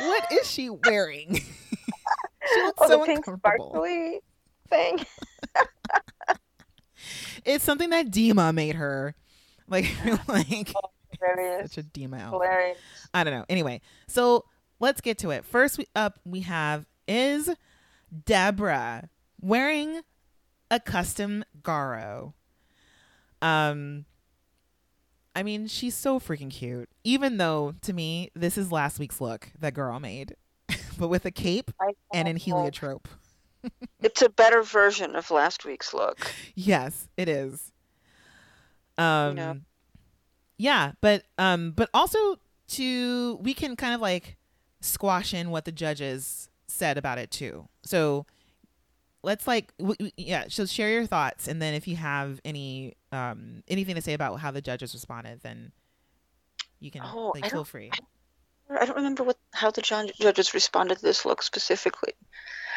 What 0.00 0.30
is 0.32 0.50
she 0.50 0.70
wearing? 0.70 1.34
she 2.54 2.62
looks 2.62 2.82
Oh, 2.82 2.88
so 2.88 2.98
the 2.98 3.04
pink 3.06 3.18
uncomfortable. 3.26 3.70
sparkly 3.70 4.20
thing. 4.68 5.04
It's 7.44 7.64
something 7.64 7.90
that 7.90 8.06
Dima 8.10 8.54
made 8.54 8.76
her. 8.76 9.14
Like, 9.68 9.86
like 10.28 10.72
oh, 10.76 10.90
Hilarious. 11.18 11.72
such 11.72 11.84
a 11.84 11.86
Dima. 11.88 12.30
Hilarious. 12.30 12.78
I 13.12 13.24
don't 13.24 13.34
know. 13.34 13.44
Anyway, 13.48 13.80
so 14.06 14.44
let's 14.80 15.00
get 15.00 15.18
to 15.18 15.30
it. 15.30 15.44
First 15.44 15.78
we, 15.78 15.86
up, 15.96 16.18
we 16.24 16.40
have 16.40 16.86
is 17.08 17.50
Deborah 18.26 19.08
wearing 19.42 20.00
a 20.70 20.80
custom 20.80 21.44
Garo. 21.62 22.32
Um, 23.42 24.06
I 25.34 25.42
mean, 25.42 25.66
she's 25.66 25.94
so 25.94 26.18
freaking 26.18 26.50
cute. 26.50 26.88
Even 27.04 27.36
though 27.36 27.74
to 27.82 27.92
me, 27.92 28.30
this 28.34 28.56
is 28.56 28.72
last 28.72 28.98
week's 28.98 29.20
look 29.20 29.48
that 29.58 29.74
girl 29.74 29.98
made, 30.00 30.36
but 30.98 31.08
with 31.08 31.24
a 31.26 31.30
cape 31.30 31.70
and 32.14 32.28
in 32.28 32.36
heliotrope. 32.36 33.08
It's 34.02 34.22
a 34.22 34.28
better 34.28 34.64
version 34.64 35.14
of 35.14 35.30
last 35.30 35.64
week's 35.64 35.94
look. 35.94 36.34
Yes, 36.56 37.06
it 37.16 37.28
is. 37.28 37.70
Um 38.98 39.36
know. 39.36 39.60
yeah, 40.58 40.92
but 41.00 41.22
um 41.38 41.70
but 41.70 41.88
also 41.94 42.40
to 42.70 43.38
we 43.40 43.54
can 43.54 43.76
kind 43.76 43.94
of 43.94 44.00
like 44.00 44.36
squash 44.80 45.32
in 45.32 45.50
what 45.50 45.64
the 45.64 45.70
judges 45.70 46.48
said 46.66 46.98
about 46.98 47.18
it 47.18 47.30
too. 47.30 47.68
So 47.84 48.26
let's 49.22 49.46
like 49.46 49.72
w- 49.78 50.10
yeah, 50.16 50.44
so 50.48 50.66
share 50.66 50.90
your 50.90 51.06
thoughts 51.06 51.48
and 51.48 51.60
then 51.60 51.74
if 51.74 51.86
you 51.86 51.96
have 51.96 52.40
any 52.44 52.94
um 53.12 53.62
anything 53.68 53.94
to 53.94 54.02
say 54.02 54.14
about 54.14 54.40
how 54.40 54.50
the 54.50 54.60
judges 54.60 54.94
responded 54.94 55.40
then 55.42 55.72
you 56.80 56.90
can 56.90 57.02
Oh, 57.04 57.32
like 57.34 57.50
feel 57.50 57.64
free. 57.64 57.90
I 58.70 58.84
don't 58.86 58.96
remember 58.96 59.22
what 59.22 59.38
how 59.52 59.70
the 59.70 59.82
judges 59.82 60.54
responded 60.54 60.96
to 60.96 61.02
this 61.02 61.24
look 61.24 61.42
specifically. 61.42 62.14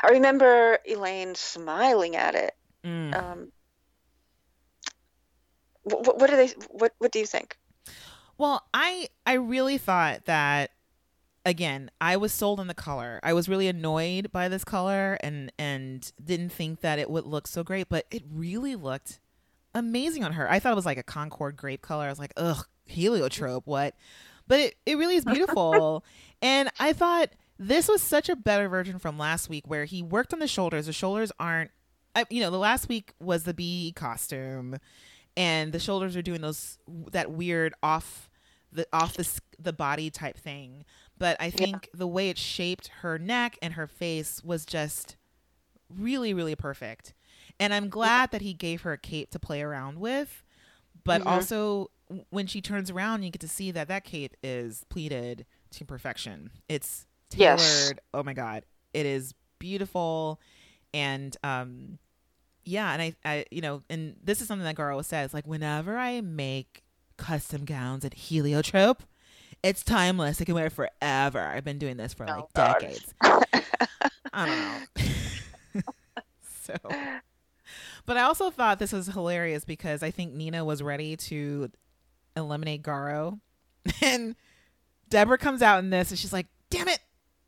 I 0.04 0.12
remember 0.12 0.78
Elaine 0.86 1.36
smiling 1.36 2.16
at 2.16 2.36
it. 2.36 2.54
Mm. 2.84 3.16
Um, 3.16 3.52
what, 5.84 6.20
what 6.20 6.30
do 6.30 6.36
they? 6.36 6.50
What 6.70 6.94
What 6.98 7.12
do 7.12 7.20
you 7.20 7.26
think? 7.26 7.58
Well, 8.38 8.64
I 8.74 9.10
I 9.26 9.34
really 9.34 9.78
thought 9.78 10.26
that 10.26 10.72
again, 11.46 11.92
I 12.02 12.18
was 12.18 12.34
sold 12.34 12.60
on 12.60 12.68
the 12.68 12.74
color. 12.74 13.20
I 13.24 13.34
was 13.34 13.48
really 13.48 13.68
annoyed 13.68 14.32
by 14.32 14.50
this 14.50 14.64
color 14.64 15.18
and 15.22 15.52
and 15.58 16.12
didn't 16.24 16.52
think 16.52 16.82
that 16.82 17.00
it 17.00 17.10
would 17.10 17.26
look 17.26 17.48
so 17.48 17.64
great, 17.64 17.88
but 17.90 18.06
it 18.12 18.24
really 18.30 18.76
looked 18.76 19.20
amazing 19.74 20.24
on 20.24 20.34
her. 20.34 20.50
I 20.50 20.60
thought 20.60 20.72
it 20.72 20.76
was 20.76 20.86
like 20.86 20.98
a 20.98 21.04
Concord 21.04 21.56
grape 21.56 21.82
color. 21.82 22.06
I 22.06 22.10
was 22.10 22.20
like, 22.20 22.34
ugh, 22.38 22.66
heliotrope, 22.86 23.68
what? 23.68 23.96
But 24.48 24.60
it, 24.60 24.76
it 24.86 24.98
really 24.98 25.16
is 25.16 25.26
beautiful. 25.26 26.04
and 26.42 26.70
I 26.80 26.94
thought 26.94 27.30
this 27.58 27.88
was 27.88 28.02
such 28.02 28.30
a 28.30 28.36
better 28.36 28.68
version 28.68 29.00
from 29.00 29.18
last 29.18 29.50
week 29.50 29.64
where 29.68 29.86
he 29.86 30.02
worked 30.02 30.34
on 30.34 30.40
the 30.40 30.48
shoulders. 30.48 30.88
The 30.88 30.94
shoulders 30.94 31.32
aren't 31.40 31.72
I, 32.16 32.26
you 32.30 32.42
know, 32.42 32.50
the 32.50 32.58
last 32.58 32.88
week 32.88 33.14
was 33.20 33.44
the 33.44 33.54
bee 33.54 33.92
costume 33.96 34.78
and 35.36 35.74
the 35.74 35.80
shoulders 35.80 36.16
are 36.16 36.22
doing 36.22 36.42
those 36.42 36.80
that 37.12 37.32
weird 37.32 37.74
off 37.84 38.30
the 38.72 38.88
off 38.94 39.16
the 39.16 39.42
the 39.60 39.74
body 39.74 40.10
type 40.10 40.38
thing. 40.38 40.86
But 41.18 41.38
I 41.40 41.50
think 41.50 41.90
the 41.94 42.08
way 42.08 42.30
it 42.30 42.38
shaped 42.38 42.88
her 43.02 43.18
neck 43.18 43.58
and 43.62 43.74
her 43.76 43.88
face 43.88 44.44
was 44.44 44.66
just 44.66 45.16
really 45.90 46.34
really 46.34 46.56
perfect. 46.56 47.14
And 47.60 47.74
I'm 47.74 47.90
glad 47.90 48.32
that 48.32 48.42
he 48.42 48.54
gave 48.54 48.82
her 48.82 48.94
a 48.94 48.98
cape 48.98 49.30
to 49.32 49.40
play 49.40 49.62
around 49.62 50.00
with. 50.00 50.44
But 51.04 51.22
Mhm. 51.22 51.28
also 51.28 51.92
when 52.30 52.48
she 52.48 52.62
turns 52.62 52.90
around, 52.92 53.24
you 53.24 53.30
get 53.32 53.42
to 53.42 53.48
see 53.48 53.72
that 53.72 53.88
that 53.88 54.04
cape 54.04 54.36
is 54.44 54.86
pleated 54.90 55.46
to 55.72 55.86
perfection. 55.86 56.52
It's 56.70 57.08
tailored. 57.30 57.60
Yes. 57.60 57.94
Oh 58.14 58.24
my 58.24 58.34
god, 58.34 58.66
it 58.94 59.06
is 59.06 59.34
beautiful, 59.60 60.40
and 60.94 61.36
um, 61.44 61.98
yeah, 62.64 62.94
and 62.94 63.02
I, 63.02 63.16
I, 63.26 63.46
you 63.52 63.62
know, 63.62 63.84
and 63.90 64.16
this 64.24 64.42
is 64.42 64.48
something 64.48 64.66
that 64.66 64.76
Garo 64.76 65.04
says. 65.04 65.34
Like 65.34 65.48
whenever 65.48 65.98
I 65.98 66.22
make 66.22 66.84
custom 67.18 67.66
gowns 67.66 68.04
at 68.06 68.14
Heliotrope, 68.14 69.04
it's 69.66 69.84
timeless. 69.84 70.40
I 70.40 70.46
can 70.46 70.54
wear 70.54 70.68
it 70.68 70.74
forever. 70.74 71.40
I've 71.40 71.64
been 71.64 71.80
doing 71.80 71.98
this 71.98 72.14
for 72.14 72.30
oh, 72.30 72.34
like 72.34 72.44
Oh, 72.44 72.50
decades. 72.54 73.14
I 74.32 74.46
don't 74.46 74.96
know. 74.96 75.82
so, 76.62 76.76
but 78.06 78.18
I 78.18 78.22
also 78.22 78.52
thought 78.52 78.78
this 78.78 78.92
was 78.92 79.08
hilarious 79.08 79.66
because 79.66 80.04
I 80.04 80.12
think 80.12 80.34
Nina 80.34 80.64
was 80.64 80.84
ready 80.84 81.18
to 81.18 81.72
eliminate 82.38 82.84
Garo, 82.84 83.40
and 84.02 84.36
Deborah 85.10 85.38
comes 85.38 85.62
out 85.62 85.80
in 85.80 85.90
this, 85.90 86.12
and 86.12 86.20
she's 86.20 86.34
like, 86.34 86.48
"Damn 86.70 86.88
it, 86.88 87.00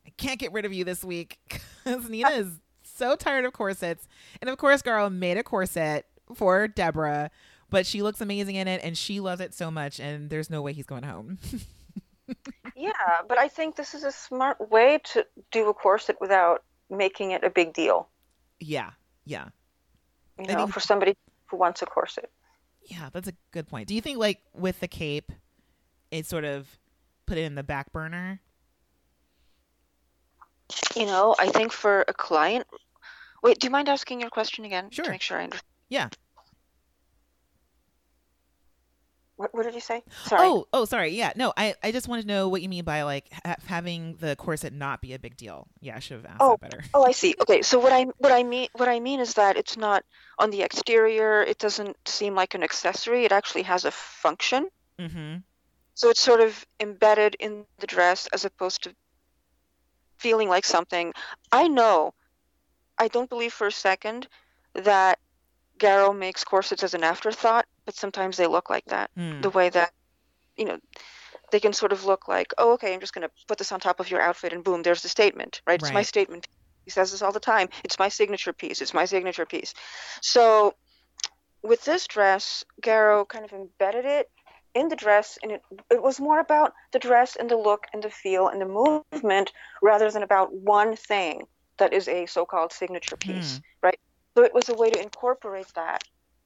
I 0.06 0.10
can't 0.18 0.40
get 0.40 0.52
rid 0.52 0.66
of 0.66 0.74
you 0.74 0.84
this 0.84 1.04
week 1.04 1.38
because 1.48 2.10
Nina 2.10 2.30
is 2.30 2.48
so 2.84 3.16
tired 3.16 3.46
of 3.46 3.54
corsets." 3.54 4.08
And 4.42 4.50
of 4.50 4.58
course, 4.58 4.82
Garo 4.82 5.14
made 5.14 5.38
a 5.38 5.44
corset 5.44 6.06
for 6.34 6.68
Deborah, 6.68 7.30
but 7.70 7.86
she 7.86 8.02
looks 8.02 8.22
amazing 8.22 8.56
in 8.56 8.68
it, 8.68 8.82
and 8.84 8.98
she 8.98 9.20
loves 9.20 9.42
it 9.42 9.54
so 9.54 9.70
much, 9.70 10.00
and 10.00 10.32
there's 10.32 10.50
no 10.50 10.64
way 10.64 10.74
he's 10.74 10.88
going 10.88 11.04
home. 11.04 11.38
Yeah, 12.76 12.92
but 13.28 13.38
I 13.38 13.48
think 13.48 13.76
this 13.76 13.94
is 13.94 14.04
a 14.04 14.12
smart 14.12 14.70
way 14.70 15.00
to 15.14 15.26
do 15.52 15.70
a 15.70 15.74
corset 15.74 16.18
without 16.22 16.64
making 16.90 17.32
it 17.32 17.44
a 17.44 17.50
big 17.50 17.74
deal. 17.74 18.08
yeah, 18.60 18.92
yeah. 19.26 19.46
You 20.40 20.46
I 20.50 20.54
know, 20.54 20.58
mean- 20.60 20.68
for 20.68 20.80
somebody 20.80 21.16
who 21.48 21.58
wants 21.58 21.82
a 21.82 21.86
corset. 21.86 22.30
Yeah, 22.84 23.10
that's 23.12 23.28
a 23.28 23.34
good 23.52 23.68
point. 23.68 23.88
Do 23.88 23.96
you 23.96 24.02
think 24.02 24.18
like 24.18 24.42
with 24.54 24.80
the 24.80 24.88
cape, 24.88 25.32
it 26.12 26.26
sort 26.26 26.46
of 26.46 26.68
put 27.26 27.38
it 27.38 27.42
in 27.44 27.56
the 27.56 27.64
back 27.64 27.92
burner? 27.92 28.40
You 30.96 31.06
know, 31.06 31.36
I 31.40 31.50
think 31.50 31.72
for 31.72 32.06
a 32.08 32.14
client. 32.14 32.66
Wait, 33.44 33.60
do 33.60 33.66
you 33.68 33.72
mind 33.72 33.90
asking 33.90 34.22
your 34.22 34.30
question 34.30 34.66
again 34.66 34.90
Sure. 34.90 35.06
to 35.06 35.12
make 35.12 35.22
sure 35.22 35.38
I 35.40 35.44
understand? 35.46 35.68
Yeah. 35.90 36.10
What, 39.38 39.54
what 39.54 39.64
did 39.64 39.76
you 39.76 39.82
say? 39.82 40.04
Sorry. 40.26 40.48
Oh, 40.48 40.68
oh, 40.74 40.86
sorry. 40.86 41.12
Yeah, 41.16 41.32
no, 41.36 41.54
I, 41.56 41.76
I 41.84 41.92
just 41.92 42.08
wanted 42.08 42.24
to 42.24 42.28
know 42.28 42.50
what 42.50 42.62
you 42.64 42.70
mean 42.70 42.84
by 42.84 43.04
like 43.04 43.26
ha- 43.46 43.56
having 43.68 44.16
the 44.20 44.36
corset 44.36 44.74
not 44.74 45.00
be 45.00 45.14
a 45.14 45.20
big 45.20 45.38
deal. 45.38 45.68
Yeah, 45.80 45.96
I 45.96 46.00
should 46.00 46.18
have 46.18 46.26
asked 46.26 46.38
Oh. 46.42 46.58
that 46.60 46.72
better. 46.72 46.84
Oh, 46.94 47.04
I 47.06 47.12
see. 47.12 47.36
Okay, 47.42 47.62
so 47.62 47.78
what 47.80 47.94
I 47.94 48.06
what 48.18 48.32
I 48.32 48.42
mean 48.44 48.68
what 48.74 48.90
I 48.90 49.00
mean 49.00 49.20
is 49.20 49.36
that 49.36 49.56
it's 49.56 49.78
not 49.78 50.04
on 50.40 50.50
the 50.50 50.64
exterior. 50.64 51.44
It 51.44 51.60
doesn't 51.60 51.96
seem 52.08 52.34
like 52.36 52.56
an 52.56 52.64
accessory. 52.64 53.26
It 53.26 53.32
actually 53.32 53.64
has 53.64 53.86
a 53.86 53.92
function. 53.92 54.70
Mm-hmm. 55.00 55.36
So 55.94 56.10
it's 56.10 56.20
sort 56.22 56.42
of 56.42 56.66
embedded 56.80 57.36
in 57.40 57.66
the 57.78 57.88
dress 57.88 58.28
as 58.34 58.44
opposed 58.44 58.84
to 58.84 58.96
feeling 60.18 60.50
like 60.50 60.66
something. 60.66 61.14
I 61.52 61.68
know. 61.68 62.14
I 62.98 63.08
don't 63.08 63.30
believe 63.30 63.54
for 63.54 63.68
a 63.68 63.72
second 63.72 64.28
that 64.74 65.20
Garo 65.78 66.18
makes 66.18 66.44
corsets 66.44 66.84
as 66.84 66.94
an 66.94 67.04
afterthought, 67.04 67.66
but 67.86 67.96
sometimes 67.96 68.38
they 68.38 68.48
look 68.48 68.70
like 68.70 68.86
that. 68.86 69.12
Hmm. 69.16 69.42
The 69.42 69.50
way 69.50 69.70
that, 69.70 69.92
you 70.56 70.66
know, 70.66 70.80
they 71.52 71.60
can 71.60 71.74
sort 71.74 71.94
of 71.94 72.06
look 72.06 72.28
like, 72.28 72.54
oh, 72.58 72.74
okay, 72.74 72.94
I'm 72.94 73.00
just 73.00 73.14
going 73.14 73.28
to 73.28 73.34
put 73.48 73.58
this 73.58 73.72
on 73.72 73.80
top 73.80 74.00
of 74.00 74.10
your 74.10 74.22
outfit 74.22 74.54
and 74.54 74.64
boom, 74.64 74.84
there's 74.84 75.02
the 75.02 75.10
statement, 75.10 75.62
right? 75.66 75.82
It's 75.82 75.94
my 75.94 76.02
statement. 76.02 76.48
He 76.84 76.92
says 76.92 77.12
this 77.12 77.22
all 77.22 77.32
the 77.32 77.40
time. 77.40 77.70
It's 77.84 78.00
my 78.00 78.10
signature 78.10 78.54
piece. 78.54 78.82
It's 78.82 78.94
my 78.94 79.06
signature 79.06 79.46
piece. 79.46 79.74
So 80.22 80.74
with 81.64 81.84
this 81.86 82.08
dress, 82.08 82.64
Garo 82.82 83.28
kind 83.28 83.46
of 83.46 83.52
embedded 83.52 84.06
it 84.06 84.30
in 84.74 84.90
the 84.90 84.96
dress, 84.96 85.38
and 85.42 85.52
it 85.52 85.62
it 85.90 86.02
was 86.02 86.20
more 86.20 86.40
about 86.40 86.74
the 86.92 87.00
dress 87.00 87.36
and 87.36 87.50
the 87.50 87.58
look 87.58 87.86
and 87.94 88.04
the 88.04 88.10
feel 88.10 88.48
and 88.48 88.62
the 88.62 88.66
movement 88.66 89.52
rather 89.82 90.12
than 90.12 90.24
about 90.24 90.54
one 90.54 90.96
thing 90.96 91.48
that 91.78 91.94
is 91.94 92.08
a 92.08 92.26
so-called 92.26 92.72
signature 92.72 93.18
piece, 93.18 93.60
right? 93.82 94.00
So 94.38 94.44
it 94.44 94.54
was 94.54 94.70
a 94.70 94.76
way 94.76 94.92
to 94.92 95.02
incorporate 95.02 95.66
that 95.74 96.04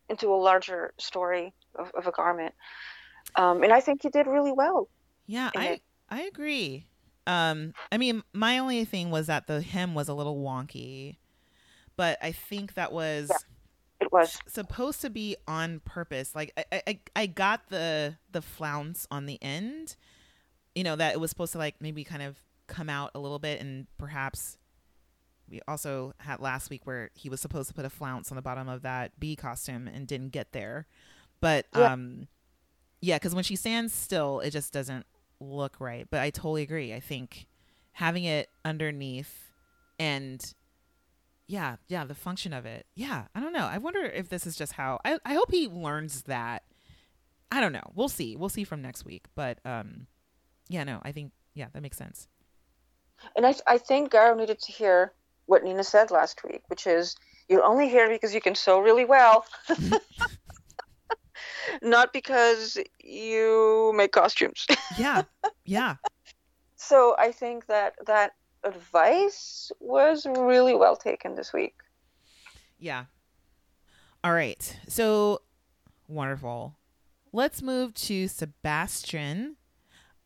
into 0.08 0.34
a 0.34 0.40
larger 0.40 0.94
story 0.98 1.52
of, 1.76 1.92
of 1.92 2.08
a 2.08 2.12
garment, 2.12 2.56
um, 3.36 3.64
and 3.64 3.74
I 3.74 3.82
think 3.82 4.04
he 4.04 4.08
did 4.08 4.28
really 4.28 4.54
well. 4.54 4.88
Yeah, 5.28 5.52
I 5.54 5.66
it. 5.68 5.82
I 6.10 6.22
agree. 6.22 6.86
Um, 7.28 7.74
I 7.92 7.98
mean, 7.98 8.24
my 8.32 8.60
only 8.60 8.86
thing 8.86 9.12
was 9.12 9.28
that 9.28 9.48
the 9.48 9.62
hem 9.62 9.94
was 9.94 10.08
a 10.08 10.14
little 10.14 10.42
wonky, 10.42 11.18
but 11.98 12.18
I 12.24 12.32
think 12.32 12.76
that 12.76 12.94
was 12.94 13.30
Yeah. 13.30 13.38
It 14.00 14.12
was 14.14 14.40
supposed 14.48 15.02
to 15.02 15.10
be 15.10 15.36
on 15.46 15.82
purpose. 15.82 16.34
Like 16.34 16.54
I, 16.72 16.84
I, 16.88 17.00
I 17.14 17.26
got 17.26 17.68
the 17.68 18.16
the 18.32 18.42
flounce 18.42 19.06
on 19.12 19.26
the 19.26 19.38
end, 19.42 19.98
you 20.76 20.86
know, 20.86 20.96
that 20.96 21.12
it 21.12 21.20
was 21.20 21.30
supposed 21.30 21.52
to 21.52 21.58
like 21.58 21.76
maybe 21.82 22.06
kind 22.06 22.24
of 22.24 22.38
come 22.68 22.90
out 22.90 23.12
a 23.16 23.20
little 23.20 23.38
bit, 23.38 23.60
and 23.60 23.88
perhaps 23.98 24.58
we 25.52 25.62
also 25.68 26.14
had 26.20 26.40
last 26.40 26.70
week 26.70 26.86
where 26.86 27.12
he 27.14 27.30
was 27.30 27.42
supposed 27.42 27.68
to 27.70 27.76
put 27.76 27.86
a 27.86 27.90
flounce 27.90 28.32
on 28.32 28.36
the 28.36 28.42
bottom 28.42 28.70
of 28.70 28.82
that 28.84 29.20
bee 29.20 29.36
costume 29.36 29.88
and 29.88 30.08
didn't 30.08 30.30
get 30.30 30.54
there. 30.54 30.88
But 31.42 31.68
Yeah. 31.76 31.94
um, 31.94 32.28
yeah, 33.02 33.18
because 33.18 33.36
when 33.36 33.44
she 33.44 33.56
stands 33.56 33.94
still, 33.94 34.40
it 34.40 34.52
just 34.52 34.72
doesn't 34.74 35.06
look 35.40 35.80
right. 35.80 36.08
But 36.10 36.22
I 36.22 36.30
totally 36.30 36.62
agree. 36.64 36.94
I 36.94 37.00
think 37.00 37.48
having 37.94 38.24
it 38.24 38.50
underneath 38.64 39.52
and 40.00 40.54
yeah, 41.48 41.76
yeah, 41.90 42.06
the 42.06 42.16
function 42.16 42.54
of 42.54 42.66
it. 42.66 42.86
Yeah, 42.96 43.26
I 43.36 43.42
don't 43.42 43.52
know. 43.54 43.66
I 43.66 43.78
wonder 43.78 44.02
if 44.02 44.30
this 44.30 44.48
is 44.48 44.56
just 44.56 44.74
how 44.74 45.00
I, 45.04 45.20
I 45.26 45.34
hope 45.34 45.52
he 45.52 45.68
learns 45.68 46.24
that. 46.24 46.64
I 47.52 47.60
don't 47.60 47.74
know. 47.74 47.92
We'll 47.94 48.08
see. 48.10 48.38
We'll 48.38 48.50
see 48.50 48.64
from 48.64 48.82
next 48.82 49.04
week. 49.06 49.26
But 49.36 49.60
um 49.66 50.08
yeah, 50.70 50.84
no, 50.86 51.02
I 51.04 51.12
think 51.12 51.34
yeah, 51.54 51.68
that 51.74 51.82
makes 51.82 51.98
sense. 51.98 52.28
And 53.36 53.46
I, 53.46 53.54
I 53.68 53.78
think 53.78 54.12
Garo 54.12 54.36
needed 54.38 54.60
to 54.60 54.72
hear 54.72 55.14
what 55.52 55.66
Nina 55.66 55.84
said 55.84 56.12
last 56.12 56.46
week, 56.46 56.64
which 56.68 56.88
is 56.88 57.18
you're 57.50 57.62
only 57.62 57.90
here 57.90 58.08
because 58.08 58.34
you 58.34 58.40
can 58.40 58.56
sew 58.56 58.80
really 58.80 59.04
well, 59.04 59.46
not 61.82 62.14
because 62.14 62.78
you 63.04 63.92
make 63.94 64.14
costumes. 64.14 64.66
Yeah. 64.98 65.24
Yeah. 65.66 65.96
so 66.78 67.16
I 67.20 67.34
think 67.34 67.68
that 67.68 67.96
that 68.08 68.32
advice 68.64 69.74
was 69.82 70.26
really 70.26 70.74
well 70.74 70.96
taken 70.96 71.36
this 71.36 71.52
week. 71.52 71.76
Yeah. 72.80 73.06
All 74.24 74.32
right. 74.32 74.78
So 74.88 75.42
wonderful. 76.08 76.78
Let's 77.34 77.62
move 77.62 77.94
to 77.96 78.30
Sebastian. 78.30 79.58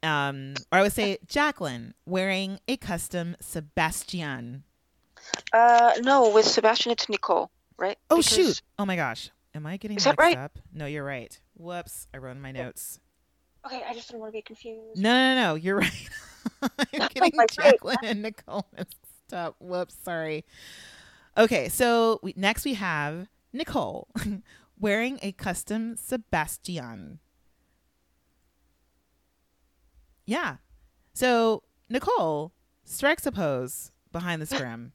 Um, 0.04 0.54
or 0.72 0.80
I 0.80 0.82
would 0.84 0.94
say 0.94 1.18
Jacqueline 1.26 1.96
wearing 2.06 2.60
a 2.68 2.78
custom 2.78 3.36
Sebastian. 3.40 4.66
Uh, 5.54 5.94
no, 6.02 6.30
with 6.30 6.46
Sebastian, 6.46 6.92
it's 6.92 7.08
Nicole, 7.10 7.50
right? 7.78 7.98
Oh 8.10 8.18
Because- 8.18 8.34
shoot! 8.34 8.62
Oh 8.80 8.86
my 8.86 8.96
gosh, 8.96 9.30
am 9.54 9.66
I 9.66 9.78
getting 9.78 9.98
Is 9.98 10.04
that 10.06 10.18
right? 10.18 10.38
up? 10.38 10.58
No, 10.74 10.86
you're 10.86 11.04
right. 11.04 11.38
Whoops! 11.56 12.08
I 12.14 12.18
wrote 12.18 12.32
in 12.36 12.42
my 12.42 12.52
notes. 12.52 13.00
Okay, 13.66 13.82
I 13.88 13.94
just 13.94 14.10
didn't 14.10 14.20
want 14.22 14.32
to 14.32 14.38
be 14.38 14.42
confused. 14.44 15.02
No, 15.02 15.12
no, 15.12 15.42
no, 15.42 15.56
you're 15.56 15.78
right. 15.78 16.10
I'm 16.62 16.70
getting 16.92 17.32
brain. 17.32 17.48
Jacqueline 17.52 17.98
and 18.04 18.22
Nicole 18.22 18.68
mixed 18.78 19.34
up. 19.34 19.56
Whoops, 19.60 19.96
sorry. 20.04 20.46
Okay, 21.38 21.70
so 21.70 22.20
we, 22.22 22.34
next 22.38 22.64
we 22.66 22.76
have 22.76 23.28
Nicole 23.52 24.08
wearing 24.80 25.18
a 25.22 25.32
custom 25.32 25.96
Sebastian. 25.98 27.20
Yeah. 30.26 30.58
So 31.14 31.64
Nicole 31.90 32.54
strikes 32.84 33.26
a 33.26 33.32
pose 33.32 33.92
behind 34.12 34.42
the 34.42 34.46
scrim 34.46 34.94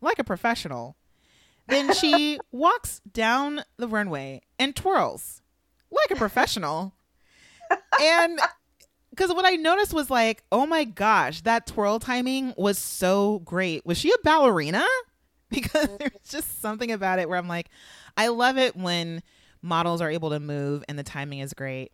like 0.00 0.18
a 0.18 0.24
professional. 0.24 0.96
Then 1.66 1.92
she 1.94 2.38
walks 2.52 3.00
down 3.12 3.62
the 3.76 3.88
runway 3.88 4.42
and 4.58 4.74
twirls 4.74 5.42
like 5.90 6.10
a 6.10 6.16
professional. 6.16 6.94
and 8.00 8.38
because 9.10 9.32
what 9.32 9.44
I 9.44 9.56
noticed 9.56 9.92
was 9.92 10.10
like, 10.10 10.42
oh 10.52 10.66
my 10.66 10.84
gosh, 10.84 11.40
that 11.42 11.66
twirl 11.66 11.98
timing 11.98 12.54
was 12.56 12.78
so 12.78 13.40
great. 13.40 13.84
Was 13.84 13.98
she 13.98 14.10
a 14.10 14.22
ballerina? 14.22 14.86
Because 15.50 15.88
there's 15.98 16.28
just 16.28 16.60
something 16.60 16.92
about 16.92 17.18
it 17.18 17.26
where 17.26 17.38
I'm 17.38 17.48
like, 17.48 17.70
I 18.18 18.28
love 18.28 18.58
it 18.58 18.76
when 18.76 19.22
models 19.62 20.02
are 20.02 20.10
able 20.10 20.28
to 20.28 20.38
move 20.38 20.84
and 20.90 20.98
the 20.98 21.02
timing 21.02 21.38
is 21.38 21.54
great. 21.54 21.90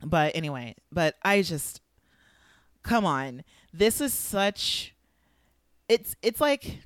But 0.00 0.36
anyway, 0.36 0.76
but 0.92 1.16
I 1.24 1.42
just 1.42 1.80
come 2.84 3.04
on. 3.04 3.42
This 3.72 4.00
is 4.00 4.14
such 4.14 4.94
it's 5.88 6.14
it's 6.22 6.40
like 6.40 6.78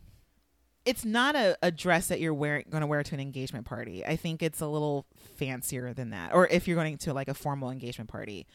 it's 0.88 1.04
not 1.04 1.36
a, 1.36 1.58
a 1.62 1.70
dress 1.70 2.08
that 2.08 2.18
you're 2.18 2.32
wearing 2.32 2.64
going 2.70 2.80
to 2.80 2.86
wear 2.86 3.02
to 3.02 3.14
an 3.14 3.20
engagement 3.20 3.66
party. 3.66 4.06
I 4.06 4.16
think 4.16 4.42
it's 4.42 4.62
a 4.62 4.66
little 4.66 5.04
fancier 5.36 5.92
than 5.92 6.10
that. 6.10 6.32
Or 6.32 6.48
if 6.48 6.66
you're 6.66 6.76
going 6.76 6.96
to 6.96 7.12
like 7.12 7.28
a 7.28 7.34
formal 7.34 7.70
engagement 7.70 8.08
party. 8.08 8.46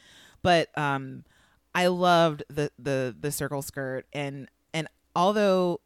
But 0.42 0.76
um 0.76 1.26
I 1.76 1.88
loved 1.88 2.44
the 2.50 2.72
the 2.80 3.16
the 3.20 3.32
circle 3.32 3.62
skirt 3.62 4.08
and 4.14 4.50
and 4.74 4.88
although 5.16 5.80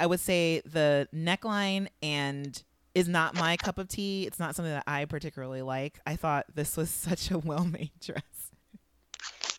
I 0.00 0.06
would 0.06 0.18
say 0.18 0.60
the 0.64 1.06
neckline 1.14 1.86
and 2.02 2.60
is 2.96 3.06
not 3.06 3.36
my 3.36 3.56
cup 3.56 3.78
of 3.78 3.86
tea. 3.86 4.26
It's 4.26 4.40
not 4.40 4.56
something 4.56 4.72
that 4.72 4.82
I 4.88 5.04
particularly 5.04 5.62
like. 5.62 6.00
I 6.04 6.16
thought 6.16 6.46
this 6.52 6.76
was 6.76 6.90
such 6.90 7.30
a 7.30 7.38
well-made 7.38 7.92
dress. 8.00 8.49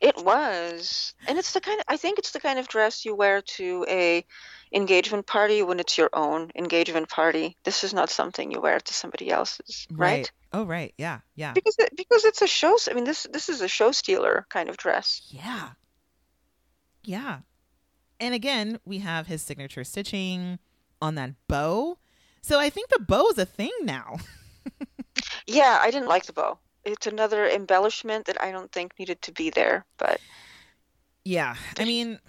It 0.01 0.17
was, 0.25 1.13
and 1.27 1.37
it's 1.37 1.53
the 1.53 1.61
kind 1.61 1.79
of 1.79 1.85
I 1.87 1.95
think 1.97 2.19
it's 2.19 2.31
the 2.31 2.39
kind 2.39 2.57
of 2.59 2.67
dress 2.67 3.05
you 3.05 3.15
wear 3.15 3.41
to 3.41 3.85
a 3.87 4.25
engagement 4.73 5.27
party 5.27 5.61
when 5.61 5.79
it's 5.79 5.97
your 5.97 6.09
own 6.13 6.51
engagement 6.55 7.07
party. 7.07 7.55
This 7.63 7.83
is 7.83 7.93
not 7.93 8.09
something 8.09 8.51
you 8.51 8.59
wear 8.59 8.79
to 8.79 8.93
somebody 8.93 9.29
else's, 9.29 9.87
right? 9.91 10.31
Oh, 10.51 10.65
right. 10.65 10.93
Yeah. 10.97 11.19
Yeah. 11.35 11.53
Because 11.53 11.75
it, 11.77 11.95
because 11.95 12.25
it's 12.25 12.41
a 12.41 12.47
show. 12.47 12.77
I 12.89 12.93
mean, 12.93 13.03
this 13.03 13.27
this 13.31 13.47
is 13.47 13.61
a 13.61 13.67
show 13.67 13.91
stealer 13.91 14.47
kind 14.49 14.69
of 14.69 14.77
dress. 14.77 15.21
Yeah. 15.29 15.69
Yeah. 17.03 17.39
And 18.19 18.33
again, 18.33 18.79
we 18.85 18.99
have 18.99 19.27
his 19.27 19.41
signature 19.41 19.83
stitching 19.83 20.59
on 21.01 21.15
that 21.15 21.31
bow. 21.47 21.97
So 22.41 22.59
I 22.59 22.69
think 22.69 22.89
the 22.89 22.99
bow 22.99 23.29
is 23.29 23.37
a 23.37 23.45
thing 23.45 23.71
now. 23.83 24.17
Yeah, 25.47 25.79
I 25.81 25.91
didn't 25.91 26.07
like 26.07 26.25
the 26.25 26.33
bow. 26.33 26.59
It's 26.83 27.07
another 27.07 27.47
embellishment 27.47 28.25
that 28.25 28.41
I 28.41 28.51
don't 28.51 28.71
think 28.71 28.97
needed 28.99 29.21
to 29.23 29.31
be 29.31 29.49
there, 29.49 29.85
but 29.97 30.21
Yeah. 31.23 31.55
I 31.77 31.85
mean, 31.85 32.19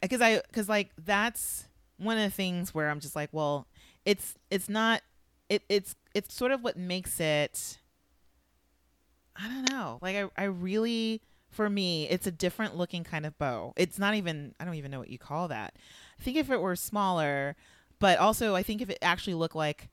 because 0.00 0.20
I, 0.20 0.40
because 0.46 0.68
like 0.68 0.90
that's 0.96 1.66
one 1.98 2.16
of 2.16 2.24
the 2.24 2.30
things 2.30 2.74
where 2.74 2.88
I'm 2.88 3.00
just 3.00 3.14
like, 3.16 3.30
well, 3.32 3.66
it's, 4.04 4.34
it's 4.50 4.68
not, 4.68 5.02
it, 5.48 5.62
it's, 5.68 5.94
it's 6.14 6.34
sort 6.34 6.52
of 6.52 6.62
what 6.64 6.76
makes 6.76 7.20
it, 7.20 7.78
I 9.36 9.48
don't 9.48 9.64
know. 9.64 9.98
Like, 10.02 10.16
I, 10.16 10.28
I 10.36 10.44
really, 10.44 11.22
for 11.50 11.68
me, 11.70 12.08
it's 12.08 12.26
a 12.26 12.30
different 12.32 12.76
looking 12.76 13.04
kind 13.04 13.26
of 13.26 13.38
bow. 13.38 13.72
It's 13.76 13.98
not 13.98 14.14
even, 14.14 14.54
I 14.58 14.64
don't 14.64 14.74
even 14.74 14.90
know 14.90 14.98
what 14.98 15.10
you 15.10 15.18
call 15.18 15.48
that. 15.48 15.74
I 16.18 16.22
think 16.22 16.36
if 16.36 16.50
it 16.50 16.60
were 16.60 16.76
smaller, 16.76 17.56
but 17.98 18.18
also 18.18 18.54
I 18.54 18.62
think 18.62 18.82
if 18.82 18.90
it 18.90 18.98
actually 19.02 19.34
looked 19.34 19.56
like, 19.56 19.88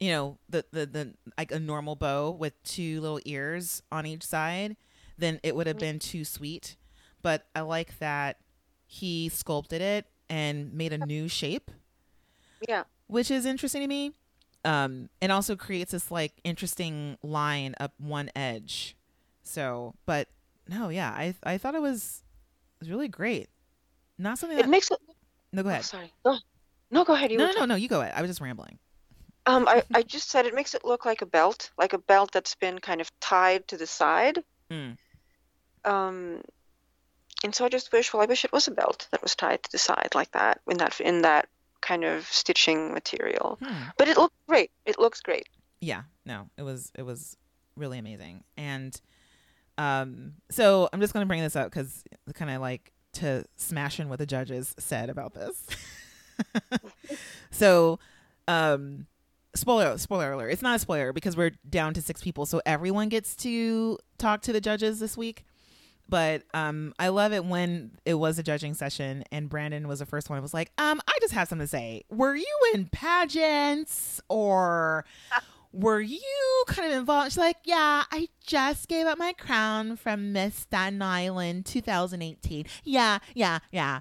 you 0.00 0.10
know, 0.10 0.38
the, 0.48 0.64
the, 0.72 0.86
the, 0.86 1.14
like 1.38 1.52
a 1.52 1.60
normal 1.60 1.96
bow 1.96 2.30
with 2.30 2.62
two 2.64 3.00
little 3.00 3.20
ears 3.24 3.82
on 3.92 4.06
each 4.06 4.24
side, 4.24 4.76
then 5.18 5.40
it 5.44 5.54
would 5.56 5.66
have 5.68 5.78
been 5.78 5.98
too 6.00 6.24
sweet. 6.24 6.76
But 7.22 7.46
I 7.54 7.60
like 7.62 7.98
that 8.00 8.38
he 8.86 9.28
sculpted 9.28 9.82
it 9.82 10.06
and 10.30 10.72
made 10.74 10.92
a 10.92 10.98
new 10.98 11.28
shape 11.28 11.70
yeah. 12.68 12.84
which 13.08 13.30
is 13.30 13.46
interesting 13.46 13.82
to 13.82 13.88
me. 13.88 14.12
Um, 14.64 15.08
and 15.22 15.32
also 15.32 15.56
creates 15.56 15.92
this 15.92 16.10
like 16.10 16.32
interesting 16.44 17.16
line 17.22 17.74
up 17.80 17.94
one 17.98 18.30
edge. 18.36 18.96
So, 19.42 19.94
but 20.06 20.28
no, 20.68 20.88
yeah, 20.90 21.10
I 21.10 21.34
I 21.42 21.58
thought 21.58 21.74
it 21.74 21.82
was 21.82 22.22
it 22.76 22.80
was 22.84 22.90
really 22.90 23.08
great. 23.08 23.48
Not 24.18 24.38
something 24.38 24.58
It 24.58 24.62
that 24.62 24.68
makes 24.68 24.90
it. 24.90 24.98
no 25.52 25.62
go 25.62 25.70
Oh, 25.70 25.72
ahead. 25.72 25.84
sorry. 25.84 26.12
Go. 26.24 26.36
No, 26.90 27.04
go 27.04 27.14
ahead. 27.14 27.30
You 27.32 27.38
No, 27.38 27.46
no, 27.46 27.52
no, 27.52 27.52
talking. 27.52 27.68
no, 27.68 27.74
you 27.76 27.88
go 27.88 28.00
ahead. 28.00 28.14
I 28.16 28.22
was 28.22 28.30
just 28.30 28.40
rambling. 28.40 28.78
Um, 29.46 29.66
I, 29.68 29.82
I 29.94 30.02
just 30.02 30.30
said 30.30 30.46
it 30.46 30.54
makes 30.54 30.74
it 30.74 30.84
look 30.84 31.04
like 31.04 31.22
a 31.22 31.26
belt, 31.26 31.70
like 31.78 31.92
a 31.92 31.98
belt 31.98 32.32
that's 32.32 32.54
been 32.54 32.78
kind 32.78 33.00
of 33.00 33.10
tied 33.20 33.68
to 33.68 33.76
the 33.76 33.86
side. 33.86 34.42
Mm. 34.70 34.96
Um, 35.84 36.42
and 37.42 37.54
so 37.54 37.64
I 37.64 37.68
just 37.68 37.90
wish, 37.92 38.12
well, 38.12 38.22
I 38.22 38.26
wish 38.26 38.44
it 38.44 38.52
was 38.52 38.68
a 38.68 38.72
belt 38.72 39.08
that 39.12 39.22
was 39.22 39.34
tied 39.34 39.62
to 39.62 39.72
the 39.72 39.78
side 39.78 40.10
like 40.14 40.30
that 40.32 40.60
in 40.68 40.76
that 40.78 41.00
in 41.00 41.22
that 41.22 41.48
kind 41.80 42.04
of 42.04 42.26
stitching 42.26 42.92
material. 42.92 43.58
Hmm. 43.62 43.88
But 43.96 44.08
it 44.08 44.18
looks 44.18 44.36
great. 44.46 44.70
It 44.84 44.98
looks 44.98 45.20
great. 45.20 45.48
yeah 45.80 46.02
no 46.26 46.50
it 46.58 46.62
was 46.62 46.92
it 46.94 47.02
was 47.02 47.38
really 47.74 47.98
amazing 47.98 48.44
and 48.58 49.00
um 49.78 50.34
so 50.50 50.90
i'm 50.92 51.00
just 51.00 51.14
gonna 51.14 51.24
bring 51.24 51.40
this 51.40 51.56
up 51.56 51.70
because 51.70 52.04
kind 52.34 52.50
of 52.50 52.60
like 52.60 52.92
to 53.14 53.44
smash 53.56 53.98
in 53.98 54.10
what 54.10 54.18
the 54.18 54.26
judges 54.26 54.74
said 54.78 55.08
about 55.08 55.32
this 55.32 55.66
so, 57.50 57.98
um, 58.48 59.06
spoiler 59.54 59.98
spoiler 59.98 60.32
alert. 60.32 60.50
It's 60.50 60.62
not 60.62 60.76
a 60.76 60.78
spoiler 60.78 61.12
because 61.12 61.36
we're 61.36 61.52
down 61.68 61.94
to 61.94 62.02
six 62.02 62.22
people, 62.22 62.46
so 62.46 62.60
everyone 62.66 63.08
gets 63.08 63.36
to 63.36 63.98
talk 64.18 64.42
to 64.42 64.52
the 64.52 64.60
judges 64.60 65.00
this 65.00 65.16
week. 65.16 65.44
But 66.08 66.42
um, 66.52 66.92
I 66.98 67.08
love 67.08 67.32
it 67.32 67.44
when 67.44 67.92
it 68.04 68.14
was 68.14 68.38
a 68.38 68.42
judging 68.42 68.74
session 68.74 69.22
and 69.30 69.48
Brandon 69.48 69.86
was 69.86 70.00
the 70.00 70.06
first 70.06 70.28
one. 70.28 70.38
It 70.40 70.42
was 70.42 70.52
like, 70.52 70.72
um, 70.76 71.00
I 71.06 71.16
just 71.20 71.32
have 71.32 71.48
something 71.48 71.64
to 71.64 71.68
say. 71.68 72.02
Were 72.10 72.34
you 72.34 72.58
in 72.74 72.86
pageants 72.86 74.20
or 74.28 75.04
were 75.72 76.00
you 76.00 76.64
kind 76.66 76.92
of 76.92 76.98
involved? 76.98 77.30
She's 77.30 77.38
like, 77.38 77.58
yeah, 77.64 78.02
I 78.10 78.28
just 78.44 78.88
gave 78.88 79.06
up 79.06 79.18
my 79.18 79.32
crown 79.34 79.94
from 79.96 80.32
Miss 80.32 80.56
Staten 80.56 81.00
Island 81.00 81.64
2018. 81.66 82.66
Yeah, 82.82 83.18
yeah, 83.34 83.60
yeah. 83.70 84.00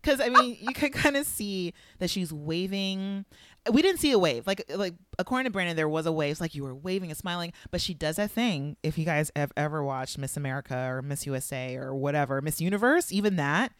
Because 0.00 0.20
I 0.20 0.28
mean, 0.28 0.56
you 0.60 0.72
could 0.72 0.92
kind 0.92 1.16
of 1.16 1.26
see 1.26 1.74
that 1.98 2.08
she's 2.08 2.32
waving. 2.32 3.24
We 3.72 3.82
didn't 3.82 4.00
see 4.00 4.12
a 4.12 4.18
wave. 4.18 4.46
Like, 4.46 4.64
like 4.74 4.94
according 5.18 5.44
to 5.44 5.50
Brandon, 5.50 5.76
there 5.76 5.88
was 5.88 6.06
a 6.06 6.12
wave. 6.12 6.32
It's 6.32 6.40
like 6.40 6.54
you 6.54 6.62
were 6.62 6.74
waving 6.74 7.10
and 7.10 7.18
smiling, 7.18 7.52
but 7.70 7.80
she 7.80 7.94
does 7.94 8.16
that 8.16 8.30
thing. 8.30 8.76
If 8.82 8.98
you 8.98 9.04
guys 9.04 9.30
have 9.36 9.52
ever 9.56 9.82
watched 9.82 10.18
Miss 10.18 10.36
America 10.36 10.76
or 10.76 11.02
Miss 11.02 11.26
USA 11.26 11.76
or 11.76 11.94
whatever, 11.94 12.40
Miss 12.40 12.60
Universe, 12.60 13.12
even 13.12 13.36
that, 13.36 13.72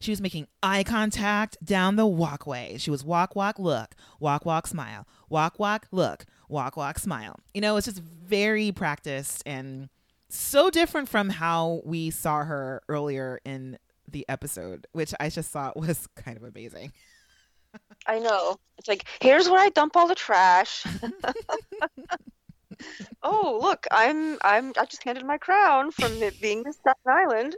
she 0.00 0.10
was 0.10 0.20
making 0.20 0.48
eye 0.62 0.82
contact 0.82 1.64
down 1.64 1.96
the 1.96 2.06
walkway. 2.06 2.76
She 2.78 2.90
was 2.90 3.04
walk, 3.04 3.36
walk, 3.36 3.58
look, 3.58 3.94
walk, 4.18 4.44
walk, 4.44 4.66
smile, 4.66 5.06
walk, 5.28 5.58
walk, 5.58 5.86
look, 5.92 6.26
walk, 6.48 6.76
walk, 6.76 6.98
smile. 6.98 7.38
You 7.54 7.60
know, 7.60 7.76
it's 7.76 7.86
just 7.86 8.00
very 8.00 8.72
practiced 8.72 9.42
and 9.46 9.88
so 10.28 10.70
different 10.70 11.08
from 11.08 11.28
how 11.28 11.82
we 11.84 12.10
saw 12.10 12.42
her 12.42 12.82
earlier 12.88 13.40
in 13.44 13.78
the 14.08 14.26
episode, 14.28 14.86
which 14.92 15.14
I 15.20 15.28
just 15.28 15.50
thought 15.50 15.76
was 15.76 16.08
kind 16.16 16.36
of 16.36 16.42
amazing. 16.42 16.92
I 18.06 18.18
know. 18.18 18.56
It's 18.78 18.88
like, 18.88 19.04
here's 19.20 19.48
where 19.48 19.60
I 19.60 19.68
dump 19.68 19.96
all 19.96 20.08
the 20.08 20.14
trash. 20.14 20.84
oh, 23.22 23.58
look, 23.62 23.86
I'm 23.90 24.38
I'm 24.42 24.72
I 24.78 24.84
just 24.86 25.04
handed 25.04 25.24
my 25.24 25.38
crown 25.38 25.90
from 25.90 26.12
it 26.22 26.40
being 26.40 26.62
Miss 26.64 26.76
Staten 26.76 26.96
Island. 27.06 27.56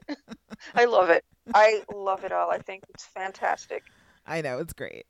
I 0.75 0.85
love 0.85 1.11
it. 1.11 1.25
I 1.55 1.83
love 1.95 2.25
it 2.25 2.33
all. 2.33 2.51
I 2.51 2.59
think 2.59 2.85
it's 2.91 3.07
fantastic. 3.07 3.85
I 4.27 4.41
know, 4.41 4.59
it's 4.59 4.73
great. 4.73 5.07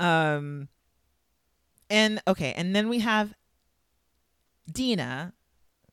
Um 0.00 0.68
and 1.90 2.22
okay, 2.26 2.54
and 2.56 2.74
then 2.74 2.88
we 2.88 3.00
have 3.00 3.34
Dina 4.70 5.34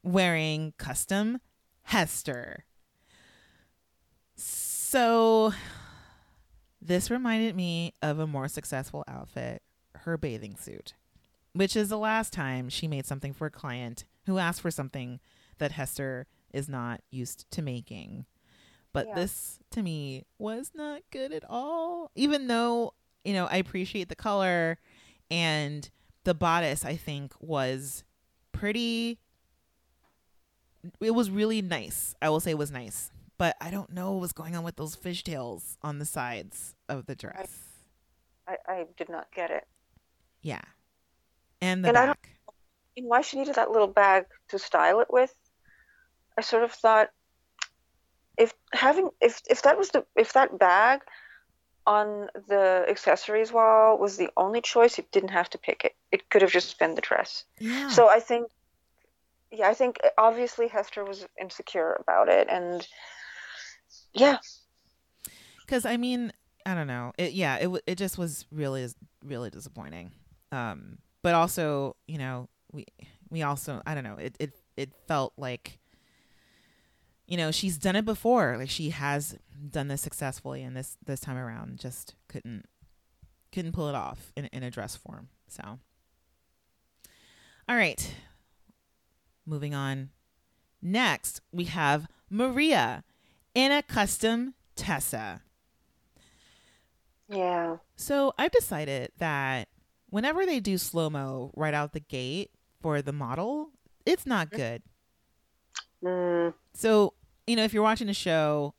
wearing 0.03 0.73
custom 0.77 1.39
Hester. 1.83 2.65
So 4.35 5.53
this 6.81 7.11
reminded 7.11 7.56
me 7.56 7.93
of 8.01 8.19
a 8.19 8.27
more 8.27 8.47
successful 8.47 9.03
outfit, 9.07 9.61
her 9.95 10.18
bathing 10.18 10.56
suit, 10.56 10.93
which 11.53 11.76
is 11.76 11.89
the 11.89 11.97
last 11.97 12.31
time 12.34 12.69
she 12.69 12.88
made 12.88 13.06
something 13.06 13.34
for 13.34 13.47
a 13.47 13.51
client 13.51 14.06
who 14.26 14.38
asked 14.38 14.61
for 14.61 14.72
something 14.72 15.19
that 15.57 15.73
Hester 15.73 16.27
is 16.53 16.69
not 16.69 17.01
used 17.11 17.49
to 17.51 17.61
making. 17.61 18.26
But 18.93 19.07
yeah. 19.07 19.15
this 19.15 19.60
to 19.72 19.84
me 19.84 20.26
was 20.38 20.72
not 20.73 21.01
good 21.11 21.31
at 21.31 21.43
all. 21.47 22.11
Even 22.15 22.47
though, 22.47 22.93
you 23.23 23.34
know, 23.34 23.45
I 23.45 23.57
appreciate 23.57 24.10
the 24.10 24.15
color 24.15 24.80
and 25.30 25.89
the 26.23 26.34
bodice 26.34 26.84
I 26.85 26.95
think 26.95 27.34
was 27.39 28.03
pretty 28.51 29.19
it 31.01 31.11
was 31.11 31.30
really 31.30 31.61
nice. 31.61 32.15
I 32.22 32.30
will 32.30 32.39
say 32.39 32.51
it 32.51 32.57
was 32.57 32.72
nice. 32.72 33.11
But 33.39 33.55
I 33.61 33.71
don't 33.71 33.91
know 33.91 34.11
what 34.11 34.21
was 34.21 34.33
going 34.33 34.55
on 34.55 34.63
with 34.63 34.75
those 34.75 34.97
fishtails 34.97 35.77
on 35.81 35.97
the 35.97 36.05
sides 36.05 36.75
of 36.89 37.05
the 37.07 37.15
dress. 37.15 37.49
I, 38.45 38.57
I 38.67 38.85
did 38.97 39.09
not 39.09 39.31
get 39.33 39.49
it. 39.49 39.65
Yeah. 40.41 40.61
And 41.61 41.83
the 41.83 41.87
and 41.87 41.95
back. 41.95 42.03
I 42.03 42.05
don't 42.05 43.07
why 43.07 43.21
she 43.21 43.39
needed 43.39 43.55
that 43.55 43.71
little 43.71 43.87
bag 43.87 44.25
to 44.49 44.59
style 44.59 44.99
it 44.99 45.07
with. 45.09 45.33
I 46.37 46.41
sort 46.41 46.63
of 46.63 46.71
thought 46.73 47.11
if 48.37 48.53
having 48.73 49.09
if 49.21 49.41
if 49.49 49.61
that 49.61 49.77
was 49.77 49.89
the 49.89 50.05
if 50.17 50.33
that 50.33 50.59
bag 50.59 51.01
on 51.87 52.27
the 52.47 52.85
accessories 52.89 53.53
wall 53.53 53.97
was 53.97 54.17
the 54.17 54.29
only 54.35 54.59
choice, 54.59 54.97
you 54.97 55.05
didn't 55.13 55.29
have 55.29 55.49
to 55.51 55.57
pick 55.57 55.85
it. 55.85 55.95
It 56.11 56.29
could 56.29 56.41
have 56.41 56.51
just 56.51 56.77
been 56.77 56.95
the 56.95 57.01
dress. 57.01 57.45
Yeah. 57.57 57.89
So 57.89 58.09
I 58.09 58.19
think, 58.19 58.51
yeah, 59.49 59.69
I 59.69 59.73
think 59.73 59.97
obviously 60.17 60.67
Hester 60.67 61.05
was 61.05 61.25
insecure 61.39 61.97
about 62.01 62.27
it, 62.27 62.47
and 62.49 62.85
yeah. 64.14 64.38
Because 65.65 65.86
I 65.86 65.98
mean, 65.98 66.31
I 66.65 66.76
don't 66.76 66.88
know. 66.88 67.14
It 67.18 67.34
yeah, 67.34 67.57
it 67.57 67.84
it 67.88 67.95
just 67.95 68.18
was 68.18 68.45
really 68.52 68.88
really 69.23 69.49
disappointing. 69.49 70.11
Um, 70.52 70.98
but 71.22 71.36
also, 71.36 71.95
you 72.07 72.18
know, 72.18 72.49
we 72.72 72.86
we 73.30 73.44
also 73.44 73.81
I 73.86 73.94
don't 73.94 74.03
know. 74.03 74.18
It 74.18 74.36
it 74.40 74.53
it 74.77 74.91
felt 75.07 75.34
like 75.38 75.80
you 77.30 77.38
know 77.38 77.52
she's 77.52 77.77
done 77.77 77.95
it 77.95 78.06
before 78.06 78.57
like 78.57 78.69
she 78.69 78.90
has 78.90 79.38
done 79.69 79.88
this 79.88 80.02
successfully 80.02 80.64
and 80.64 80.76
this 80.76 80.98
this 81.06 81.19
time 81.19 81.38
around 81.38 81.80
just 81.80 82.15
couldn't 82.27 82.65
couldn't 83.52 83.72
pull 83.72 83.88
it 83.88 83.95
off 83.95 84.31
in, 84.36 84.45
in 84.48 84.64
a 84.64 84.72
dress 84.72 84.95
form 84.95 85.30
so 85.48 85.80
all 87.69 87.76
right 87.76 88.15
moving 89.45 89.76
on 89.76 90.10
next 90.81 91.40
we 91.52 91.65
have 91.65 92.07
maria 92.30 93.03
in 93.55 93.71
a 93.71 93.81
custom 93.81 94.53
tessa 94.76 95.41
yeah 97.27 97.77
so 97.95 98.34
i've 98.38 98.51
decided 98.51 99.11
that 99.17 99.67
whenever 100.09 100.45
they 100.45 100.59
do 100.59 100.77
slow 100.77 101.09
mo 101.09 101.51
right 101.55 101.73
out 101.73 101.93
the 101.93 101.99
gate 101.99 102.51
for 102.81 103.01
the 103.01 103.13
model 103.13 103.71
it's 104.05 104.26
not 104.26 104.49
good 104.49 104.81
mm. 106.03 106.53
so 106.73 107.13
you 107.49 107.55
know, 107.55 107.63
if 107.63 107.73
you're 107.73 107.84
watching 107.84 108.09
a 108.09 108.13
show 108.13 108.76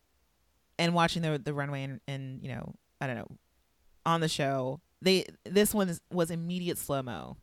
and 0.78 0.94
watching 0.94 1.22
the 1.22 1.38
the 1.38 1.52
runway 1.52 1.82
and, 1.82 2.00
and 2.06 2.40
you 2.40 2.48
know, 2.54 2.76
I 3.00 3.08
don't 3.08 3.16
know, 3.16 3.26
on 4.06 4.20
the 4.20 4.28
show, 4.28 4.80
they 5.02 5.24
this 5.44 5.74
one 5.74 5.88
is, 5.88 6.00
was 6.12 6.30
immediate 6.30 6.78
slow 6.78 7.02
mo. 7.02 7.36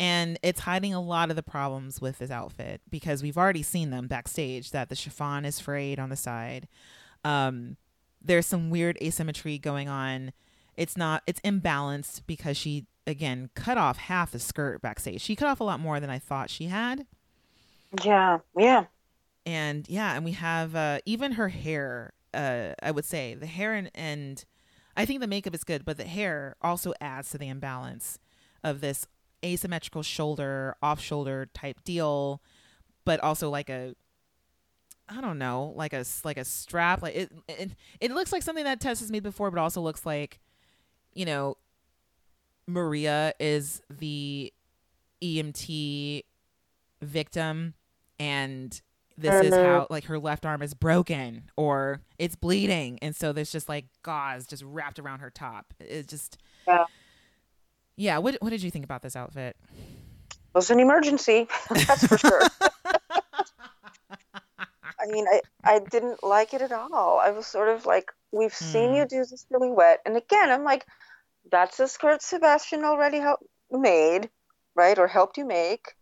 And 0.00 0.38
it's 0.42 0.60
hiding 0.60 0.94
a 0.94 1.00
lot 1.00 1.30
of 1.30 1.36
the 1.36 1.42
problems 1.42 2.00
with 2.00 2.18
this 2.18 2.30
outfit 2.30 2.80
because 2.88 3.22
we've 3.22 3.36
already 3.36 3.62
seen 3.62 3.90
them 3.90 4.06
backstage 4.06 4.70
that 4.70 4.88
the 4.88 4.94
chiffon 4.94 5.44
is 5.44 5.58
frayed 5.58 5.98
on 5.98 6.08
the 6.08 6.16
side. 6.16 6.68
Um, 7.24 7.76
there's 8.22 8.46
some 8.46 8.70
weird 8.70 8.96
asymmetry 9.02 9.58
going 9.58 9.88
on. 9.88 10.32
It's 10.76 10.96
not 10.96 11.24
it's 11.26 11.40
imbalanced 11.40 12.22
because 12.26 12.56
she 12.56 12.86
again 13.06 13.50
cut 13.54 13.76
off 13.76 13.96
half 13.96 14.30
the 14.30 14.38
skirt 14.38 14.80
backstage. 14.80 15.20
She 15.20 15.34
cut 15.34 15.48
off 15.48 15.60
a 15.60 15.64
lot 15.64 15.80
more 15.80 15.98
than 15.98 16.10
I 16.10 16.20
thought 16.20 16.50
she 16.50 16.66
had. 16.66 17.06
Yeah, 18.04 18.38
yeah 18.56 18.84
and 19.48 19.88
yeah 19.88 20.14
and 20.14 20.26
we 20.26 20.32
have 20.32 20.76
uh 20.76 20.98
even 21.06 21.32
her 21.32 21.48
hair 21.48 22.12
uh 22.34 22.74
i 22.82 22.90
would 22.90 23.06
say 23.06 23.34
the 23.34 23.46
hair 23.46 23.72
and 23.72 23.90
and 23.94 24.44
i 24.94 25.06
think 25.06 25.20
the 25.20 25.26
makeup 25.26 25.54
is 25.54 25.64
good 25.64 25.86
but 25.86 25.96
the 25.96 26.04
hair 26.04 26.54
also 26.60 26.92
adds 27.00 27.30
to 27.30 27.38
the 27.38 27.48
imbalance 27.48 28.18
of 28.62 28.82
this 28.82 29.06
asymmetrical 29.44 30.02
shoulder 30.02 30.76
off 30.82 31.00
shoulder 31.00 31.48
type 31.54 31.82
deal 31.84 32.42
but 33.08 33.20
also 33.20 33.48
like 33.48 33.70
a 33.70 33.94
I 35.08 35.22
don't 35.22 35.38
know, 35.38 35.72
like 35.74 35.94
a 35.94 36.04
like 36.24 36.36
a 36.36 36.44
strap. 36.44 37.00
Like 37.00 37.16
it, 37.16 37.32
it, 37.48 37.70
it 38.00 38.10
looks 38.10 38.32
like 38.32 38.42
something 38.42 38.64
that 38.64 38.80
Tess 38.80 39.00
has 39.00 39.10
made 39.10 39.22
before, 39.22 39.50
but 39.50 39.58
also 39.58 39.80
looks 39.80 40.04
like, 40.04 40.38
you 41.14 41.24
know, 41.24 41.56
Maria 42.66 43.32
is 43.40 43.80
the 43.88 44.52
EMT 45.22 46.24
victim, 47.00 47.72
and 48.20 48.78
this 49.16 49.46
is 49.46 49.54
how 49.54 49.86
like 49.88 50.04
her 50.04 50.18
left 50.18 50.44
arm 50.44 50.60
is 50.60 50.74
broken 50.74 51.50
or 51.56 52.02
it's 52.18 52.36
bleeding. 52.36 52.98
And 53.00 53.16
so 53.16 53.32
there's 53.32 53.50
just 53.50 53.70
like 53.70 53.86
gauze 54.02 54.46
just 54.46 54.62
wrapped 54.62 54.98
around 54.98 55.20
her 55.20 55.30
top. 55.30 55.72
It's 55.80 56.06
just 56.06 56.36
yeah 56.66 56.84
yeah 57.98 58.18
what, 58.18 58.36
what 58.40 58.50
did 58.50 58.62
you 58.62 58.70
think 58.70 58.84
about 58.84 59.02
this 59.02 59.16
outfit 59.16 59.56
it 60.30 60.36
was 60.54 60.70
an 60.70 60.80
emergency 60.80 61.46
that's 61.70 62.06
for 62.06 62.18
sure 62.18 62.42
i 65.00 65.06
mean 65.08 65.26
I, 65.30 65.40
I 65.64 65.80
didn't 65.80 66.22
like 66.22 66.54
it 66.54 66.62
at 66.62 66.72
all 66.72 67.18
i 67.18 67.30
was 67.30 67.46
sort 67.46 67.68
of 67.68 67.86
like 67.86 68.10
we've 68.32 68.54
seen 68.54 68.94
you 68.94 69.02
hmm. 69.02 69.08
do 69.08 69.18
this 69.18 69.46
really 69.50 69.70
wet 69.70 70.00
and 70.06 70.16
again 70.16 70.50
i'm 70.50 70.64
like 70.64 70.86
that's 71.50 71.80
a 71.80 71.88
skirt 71.88 72.22
sebastian 72.22 72.84
already 72.84 73.18
helped 73.18 73.44
made 73.70 74.30
right 74.74 74.98
or 74.98 75.06
helped 75.06 75.36
you 75.36 75.44
make 75.44 75.94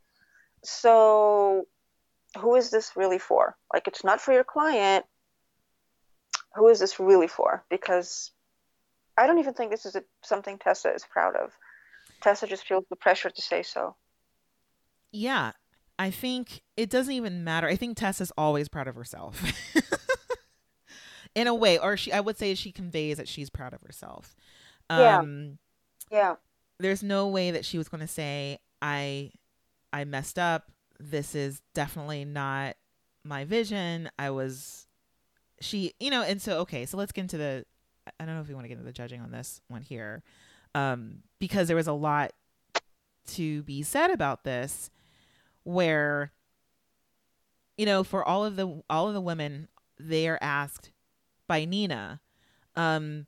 so 0.63 1.67
who 2.37 2.55
is 2.57 2.71
this 2.71 2.93
really 2.97 3.19
for? 3.19 3.57
Like, 3.73 3.89
it's 3.89 4.05
not 4.05 4.21
for 4.21 4.33
your 4.33 4.45
client. 4.45 5.05
Who 6.55 6.69
is 6.69 6.79
this 6.79 6.99
really 6.99 7.29
for? 7.29 7.65
Because 7.71 8.31
I 9.17 9.27
don't 9.27 9.39
even 9.39 9.55
think 9.55 9.71
this 9.71 9.87
is 9.87 9.97
a, 9.97 10.05
something 10.23 10.59
Tessa 10.59 10.93
is 10.93 11.05
proud 11.11 11.37
of. 11.37 11.53
Tessa 12.21 12.47
just 12.47 12.67
feels 12.67 12.85
the 12.91 12.97
pressure 12.97 13.31
to 13.31 13.43
say 13.43 13.63
so. 13.63 13.97
Yeah, 15.13 15.53
I 15.99 16.11
think 16.11 16.63
it 16.77 16.91
doesn't 16.91 17.13
even 17.13 17.45
matter. 17.45 17.67
I 17.67 17.77
think 17.77 17.97
Tessa's 17.97 18.33
always 18.37 18.69
proud 18.69 18.89
of 18.89 18.95
herself. 18.95 19.43
In 21.35 21.47
a 21.47 21.55
way, 21.55 21.79
or 21.79 21.97
she 21.97 22.13
I 22.13 22.21
would 22.21 22.39
say 22.39 22.55
she 22.55 22.73
conveys 22.73 23.19
that 23.19 23.29
she's 23.29 23.51
proud 23.51 23.75
of 23.75 23.83
herself. 23.83 24.35
Yeah. 24.97 25.19
Um, 25.21 25.59
Yeah. 26.11 26.37
there's 26.79 27.03
no 27.03 27.29
way 27.29 27.51
that 27.51 27.65
she 27.65 27.79
was 27.79 27.89
going 27.89 28.01
to 28.01 28.07
say 28.07 28.59
i 28.83 29.31
i 29.93 30.05
messed 30.05 30.39
up 30.39 30.71
this 31.01 31.35
is 31.35 31.63
definitely 31.75 32.25
not 32.25 32.77
my 33.25 33.45
vision 33.45 34.09
i 34.19 34.31
was 34.31 34.87
she 35.61 35.95
you 35.99 36.11
know 36.11 36.23
and 36.23 36.41
so 36.41 36.59
okay 36.59 36.85
so 36.87 36.97
let's 36.97 37.13
get 37.13 37.23
into 37.23 37.39
the 37.39 37.65
i 38.21 38.25
don't 38.25 38.35
know 38.35 38.41
if 38.43 38.49
we 38.49 38.55
want 38.55 38.65
to 38.65 38.69
get 38.69 38.75
into 38.75 38.85
the 38.85 38.93
judging 38.93 39.21
on 39.21 39.31
this 39.31 39.61
one 39.69 39.83
here 39.83 40.23
um 40.77 41.23
because 41.39 41.67
there 41.67 41.77
was 41.77 41.87
a 41.87 41.93
lot 41.93 42.33
to 43.27 43.63
be 43.63 43.83
said 43.83 44.11
about 44.11 44.45
this 44.45 44.91
where 45.65 46.33
you 47.77 47.87
know 47.87 48.05
for 48.05 48.23
all 48.23 48.45
of 48.45 48.57
the 48.57 48.83
all 48.89 49.09
of 49.09 49.15
the 49.15 49.21
women 49.21 49.69
they 49.99 50.29
are 50.29 50.39
asked 50.41 50.91
by 51.49 51.65
nina 51.65 52.21
um 52.77 53.27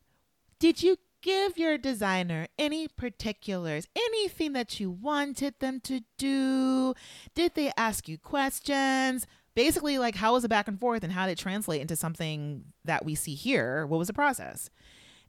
did 0.61 0.83
you 0.83 0.99
give 1.23 1.59
your 1.59 1.79
designer 1.79 2.47
any 2.59 2.89
particulars, 2.89 3.87
anything 3.97 4.53
that 4.53 4.79
you 4.79 4.91
wanted 4.91 5.55
them 5.61 5.81
to 5.81 6.01
do? 6.17 6.95
Did 7.35 7.55
they 7.55 7.73
ask 7.77 8.09
you 8.09 8.19
questions? 8.19 9.27
Basically, 9.55 9.99
like 9.99 10.15
how 10.15 10.35
was 10.35 10.45
it 10.45 10.49
back 10.49 10.69
and 10.69 10.79
forth 10.79 11.03
and 11.03 11.13
how 11.13 11.27
did 11.27 11.33
it 11.33 11.39
translate 11.39 11.81
into 11.81 11.97
something 11.97 12.65
that 12.85 13.05
we 13.05 13.15
see 13.15 13.35
here? 13.35 13.87
What 13.87 13.99
was 13.99 14.09
the 14.09 14.15
process? 14.15 14.71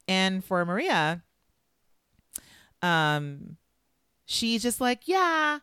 And 0.06 0.44
for 0.44 0.64
Maria, 0.64 1.22
um, 2.82 3.56
she's 4.26 4.62
just 4.62 4.80
like, 4.80 5.06
yeah, 5.06 5.58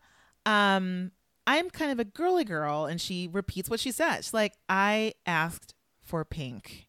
um, 0.45 1.11
I'm 1.45 1.69
kind 1.69 1.91
of 1.91 1.99
a 1.99 2.05
girly 2.05 2.43
girl, 2.43 2.85
and 2.85 2.99
she 2.99 3.29
repeats 3.31 3.69
what 3.69 3.79
she 3.79 3.91
said. 3.91 4.17
She's 4.17 4.33
like, 4.33 4.53
I 4.67 5.13
asked 5.25 5.73
for 6.03 6.23
pink, 6.25 6.87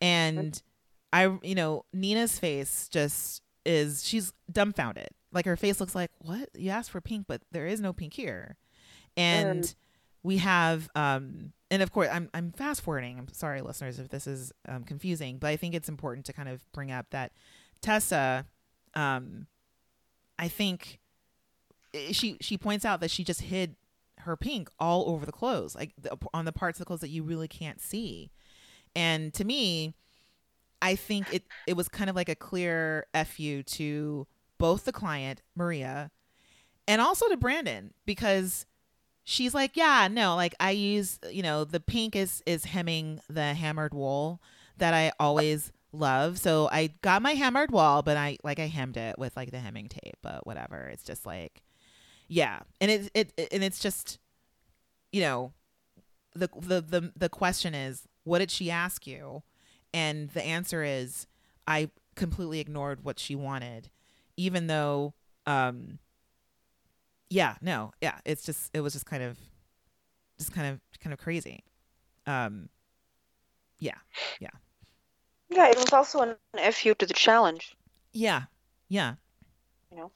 and 0.00 0.60
I, 1.12 1.36
you 1.42 1.54
know, 1.54 1.84
Nina's 1.92 2.38
face 2.38 2.88
just 2.88 3.42
is 3.64 4.04
she's 4.04 4.32
dumbfounded. 4.50 5.08
Like 5.32 5.44
her 5.46 5.56
face 5.56 5.80
looks 5.80 5.94
like, 5.94 6.10
"What? 6.18 6.48
You 6.54 6.70
asked 6.70 6.90
for 6.90 7.00
pink, 7.00 7.26
but 7.28 7.42
there 7.52 7.66
is 7.66 7.80
no 7.80 7.92
pink 7.92 8.14
here." 8.14 8.56
And 9.16 9.74
we 10.22 10.38
have 10.38 10.88
um 10.96 11.52
and 11.70 11.82
of 11.82 11.92
course 11.92 12.08
I'm 12.10 12.28
I'm 12.34 12.52
fast 12.52 12.82
forwarding. 12.82 13.18
I'm 13.18 13.28
sorry 13.32 13.60
listeners 13.62 13.98
if 13.98 14.08
this 14.08 14.26
is 14.26 14.52
um, 14.68 14.84
confusing, 14.84 15.38
but 15.38 15.48
I 15.48 15.56
think 15.56 15.74
it's 15.74 15.88
important 15.88 16.26
to 16.26 16.32
kind 16.32 16.48
of 16.48 16.60
bring 16.72 16.90
up 16.90 17.06
that 17.10 17.32
Tessa 17.80 18.46
um 18.96 19.46
I 20.38 20.48
think 20.48 20.98
eh, 21.94 22.12
she 22.12 22.36
she 22.40 22.58
points 22.58 22.84
out 22.84 23.00
that 23.00 23.10
she 23.10 23.22
just 23.22 23.42
hid 23.42 23.76
her 24.20 24.36
pink 24.36 24.68
all 24.80 25.08
over 25.08 25.24
the 25.24 25.32
clothes, 25.32 25.76
like 25.76 25.92
the, 26.00 26.16
on 26.34 26.44
the 26.44 26.52
parts 26.52 26.78
of 26.78 26.80
the 26.80 26.86
clothes 26.86 27.00
that 27.00 27.10
you 27.10 27.22
really 27.22 27.46
can't 27.48 27.80
see. 27.80 28.30
And 28.96 29.32
to 29.34 29.44
me, 29.44 29.94
I 30.82 30.96
think 30.96 31.32
it 31.32 31.44
it 31.66 31.76
was 31.76 31.88
kind 31.88 32.10
of 32.10 32.16
like 32.16 32.28
a 32.28 32.34
clear 32.34 33.06
fu 33.24 33.62
to 33.62 34.26
both 34.58 34.84
the 34.84 34.92
client 34.92 35.42
Maria 35.54 36.10
and 36.88 37.00
also 37.00 37.28
to 37.28 37.36
Brandon 37.36 37.92
because 38.04 38.66
she's 39.24 39.54
like, 39.54 39.76
yeah, 39.76 40.08
no, 40.10 40.34
like 40.34 40.54
I 40.60 40.70
use, 40.70 41.18
you 41.30 41.42
know, 41.42 41.64
the 41.64 41.80
pink 41.80 42.16
is 42.16 42.42
is 42.46 42.64
hemming 42.64 43.20
the 43.28 43.54
hammered 43.54 43.94
wool 43.94 44.40
that 44.78 44.94
I 44.94 45.12
always 45.18 45.72
love. 45.98 46.38
So 46.38 46.68
I 46.70 46.92
got 47.02 47.22
my 47.22 47.32
hammered 47.32 47.70
wool, 47.70 48.02
but 48.04 48.16
I 48.16 48.38
like 48.44 48.58
I 48.58 48.66
hemmed 48.66 48.96
it 48.96 49.18
with 49.18 49.36
like 49.36 49.50
the 49.50 49.60
hemming 49.60 49.88
tape, 49.88 50.16
but 50.22 50.46
whatever. 50.46 50.88
It's 50.92 51.04
just 51.04 51.26
like 51.26 51.62
yeah. 52.28 52.60
And 52.80 52.90
it 52.90 53.10
it, 53.14 53.32
it 53.36 53.48
and 53.52 53.64
it's 53.64 53.78
just 53.78 54.18
you 55.12 55.22
know, 55.22 55.52
the 56.34 56.48
the 56.60 56.80
the 56.80 57.12
the 57.16 57.28
question 57.28 57.74
is, 57.74 58.02
what 58.24 58.40
did 58.40 58.50
she 58.50 58.70
ask 58.70 59.06
you? 59.06 59.42
And 59.94 60.28
the 60.30 60.44
answer 60.44 60.82
is, 60.84 61.26
I 61.66 61.90
completely 62.16 62.60
ignored 62.60 63.04
what 63.04 63.18
she 63.18 63.34
wanted, 63.34 63.88
even 64.36 64.66
though, 64.66 65.14
um, 65.46 65.98
yeah, 67.30 67.54
no, 67.62 67.92
yeah, 68.02 68.18
it's 68.26 68.44
just, 68.44 68.70
it 68.74 68.80
was 68.80 68.92
just 68.92 69.06
kind 69.06 69.22
of, 69.22 69.38
just 70.38 70.52
kind 70.52 70.66
of, 70.72 70.80
kind 71.00 71.14
of 71.14 71.18
crazy. 71.18 71.64
Um, 72.26 72.68
yeah, 73.78 73.98
yeah, 74.38 74.50
Yeah, 75.48 75.68
it 75.68 75.76
was 75.76 75.92
also 75.92 76.20
an 76.20 76.36
FU 76.72 76.94
to 76.94 77.06
the 77.06 77.14
challenge. 77.14 77.76
yeah, 78.12 78.42
yeah. 78.88 79.14
You 79.90 79.98
know? 79.98 80.12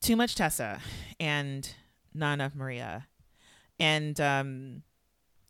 Too 0.00 0.16
much 0.16 0.34
Tessa 0.34 0.80
and 1.20 1.74
not 2.14 2.34
enough 2.34 2.54
Maria. 2.54 3.06
And, 3.78 4.20
um, 4.20 4.82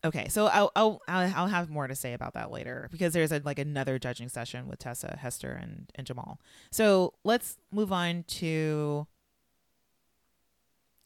Okay, 0.04 0.28
so 0.28 0.46
I'll, 0.46 0.70
I'll 0.76 1.02
I'll 1.08 1.48
have 1.48 1.68
more 1.70 1.88
to 1.88 1.94
say 1.96 2.12
about 2.12 2.34
that 2.34 2.52
later 2.52 2.88
because 2.92 3.12
there's 3.12 3.32
a, 3.32 3.42
like 3.44 3.58
another 3.58 3.98
judging 3.98 4.28
session 4.28 4.68
with 4.68 4.78
Tessa, 4.78 5.18
Hester, 5.20 5.50
and 5.50 5.90
and 5.96 6.06
Jamal. 6.06 6.40
So 6.70 7.14
let's 7.24 7.58
move 7.72 7.90
on 7.92 8.22
to 8.28 9.08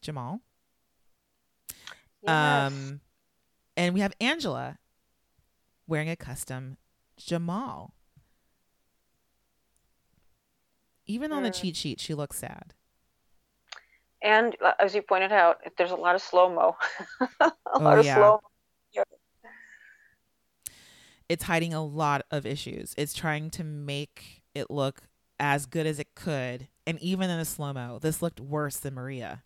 Jamal. 0.02 0.42
Yes. 2.22 2.70
Um, 2.72 3.00
and 3.78 3.94
we 3.94 4.00
have 4.00 4.12
Angela 4.20 4.78
wearing 5.86 6.10
a 6.10 6.16
custom 6.16 6.76
Jamal. 7.24 7.94
Even 11.06 11.32
on 11.32 11.42
the 11.42 11.50
Mm. 11.50 11.60
cheat 11.60 11.76
sheet, 11.76 12.00
she 12.00 12.14
looks 12.14 12.38
sad. 12.38 12.74
and 14.24 14.56
uh, 14.64 14.72
as 14.78 14.94
you 14.94 15.02
pointed 15.02 15.32
out, 15.32 15.58
there's 15.76 15.90
a 15.90 15.96
lot 15.96 16.14
of 16.14 16.22
slow 16.22 16.48
mo. 16.48 16.76
a 17.40 17.52
Oh, 17.74 17.84
lot 17.84 17.98
of 17.98 18.04
yeah. 18.04 18.14
slow. 18.14 18.40
it's 21.28 21.44
hiding 21.44 21.72
a 21.72 21.82
lot 21.84 22.22
of 22.30 22.44
issues. 22.44 22.94
It's 22.98 23.14
trying 23.14 23.50
to 23.52 23.64
make 23.64 24.42
it 24.54 24.70
look 24.70 25.02
as 25.40 25.64
good 25.66 25.86
as 25.86 25.98
it 25.98 26.14
could. 26.14 26.68
And 26.86 26.98
even 27.00 27.30
in 27.30 27.38
a 27.40 27.44
slow 27.46 27.72
mo, 27.72 27.98
this 27.98 28.20
looked 28.20 28.38
worse 28.38 28.76
than 28.76 28.94
Maria. 28.94 29.42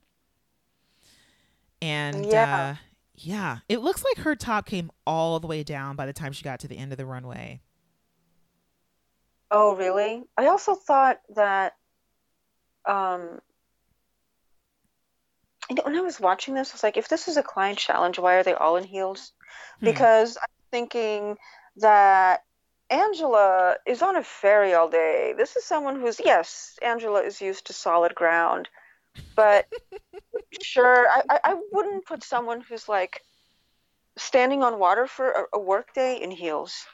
And 1.81 2.27
Yeah. 2.27 2.57
uh, 2.57 2.75
yeah, 3.15 3.59
it 3.69 3.79
looks 3.83 4.03
like 4.05 4.25
her 4.25 4.35
top 4.35 4.67
came 4.67 4.91
all 5.07 5.39
the 5.39 5.47
way 5.47 5.63
down 5.63 5.95
by 5.97 6.07
the 6.07 6.13
time 6.13 6.33
she 6.33 6.43
got 6.43 6.59
to 6.61 6.69
the 6.69 6.77
end 6.77 6.93
of 6.93 6.99
the 6.99 7.07
runway. 7.07 7.61
Oh, 9.51 9.77
really? 9.77 10.25
I 10.37 10.47
also 10.47 10.75
thought 10.75 11.21
that, 11.37 11.75
um, 12.85 13.41
you 15.69 15.77
know, 15.77 15.83
when 15.85 15.97
I 15.97 16.01
was 16.01 16.21
watching 16.21 16.55
this, 16.55 16.71
I 16.71 16.75
was 16.75 16.83
like, 16.83 16.97
if 16.97 17.09
this 17.09 17.29
is 17.29 17.37
a 17.37 17.43
client 17.43 17.79
challenge, 17.79 18.19
why 18.19 18.35
are 18.35 18.43
they 18.43 18.55
all 18.55 18.77
in 18.77 18.85
heels? 18.85 19.33
Hmm. 19.81 19.87
Because 19.87 20.37
I'm 20.37 20.49
thinking 20.73 21.37
that 21.77 22.43
Angela 22.91 23.77
is 23.87 24.03
on 24.03 24.17
a 24.17 24.23
ferry 24.23 24.75
all 24.75 24.89
day. 24.89 25.35
This 25.37 25.57
is 25.57 25.65
someone 25.65 26.01
who's, 26.01 26.21
yes, 26.25 26.79
Angela 26.83 27.23
is 27.23 27.41
used 27.41 27.67
to 27.67 27.73
solid 27.73 28.15
ground, 28.15 28.69
but 29.35 29.67
sure, 30.63 31.09
I, 31.09 31.23
I, 31.29 31.41
I 31.45 31.57
wouldn't 31.73 32.07
put 32.07 32.23
someone 32.23 32.61
who's 32.61 32.89
like 32.89 33.23
standing 34.17 34.63
on 34.63 34.79
water 34.79 35.07
for 35.07 35.31
a, 35.31 35.45
a 35.55 35.61
work 35.61 35.93
day 35.95 36.21
in 36.23 36.31
heels. 36.31 36.87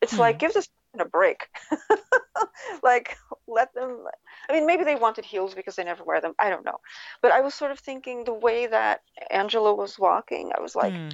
It's 0.00 0.14
Hmm. 0.14 0.20
like, 0.20 0.38
give 0.38 0.52
this 0.54 0.68
a 1.00 1.04
break. 1.04 1.48
like, 2.82 3.16
let 3.46 3.74
them. 3.74 4.04
I 4.48 4.52
mean, 4.52 4.66
maybe 4.66 4.84
they 4.84 4.96
wanted 4.96 5.24
heels 5.24 5.54
because 5.54 5.76
they 5.76 5.84
never 5.84 6.04
wear 6.04 6.20
them. 6.20 6.34
I 6.38 6.50
don't 6.50 6.64
know. 6.64 6.78
But 7.22 7.32
I 7.32 7.40
was 7.40 7.54
sort 7.54 7.70
of 7.70 7.78
thinking 7.78 8.24
the 8.24 8.32
way 8.32 8.66
that 8.66 9.02
Angela 9.30 9.74
was 9.74 9.98
walking, 9.98 10.52
I 10.56 10.60
was 10.60 10.74
like, 10.74 10.94
Hmm. 10.94 11.08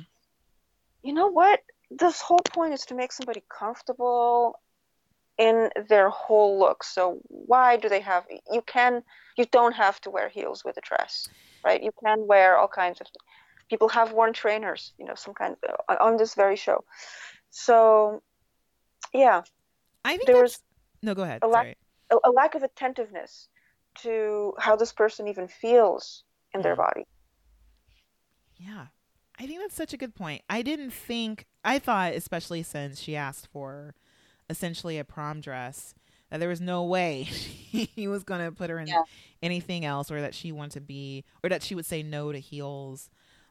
you 1.02 1.12
know 1.12 1.28
what? 1.28 1.60
This 1.90 2.20
whole 2.20 2.44
point 2.52 2.72
is 2.74 2.86
to 2.86 2.94
make 2.94 3.12
somebody 3.12 3.42
comfortable 3.48 4.58
in 5.38 5.70
their 5.88 6.08
whole 6.08 6.58
look. 6.58 6.84
So 6.84 7.20
why 7.28 7.76
do 7.76 7.88
they 7.88 8.00
have? 8.00 8.24
You 8.50 8.62
can, 8.62 9.02
you 9.36 9.44
don't 9.46 9.74
have 9.74 10.00
to 10.02 10.10
wear 10.10 10.28
heels 10.28 10.64
with 10.64 10.76
a 10.76 10.80
dress, 10.80 11.28
right? 11.64 11.82
You 11.82 11.90
can 12.04 12.26
wear 12.26 12.56
all 12.56 12.68
kinds 12.68 13.00
of. 13.00 13.06
People 13.68 13.88
have 13.88 14.12
worn 14.12 14.34
trainers, 14.34 14.92
you 14.98 15.06
know, 15.06 15.14
some 15.14 15.32
kind 15.32 15.56
of, 15.88 15.96
on 15.98 16.18
this 16.18 16.34
very 16.34 16.56
show. 16.56 16.84
So, 17.48 18.22
yeah, 19.14 19.42
I 20.04 20.16
think 20.16 20.26
there 20.26 20.36
that's... 20.36 20.54
was 20.58 20.60
no. 21.02 21.14
Go 21.14 21.22
ahead. 21.22 21.40
a 21.42 21.48
lack- 21.48 21.76
a, 22.10 22.16
a 22.24 22.30
lack 22.30 22.54
of 22.54 22.62
attentiveness 22.62 23.48
to 24.02 24.54
how 24.58 24.76
this 24.76 24.92
person 24.92 25.28
even 25.28 25.48
feels 25.48 26.24
in 26.54 26.62
their 26.62 26.74
Mhm. 26.74 26.78
body. 26.78 27.06
Yeah. 28.56 28.86
I 29.38 29.46
think 29.46 29.60
that's 29.60 29.74
such 29.74 29.92
a 29.92 29.96
good 29.96 30.14
point. 30.14 30.42
I 30.48 30.62
didn't 30.62 30.90
think 30.92 31.46
I 31.64 31.78
thought 31.78 32.12
especially 32.14 32.62
since 32.62 33.00
she 33.00 33.16
asked 33.16 33.48
for 33.48 33.94
essentially 34.50 34.98
a 34.98 35.04
prom 35.04 35.40
dress 35.40 35.94
that 36.30 36.38
there 36.38 36.48
was 36.48 36.60
no 36.60 36.84
way 36.84 37.22
he 37.24 38.06
was 38.08 38.22
going 38.24 38.44
to 38.44 38.52
put 38.52 38.70
her 38.70 38.78
in 38.78 38.86
Yeah. 38.86 39.02
anything 39.42 39.84
else 39.84 40.10
or 40.10 40.20
that 40.20 40.34
she 40.34 40.52
wanted 40.52 40.72
to 40.74 40.80
be 40.80 41.24
or 41.42 41.48
that 41.50 41.62
she 41.62 41.74
would 41.74 41.86
say 41.86 42.02
no 42.02 42.30
to 42.32 42.38
heels. 42.38 43.10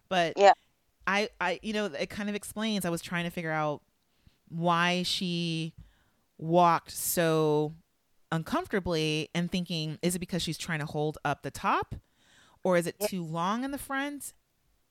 But 0.09 0.33
Yeah. 0.37 0.53
I 1.07 1.29
I 1.39 1.59
you 1.61 1.73
know 1.73 1.85
it 1.85 2.09
kind 2.09 2.29
of 2.29 2.35
explains 2.35 2.85
I 2.85 2.89
was 2.89 3.01
trying 3.01 3.25
to 3.25 3.31
figure 3.31 3.51
out 3.51 3.81
why 4.49 5.03
she 5.03 5.73
walked 6.41 6.91
so 6.91 7.73
uncomfortably 8.31 9.29
and 9.33 9.51
thinking 9.51 9.97
is 10.01 10.15
it 10.15 10.19
because 10.19 10.41
she's 10.41 10.57
trying 10.57 10.79
to 10.79 10.85
hold 10.85 11.17
up 11.23 11.43
the 11.43 11.51
top 11.51 11.95
or 12.63 12.77
is 12.77 12.87
it 12.87 12.99
too 12.99 13.23
long 13.23 13.63
in 13.63 13.71
the 13.71 13.77
front? 13.77 14.33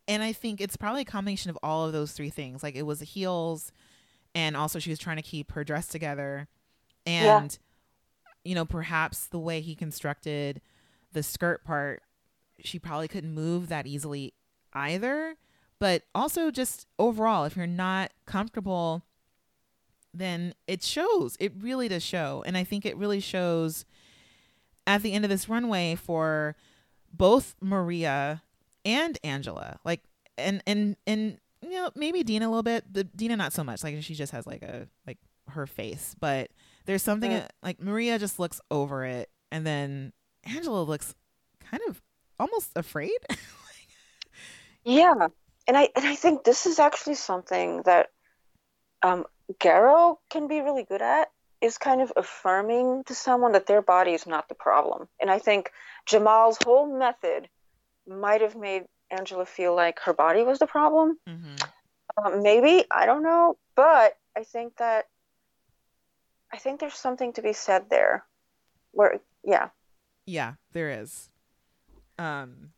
And 0.08 0.22
i 0.22 0.32
think 0.32 0.60
it's 0.60 0.76
probably 0.76 1.02
a 1.02 1.06
combination 1.06 1.50
of 1.50 1.58
all 1.62 1.86
of 1.86 1.92
those 1.92 2.12
three 2.12 2.30
things. 2.30 2.62
Like 2.62 2.74
it 2.76 2.82
was 2.82 3.00
the 3.00 3.04
heels 3.04 3.72
and 4.34 4.56
also 4.56 4.78
she 4.78 4.90
was 4.90 4.98
trying 4.98 5.16
to 5.16 5.22
keep 5.22 5.52
her 5.52 5.64
dress 5.64 5.86
together 5.86 6.48
and 7.06 7.58
you 8.44 8.54
know, 8.54 8.64
perhaps 8.64 9.26
the 9.26 9.38
way 9.38 9.60
he 9.60 9.74
constructed 9.74 10.60
the 11.12 11.22
skirt 11.22 11.64
part, 11.64 12.02
she 12.60 12.78
probably 12.78 13.08
couldn't 13.08 13.34
move 13.34 13.68
that 13.68 13.86
easily 13.86 14.34
either. 14.72 15.36
But 15.78 16.02
also, 16.14 16.50
just 16.50 16.86
overall, 16.98 17.44
if 17.44 17.56
you're 17.56 17.66
not 17.66 18.12
comfortable, 18.26 19.02
then 20.12 20.54
it 20.66 20.82
shows. 20.82 21.36
It 21.40 21.52
really 21.58 21.88
does 21.88 22.02
show. 22.02 22.42
And 22.46 22.56
I 22.56 22.64
think 22.64 22.84
it 22.84 22.96
really 22.96 23.20
shows 23.20 23.84
at 24.86 25.02
the 25.02 25.12
end 25.12 25.24
of 25.24 25.30
this 25.30 25.48
runway 25.48 25.94
for 25.94 26.56
both 27.12 27.54
Maria 27.60 28.42
and 28.84 29.18
Angela. 29.22 29.78
Like, 29.84 30.02
and, 30.36 30.62
and, 30.66 30.96
and, 31.06 31.38
you 31.62 31.70
know, 31.70 31.90
maybe 31.94 32.22
Dina 32.22 32.46
a 32.46 32.50
little 32.50 32.62
bit. 32.62 32.92
The 32.92 33.04
Dina 33.04 33.36
not 33.36 33.52
so 33.52 33.62
much. 33.62 33.84
Like 33.84 34.02
she 34.02 34.14
just 34.14 34.32
has 34.32 34.46
like 34.46 34.62
a 34.62 34.88
like 35.06 35.18
her 35.48 35.66
face, 35.66 36.16
but 36.18 36.50
there's 36.86 37.02
something 37.02 37.42
like 37.62 37.82
Maria 37.82 38.18
just 38.18 38.38
looks 38.38 38.62
over 38.70 39.04
it, 39.04 39.28
and 39.52 39.66
then 39.66 40.14
Angela 40.44 40.82
looks 40.82 41.14
kind 41.70 41.82
of 41.86 42.00
almost 42.38 42.70
afraid. 42.76 43.18
Yeah, 44.84 45.28
and 45.66 45.76
I 45.76 45.88
and 45.94 46.06
I 46.06 46.14
think 46.14 46.44
this 46.44 46.66
is 46.66 46.78
actually 46.78 47.14
something 47.14 47.82
that 47.82 48.08
um, 49.02 49.24
Garo 49.58 50.18
can 50.30 50.48
be 50.48 50.60
really 50.60 50.84
good 50.84 51.02
at 51.02 51.30
is 51.60 51.78
kind 51.78 52.00
of 52.00 52.12
affirming 52.16 53.04
to 53.04 53.14
someone 53.14 53.52
that 53.52 53.66
their 53.66 53.82
body 53.82 54.12
is 54.12 54.26
not 54.26 54.48
the 54.48 54.54
problem. 54.54 55.08
And 55.20 55.30
I 55.30 55.38
think 55.38 55.70
Jamal's 56.06 56.58
whole 56.62 56.86
method 56.98 57.48
might 58.06 58.40
have 58.40 58.56
made 58.56 58.84
Angela 59.10 59.44
feel 59.44 59.74
like 59.74 60.00
her 60.00 60.12
body 60.12 60.42
was 60.42 60.58
the 60.58 60.66
problem. 60.66 61.18
mm-hmm. 61.28 61.56
Um, 62.16 62.42
maybe 62.42 62.84
I 62.90 63.06
don't 63.06 63.22
know, 63.22 63.56
but 63.76 64.16
I 64.36 64.42
think 64.42 64.76
that 64.78 65.06
I 66.52 66.56
think 66.56 66.80
there's 66.80 66.94
something 66.94 67.32
to 67.34 67.42
be 67.42 67.52
said 67.52 67.88
there. 67.88 68.24
Where 68.92 69.20
yeah, 69.44 69.68
Yeah, 70.26 70.54
there 70.72 70.90
is. 70.90 71.30
Um, 72.18 72.70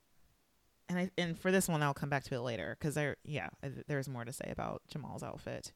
and 0.89 0.99
I 0.99 1.11
and 1.17 1.39
for 1.39 1.51
this 1.51 1.69
one, 1.69 1.83
I'll 1.83 1.95
come 1.95 2.11
back 2.11 2.25
to 2.25 2.35
it 2.35 2.41
later 2.41 2.77
because 2.79 2.95
there, 2.95 3.17
yeah, 3.25 3.49
there's 3.87 4.09
more 4.09 4.25
to 4.25 4.33
say 4.33 4.49
about 4.51 4.83
Jamal's 4.89 5.23
outfit. 5.23 5.73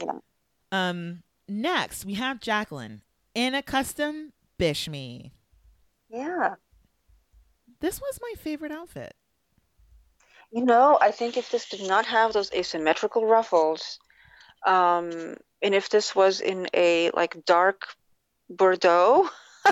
Yeah. 0.00 0.18
Um. 0.72 1.22
Next, 1.48 2.04
we 2.04 2.14
have 2.14 2.40
Jacqueline 2.40 3.02
in 3.34 3.54
a 3.54 3.62
custom 3.62 4.32
Bishme. 4.58 5.32
yeah. 6.08 6.54
This 7.80 8.00
was 8.00 8.18
my 8.20 8.34
favorite 8.38 8.72
outfit. 8.72 9.14
You 10.52 10.64
know, 10.64 10.98
I 11.00 11.10
think 11.12 11.36
if 11.36 11.50
this 11.50 11.68
did 11.68 11.86
not 11.88 12.04
have 12.06 12.32
those 12.32 12.52
asymmetrical 12.52 13.24
ruffles, 13.24 13.98
um, 14.66 15.36
and 15.62 15.74
if 15.74 15.88
this 15.88 16.14
was 16.14 16.40
in 16.40 16.68
a 16.74 17.10
like 17.14 17.44
dark 17.46 17.86
Bordeaux, 18.48 19.28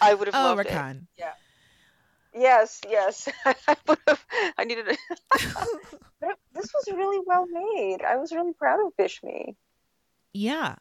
I 0.00 0.14
would 0.14 0.28
have 0.28 0.34
oh, 0.34 0.54
loved 0.54 0.60
it. 0.60 0.68
Rakan. 0.68 1.06
Yes, 2.36 2.80
yes. 2.88 3.28
I 3.46 3.76
would 3.88 3.98
have. 4.06 4.24
I 4.58 4.64
needed 4.64 4.86
it. 4.88 4.98
this 6.54 6.70
was 6.74 6.88
really 6.94 7.20
well 7.26 7.46
made. 7.46 8.02
I 8.02 8.16
was 8.16 8.32
really 8.32 8.52
proud 8.52 8.84
of 8.86 8.92
Bishme. 8.96 9.54
Yeah. 10.32 10.76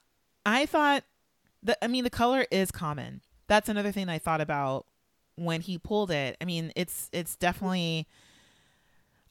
I 0.45 0.65
thought 0.65 1.03
that 1.63 1.77
I 1.81 1.87
mean 1.87 2.03
the 2.03 2.09
color 2.09 2.45
is 2.51 2.71
common. 2.71 3.21
That's 3.47 3.69
another 3.69 3.91
thing 3.91 4.09
I 4.09 4.19
thought 4.19 4.41
about 4.41 4.85
when 5.35 5.61
he 5.61 5.77
pulled 5.77 6.11
it. 6.11 6.37
I 6.41 6.45
mean, 6.45 6.71
it's 6.75 7.09
it's 7.13 7.35
definitely 7.35 8.07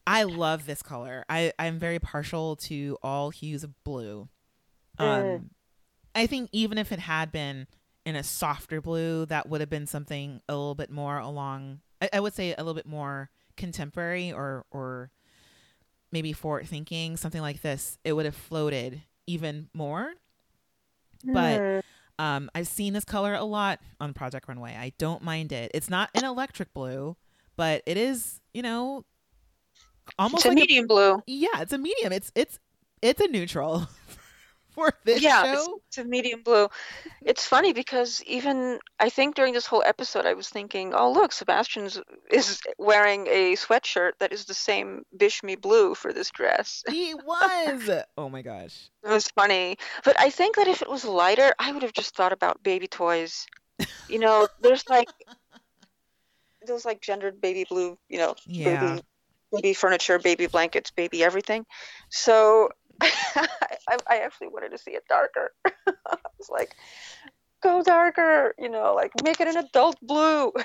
I 0.07 0.23
love 0.23 0.65
this 0.65 0.81
color. 0.81 1.25
I 1.29 1.53
I'm 1.59 1.79
very 1.79 1.99
partial 1.99 2.55
to 2.57 2.97
all 3.03 3.29
hues 3.29 3.63
of 3.63 3.71
blue. 3.83 4.29
Um 4.97 5.05
Mm. 5.07 5.49
I 6.17 6.27
think 6.27 6.49
even 6.53 6.77
if 6.77 6.91
it 6.93 6.99
had 6.99 7.31
been 7.31 7.67
in 8.05 8.15
a 8.15 8.23
softer 8.23 8.79
blue, 8.79 9.25
that 9.25 9.49
would 9.49 9.59
have 9.59 9.69
been 9.69 9.85
something 9.87 10.41
a 10.47 10.53
little 10.53 10.75
bit 10.75 10.89
more 10.89 11.17
along 11.19 11.81
I, 12.01 12.09
I 12.13 12.19
would 12.19 12.33
say 12.33 12.53
a 12.53 12.57
little 12.57 12.73
bit 12.73 12.85
more 12.85 13.29
contemporary 13.57 14.31
or 14.31 14.65
or 14.71 15.11
maybe 16.11 16.33
forward 16.33 16.67
thinking, 16.67 17.17
something 17.17 17.41
like 17.41 17.61
this. 17.61 17.97
It 18.03 18.13
would 18.13 18.25
have 18.25 18.35
floated 18.35 19.01
even 19.27 19.69
more. 19.73 20.13
But 21.25 21.61
Hmm. 21.61 21.79
um, 22.19 22.49
I've 22.55 22.67
seen 22.67 22.93
this 22.93 23.03
color 23.05 23.33
a 23.33 23.43
lot 23.43 23.79
on 23.99 24.13
Project 24.13 24.47
Runway. 24.47 24.75
I 24.75 24.93
don't 24.97 25.21
mind 25.23 25.51
it. 25.51 25.71
It's 25.73 25.89
not 25.89 26.09
an 26.13 26.23
electric 26.23 26.73
blue, 26.73 27.17
but 27.57 27.81
it 27.85 27.97
is, 27.97 28.39
you 28.53 28.61
know, 28.61 29.03
almost 30.19 30.45
it's 30.45 30.45
a 30.45 30.49
like 30.49 30.55
medium 30.55 30.87
blue. 30.87 31.21
yeah, 31.25 31.61
it's 31.61 31.73
a 31.73 31.77
medium. 31.77 32.13
It's 32.13 32.31
it's 32.35 32.59
it's 33.01 33.19
a 33.21 33.27
neutral 33.27 33.87
for 34.75 34.93
this 35.05 35.21
yeah, 35.21 35.53
it's, 35.53 35.65
show. 35.65 35.81
it's 35.87 35.97
a 35.97 36.03
medium 36.05 36.43
blue. 36.43 36.67
It's 37.23 37.45
funny 37.45 37.73
because 37.73 38.21
even 38.27 38.79
I 38.99 39.09
think 39.09 39.35
during 39.35 39.53
this 39.53 39.65
whole 39.65 39.81
episode, 39.85 40.25
I 40.25 40.33
was 40.33 40.49
thinking, 40.49 40.93
oh 40.93 41.11
look, 41.11 41.31
Sebastian's 41.31 41.99
is 42.29 42.59
wearing 42.77 43.27
a 43.27 43.55
sweatshirt 43.55 44.11
that 44.19 44.31
is 44.33 44.45
the 44.45 44.53
same 44.53 45.03
Bishme 45.17 45.59
blue 45.59 45.95
for 45.95 46.13
this 46.13 46.29
dress. 46.29 46.83
He 46.95 47.13
was. 47.15 47.89
oh 48.17 48.29
my 48.29 48.41
gosh. 48.41 48.89
It 49.03 49.09
was 49.09 49.27
funny, 49.29 49.77
but 50.03 50.19
I 50.19 50.29
think 50.29 50.55
that 50.57 50.67
if 50.67 50.81
it 50.81 50.89
was 50.89 51.05
lighter, 51.05 51.53
I 51.59 51.71
would 51.71 51.83
have 51.83 51.93
just 51.93 52.15
thought 52.15 52.33
about 52.33 52.63
baby 52.63 52.87
toys. 52.87 53.45
You 54.09 54.19
know, 54.19 54.47
there's 54.61 54.87
like 54.89 55.07
those 56.67 56.85
like 56.85 57.01
gendered 57.01 57.41
baby 57.41 57.65
blue, 57.69 57.97
you 58.09 58.17
know, 58.17 58.35
Yeah. 58.45 58.79
baby 58.79 59.01
baby 59.51 59.73
furniture, 59.73 60.19
baby 60.19 60.47
blankets, 60.47 60.91
baby 60.91 61.23
everything. 61.23 61.65
So 62.09 62.69
I, 63.01 63.97
I 64.07 64.17
actually 64.19 64.47
wanted 64.47 64.69
to 64.71 64.77
see 64.77 64.91
it 64.91 65.03
darker. 65.07 65.51
I 65.65 66.17
was 66.37 66.49
like, 66.49 66.75
go 67.61 67.81
darker, 67.83 68.53
you 68.57 68.69
know, 68.69 68.93
like 68.95 69.11
make 69.23 69.39
it 69.41 69.47
an 69.47 69.57
adult 69.57 69.97
blue. 70.01 70.51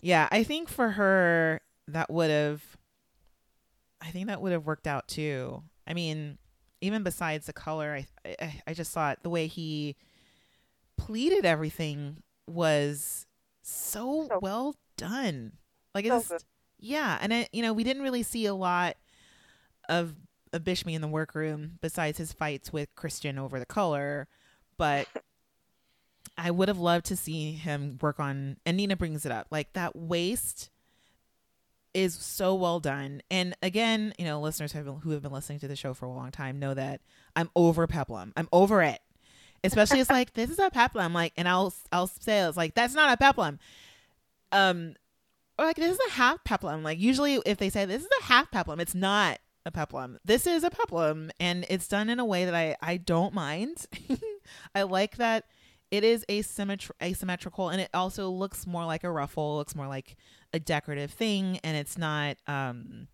Yeah, 0.00 0.28
I 0.30 0.44
think 0.44 0.68
for 0.68 0.90
her 0.90 1.60
that 1.88 2.08
would 2.10 2.30
have 2.30 2.62
I 4.00 4.10
think 4.10 4.28
that 4.28 4.40
would 4.40 4.52
have 4.52 4.64
worked 4.64 4.86
out 4.86 5.08
too. 5.08 5.62
I 5.88 5.94
mean, 5.94 6.38
even 6.80 7.02
besides 7.02 7.46
the 7.46 7.52
color, 7.52 7.94
I 8.24 8.34
I, 8.40 8.62
I 8.68 8.74
just 8.74 8.92
thought 8.92 9.22
the 9.22 9.30
way 9.30 9.48
he 9.48 9.96
pleated 10.96 11.44
everything 11.44 12.22
was 12.46 13.26
so, 13.62 14.26
So- 14.30 14.38
well 14.40 14.76
done. 14.96 15.52
Like 15.94 16.06
So 16.06 16.16
it's 16.18 16.28
good. 16.28 16.44
yeah, 16.78 17.18
and 17.20 17.32
it, 17.32 17.48
you 17.52 17.62
know, 17.62 17.72
we 17.72 17.82
didn't 17.84 18.02
really 18.02 18.22
see 18.22 18.46
a 18.46 18.54
lot 18.54 18.96
of 19.88 20.14
of 20.52 20.64
Bishme 20.64 20.94
in 20.94 21.02
the 21.02 21.08
workroom 21.08 21.78
besides 21.80 22.18
his 22.18 22.32
fights 22.32 22.72
with 22.72 22.94
Christian 22.94 23.38
over 23.38 23.58
the 23.58 23.66
color, 23.66 24.28
but 24.76 25.06
I 26.38 26.50
would 26.50 26.68
have 26.68 26.78
loved 26.78 27.06
to 27.06 27.16
see 27.16 27.52
him 27.52 27.98
work 28.00 28.20
on 28.20 28.56
and 28.64 28.76
Nina 28.76 28.96
brings 28.96 29.26
it 29.26 29.32
up. 29.32 29.48
Like 29.50 29.72
that 29.74 29.96
waist 29.96 30.70
is 31.94 32.14
so 32.14 32.54
well 32.54 32.80
done. 32.80 33.22
And 33.30 33.56
again, 33.62 34.14
you 34.18 34.24
know, 34.24 34.40
listeners 34.40 34.72
have 34.72 34.86
who 34.86 35.10
have 35.10 35.22
been 35.22 35.32
listening 35.32 35.58
to 35.60 35.68
the 35.68 35.76
show 35.76 35.94
for 35.94 36.06
a 36.06 36.12
long 36.12 36.30
time 36.30 36.58
know 36.58 36.74
that 36.74 37.00
I'm 37.34 37.50
over 37.56 37.86
peplum. 37.86 38.32
I'm 38.36 38.48
over 38.52 38.82
it. 38.82 39.00
Especially 39.64 39.98
it's 39.98 40.10
like 40.10 40.34
this 40.34 40.50
is 40.50 40.58
a 40.60 40.70
peplum 40.70 41.12
like 41.12 41.32
and 41.36 41.48
I'll 41.48 41.74
I'll 41.90 42.06
say 42.06 42.40
it's 42.40 42.56
like 42.56 42.74
that's 42.74 42.94
not 42.94 43.12
a 43.12 43.16
peplum. 43.16 43.58
Um 44.52 44.94
or 45.58 45.64
like 45.64 45.76
this 45.76 45.92
is 45.92 46.00
a 46.06 46.10
half 46.10 46.44
peplum. 46.44 46.84
Like 46.84 47.00
usually 47.00 47.40
if 47.44 47.58
they 47.58 47.68
say 47.68 47.84
this 47.84 48.02
is 48.02 48.08
a 48.20 48.24
half 48.24 48.50
peplum, 48.52 48.78
it's 48.78 48.94
not 48.94 49.40
a 49.68 49.70
peplum. 49.70 50.18
This 50.24 50.46
is 50.46 50.64
a 50.64 50.70
peplum 50.70 51.30
and 51.38 51.64
it's 51.68 51.86
done 51.86 52.08
in 52.08 52.18
a 52.18 52.24
way 52.24 52.44
that 52.46 52.54
I 52.54 52.76
I 52.82 52.96
don't 52.96 53.32
mind. 53.34 53.86
I 54.74 54.82
like 54.82 55.18
that 55.18 55.44
it 55.90 56.04
is 56.04 56.24
asymmetri- 56.28 56.90
asymmetrical 57.02 57.68
and 57.68 57.80
it 57.80 57.90
also 57.94 58.28
looks 58.30 58.66
more 58.66 58.84
like 58.84 59.04
a 59.04 59.10
ruffle, 59.10 59.56
looks 59.56 59.76
more 59.76 59.86
like 59.86 60.16
a 60.52 60.58
decorative 60.58 61.10
thing 61.12 61.60
and 61.62 61.76
it's 61.76 61.96
not 61.96 62.36
um 62.46 63.06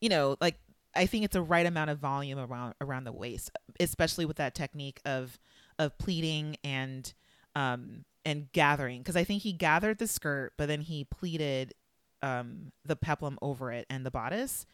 you 0.00 0.08
know, 0.08 0.36
like 0.40 0.58
I 0.94 1.06
think 1.06 1.24
it's 1.24 1.36
a 1.36 1.42
right 1.42 1.66
amount 1.66 1.90
of 1.90 1.98
volume 1.98 2.38
around 2.38 2.74
around 2.80 3.04
the 3.04 3.12
waist, 3.12 3.50
especially 3.80 4.26
with 4.26 4.36
that 4.36 4.54
technique 4.54 5.00
of 5.04 5.38
of 5.78 5.96
pleating 5.96 6.56
and 6.64 7.12
um 7.54 8.04
and 8.24 8.50
gathering 8.52 9.00
because 9.00 9.16
I 9.16 9.24
think 9.24 9.42
he 9.42 9.52
gathered 9.52 9.98
the 9.98 10.08
skirt 10.08 10.52
but 10.58 10.66
then 10.66 10.80
he 10.80 11.04
pleated 11.04 11.72
um 12.20 12.72
the 12.84 12.96
peplum 12.96 13.38
over 13.40 13.70
it 13.70 13.86
and 13.88 14.04
the 14.04 14.10
bodice 14.10 14.66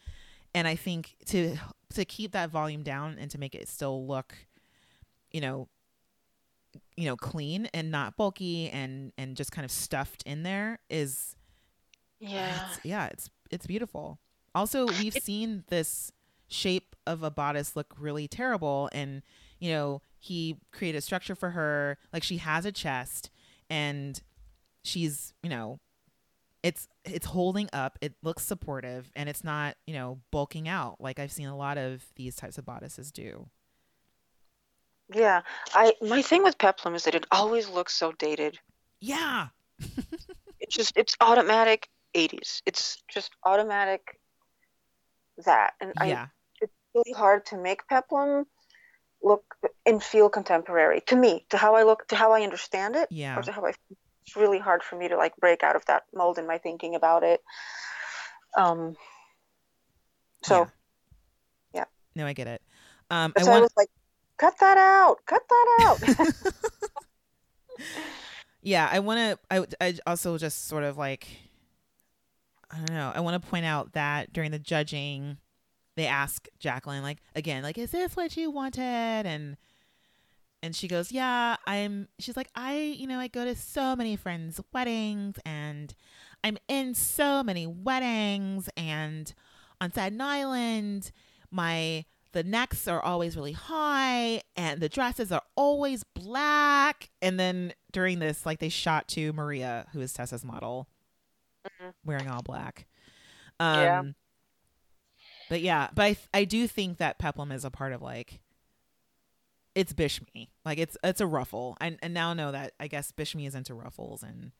and 0.54 0.66
I 0.68 0.76
think 0.76 1.16
to 1.26 1.56
to 1.94 2.04
keep 2.04 2.32
that 2.32 2.50
volume 2.50 2.82
down 2.82 3.16
and 3.18 3.30
to 3.30 3.38
make 3.38 3.54
it 3.54 3.68
still 3.68 4.06
look 4.06 4.34
you 5.30 5.40
know 5.40 5.68
you 6.96 7.06
know 7.06 7.16
clean 7.16 7.66
and 7.74 7.90
not 7.90 8.16
bulky 8.16 8.68
and 8.70 9.12
and 9.18 9.36
just 9.36 9.52
kind 9.52 9.64
of 9.64 9.70
stuffed 9.70 10.22
in 10.24 10.42
there 10.42 10.78
is 10.90 11.36
uh, 12.22 12.26
Yeah. 12.28 12.66
it's, 12.68 12.80
yeah 12.84 13.06
it's 13.06 13.30
it's 13.50 13.66
beautiful 13.66 14.18
also 14.54 14.86
we've 14.86 15.14
seen 15.14 15.64
this 15.68 16.10
shape 16.48 16.94
of 17.06 17.22
a 17.22 17.30
bodice 17.30 17.76
look 17.76 17.94
really 17.98 18.26
terrible 18.28 18.88
and 18.92 19.22
you 19.60 19.70
know 19.70 20.00
he 20.18 20.56
created 20.72 20.98
a 20.98 21.02
structure 21.02 21.34
for 21.34 21.50
her 21.50 21.98
like 22.12 22.22
she 22.22 22.38
has 22.38 22.64
a 22.64 22.72
chest 22.72 23.30
and 23.70 24.22
she's 24.82 25.32
you 25.42 25.50
know 25.50 25.78
it's 26.64 26.88
it's 27.04 27.26
holding 27.26 27.68
up 27.72 27.98
it 28.00 28.14
looks 28.22 28.42
supportive 28.44 29.12
and 29.14 29.28
it's 29.28 29.44
not 29.44 29.76
you 29.86 29.94
know 29.94 30.18
bulking 30.32 30.66
out 30.66 30.96
like 31.00 31.18
i've 31.20 31.30
seen 31.30 31.46
a 31.46 31.56
lot 31.56 31.78
of 31.78 32.02
these 32.16 32.34
types 32.34 32.58
of 32.58 32.64
bodices 32.64 33.12
do 33.12 33.50
Yeah, 35.12 35.42
I 35.74 35.92
my 36.00 36.22
thing 36.22 36.42
with 36.42 36.56
peplum 36.58 36.94
is 36.94 37.04
that 37.04 37.14
it 37.14 37.26
always 37.30 37.68
looks 37.68 37.94
so 37.94 38.12
dated. 38.12 38.58
Yeah. 39.00 39.48
It's 40.60 40.74
just 40.74 40.96
it's 40.96 41.14
automatic 41.20 41.88
80s. 42.16 42.62
It's 42.64 43.02
just 43.08 43.32
automatic 43.44 44.18
that, 45.44 45.74
and 45.80 45.92
I 45.98 46.06
yeah. 46.08 46.26
it's 46.62 46.72
really 46.94 47.12
hard 47.12 47.44
to 47.46 47.56
make 47.58 47.86
peplum 47.88 48.46
look 49.22 49.44
and 49.84 50.02
feel 50.02 50.30
contemporary 50.30 51.02
to 51.08 51.16
me, 51.16 51.46
to 51.50 51.58
how 51.58 51.74
I 51.74 51.82
look, 51.82 52.06
to 52.08 52.16
how 52.16 52.32
I 52.32 52.42
understand 52.42 52.96
it, 52.96 53.08
Yeah. 53.10 53.38
or 53.38 53.42
to 53.42 53.52
how 53.52 53.66
I. 53.66 53.72
It's 54.26 54.36
really 54.36 54.58
hard 54.58 54.82
for 54.82 54.96
me 54.96 55.08
to 55.08 55.16
like 55.16 55.36
break 55.36 55.62
out 55.62 55.76
of 55.76 55.84
that 55.86 56.04
mold 56.14 56.38
in 56.38 56.46
my 56.46 56.58
thinking 56.58 56.94
about 56.94 57.22
it. 57.22 57.42
Um. 58.56 58.96
So 60.42 60.68
yeah. 61.74 61.84
No, 62.14 62.26
I 62.26 62.32
get 62.32 62.46
it. 62.46 62.62
Um, 63.10 63.32
I 63.36 63.40
that's 63.40 63.48
why 63.48 63.56
I 63.56 63.60
was 63.60 63.74
like, 63.76 63.90
cut 64.38 64.54
that 64.60 64.78
out, 64.78 65.18
cut 65.26 65.42
that 65.48 65.78
out. 65.82 66.54
yeah 68.64 68.88
i 68.90 68.98
want 68.98 69.18
to 69.18 69.38
I, 69.50 69.86
I 69.86 69.94
also 70.06 70.36
just 70.38 70.66
sort 70.66 70.84
of 70.84 70.96
like 70.96 71.28
i 72.70 72.78
don't 72.78 72.96
know 72.96 73.12
i 73.14 73.20
want 73.20 73.40
to 73.40 73.48
point 73.48 73.66
out 73.66 73.92
that 73.92 74.32
during 74.32 74.50
the 74.50 74.58
judging 74.58 75.38
they 75.96 76.06
ask 76.06 76.48
jacqueline 76.58 77.02
like 77.02 77.18
again 77.36 77.62
like 77.62 77.78
is 77.78 77.92
this 77.92 78.16
what 78.16 78.36
you 78.36 78.50
wanted 78.50 78.80
and 79.26 79.56
and 80.64 80.74
she 80.74 80.88
goes 80.88 81.12
yeah 81.12 81.56
i'm 81.66 82.08
she's 82.18 82.36
like 82.36 82.48
i 82.56 82.76
you 82.76 83.06
know 83.06 83.18
i 83.18 83.28
go 83.28 83.44
to 83.44 83.54
so 83.54 83.94
many 83.94 84.16
friends 84.16 84.60
weddings 84.72 85.36
and 85.44 85.94
i'm 86.42 86.56
in 86.68 86.94
so 86.94 87.42
many 87.42 87.66
weddings 87.66 88.68
and 88.76 89.34
on 89.80 89.90
staten 89.92 90.20
island 90.20 91.12
my 91.50 92.04
the 92.32 92.42
necks 92.42 92.88
are 92.88 93.00
always 93.02 93.36
really 93.36 93.52
high 93.52 94.40
and 94.56 94.80
the 94.80 94.88
dresses 94.88 95.30
are 95.30 95.42
always 95.54 96.02
black 96.02 97.10
and 97.22 97.38
then 97.38 97.72
during 97.92 98.18
this 98.18 98.44
like 98.46 98.58
they 98.58 98.68
shot 98.68 99.06
to 99.06 99.32
maria 99.34 99.86
who 99.92 100.00
is 100.00 100.12
tessa's 100.12 100.44
model 100.44 100.88
Mhm. 101.80 101.94
wearing 102.04 102.28
all 102.28 102.42
black 102.42 102.86
um 103.60 103.80
Yeah. 103.80 104.02
but 105.48 105.60
yeah 105.62 105.88
but 105.94 106.02
I, 106.04 106.16
I 106.34 106.44
do 106.44 106.66
think 106.66 106.98
that 106.98 107.18
peplum 107.18 107.52
is 107.52 107.64
a 107.64 107.70
part 107.70 107.92
of 107.92 108.02
like 108.02 108.40
it's 109.74 109.92
Bishme. 109.92 110.48
like 110.64 110.78
it's 110.78 110.96
it's 111.02 111.20
a 111.20 111.26
ruffle 111.26 111.76
and 111.80 111.98
and 112.02 112.14
now 112.14 112.32
know 112.34 112.52
that 112.52 112.72
i 112.78 112.86
guess 112.86 113.12
Bishme 113.12 113.46
is 113.46 113.54
into 113.54 113.74
ruffles 113.74 114.22
and 114.22 114.52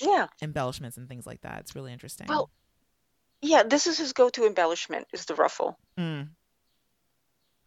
yeah. 0.00 0.26
embellishments 0.42 0.96
and 0.96 1.08
things 1.08 1.26
like 1.26 1.40
that 1.42 1.60
it's 1.60 1.74
really 1.74 1.92
interesting 1.92 2.26
Well, 2.28 2.50
Yeah, 3.42 3.62
this 3.62 3.86
is 3.86 3.98
his 3.98 4.12
go-to 4.12 4.46
embellishment 4.46 5.06
is 5.12 5.24
the 5.26 5.34
ruffle, 5.34 5.78
Mm. 5.98 6.28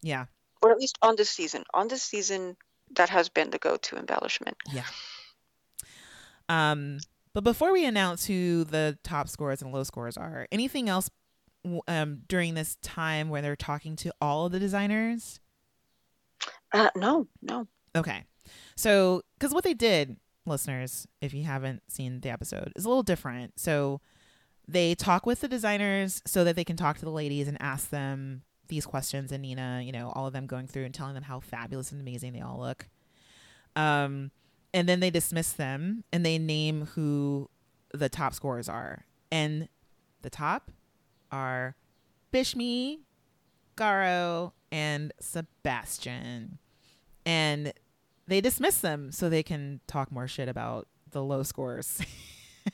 yeah 0.02 0.26
or 0.62 0.70
at 0.70 0.78
least 0.78 0.98
on 1.02 1.16
this 1.16 1.30
season. 1.30 1.64
On 1.72 1.88
this 1.88 2.02
season, 2.02 2.56
that 2.96 3.08
has 3.08 3.28
been 3.28 3.50
the 3.50 3.58
go-to 3.58 3.96
embellishment. 3.96 4.56
Yeah. 4.70 4.84
Um, 6.48 6.98
but 7.32 7.44
before 7.44 7.72
we 7.72 7.86
announce 7.86 8.26
who 8.26 8.64
the 8.64 8.98
top 9.02 9.28
scores 9.28 9.62
and 9.62 9.72
low 9.72 9.84
scores 9.84 10.16
are, 10.16 10.48
anything 10.50 10.88
else 10.88 11.08
um, 11.86 12.22
during 12.28 12.54
this 12.54 12.76
time 12.82 13.28
where 13.28 13.40
they're 13.40 13.56
talking 13.56 13.96
to 13.96 14.12
all 14.20 14.46
of 14.46 14.52
the 14.52 14.58
designers? 14.58 15.40
Uh, 16.72 16.90
no, 16.96 17.26
no. 17.42 17.66
Okay. 17.96 18.24
So, 18.76 19.22
because 19.38 19.52
what 19.52 19.64
they 19.64 19.74
did, 19.74 20.16
listeners, 20.46 21.06
if 21.20 21.34
you 21.34 21.44
haven't 21.44 21.82
seen 21.88 22.20
the 22.20 22.30
episode, 22.30 22.72
is 22.76 22.84
a 22.84 22.88
little 22.88 23.02
different. 23.02 23.58
So, 23.58 24.00
they 24.68 24.94
talk 24.94 25.26
with 25.26 25.40
the 25.40 25.48
designers 25.48 26.22
so 26.26 26.44
that 26.44 26.54
they 26.56 26.64
can 26.64 26.76
talk 26.76 26.98
to 26.98 27.04
the 27.04 27.10
ladies 27.10 27.48
and 27.48 27.60
ask 27.60 27.90
them 27.90 28.42
these 28.68 28.86
questions. 28.86 29.32
And 29.32 29.42
Nina, 29.42 29.82
you 29.84 29.92
know, 29.92 30.12
all 30.14 30.26
of 30.26 30.32
them 30.32 30.46
going 30.46 30.66
through 30.66 30.84
and 30.84 30.94
telling 30.94 31.14
them 31.14 31.24
how 31.24 31.40
fabulous 31.40 31.92
and 31.92 32.00
amazing 32.00 32.32
they 32.32 32.40
all 32.40 32.58
look. 32.58 32.88
Um, 33.76 34.30
and 34.72 34.88
then 34.88 35.00
they 35.00 35.10
dismiss 35.10 35.52
them 35.52 36.04
and 36.12 36.24
they 36.24 36.38
name 36.38 36.86
who 36.94 37.50
the 37.92 38.08
top 38.08 38.32
scorers 38.32 38.68
are. 38.68 39.04
And 39.32 39.68
the 40.22 40.30
top 40.30 40.70
are 41.32 41.76
Bishme, 42.32 43.00
Garo, 43.80 44.52
and 44.70 45.12
Sebastian. 45.20 46.58
And 47.24 47.72
they 48.26 48.40
dismiss 48.40 48.78
them 48.78 49.10
so 49.10 49.28
they 49.28 49.42
can 49.42 49.80
talk 49.86 50.12
more 50.12 50.28
shit 50.28 50.48
about 50.48 50.86
the 51.10 51.22
low 51.22 51.42
scores. 51.42 52.00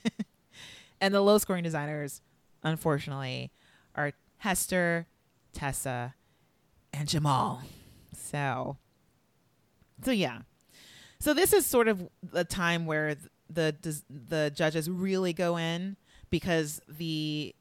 and 1.01 1.13
the 1.13 1.21
low 1.21 1.37
scoring 1.37 1.63
designers, 1.63 2.21
unfortunately, 2.63 3.51
are 3.95 4.11
Hester, 4.39 5.07
Tessa, 5.53 6.13
and 6.93 7.07
Jamal. 7.07 7.61
So, 8.13 8.77
so 10.03 10.11
yeah. 10.11 10.39
So 11.19 11.33
this 11.33 11.53
is 11.53 11.65
sort 11.65 11.87
of 11.87 12.07
the 12.21 12.43
time 12.43 12.85
where 12.85 13.15
the, 13.49 13.75
the 14.09 14.51
judges 14.53 14.89
really 14.89 15.33
go 15.33 15.57
in 15.57 15.95
because 16.29 16.81
the 16.87 17.55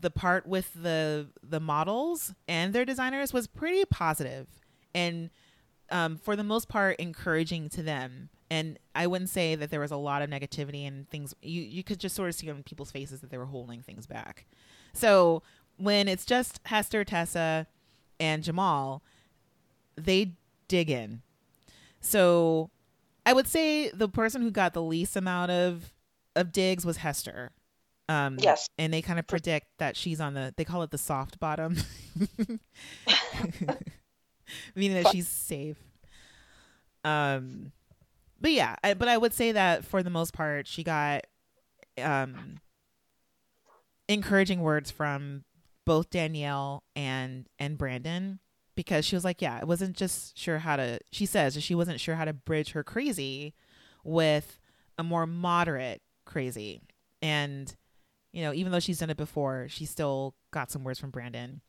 the 0.00 0.10
part 0.10 0.46
with 0.46 0.72
the 0.74 1.28
the 1.42 1.60
models 1.60 2.34
and 2.48 2.72
their 2.72 2.84
designers 2.84 3.32
was 3.32 3.46
pretty 3.46 3.84
positive 3.84 4.46
and 4.94 5.30
um, 5.90 6.16
for 6.16 6.34
the 6.34 6.42
most 6.42 6.68
part 6.68 6.96
encouraging 6.98 7.68
to 7.70 7.82
them. 7.82 8.30
And 8.50 8.78
i 8.94 9.06
wouldn't 9.06 9.30
say 9.30 9.56
that 9.56 9.70
there 9.70 9.80
was 9.80 9.90
a 9.90 9.96
lot 9.96 10.22
of 10.22 10.30
negativity 10.30 10.86
and 10.86 11.08
things 11.10 11.34
you, 11.42 11.62
you 11.62 11.82
could 11.82 11.98
just 11.98 12.14
sort 12.14 12.28
of 12.28 12.34
see 12.34 12.48
on 12.50 12.62
people's 12.62 12.92
faces 12.92 13.20
that 13.20 13.30
they 13.30 13.38
were 13.38 13.46
holding 13.46 13.82
things 13.82 14.06
back. 14.06 14.46
So 14.92 15.42
when 15.76 16.08
it's 16.08 16.24
just 16.24 16.60
hester 16.64 17.04
tessa 17.04 17.66
and 18.18 18.42
jamal 18.42 19.02
they 19.96 20.32
dig 20.68 20.90
in. 20.90 21.22
So 22.00 22.70
i 23.24 23.32
would 23.32 23.48
say 23.48 23.90
the 23.90 24.08
person 24.08 24.42
who 24.42 24.50
got 24.50 24.74
the 24.74 24.82
least 24.82 25.16
amount 25.16 25.50
of 25.50 25.92
of 26.36 26.52
digs 26.52 26.86
was 26.86 26.98
hester 26.98 27.50
um 28.08 28.38
Yes. 28.40 28.68
and 28.78 28.92
they 28.92 29.02
kind 29.02 29.18
of 29.18 29.26
predict 29.26 29.66
that 29.78 29.96
she's 29.96 30.20
on 30.20 30.34
the 30.34 30.54
they 30.56 30.64
call 30.64 30.82
it 30.82 30.90
the 30.90 30.98
soft 30.98 31.38
bottom. 31.38 31.76
Meaning 34.74 35.02
that 35.02 35.10
she's 35.12 35.28
safe. 35.28 35.76
Um 37.04 37.72
but 38.40 38.52
yeah 38.52 38.76
I, 38.84 38.94
but 38.94 39.08
i 39.08 39.16
would 39.16 39.32
say 39.32 39.52
that 39.52 39.84
for 39.84 40.02
the 40.02 40.10
most 40.10 40.32
part 40.34 40.66
she 40.66 40.82
got 40.84 41.24
um 42.02 42.58
encouraging 44.08 44.60
words 44.60 44.90
from 44.90 45.44
both 45.84 46.10
danielle 46.10 46.82
and 46.94 47.46
and 47.58 47.78
brandon 47.78 48.38
because 48.74 49.04
she 49.04 49.16
was 49.16 49.24
like 49.24 49.40
yeah 49.40 49.58
i 49.60 49.64
wasn't 49.64 49.96
just 49.96 50.36
sure 50.38 50.58
how 50.58 50.76
to 50.76 50.98
she 51.10 51.24
says 51.26 51.60
she 51.62 51.74
wasn't 51.74 51.98
sure 52.00 52.14
how 52.16 52.24
to 52.24 52.32
bridge 52.32 52.72
her 52.72 52.84
crazy 52.84 53.54
with 54.04 54.60
a 54.98 55.02
more 55.02 55.26
moderate 55.26 56.02
crazy. 56.24 56.82
And 57.22 57.74
you 58.36 58.42
know 58.42 58.52
even 58.52 58.70
though 58.70 58.78
she's 58.80 58.98
done 58.98 59.08
it 59.08 59.16
before 59.16 59.66
she 59.70 59.86
still 59.86 60.34
got 60.50 60.70
some 60.70 60.84
words 60.84 60.98
from 60.98 61.10
brandon 61.10 61.62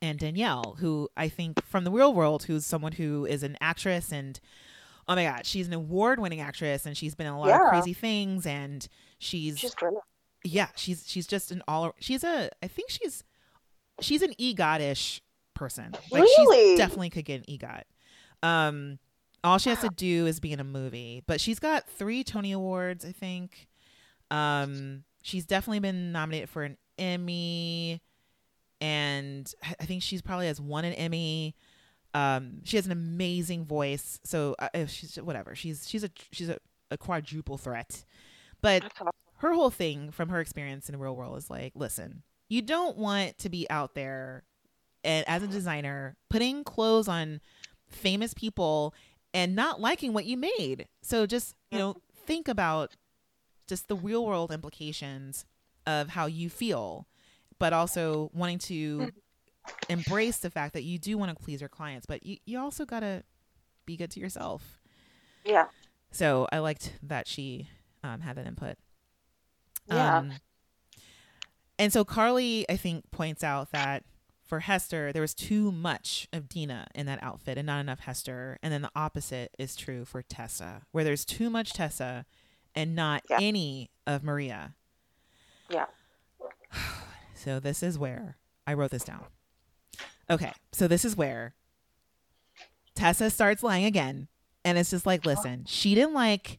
and 0.00 0.18
danielle 0.20 0.76
who 0.78 1.08
i 1.16 1.28
think 1.28 1.62
from 1.64 1.82
the 1.82 1.90
real 1.90 2.14
world 2.14 2.44
who's 2.44 2.64
someone 2.64 2.92
who 2.92 3.26
is 3.26 3.42
an 3.42 3.56
actress 3.60 4.12
and 4.12 4.38
oh 5.08 5.16
my 5.16 5.24
god 5.24 5.44
she's 5.44 5.66
an 5.66 5.72
award-winning 5.74 6.40
actress 6.40 6.86
and 6.86 6.96
she's 6.96 7.14
been 7.16 7.26
in 7.26 7.32
a 7.32 7.38
lot 7.38 7.50
of 7.50 7.68
crazy 7.70 7.92
things 7.92 8.46
and 8.46 8.86
she's 9.18 9.58
She's 9.58 9.74
great. 9.74 9.94
yeah 10.44 10.68
she's 10.76 11.02
she's 11.06 11.26
just 11.26 11.50
an 11.50 11.60
all 11.66 11.92
she's 11.98 12.22
a 12.22 12.50
i 12.62 12.68
think 12.68 12.88
she's 12.88 13.24
she's 14.00 14.22
an 14.22 14.32
egot-ish 14.40 15.20
person 15.54 15.92
like 16.12 16.22
Really? 16.22 16.72
she 16.72 16.76
definitely 16.76 17.10
could 17.10 17.24
get 17.24 17.40
an 17.40 17.46
egot 17.58 17.82
um 18.42 18.98
all 19.42 19.58
she 19.58 19.70
has 19.70 19.80
to 19.80 19.88
do 19.90 20.26
is 20.26 20.38
be 20.40 20.52
in 20.52 20.60
a 20.60 20.64
movie 20.64 21.22
but 21.26 21.40
she's 21.40 21.58
got 21.58 21.88
three 21.88 22.22
tony 22.24 22.52
awards 22.52 23.04
i 23.04 23.12
think 23.12 23.66
um 24.30 25.04
she's 25.24 25.46
definitely 25.46 25.80
been 25.80 26.12
nominated 26.12 26.48
for 26.50 26.64
an 26.64 26.78
emmy 26.98 28.02
and 28.80 29.52
I- 29.80 29.84
think 29.86 30.02
she's 30.02 30.22
probably 30.22 30.46
has 30.48 30.60
won 30.60 30.84
an 30.84 30.94
emmy. 30.94 31.56
Um 32.14 32.60
she 32.64 32.76
has 32.76 32.86
an 32.86 32.92
amazing 32.92 33.66
voice. 33.66 34.20
So 34.24 34.56
uh, 34.58 34.86
she's 34.86 35.16
whatever. 35.16 35.54
She's 35.56 35.88
she's 35.88 36.04
a 36.04 36.10
she's 36.32 36.48
a, 36.50 36.58
a 36.90 36.98
quadruple 36.98 37.58
threat. 37.58 38.04
But 38.62 38.84
her 39.38 39.52
whole 39.54 39.70
thing 39.70 40.10
from 40.12 40.28
her 40.30 40.40
experience 40.40 40.88
in 40.88 40.94
the 40.94 40.98
real 40.98 41.16
world 41.16 41.36
is 41.38 41.50
like, 41.50 41.72
listen, 41.76 42.22
you 42.48 42.62
don't 42.62 42.96
want 42.98 43.38
to 43.38 43.50
be 43.50 43.68
out 43.70 43.94
there 43.94 44.44
and 45.04 45.28
as 45.28 45.42
a 45.42 45.48
designer 45.48 46.16
putting 46.30 46.64
clothes 46.64 47.08
on 47.08 47.40
famous 47.88 48.34
people 48.34 48.94
and 49.34 49.54
not 49.56 49.80
liking 49.80 50.12
what 50.12 50.26
you 50.26 50.36
made. 50.36 50.88
So 51.02 51.26
just, 51.26 51.54
you 51.70 51.78
know, 51.78 51.96
think 52.26 52.48
about 52.48 52.94
just 53.66 53.88
the 53.88 53.96
real 53.96 54.24
world 54.24 54.52
implications 54.52 55.44
of 55.86 56.10
how 56.10 56.26
you 56.26 56.48
feel, 56.48 57.06
but 57.58 57.72
also 57.72 58.30
wanting 58.32 58.58
to 58.58 59.10
embrace 59.88 60.38
the 60.38 60.50
fact 60.50 60.74
that 60.74 60.82
you 60.82 60.98
do 60.98 61.16
want 61.16 61.36
to 61.36 61.44
please 61.44 61.60
your 61.60 61.68
clients, 61.68 62.06
but 62.06 62.24
you, 62.24 62.38
you 62.44 62.58
also 62.58 62.84
got 62.84 63.00
to 63.00 63.22
be 63.86 63.96
good 63.96 64.10
to 64.10 64.20
yourself. 64.20 64.80
Yeah. 65.44 65.66
So 66.10 66.48
I 66.52 66.58
liked 66.58 66.92
that 67.02 67.26
she 67.26 67.68
um, 68.02 68.20
had 68.20 68.36
that 68.36 68.46
input. 68.46 68.76
Yeah. 69.86 70.18
Um, 70.18 70.32
and 71.78 71.92
so 71.92 72.04
Karlie, 72.04 72.64
I 72.68 72.76
think, 72.76 73.10
points 73.10 73.42
out 73.42 73.72
that 73.72 74.04
for 74.44 74.60
Hester, 74.60 75.12
there 75.12 75.22
was 75.22 75.34
too 75.34 75.72
much 75.72 76.28
of 76.32 76.48
Dina 76.48 76.86
in 76.94 77.06
that 77.06 77.22
outfit 77.22 77.58
and 77.58 77.66
not 77.66 77.80
enough 77.80 78.00
Hester. 78.00 78.58
And 78.62 78.72
then 78.72 78.82
the 78.82 78.90
opposite 78.94 79.54
is 79.58 79.74
true 79.74 80.04
for 80.04 80.22
Tessa, 80.22 80.82
where 80.92 81.04
there's 81.04 81.24
too 81.24 81.50
much 81.50 81.72
Tessa 81.72 82.26
and 82.74 82.94
not 82.94 83.22
Yeah. 83.30 83.38
any 83.40 83.90
of 84.06 84.22
Maria. 84.22 84.74
Yeah. 85.70 85.86
So 87.36 87.60
this 87.60 87.82
is 87.82 87.98
where 87.98 88.38
I 88.66 88.72
wrote 88.72 88.90
this 88.90 89.04
down. 89.04 89.24
Okay, 90.30 90.52
so 90.72 90.88
this 90.88 91.04
is 91.04 91.14
where 91.14 91.54
Tessa 92.94 93.28
starts 93.28 93.62
lying 93.62 93.84
again. 93.84 94.28
And 94.64 94.78
it's 94.78 94.88
just 94.90 95.04
like, 95.04 95.26
listen, 95.26 95.64
she 95.66 95.94
didn't 95.94 96.14
like 96.14 96.58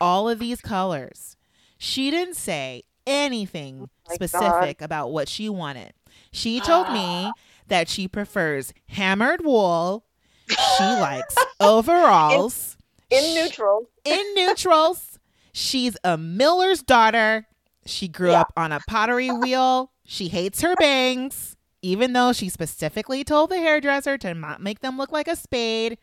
all 0.00 0.28
of 0.28 0.38
these 0.38 0.60
colors. 0.60 1.36
She 1.78 2.12
didn't 2.12 2.36
say 2.36 2.84
anything 3.08 3.88
Oh 4.08 4.14
specific 4.14 4.80
about 4.80 5.10
what 5.10 5.28
she 5.28 5.48
wanted. 5.48 5.94
She 6.30 6.60
told 6.64 6.92
me 6.92 7.32
that 7.66 7.88
she 7.88 8.06
prefers 8.06 8.72
hammered 8.90 9.44
wool. 9.44 10.04
She 10.48 10.84
likes 10.84 11.34
overalls 11.60 12.76
In 13.10 13.22
Sh- 13.24 13.34
neutral. 13.34 13.90
in 14.04 14.34
neutrals. 14.36 15.17
She's 15.58 15.96
a 16.04 16.16
miller's 16.16 16.82
daughter. 16.82 17.46
She 17.84 18.06
grew 18.06 18.30
Yeah. 18.30 18.42
up 18.42 18.52
on 18.56 18.70
a 18.70 18.80
pottery 18.86 19.30
wheel. 19.32 19.90
She 20.04 20.28
hates 20.28 20.60
her 20.60 20.76
bangs, 20.76 21.56
even 21.82 22.12
though 22.12 22.32
she 22.32 22.48
specifically 22.48 23.24
told 23.24 23.50
the 23.50 23.58
hairdresser 23.58 24.16
to 24.18 24.34
not 24.34 24.62
make 24.62 24.80
them 24.80 24.96
look 24.96 25.10
like 25.10 25.26
a 25.26 25.34
spade. 25.36 25.98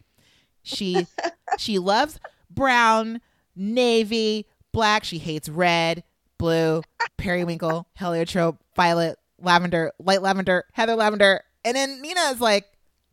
She 0.62 1.08
she 1.58 1.80
loves 1.80 2.20
brown, 2.50 3.22
navy, 3.56 4.48
black. 4.74 5.04
She 5.06 5.20
hates 5.20 5.48
red, 5.48 6.04
blue, 6.38 6.82
periwinkle, 7.18 7.88
heliotrope, 7.96 8.58
violet, 8.76 9.18
lavender, 9.40 9.92
light 10.00 10.22
lavender, 10.22 10.66
heather 10.74 10.96
lavender. 10.96 11.42
And 11.64 11.76
then 11.78 12.02
Nina 12.02 12.20
is 12.32 12.42
like, 12.42 12.66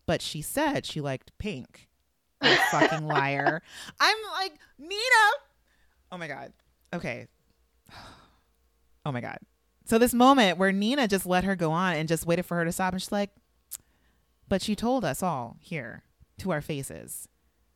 but 0.07 0.21
she 0.21 0.43
said 0.43 0.85
she 0.87 1.01
liked 1.01 1.31
pink. 1.39 1.89
You 2.43 2.57
fucking 2.73 3.07
liar. 3.07 3.63
I'm 4.01 4.17
like, 4.35 4.55
Nina. 4.79 4.93
Oh 6.13 6.19
my 6.19 6.29
God. 6.29 6.53
Okay. 6.95 7.27
Oh 9.05 9.11
my 9.11 9.21
God. 9.21 9.39
So 9.85 9.99
this 9.99 10.15
moment 10.15 10.59
where 10.59 10.71
Nina 10.71 11.09
just 11.09 11.27
let 11.27 11.43
her 11.43 11.57
go 11.57 11.73
on 11.73 11.97
and 11.97 12.09
just 12.09 12.25
waited 12.25 12.45
for 12.47 12.57
her 12.57 12.65
to 12.65 12.71
stop, 12.71 12.93
and 12.93 13.03
she's 13.03 13.11
like, 13.11 13.31
but 14.49 14.63
she 14.63 14.77
told 14.77 15.05
us 15.05 15.25
all 15.25 15.57
here 15.59 16.05
to 16.39 16.53
our 16.53 16.61
faces 16.61 17.27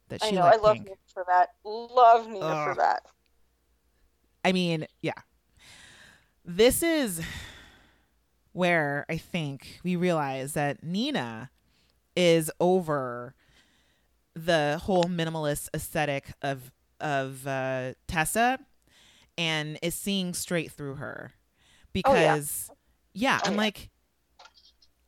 that 0.09 0.23
I 0.23 0.29
she 0.29 0.37
know. 0.37 0.43
I 0.43 0.55
love 0.55 0.75
pink. 0.75 0.85
Nina 0.87 0.97
for 1.13 1.25
that. 1.27 1.49
Love 1.65 2.29
Nina 2.29 2.65
for 2.65 2.75
that. 2.77 3.03
I 4.45 4.53
mean, 4.53 4.87
yeah. 5.03 5.21
This 6.45 6.81
is 6.81 7.23
where 8.53 9.05
I 9.09 9.17
think 9.17 9.81
we 9.83 9.97
realize 9.97 10.53
that 10.53 10.85
Nina 10.85 11.51
is 12.15 12.53
over 12.61 13.35
the 14.35 14.81
whole 14.85 15.05
minimalist 15.05 15.71
aesthetic 15.75 16.35
of 16.41 16.71
of 17.01 17.47
uh, 17.47 17.95
Tessa 18.09 18.59
and 19.39 19.79
is 19.83 19.95
seeing 19.95 20.35
straight 20.35 20.73
through 20.73 20.97
her 20.97 21.33
because 21.93 22.71
yeah, 23.15 23.41
Oh, 23.43 23.47
I'm 23.47 23.57
yeah. 23.57 23.57
like 23.57 23.91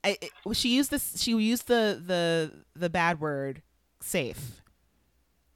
I, 0.05 0.19
it- 0.20 0.56
she 0.56 0.74
used 0.74 0.90
this 0.90 1.20
she 1.20 1.32
used 1.32 1.66
the 1.66 2.01
the 2.05 2.65
the 2.74 2.90
bad 2.90 3.20
word 3.20 3.62
safe 4.01 4.62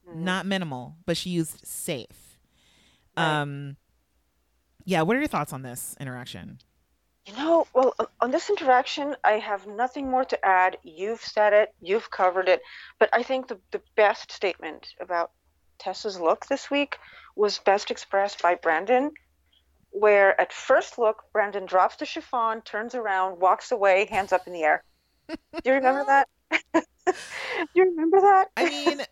Mhm. 0.04 0.32
not 0.32 0.46
minimal, 0.46 0.96
but 1.06 1.16
she 1.16 1.30
used 1.30 1.66
safe. 1.66 2.38
Right. 3.16 3.42
Um, 3.42 3.76
yeah. 4.84 5.02
What 5.02 5.16
are 5.16 5.20
your 5.20 5.28
thoughts 5.28 5.52
on 5.52 5.62
this 5.62 5.96
interaction? 6.00 6.58
You 7.26 7.34
know, 7.34 7.66
well, 7.74 7.94
on 8.20 8.30
this 8.30 8.48
interaction, 8.48 9.16
I 9.24 9.32
have 9.38 9.66
nothing 9.66 10.08
more 10.10 10.24
to 10.24 10.44
add. 10.44 10.78
You've 10.82 11.20
said 11.20 11.52
it, 11.52 11.74
you've 11.80 12.10
covered 12.10 12.48
it. 12.48 12.62
But 12.98 13.10
I 13.12 13.22
think 13.22 13.48
the, 13.48 13.60
the 13.72 13.82
best 13.96 14.30
statement 14.32 14.94
about 15.00 15.32
Tessa's 15.82 16.18
look 16.18 16.46
this 16.46 16.70
week 16.70 16.98
was 17.34 17.58
best 17.58 17.90
expressed 17.90 18.40
by 18.40 18.54
Brandon, 18.54 19.10
where 19.90 20.40
at 20.40 20.52
first 20.52 20.98
look, 20.98 21.24
Brandon 21.32 21.66
drops 21.66 21.96
the 21.96 22.06
chiffon, 22.06 22.62
turns 22.62 22.94
around, 22.94 23.40
walks 23.40 23.72
away, 23.72 24.06
hands 24.10 24.32
up 24.32 24.46
in 24.46 24.52
the 24.52 24.62
air. 24.62 24.84
Do 25.28 25.36
you 25.64 25.72
remember 25.72 26.04
that? 26.06 26.28
Do 27.06 27.14
you 27.74 27.84
remember 27.90 28.20
that? 28.20 28.48
I 28.56 28.68
mean, 28.68 29.02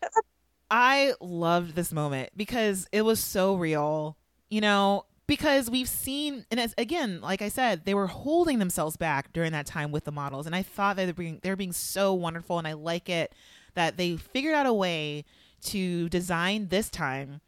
I 0.69 1.13
loved 1.19 1.75
this 1.75 1.91
moment 1.91 2.29
because 2.37 2.87
it 2.91 3.01
was 3.01 3.19
so 3.19 3.55
real. 3.55 4.17
You 4.49 4.61
know, 4.61 5.05
because 5.27 5.69
we've 5.69 5.89
seen, 5.89 6.45
and 6.51 6.59
as 6.59 6.73
again, 6.77 7.21
like 7.21 7.41
I 7.41 7.49
said, 7.49 7.85
they 7.85 7.93
were 7.93 8.07
holding 8.07 8.59
themselves 8.59 8.97
back 8.97 9.33
during 9.33 9.51
that 9.53 9.65
time 9.65 9.91
with 9.91 10.05
the 10.05 10.11
models, 10.11 10.45
and 10.45 10.55
I 10.55 10.63
thought 10.63 10.95
that 10.95 11.05
they 11.05 11.11
were 11.11 11.15
being, 11.15 11.39
they 11.41 11.49
were 11.49 11.55
being 11.55 11.73
so 11.73 12.13
wonderful, 12.13 12.57
and 12.57 12.67
I 12.67 12.73
like 12.73 13.09
it 13.09 13.33
that 13.73 13.97
they 13.97 14.17
figured 14.17 14.53
out 14.53 14.65
a 14.65 14.73
way 14.73 15.25
to 15.65 16.09
design 16.09 16.67
this 16.69 16.89
time 16.89 17.41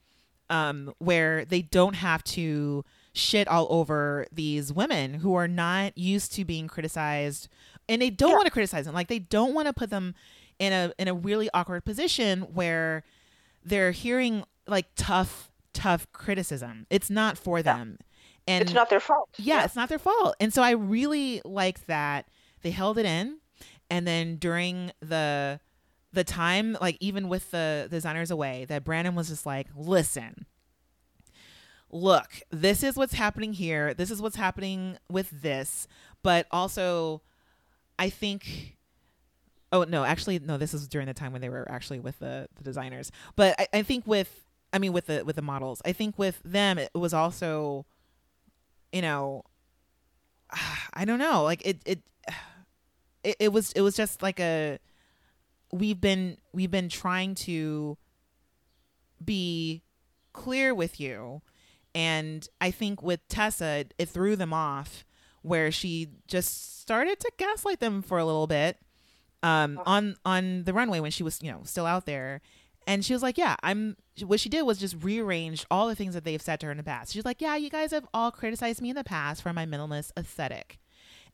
um, 0.50 0.94
where 1.00 1.46
they 1.46 1.62
don't 1.62 1.96
have 1.96 2.24
to 2.24 2.84
shit 3.14 3.48
all 3.48 3.68
over 3.70 4.26
these 4.32 4.74
women 4.74 5.16
who 5.16 5.36
are 5.36 5.48
not 5.48 5.98
used 5.98 6.34
to 6.34 6.44
being 6.46 6.68
criticized 6.68 7.48
and 7.88 8.02
they 8.02 8.10
don't 8.10 8.30
Yeah. 8.32 8.36
want 8.36 8.46
to 8.46 8.52
criticize 8.52 8.86
them 8.86 8.96
like 8.96 9.08
they 9.08 9.20
don't 9.20 9.54
want 9.54 9.68
to 9.68 9.74
put 9.74 9.90
them 9.90 10.16
in 10.60 10.74
a 10.74 10.92
in 10.98 11.08
a 11.08 11.14
really 11.14 11.50
awkward 11.54 11.86
position 11.86 12.42
where 12.54 13.04
they're 13.64 13.92
hearing 13.92 14.44
like 14.68 14.88
tough 14.96 15.52
tough 15.74 16.08
criticism 16.12 16.86
it's 16.90 17.10
not 17.10 17.38
for 17.38 17.62
them 17.62 17.98
and 18.48 18.64
it's 18.64 18.74
not 18.74 18.90
their 18.90 19.00
fault. 19.00 19.30
yeah, 19.38 19.64
it's 19.64 19.76
not 19.76 19.88
their 19.90 19.98
fault. 20.00 20.36
And 20.40 20.54
so 20.54 20.62
I 20.62 20.72
really 20.72 21.42
liked 21.46 21.88
that 21.88 22.28
they 22.62 22.72
held 22.72 22.98
it 22.98 23.06
in 23.06 23.38
and 23.90 24.06
then 24.06 24.36
during 24.36 24.92
the 25.00 25.60
the 26.14 26.24
time 26.24 26.78
like 26.80 26.98
even 27.00 27.28
with 27.28 27.52
the 27.52 27.88
designers 27.90 28.32
away 28.32 28.66
that 28.70 28.84
Brandon 28.84 29.16
was 29.16 29.30
just 29.30 29.46
like, 29.46 29.68
"Listen. 29.76 30.46
Look, 31.92 32.42
this 32.50 32.82
is 32.82 32.96
what's 32.96 33.14
happening 33.14 33.54
here. 33.54 33.94
This 33.94 34.10
is 34.10 34.20
what's 34.20 34.36
happening 34.36 34.98
with 35.12 35.30
this, 35.30 35.88
but 36.24 36.48
also 36.50 37.22
I 38.00 38.10
think 38.10 38.78
Oh 39.72 39.84
no, 39.84 40.04
actually 40.04 40.40
no, 40.40 40.58
this 40.58 40.74
is 40.74 40.88
during 40.88 41.08
the 41.08 41.14
time 41.14 41.34
when 41.34 41.42
they 41.42 41.50
were 41.50 41.70
actually 41.70 42.00
with 42.00 42.20
the, 42.20 42.48
the 42.58 42.64
designers. 42.64 43.12
But 43.36 43.56
I, 43.60 43.68
I 43.74 43.84
think 43.84 44.08
with 44.08 44.46
I 44.72 44.80
mean 44.80 44.94
with 44.94 45.08
the 45.08 45.24
with 45.24 45.36
the 45.36 45.42
models, 45.42 45.82
I 45.86 45.94
think 45.94 46.18
with 46.18 46.42
them 46.44 46.78
it 46.78 46.92
was 46.94 47.14
also 47.14 47.86
you 48.94 49.02
know 49.02 49.44
i 50.94 51.04
don't 51.04 51.20
know 51.20 51.44
like 51.44 51.66
it 51.66 51.82
it 51.86 52.00
it, 53.24 53.36
it 53.40 53.52
was 53.52 53.74
it 53.74 53.82
was 53.82 53.98
just 53.98 54.22
like 54.22 54.40
a 54.40 54.80
we've 55.74 56.00
been 56.00 56.38
we've 56.54 56.72
been 56.72 56.88
trying 56.88 57.34
to 57.34 57.98
be 59.24 59.84
clear 60.32 60.74
with 60.74 61.00
you. 61.00 61.42
And 61.96 62.48
i 62.60 62.72
think 62.72 63.04
with 63.04 63.28
tessa 63.28 63.66
it, 63.66 63.94
it 64.00 64.10
threw 64.10 64.36
them 64.36 64.52
off 64.52 65.06
where 65.44 65.72
she 65.72 66.08
just 66.28 66.82
started 66.82 67.20
to 67.20 67.32
gaslight 67.38 67.80
them 67.80 68.02
for 68.02 68.18
a 68.18 68.26
little 68.26 68.48
bit 68.48 68.80
um 69.44 69.80
on 69.86 70.16
on 70.26 70.64
the 70.64 70.74
runway 70.74 71.00
when 71.00 71.12
she 71.12 71.22
was 71.22 71.40
you 71.42 71.52
know 71.52 71.62
still 71.64 71.86
out 71.86 72.06
there. 72.06 72.42
And 72.86 73.06
she 73.06 73.14
was 73.14 73.22
like 73.22 73.38
yeah 73.38 73.56
i'm 73.64 73.96
what 74.24 74.40
she 74.40 74.50
did 74.50 74.64
was 74.64 74.78
just 74.78 75.04
rearrange 75.04 75.66
all 75.72 75.88
the 75.88 75.96
things 75.96 76.14
that 76.14 76.24
they've 76.24 76.42
said 76.42 76.60
to 76.60 76.68
her 76.68 76.72
in 76.72 76.78
the 76.78 76.84
past. 76.84 77.14
She's 77.14 77.26
like 77.26 77.42
yeah 77.42 77.56
you 77.56 77.70
guys 77.70 77.92
have 77.92 78.08
all 78.14 78.32
criticized 78.32 78.82
me 78.82 78.90
in 78.90 78.96
the 78.96 79.04
past 79.04 79.42
for 79.42 79.54
my 79.54 79.66
minimalist 79.66 80.12
aesthetic. 80.18 80.80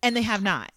And 0.02 0.16
they 0.16 0.24
have 0.24 0.44
not. 0.54 0.72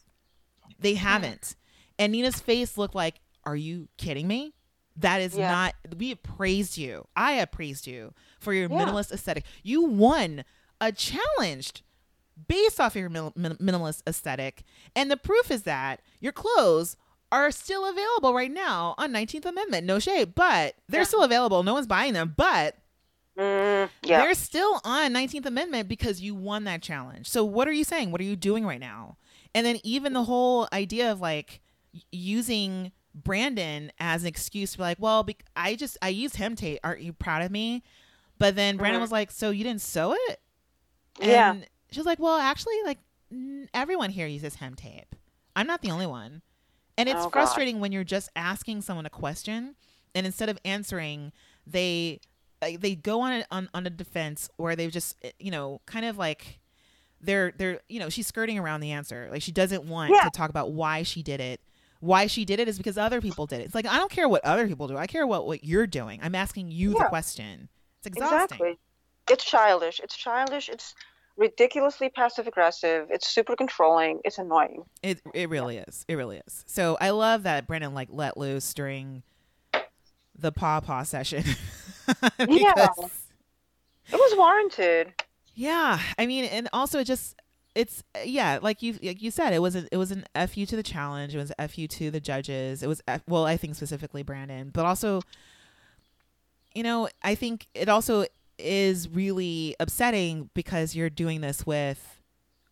They 0.79 0.95
haven't. 0.95 1.57
And 1.99 2.13
nina's 2.13 2.41
face 2.41 2.79
looked 2.79 2.95
like 2.95 3.21
are 3.45 3.57
you 3.57 3.89
kidding 3.99 4.27
me 4.27 4.55
that 4.97 5.21
is 5.21 5.35
Yeah. 5.37 5.51
not 5.51 5.75
we 5.97 6.11
have 6.11 6.23
praised 6.23 6.77
you 6.77 7.07
i 7.17 7.33
have 7.33 7.51
praised 7.51 7.87
you 7.87 8.13
for 8.41 8.53
your 8.53 8.69
Yeah. 8.71 8.77
minimalist 8.79 9.11
aesthetic 9.13 9.45
you 9.63 9.83
won 9.83 10.45
a 10.81 10.93
challenge 10.93 11.83
based 12.49 12.81
off 12.81 12.95
your 12.97 13.09
mil- 13.09 13.33
min- 13.37 13.57
minimalist 13.57 14.03
aesthetic 14.07 14.63
and 14.97 15.11
the 15.11 15.17
proof 15.17 15.51
is 15.51 15.63
that 15.63 16.01
your 16.21 16.33
clothes 16.33 16.97
are 17.31 17.51
still 17.51 17.89
available 17.89 18.35
right 18.35 18.51
now 18.51 18.95
on 18.99 19.11
19th 19.13 19.47
amendment 19.47 19.87
no 19.87 19.99
shade 19.99 20.35
but 20.35 20.75
they're 20.89 21.01
Yeah. 21.03 21.07
still 21.07 21.23
available 21.23 21.63
no 21.63 21.73
one's 21.75 21.87
buying 21.87 22.13
them 22.13 22.35
but 22.37 22.77
Mm, 23.39 23.89
yeah. 24.03 24.21
they're 24.21 24.35
still 24.35 24.79
on 24.85 25.11
19th 25.15 25.47
Amendment 25.47 25.89
because 25.89 26.21
you 26.21 26.35
won 26.35 26.65
that 26.65 26.83
challenge. 26.83 27.27
So 27.31 27.47
what 27.47 27.67
are 27.67 27.73
you 27.73 27.83
saying? 27.83 28.11
What 28.11 28.21
are 28.21 28.25
you 28.25 28.37
doing 28.37 28.67
right 28.67 28.79
now? 28.79 29.17
And 29.55 29.65
then 29.65 29.79
even 29.85 30.13
the 30.13 30.25
whole 30.25 30.69
idea 30.71 31.11
of 31.11 31.23
like 31.23 31.63
using 32.11 32.93
Brandon 33.15 33.93
as 33.99 34.23
an 34.23 34.29
excuse 34.29 34.73
to 34.73 34.79
be 34.79 34.83
like, 34.83 34.99
well, 35.01 35.23
bec- 35.23 35.45
I 35.57 35.75
just 35.75 35.97
I 36.03 36.09
used 36.09 36.37
hem 36.37 36.57
tape. 36.57 36.81
Aren't 36.85 37.03
you 37.03 37.13
proud 37.13 37.43
of 37.43 37.51
me? 37.51 37.83
But 38.39 38.57
then 38.57 38.77
Brandon 38.77 38.99
Mhm. 38.99 39.03
was 39.03 39.13
like, 39.13 39.31
so 39.31 39.51
you 39.51 39.65
didn't 39.65 39.83
sew 39.83 40.15
it? 40.29 40.41
Yeah. 41.21 41.53
And 41.53 41.67
she 41.91 41.99
was 42.01 42.07
like, 42.07 42.19
well, 42.19 42.39
actually, 42.39 42.75
like 42.85 42.99
n- 43.31 43.69
everyone 43.75 44.11
here 44.11 44.27
uses 44.27 44.57
hem 44.57 44.75
tape. 44.75 45.15
I'm 45.55 45.67
not 45.67 45.83
the 45.83 45.91
only 45.91 46.07
one. 46.07 46.43
And 46.99 47.09
it's 47.09 47.19
Oh, 47.21 47.25
God. 47.25 47.33
frustrating 47.33 47.81
when 47.81 47.93
you're 47.93 48.05
just 48.05 48.31
asking 48.37 48.83
someone 48.83 49.07
a 49.07 49.11
question, 49.11 49.77
and 50.15 50.27
instead 50.27 50.49
of 50.49 50.59
answering, 50.65 51.33
they 51.67 52.21
they 52.79 52.95
go 52.95 53.21
on 53.23 53.33
a, 53.33 53.45
on 53.51 53.69
on 53.75 53.87
a 53.87 53.91
defense 53.91 54.49
where 54.57 54.77
they've 54.77 54.93
just 54.93 55.17
eh, 55.23 55.33
you 55.41 55.51
know 55.51 55.81
kind 55.87 56.05
of 56.07 56.17
like 56.17 56.61
they're 57.21 57.53
they're 57.57 57.81
you 57.89 57.99
know 57.99 58.09
she's 58.09 58.27
skirting 58.27 58.59
around 58.59 58.81
the 58.81 58.91
answer. 58.93 59.29
Like 59.31 59.43
she 59.43 59.53
doesn't 59.53 59.85
want 59.85 60.13
Yeah. 60.13 60.23
to 60.25 60.31
talk 60.31 60.49
about 60.51 60.73
why 60.73 61.03
she 61.03 61.23
did 61.23 61.41
it. 61.41 61.61
Why 62.03 62.27
she 62.27 62.45
did 62.45 62.59
it 62.59 62.67
is 62.67 62.79
because 62.79 62.99
other 62.99 63.21
people 63.21 63.47
did 63.47 63.61
it. 63.61 63.65
It's 63.67 63.77
like 63.77 63.87
I 63.87 63.97
don't 63.97 64.11
care 64.11 64.29
what 64.29 64.45
other 64.45 64.67
people 64.67 64.89
do. 64.89 64.97
I 64.97 65.07
care 65.07 65.25
what 65.25 65.47
what 65.47 65.63
you're 65.63 65.87
doing. 65.87 66.19
I'm 66.21 66.35
asking 66.35 66.73
you 66.73 66.91
the 66.91 67.05
question. 67.09 67.69
It's 67.99 68.09
exhausting. 68.09 68.43
Exactly. 68.43 68.79
It's 69.31 69.45
childish. 69.45 70.01
It's 70.03 70.17
childish. 70.17 70.69
It's 70.69 70.97
ridiculously 71.37 72.09
passive 72.09 72.49
aggressive. 72.49 73.07
It's 73.09 73.29
super 73.29 73.55
controlling. 73.55 74.19
It's 74.25 74.39
annoying. 74.39 74.83
It 75.05 75.23
it 75.33 75.49
really 75.49 75.77
is. 75.77 76.05
It 76.09 76.17
really 76.17 76.41
is. 76.45 76.65
So 76.67 76.99
I 77.01 77.11
love 77.11 77.45
that 77.45 77.69
Brandon 77.69 77.95
like 77.95 78.09
let 78.11 78.37
loose 78.37 78.75
during 78.75 79.23
the 80.37 80.51
paw 80.51 80.81
paw 80.81 81.05
session. 81.05 81.45
Yeah. 82.49 82.89
It 84.09 84.17
was 84.17 84.37
warranted. 84.37 85.15
Yeah, 85.55 86.01
I 86.19 86.27
mean, 86.27 86.47
and 86.47 86.69
also 86.73 86.99
it 86.99 87.05
just 87.05 87.37
it's 87.75 88.03
uh, 88.15 88.21
yeah, 88.25 88.59
like 88.61 88.83
you 88.83 88.99
like 89.03 89.23
you 89.23 89.31
said, 89.31 89.53
it 89.53 89.61
was 89.61 89.75
a, 89.77 89.87
it 89.91 89.97
was 89.97 90.11
an 90.11 90.25
fu 90.49 90.67
to 90.67 90.77
the 90.77 90.83
challenge. 90.83 91.35
It 91.35 91.39
was 91.39 91.53
fu 91.71 91.87
to 91.87 92.11
the 92.11 92.21
judges. 92.21 92.83
It 92.83 92.87
was 92.87 93.01
F, 93.09 93.23
well, 93.29 93.47
I 93.47 93.57
think 93.57 93.75
specifically 93.77 94.23
Brandon, 94.23 94.71
but 94.73 94.85
also, 94.85 95.23
you 96.75 96.83
know, 96.83 97.09
I 97.23 97.35
think 97.35 97.67
it 97.75 97.89
also 97.89 98.27
is 98.59 99.09
really 99.09 99.75
upsetting 99.81 100.51
because 100.55 100.95
you're 100.95 101.11
doing 101.11 101.41
this 101.41 101.67
with 101.67 102.21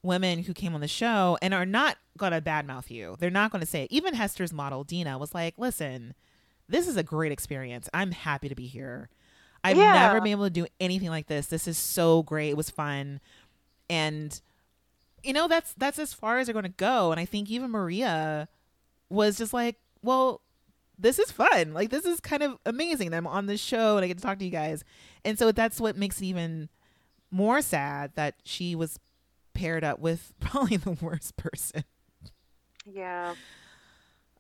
women 0.03 0.41
who 0.45 0.55
came 0.55 0.75
on 0.75 0.81
the 0.81 0.89
show 0.89 1.37
and 1.43 1.53
are 1.53 1.67
not 1.67 1.97
going 2.17 2.33
to 2.33 2.41
badmouth 2.41 2.91
you. 2.91 3.17
They're 3.19 3.31
not 3.31 3.51
going 3.51 3.61
to 3.61 3.67
say 3.67 3.85
it. 3.85 3.93
Even 3.93 4.15
Hester's 4.15 4.53
model 4.53 4.85
Dina 4.85 5.19
was 5.19 5.35
like, 5.35 5.55
"Listen, 5.57 6.15
this 6.69 6.87
is 6.87 6.97
a 6.97 7.03
great 7.03 7.33
experience. 7.33 7.89
I'm 7.95 8.13
happy 8.13 8.49
to 8.49 8.55
be 8.55 8.67
here." 8.67 9.09
I've 9.63 9.77
Yeah. 9.77 9.93
never 9.93 10.21
been 10.23 10.31
able 10.31 10.45
to 10.45 10.51
do 10.51 10.67
anything 10.81 11.11
like 11.11 11.27
this. 11.27 11.47
This 11.49 11.69
is 11.69 11.77
so 11.77 12.23
great. 12.23 12.49
It 12.51 12.57
was 12.57 12.71
fun. 12.71 13.21
And 13.91 14.41
you 15.23 15.33
know, 15.33 15.49
that's 15.49 15.75
that's 15.75 15.99
as 15.99 16.13
far 16.13 16.39
as 16.39 16.47
they're 16.47 16.53
going 16.55 16.63
to 16.65 16.69
go 16.69 17.11
and 17.11 17.21
I 17.21 17.25
think 17.25 17.51
even 17.51 17.71
Maria 17.71 18.49
was 19.09 19.39
just 19.39 19.53
like, 19.53 19.77
"Well, 20.03 20.41
this 20.99 21.19
is 21.19 21.31
fun. 21.31 21.73
Like 21.73 21.91
this 21.91 22.05
is 22.05 22.21
kind 22.21 22.43
of 22.43 22.59
amazing 22.67 23.11
that 23.11 23.17
I'm 23.17 23.27
on 23.27 23.47
this 23.47 23.61
show 23.61 23.97
and 23.97 24.05
I 24.05 24.09
get 24.09 24.19
to 24.19 24.23
talk 24.23 24.39
to 24.39 24.45
you 24.45 24.51
guys." 24.51 24.85
And 25.25 25.39
so 25.39 25.53
that's 25.53 25.81
what 25.81 25.97
makes 25.97 26.21
it 26.21 26.27
even 26.27 26.69
more 27.31 27.63
sad 27.63 28.13
that 28.15 28.37
she 28.45 28.75
was 28.75 28.99
paired 29.55 29.85
up 29.85 29.99
with 29.99 30.33
probably 30.41 30.77
the 30.77 30.93
worst 30.93 31.37
person. 31.37 31.85
Yeah. 32.85 33.35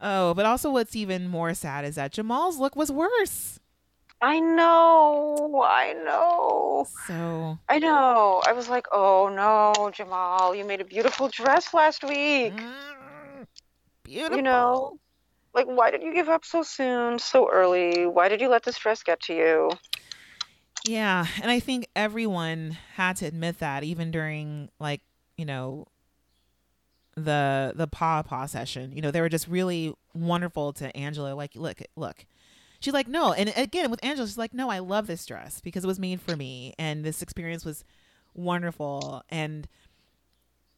Oh, 0.00 0.32
but 0.34 0.46
also 0.46 0.70
what's 0.70 0.96
even 0.96 1.28
more 1.28 1.52
sad 1.52 1.84
is 1.84 1.96
that 1.96 2.12
Jamal's 2.12 2.58
look 2.58 2.74
was 2.74 2.90
worse. 2.90 3.60
I 4.20 4.40
know. 4.40 5.64
I 5.66 5.94
know. 5.94 6.86
So 7.06 7.58
I 7.68 7.78
know. 7.78 8.42
I 8.46 8.52
was 8.52 8.68
like, 8.68 8.86
oh 8.92 9.28
no, 9.28 9.90
Jamal, 9.90 10.54
you 10.54 10.64
made 10.64 10.80
a 10.80 10.84
beautiful 10.84 11.28
dress 11.28 11.72
last 11.72 12.04
week. 12.04 12.52
mm, 12.54 13.46
beautiful. 14.04 14.36
You 14.36 14.42
know, 14.42 14.98
like, 15.54 15.66
why 15.66 15.90
did 15.90 16.02
you 16.02 16.12
give 16.14 16.28
up 16.28 16.44
so 16.44 16.62
soon, 16.62 17.18
so 17.18 17.48
early? 17.50 18.06
Why 18.06 18.28
did 18.28 18.40
you 18.40 18.48
let 18.48 18.62
this 18.62 18.78
dress 18.78 19.02
get 19.02 19.20
to 19.22 19.34
you? 19.34 19.70
Yeah, 20.84 21.26
and 21.42 21.50
I 21.50 21.60
think 21.60 21.88
everyone 21.94 22.76
had 22.94 23.16
to 23.16 23.26
admit 23.26 23.58
that 23.58 23.84
even 23.84 24.10
during 24.10 24.70
like, 24.78 25.02
you 25.36 25.44
know, 25.44 25.86
the 27.16 27.72
the 27.74 27.86
paw 27.86 28.22
paw 28.22 28.46
session. 28.46 28.92
You 28.92 29.02
know, 29.02 29.10
they 29.10 29.20
were 29.20 29.28
just 29.28 29.48
really 29.48 29.94
wonderful 30.14 30.72
to 30.74 30.94
Angela 30.96 31.34
like, 31.34 31.54
look, 31.54 31.80
look. 31.96 32.24
She's 32.80 32.94
like, 32.94 33.08
"No." 33.08 33.32
And 33.32 33.52
again, 33.56 33.90
with 33.90 34.02
Angela, 34.02 34.26
she's 34.26 34.38
like, 34.38 34.54
"No, 34.54 34.70
I 34.70 34.78
love 34.78 35.06
this 35.06 35.24
dress 35.26 35.60
because 35.60 35.84
it 35.84 35.86
was 35.86 35.98
made 35.98 36.20
for 36.20 36.36
me 36.36 36.74
and 36.78 37.04
this 37.04 37.22
experience 37.22 37.64
was 37.64 37.84
wonderful." 38.34 39.22
And 39.28 39.68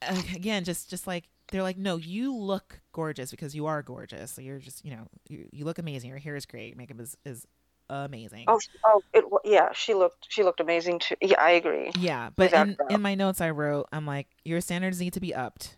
uh, 0.03 0.21
again, 0.35 0.65
just 0.65 0.91
just 0.91 1.07
like 1.07 1.29
they're 1.51 1.63
like, 1.63 1.79
"No, 1.79 1.97
you 1.97 2.35
look 2.35 2.81
gorgeous 2.93 3.31
because 3.31 3.55
you 3.55 3.67
are 3.67 3.83
gorgeous. 3.83 4.33
So 4.33 4.43
you're 4.43 4.59
just, 4.59 4.85
you 4.85 4.91
know, 4.97 5.07
you, 5.29 5.49
you 5.53 5.65
look 5.65 5.79
amazing. 5.79 6.11
Your 6.11 6.19
hair 6.19 6.35
is 6.35 6.45
great. 6.45 6.77
Makeup 6.77 7.01
is 7.01 7.17
is 7.25 7.47
amazing." 7.89 8.47
Oh, 8.49 8.59
oh, 8.85 9.03
it. 9.15 9.25
Yeah, 9.45 9.73
she 9.73 9.95
looked. 9.95 10.27
She 10.29 10.43
looked 10.43 10.61
amazing 10.61 10.99
too. 10.99 11.15
Yeah, 11.21 11.41
I 11.41 11.53
agree. 11.53 11.93
Yeah, 11.97 12.31
but 12.35 12.53
in, 12.53 12.77
in 12.91 13.01
my 13.01 13.15
notes 13.15 13.41
I 13.41 13.51
wrote, 13.51 13.87
I'm 13.93 14.07
like, 14.07 14.27
your 14.45 14.61
standards 14.61 14.99
need 15.01 15.13
to 15.13 15.21
be 15.21 15.35
upped. 15.35 15.77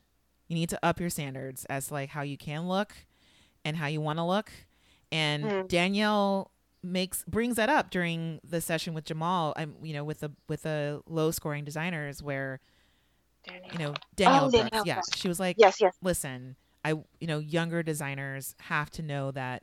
You 0.49 0.57
need 0.57 0.71
to 0.71 0.79
up 0.83 1.01
your 1.01 1.11
standards 1.11 1.65
as 1.67 1.89
to, 1.89 1.95
like 1.95 2.11
how 2.11 2.23
you 2.23 2.39
can 2.39 2.69
look 2.69 2.95
and 3.65 3.77
how 3.77 3.87
you 3.89 4.01
want 4.01 4.19
to 4.19 4.25
look. 4.25 4.51
And 5.15 5.53
Mm. 5.53 5.69
Danielle 5.69 6.51
makes 6.83 7.25
brings 7.25 7.57
that 7.57 7.69
up 7.69 7.91
during 7.91 8.41
the 8.45 8.61
session 8.61 8.95
with 8.95 9.05
Jamal. 9.05 9.55
I'm 9.57 9.77
you 9.83 9.95
know 9.95 10.05
with 10.05 10.21
the 10.21 10.33
with 10.49 10.63
the 10.63 11.03
low 11.09 11.31
scoring 11.31 11.65
designers 11.65 12.23
where 12.23 12.61
you 13.71 13.79
know 13.79 13.99
Danielle 14.17 14.49
Oh, 14.49 14.51
Brooks, 14.51 14.71
Danielle 14.71 14.85
yeah, 14.85 15.03
she 15.13 15.29
was 15.29 15.41
like, 15.41 15.59
Yes, 15.59 15.81
yes. 15.81 15.97
listen, 16.03 16.57
I 16.85 16.91
you 16.91 17.27
know 17.27 17.39
younger 17.39 17.83
designers 17.83 18.55
have 18.61 18.91
to 18.93 19.03
know 19.03 19.31
that 19.33 19.63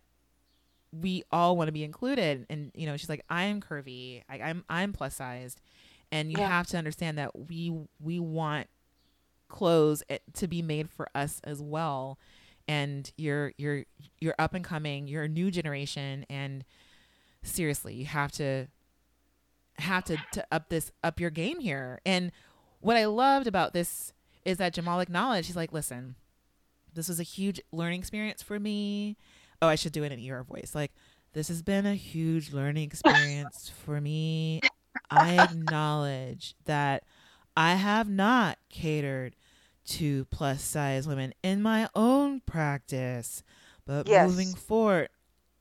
we 0.91 1.23
all 1.31 1.57
want 1.57 1.67
to 1.67 1.71
be 1.73 1.83
included 1.83 2.45
and 2.49 2.71
you 2.73 2.85
know 2.85 2.97
she's 2.97 3.09
like 3.09 3.23
i'm 3.29 3.61
curvy 3.61 4.21
I, 4.29 4.41
i'm 4.41 4.63
i'm 4.69 4.93
plus 4.93 5.15
sized 5.15 5.59
and 6.11 6.31
you 6.31 6.39
Yeah. 6.39 6.41
have 6.41 6.67
to 6.67 6.77
understand 6.77 7.17
that 7.17 7.31
we 7.49 7.73
we 7.99 8.19
want 8.19 8.67
clothes 9.49 10.03
eh, 10.09 10.19
to 10.33 10.47
be 10.47 10.61
made 10.61 10.89
for 10.89 11.07
us 11.15 11.41
as 11.43 11.61
well 11.61 12.19
and 12.67 13.11
you're 13.17 13.53
you're 13.57 13.85
you're 14.19 14.35
up 14.39 14.53
and 14.53 14.63
coming 14.63 15.07
you're 15.07 15.23
a 15.23 15.27
new 15.27 15.51
generation 15.51 16.25
and 16.29 16.63
seriously 17.43 17.93
you 17.95 18.05
have 18.05 18.31
to 18.31 18.67
have 19.77 20.03
to, 20.05 20.17
to 20.33 20.45
up 20.51 20.69
this 20.69 20.91
up 21.03 21.19
your 21.19 21.29
game 21.29 21.59
here. 21.59 21.99
And 22.05 22.31
what 22.79 22.97
i 22.97 23.05
loved 23.05 23.47
about 23.47 23.73
this 23.73 24.13
is 24.43 24.57
that 24.57 24.73
jamal 24.73 24.99
acknowledged 24.99 25.47
he's 25.47 25.55
like 25.55 25.71
listen 25.71 26.15
this 26.93 27.07
was 27.07 27.19
a 27.19 27.23
huge 27.23 27.61
learning 27.71 27.99
experience 27.99 28.41
for 28.41 28.59
me. 28.59 29.17
Oh 29.61 29.67
i 29.67 29.75
should 29.75 29.93
do 29.93 30.03
it 30.03 30.11
in 30.11 30.19
your 30.19 30.43
voice. 30.43 30.71
Like 30.73 30.91
this 31.33 31.47
has 31.47 31.61
been 31.61 31.85
a 31.85 31.95
huge 31.95 32.51
learning 32.51 32.83
experience 32.83 33.71
for 33.85 34.01
me. 34.01 34.61
I 35.09 35.37
acknowledge 35.41 36.55
that 36.65 37.03
i 37.55 37.75
have 37.75 38.09
not 38.09 38.57
catered 38.69 39.35
to 39.85 40.25
plus 40.25 40.61
size 40.63 41.07
women 41.07 41.33
in 41.43 41.61
my 41.61 41.89
own 41.95 42.39
practice 42.41 43.43
but 43.85 44.07
Yes. 44.07 44.29
moving 44.29 44.53
forward 44.53 45.09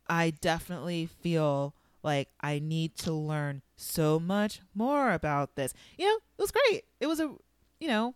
i 0.08 0.30
definitely 0.30 1.06
feel 1.06 1.74
like 2.02 2.28
i 2.40 2.58
need 2.58 2.94
to 2.96 3.12
learn 3.12 3.62
so 3.76 4.20
much 4.20 4.60
more 4.74 5.12
about 5.12 5.54
this 5.56 5.72
you 5.98 6.06
know 6.06 6.14
it 6.14 6.42
was 6.42 6.50
great 6.50 6.84
it 7.00 7.06
was 7.06 7.20
a 7.20 7.34
you 7.78 7.88
know 7.88 8.14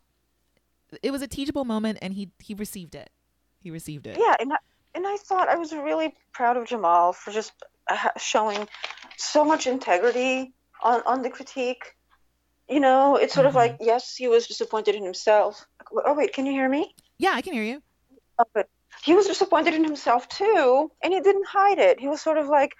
it 1.02 1.10
was 1.10 1.22
a 1.22 1.26
teachable 1.28 1.64
moment 1.64 1.98
and 2.02 2.14
he 2.14 2.30
he 2.38 2.54
received 2.54 2.94
it 2.94 3.10
he 3.60 3.70
received 3.70 4.06
it 4.06 4.18
Yeah, 4.18 4.36
and 4.38 4.52
I, 4.52 4.56
and 4.94 5.06
I 5.06 5.16
thought 5.16 5.48
I 5.48 5.56
was 5.56 5.72
really 5.72 6.14
proud 6.32 6.56
of 6.56 6.66
Jamal 6.66 7.12
for 7.12 7.30
just 7.30 7.52
uh, 7.88 8.08
showing 8.18 8.68
so 9.16 9.44
much 9.44 9.66
integrity 9.66 10.52
on 10.82 11.02
on 11.06 11.22
the 11.22 11.30
critique. 11.30 11.94
You 12.68 12.80
know, 12.80 13.16
it's 13.16 13.34
sort 13.34 13.46
of 13.46 13.52
Mhm. 13.52 13.56
like 13.56 13.76
yes, 13.80 14.14
he 14.16 14.28
was 14.28 14.46
disappointed 14.46 14.94
in 14.94 15.04
himself. 15.04 15.66
Oh 16.04 16.14
wait, 16.14 16.32
can 16.32 16.46
you 16.46 16.52
hear 16.52 16.68
me? 16.68 16.94
yeah 17.18 17.32
i 17.34 17.40
can 17.40 17.52
hear 17.52 17.62
you 17.62 17.82
Oh, 18.38 18.44
good. 18.54 18.66
He 19.04 19.14
was 19.14 19.26
disappointed 19.26 19.74
in 19.74 19.84
himself 19.84 20.28
too, 20.28 20.90
and 21.02 21.12
he 21.12 21.20
didn't 21.20 21.46
hide 21.46 21.78
it. 21.78 22.00
He 22.00 22.08
was 22.08 22.20
sort 22.20 22.38
of 22.38 22.48
like 22.48 22.74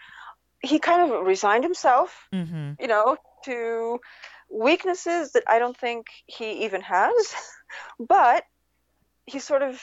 he 0.63 0.79
kind 0.79 1.01
of 1.13 1.27
resigned 1.27 1.65
himself, 1.65 2.29
mm-hmm 2.33 2.73
you 2.81 2.89
know, 2.89 3.17
to 3.45 4.01
weaknesses 4.51 5.33
that 5.33 5.45
I 5.47 5.59
don't 5.59 5.77
think 5.77 6.07
he 6.27 6.65
even 6.65 6.81
has. 6.81 7.35
But 7.99 8.45
he 9.27 9.39
sort 9.41 9.63
of 9.63 9.81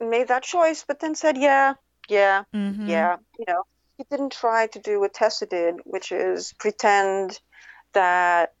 made 0.00 0.28
that 0.28 0.42
choice, 0.42 0.84
but 0.86 0.98
then 1.00 1.14
said, 1.14 1.36
"Yeah, 1.36 1.74
yeah, 2.08 2.44
mm-hmm 2.54 2.88
yeah." 2.88 3.16
You 3.38 3.44
know, 3.48 3.62
he 3.96 4.04
didn't 4.10 4.32
try 4.32 4.66
to 4.68 4.78
do 4.78 5.00
what 5.00 5.14
Tessa 5.14 5.46
did, 5.46 5.76
which 5.84 6.10
is 6.12 6.52
pretend 6.58 7.40
that 7.92 8.54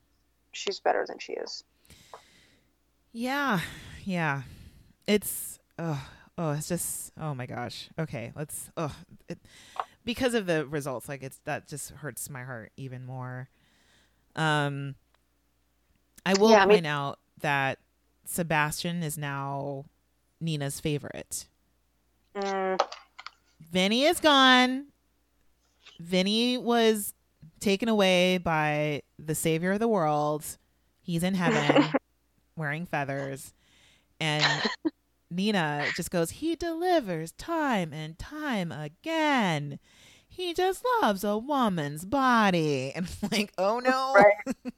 she's 0.52 0.80
better 0.80 1.04
than 1.08 1.18
she 1.18 1.32
is. 1.34 1.64
Yeah, 3.12 3.60
yeah. 4.04 4.42
It's 5.06 5.58
oh 5.78 6.02
oh, 6.38 6.50
it's 6.52 6.68
just 6.68 7.12
oh 7.18 7.34
my 7.34 7.46
gosh. 7.46 7.88
Okay, 7.98 8.32
let's 8.36 8.70
oh 8.76 8.94
it, 9.28 9.38
because 10.04 10.34
of 10.34 10.46
the 10.46 10.66
results, 10.66 11.08
like 11.08 11.22
it's 11.22 11.38
that 11.44 11.68
just 11.68 11.90
hurts 11.90 12.28
my 12.30 12.44
heart 12.44 12.72
even 12.76 13.04
more. 13.04 13.48
Um, 14.36 14.94
I 16.24 16.34
will 16.34 16.50
Yeah, 16.50 16.58
I 16.62 16.66
mean- 16.66 16.76
point 16.76 16.86
out 16.86 17.18
that 17.40 17.78
Sebastian 18.24 19.02
is 19.02 19.18
now 19.18 19.84
Nina's 20.40 20.80
favorite. 20.80 21.46
Mm, 22.36 22.80
Venny 23.72 24.08
is 24.08 24.20
gone. 24.20 24.86
Venny 26.02 26.60
was 26.60 27.12
taken 27.60 27.88
away 27.88 28.38
by 28.38 29.02
the 29.18 29.34
savior 29.34 29.72
of 29.72 29.80
the 29.80 29.88
world. 29.88 30.44
He's 31.02 31.22
in 31.22 31.34
heaven 31.34 31.90
wearing 32.56 32.86
feathers. 32.86 33.52
And 34.22 34.44
Nina 35.30 35.86
just 35.96 36.10
goes, 36.10 36.30
He 36.30 36.56
delivers 36.56 37.32
time 37.32 37.92
and 37.92 38.18
time 38.18 38.72
again. 38.72 39.78
He 40.28 40.54
just 40.54 40.84
loves 41.02 41.24
a 41.24 41.36
woman's 41.38 42.04
body. 42.04 42.92
And 42.96 43.06
I'm 43.22 43.28
like, 43.30 43.52
oh 43.58 43.80
no. 43.80 44.14
Right. 44.14 44.34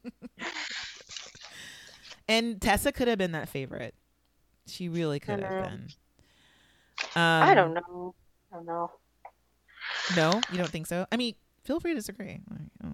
And 2.28 2.60
Tessa 2.60 2.92
could 2.92 3.08
have 3.08 3.18
been 3.18 3.32
that 3.32 3.48
favorite. 3.48 3.94
She 4.66 4.88
really 4.88 5.20
could 5.20 5.40
have 5.40 5.50
Mhm. 5.52 5.62
been. 5.62 5.88
Um, 7.16 7.42
I 7.42 7.54
don't 7.54 7.74
know. 7.74 8.14
I 8.52 8.56
don't 8.56 8.66
know. 8.66 8.90
No, 10.16 10.40
you 10.52 10.58
don't 10.58 10.70
think 10.70 10.86
so? 10.86 11.06
I 11.12 11.16
mean, 11.16 11.34
feel 11.64 11.80
free 11.80 11.92
to 11.92 11.98
disagree. 11.98 12.40
Like, 12.50 12.70
oh. 12.84 12.92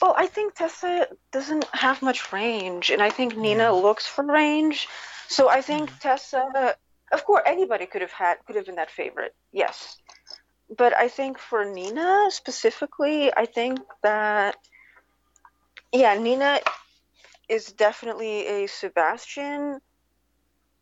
Well, 0.00 0.14
I 0.16 0.26
think 0.26 0.54
Tessa 0.54 1.08
doesn't 1.30 1.64
have 1.72 2.02
much 2.02 2.32
range, 2.32 2.90
and 2.90 3.02
I 3.02 3.10
think 3.10 3.36
Nina 3.36 3.72
looks 3.72 4.06
for 4.06 4.24
range. 4.24 4.88
So 5.28 5.48
I 5.48 5.62
think 5.62 5.90
Mhm. 5.90 5.98
Tessa, 6.00 6.76
of 7.10 7.24
course, 7.24 7.42
anybody 7.46 7.86
could 7.86 8.02
have 8.02 8.12
had 8.12 8.44
could 8.46 8.56
have 8.56 8.66
been 8.66 8.76
that 8.76 8.90
favorite. 8.90 9.34
Yes, 9.50 9.98
but 10.68 10.92
I 10.96 11.08
think 11.08 11.38
for 11.38 11.64
Nina 11.64 12.30
specifically, 12.30 13.34
I 13.34 13.46
think 13.46 13.80
that 14.02 14.56
yeah, 15.92 16.14
Nina 16.14 16.60
is 17.48 17.72
definitely 17.72 18.46
a 18.46 18.66
Sebastian, 18.66 19.80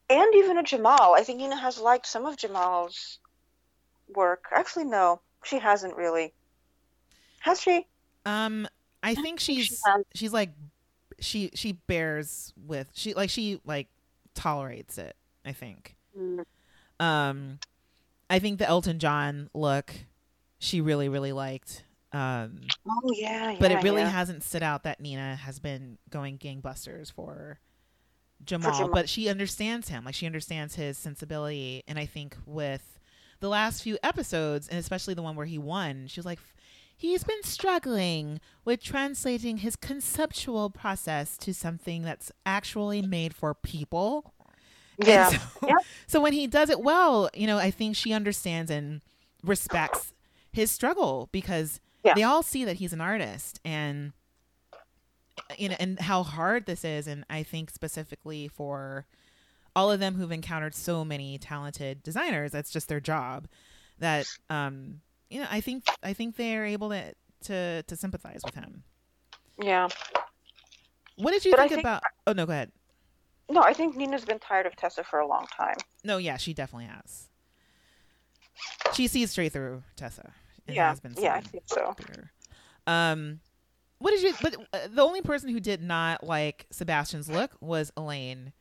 and 0.09 0.35
even 0.35 0.59
a 0.59 0.63
Jamal. 0.63 1.15
I 1.15 1.25
think 1.25 1.39
Nina 1.39 1.57
has 1.57 1.79
liked 1.79 2.07
some 2.07 2.27
of 2.27 2.37
Jamal's 2.37 3.19
work. 4.09 4.47
Actually, 4.53 4.85
no, 4.85 5.21
she 5.45 5.59
hasn't 5.59 5.97
really. 5.97 6.33
Has 7.41 7.61
she? 7.61 7.87
Um, 8.25 8.69
I 9.03 9.15
think 9.15 9.25
think 9.25 9.41
she 9.41 9.63
she's 9.63 9.83
she's 10.15 10.33
like 10.33 10.51
she 11.21 11.51
she 11.55 11.73
bears 11.73 12.53
with 12.57 12.89
she 12.95 13.15
like 13.15 13.31
she 13.31 13.61
like 13.65 13.89
tolerates 14.35 14.99
it. 14.99 15.17
I 15.45 15.53
think. 15.53 15.97
Mm. 16.19 16.45
Um, 16.99 17.59
I 18.29 18.39
think 18.39 18.59
the 18.59 18.69
Elton 18.69 18.99
John 18.99 19.49
look 19.55 19.93
she 20.59 20.81
really 20.81 21.09
really 21.09 21.33
liked. 21.33 21.85
Um, 22.13 22.63
Oh 22.89 23.13
yeah, 23.15 23.57
but 23.59 23.71
it 23.71 23.83
really 23.83 24.03
yeah. 24.03 24.11
hasn't 24.11 24.43
stood 24.43 24.63
out 24.63 24.83
that 24.83 25.01
Nina 25.01 25.37
has 25.37 25.59
been 25.59 25.99
going 26.11 26.39
gangbusters 26.39 27.13
for 27.13 27.61
Jamal, 28.45 28.73
Jamal. 28.73 28.91
but 28.91 29.09
she 29.09 29.29
understands 29.29 29.89
him. 29.89 30.05
Like 30.05 30.15
she 30.15 30.27
understands 30.27 30.75
his 30.75 30.99
sensibility, 30.99 31.85
and 31.87 31.99
I 31.99 32.07
think 32.07 32.37
with 32.47 32.99
the 33.41 33.49
last 33.49 33.83
few 33.83 33.99
episodes, 34.03 34.69
and 34.69 34.79
especially 34.79 35.15
the 35.15 35.23
one 35.23 35.37
where 35.37 35.47
he 35.47 35.59
won, 35.59 36.07
she 36.07 36.19
was 36.21 36.27
like, 36.27 36.39
he's 37.01 37.25
been 37.25 37.43
struggling 37.43 38.41
with 38.65 38.83
translating 38.83 39.59
his 39.59 39.75
conceptual 39.75 40.69
process 40.69 41.39
to 41.39 41.55
something 41.55 42.03
that's 42.03 42.31
actually 42.45 43.01
made 43.01 43.35
for 43.35 43.55
people. 43.55 44.35
Yeah. 44.99 45.29
so, 45.31 45.39
Yeah. 45.67 45.75
so 46.07 46.21
when 46.21 46.35
he 46.35 46.47
does 46.47 46.69
it 46.69 46.81
well, 46.81 47.31
you 47.33 47.47
know, 47.47 47.57
I 47.57 47.71
think 47.71 47.97
she 47.97 48.13
understands 48.13 48.71
and 48.71 49.01
respects 49.43 50.13
his 50.53 50.71
struggle 50.71 51.31
because 51.33 51.81
Yeah. 52.05 52.13
they 52.15 52.23
all 52.23 52.43
see 52.43 52.65
that 52.67 52.77
he's 52.77 52.93
an 52.93 53.01
artist 53.01 53.61
and 53.65 54.13
you 55.59 55.71
know 55.71 55.77
and 55.81 55.99
how 56.01 56.23
hard 56.23 56.67
this 56.67 56.85
is 56.85 57.07
and 57.07 57.25
I 57.31 57.43
think 57.43 57.71
specifically 57.71 58.47
for 58.47 59.07
all 59.75 59.91
of 59.91 60.01
them 60.01 60.17
who've 60.17 60.31
encountered 60.33 60.75
so 60.75 61.03
many 61.05 61.39
talented 61.39 62.03
designers, 62.03 62.53
that's 62.53 62.71
just 62.71 62.89
their 62.89 63.01
job. 63.01 63.49
That 64.01 64.27
um 64.51 65.01
you 65.31 65.41
know, 65.41 65.47
I 65.51 65.61
think 65.61 65.85
I 66.03 66.13
think 66.13 66.37
they're 66.37 66.67
able 66.67 66.91
to 66.91 67.15
to 67.45 67.83
to 67.85 67.97
sympathize 67.97 68.41
with 68.45 68.55
him. 68.55 68.83
Yeah. 69.63 69.89
What 71.17 71.33
did 71.33 71.45
you 71.45 71.55
think, 71.57 71.71
think- 71.71 71.81
about 71.81 72.03
Oh 72.27 72.33
no, 72.33 72.47
go 72.47 72.53
ahead. 72.53 72.73
No, 73.49 73.63
I 73.63 73.73
think 73.73 73.97
Nina's 73.97 74.25
been 74.25 74.39
tired 74.39 74.67
of 74.67 74.77
Tessa 74.77 75.03
for 75.03 75.19
a 75.19 75.27
long 75.27 75.47
time. 75.57 75.75
No, 76.05 76.19
yeah, 76.19 76.37
she 76.37 76.55
definitely 76.55 76.87
has. 76.87 77.29
She 78.95 79.07
sees 79.09 79.31
straight 79.33 79.53
through 79.53 79.83
Tessa. 79.97 80.33
and 80.67 80.77
yeah. 80.77 80.89
has 80.91 81.01
been 81.01 81.15
Yeah, 81.19 81.35
I 81.35 81.41
think 81.41 81.65
so. 81.67 81.95
through. 81.99 82.25
Um, 82.87 83.41
what 83.99 84.11
did 84.13 84.23
you? 84.23 84.35
But 84.41 84.57
uh, 84.73 84.79
the 84.95 85.03
only 85.03 85.21
person 85.23 85.49
who 85.51 85.59
did 85.61 85.83
not 85.83 86.23
like 86.25 86.67
Sebastian's 86.71 87.29
look 87.29 87.51
was 87.61 87.93
Elaine, 87.97 88.53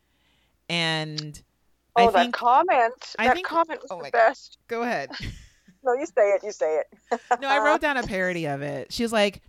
and 0.69 1.41
Oh, 1.95 2.03
I 2.03 2.11
that 2.11 2.13
think. 2.13 2.33
comment. 2.35 3.15
I 3.19 3.27
that 3.27 3.35
think- 3.35 3.47
comment 3.47 3.81
was 3.81 3.91
oh 3.91 3.97
the 3.97 4.03
God. 4.05 4.11
best. 4.11 4.57
Go 4.67 4.81
ahead. 4.83 5.11
No, 5.83 5.93
you 5.93 6.05
say 6.05 6.31
it. 6.31 6.43
You 6.43 6.51
say 6.51 6.81
it. 6.81 7.19
no, 7.41 7.47
I 7.47 7.59
wrote 7.63 7.81
down 7.81 7.97
a 7.97 8.03
parody 8.03 8.45
of 8.45 8.61
it. 8.61 8.91
She 8.91 9.03
was 9.03 9.13
like, 9.13 9.41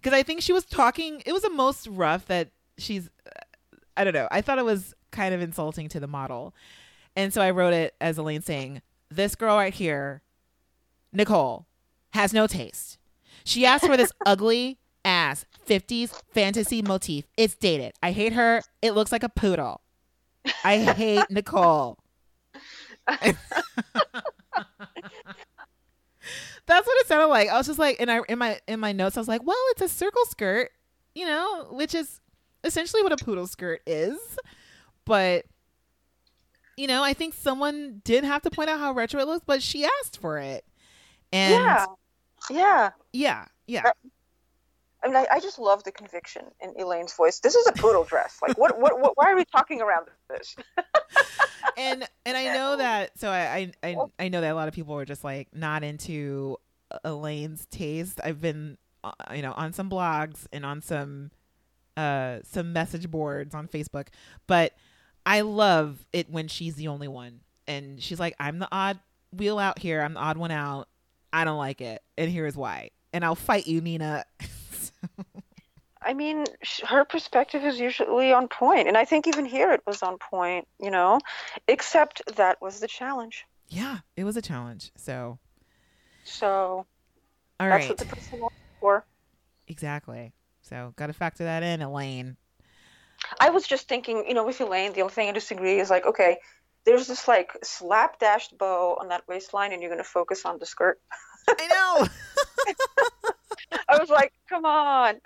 because 0.00 0.12
I 0.16 0.22
think 0.22 0.42
she 0.42 0.52
was 0.52 0.64
talking. 0.64 1.22
It 1.24 1.32
was 1.32 1.42
the 1.42 1.50
most 1.50 1.86
rough 1.86 2.26
that 2.26 2.50
she's. 2.78 3.08
uh, 3.26 3.30
I 3.96 4.04
don't 4.04 4.14
know. 4.14 4.28
I 4.30 4.40
thought 4.40 4.58
it 4.58 4.64
was 4.64 4.94
kind 5.10 5.34
of 5.34 5.40
insulting 5.40 5.88
to 5.90 6.00
the 6.00 6.06
model, 6.06 6.54
and 7.16 7.32
so 7.32 7.40
I 7.42 7.50
wrote 7.50 7.72
it 7.74 7.94
as 8.00 8.18
Elaine 8.18 8.42
saying, 8.42 8.82
"This 9.10 9.34
girl 9.34 9.56
right 9.56 9.74
here, 9.74 10.22
Nicole, 11.12 11.66
has 12.12 12.32
no 12.32 12.46
taste. 12.46 12.98
She 13.44 13.64
asked 13.66 13.86
for 13.86 13.96
this 13.96 14.12
ugly 14.26 14.78
ass 15.04 15.46
50s 15.66 16.22
fantasy 16.32 16.80
motif. 16.82 17.24
It's 17.36 17.54
dated. 17.56 17.92
I 18.02 18.12
hate 18.12 18.32
her. 18.34 18.62
It 18.82 18.92
looks 18.92 19.10
like 19.12 19.22
a 19.24 19.28
poodle. 19.28 19.80
I 20.64 20.78
hate 20.78 21.24
Nicole." 21.30 21.98
That's 26.66 26.86
what 26.86 26.96
it 27.00 27.06
sounded 27.06 27.26
like. 27.26 27.48
I 27.48 27.56
was 27.58 27.66
just 27.66 27.78
like, 27.78 27.96
and 28.00 28.10
I 28.10 28.20
in 28.28 28.38
my 28.38 28.58
in 28.68 28.80
my 28.80 28.92
notes, 28.92 29.16
I 29.16 29.20
was 29.20 29.28
like, 29.28 29.44
well, 29.44 29.56
it's 29.70 29.82
a 29.82 29.88
circle 29.88 30.24
skirt, 30.26 30.70
you 31.14 31.26
know, 31.26 31.66
which 31.70 31.94
is 31.94 32.20
essentially 32.64 33.02
what 33.02 33.12
a 33.12 33.16
poodle 33.22 33.46
skirt 33.46 33.80
is. 33.86 34.18
But 35.04 35.44
you 36.76 36.86
know, 36.86 37.02
I 37.02 37.12
think 37.12 37.34
someone 37.34 38.00
did 38.04 38.24
have 38.24 38.42
to 38.42 38.50
point 38.50 38.70
out 38.70 38.78
how 38.78 38.92
retro 38.92 39.20
it 39.20 39.26
looks, 39.26 39.44
but 39.46 39.62
she 39.62 39.84
asked 39.84 40.18
for 40.20 40.38
it, 40.38 40.64
and 41.32 41.52
yeah. 41.52 41.86
Yeah. 42.50 42.90
yeah, 43.12 43.44
yeah, 43.66 43.82
That- 43.82 43.96
I 45.02 45.08
mean, 45.08 45.16
I, 45.16 45.26
I 45.32 45.40
just 45.40 45.58
love 45.58 45.82
the 45.84 45.92
conviction 45.92 46.44
in 46.60 46.74
Elaine's 46.78 47.12
voice. 47.12 47.40
This 47.40 47.54
is 47.54 47.66
a 47.66 47.72
poodle 47.72 48.04
dress. 48.04 48.38
Like, 48.40 48.56
what, 48.58 48.78
what, 48.78 49.00
what? 49.00 49.12
Why 49.16 49.32
are 49.32 49.36
we 49.36 49.44
talking 49.44 49.80
around 49.80 50.06
this? 50.28 50.54
and 51.76 52.08
and 52.24 52.36
I 52.36 52.54
know 52.54 52.76
that. 52.76 53.18
So 53.18 53.30
I, 53.30 53.72
I 53.82 53.88
I 53.88 53.96
I 54.18 54.28
know 54.28 54.40
that 54.40 54.52
a 54.52 54.54
lot 54.54 54.68
of 54.68 54.74
people 54.74 54.94
were 54.94 55.04
just 55.04 55.24
like 55.24 55.48
not 55.54 55.82
into 55.82 56.56
Elaine's 57.04 57.66
taste. 57.66 58.20
I've 58.22 58.40
been 58.40 58.78
uh, 59.02 59.12
you 59.34 59.42
know 59.42 59.52
on 59.52 59.72
some 59.72 59.90
blogs 59.90 60.46
and 60.52 60.64
on 60.64 60.82
some 60.82 61.30
uh 61.96 62.38
some 62.44 62.72
message 62.72 63.10
boards 63.10 63.54
on 63.54 63.68
Facebook, 63.68 64.08
but 64.46 64.74
I 65.26 65.40
love 65.42 66.06
it 66.12 66.30
when 66.30 66.48
she's 66.48 66.74
the 66.74 66.88
only 66.88 67.08
one 67.08 67.40
and 67.66 68.02
she's 68.02 68.20
like, 68.20 68.34
I'm 68.38 68.58
the 68.58 68.68
odd 68.70 68.98
wheel 69.32 69.58
out 69.58 69.78
here. 69.78 70.02
I'm 70.02 70.14
the 70.14 70.20
odd 70.20 70.36
one 70.36 70.50
out. 70.50 70.88
I 71.32 71.44
don't 71.44 71.58
like 71.58 71.80
it, 71.80 72.02
and 72.18 72.30
here's 72.30 72.56
why. 72.56 72.90
And 73.12 73.24
I'll 73.24 73.34
fight 73.34 73.66
you, 73.66 73.80
Nina. 73.80 74.24
I 76.04 76.14
mean, 76.14 76.44
her 76.86 77.04
perspective 77.04 77.64
is 77.64 77.78
usually 77.78 78.32
on 78.32 78.48
point, 78.48 78.88
and 78.88 78.96
I 78.96 79.04
think 79.04 79.26
even 79.26 79.44
here 79.44 79.72
it 79.72 79.82
was 79.86 80.02
on 80.02 80.18
point. 80.18 80.66
You 80.80 80.90
know, 80.90 81.20
except 81.68 82.22
that 82.36 82.60
was 82.60 82.80
the 82.80 82.88
challenge. 82.88 83.44
yeah, 83.68 83.98
it 84.16 84.24
was 84.24 84.36
a 84.36 84.42
challenge. 84.42 84.92
So 84.96 85.38
So 86.24 86.86
all 87.60 87.68
that's 87.68 87.80
right, 87.82 87.88
what 87.88 87.98
the 87.98 88.04
person 88.06 88.40
for. 88.80 89.04
exactly. 89.68 90.32
So 90.62 90.92
got 90.96 91.08
to 91.08 91.12
factor 91.12 91.44
that 91.44 91.62
in, 91.62 91.82
Elaine. 91.82 92.36
I 93.40 93.50
was 93.50 93.66
just 93.66 93.88
thinking, 93.88 94.24
you 94.28 94.34
know, 94.34 94.44
with 94.44 94.60
Elaine, 94.60 94.92
the 94.92 95.02
only 95.02 95.12
thing 95.14 95.28
I 95.28 95.32
disagree 95.32 95.78
is 95.80 95.90
like, 95.90 96.06
okay, 96.06 96.38
there's 96.84 97.06
this 97.06 97.28
like 97.28 97.52
slap 97.62 98.18
dashed 98.18 98.56
bow 98.58 98.96
on 99.00 99.08
that 99.08 99.26
waistline, 99.28 99.72
and 99.72 99.80
you're 99.80 99.90
going 99.90 100.02
to 100.02 100.08
focus 100.08 100.44
on 100.44 100.58
the 100.58 100.66
skirt. 100.66 101.00
I 101.48 101.66
know. 101.66 102.06
I 103.92 103.98
was 103.98 104.10
like, 104.10 104.32
come 104.48 104.64
on. 104.64 105.16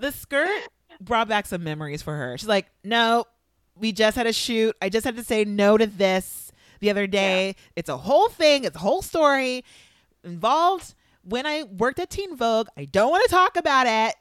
the 0.00 0.12
skirt 0.12 0.62
brought 1.00 1.28
back 1.28 1.46
some 1.46 1.62
memories 1.64 2.02
for 2.02 2.16
her. 2.16 2.36
She's 2.38 2.48
like, 2.48 2.66
no, 2.84 3.24
we 3.76 3.92
just 3.92 4.16
had 4.16 4.26
a 4.26 4.32
shoot. 4.32 4.76
I 4.82 4.88
just 4.88 5.04
had 5.04 5.16
to 5.16 5.24
say 5.24 5.44
no 5.44 5.76
to 5.78 5.86
this 5.86 6.52
the 6.80 6.90
other 6.90 7.06
day. 7.06 7.56
It's 7.76 7.88
a 7.88 7.96
whole 7.96 8.28
thing. 8.28 8.64
It's 8.64 8.76
a 8.76 8.80
whole 8.80 9.02
story 9.02 9.64
involved. 10.24 10.94
When 11.22 11.46
I 11.46 11.64
worked 11.64 11.98
at 11.98 12.10
Teen 12.10 12.36
Vogue, 12.36 12.68
I 12.76 12.86
don't 12.86 13.10
want 13.10 13.24
to 13.24 13.30
talk 13.30 13.56
about 13.56 13.86
it, 13.86 14.14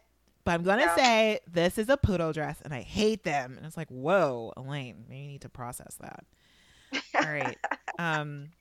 but 0.44 0.52
I'm 0.52 0.64
gonna 0.64 0.82
Yeah. 0.84 0.96
say 0.96 1.40
this 1.50 1.78
is 1.78 1.88
a 1.90 1.96
poodle 1.98 2.34
dress, 2.34 2.62
and 2.64 2.74
I 2.74 2.82
hate 2.82 3.24
them. 3.24 3.56
And 3.58 3.66
it's 3.66 3.78
like, 3.78 3.88
whoa, 3.90 4.52
Elaine, 4.58 5.06
maybe 5.08 5.22
you 5.22 5.28
need 5.30 5.42
to 5.42 5.50
process 5.50 5.96
that. 6.02 6.26
All 7.16 7.32
right. 7.32 7.58
Um. 8.00 8.52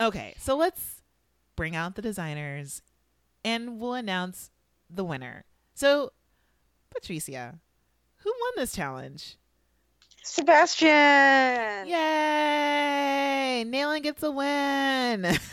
Okay, 0.00 0.34
so 0.38 0.56
let's 0.56 1.02
bring 1.56 1.76
out 1.76 1.94
the 1.94 2.00
designers, 2.00 2.80
and 3.44 3.80
we'll 3.80 3.94
announce 3.94 4.50
the 4.90 5.04
winner. 5.04 5.44
So, 5.74 6.12
Patricia, 6.90 7.58
who 8.16 8.30
won 8.30 8.52
this 8.56 8.72
challenge? 8.72 9.36
Sebastian. 10.22 11.88
Yay! 11.88 13.64
Nailing 13.66 14.02
gets 14.02 14.22
a 14.22 14.30
win. 14.30 15.38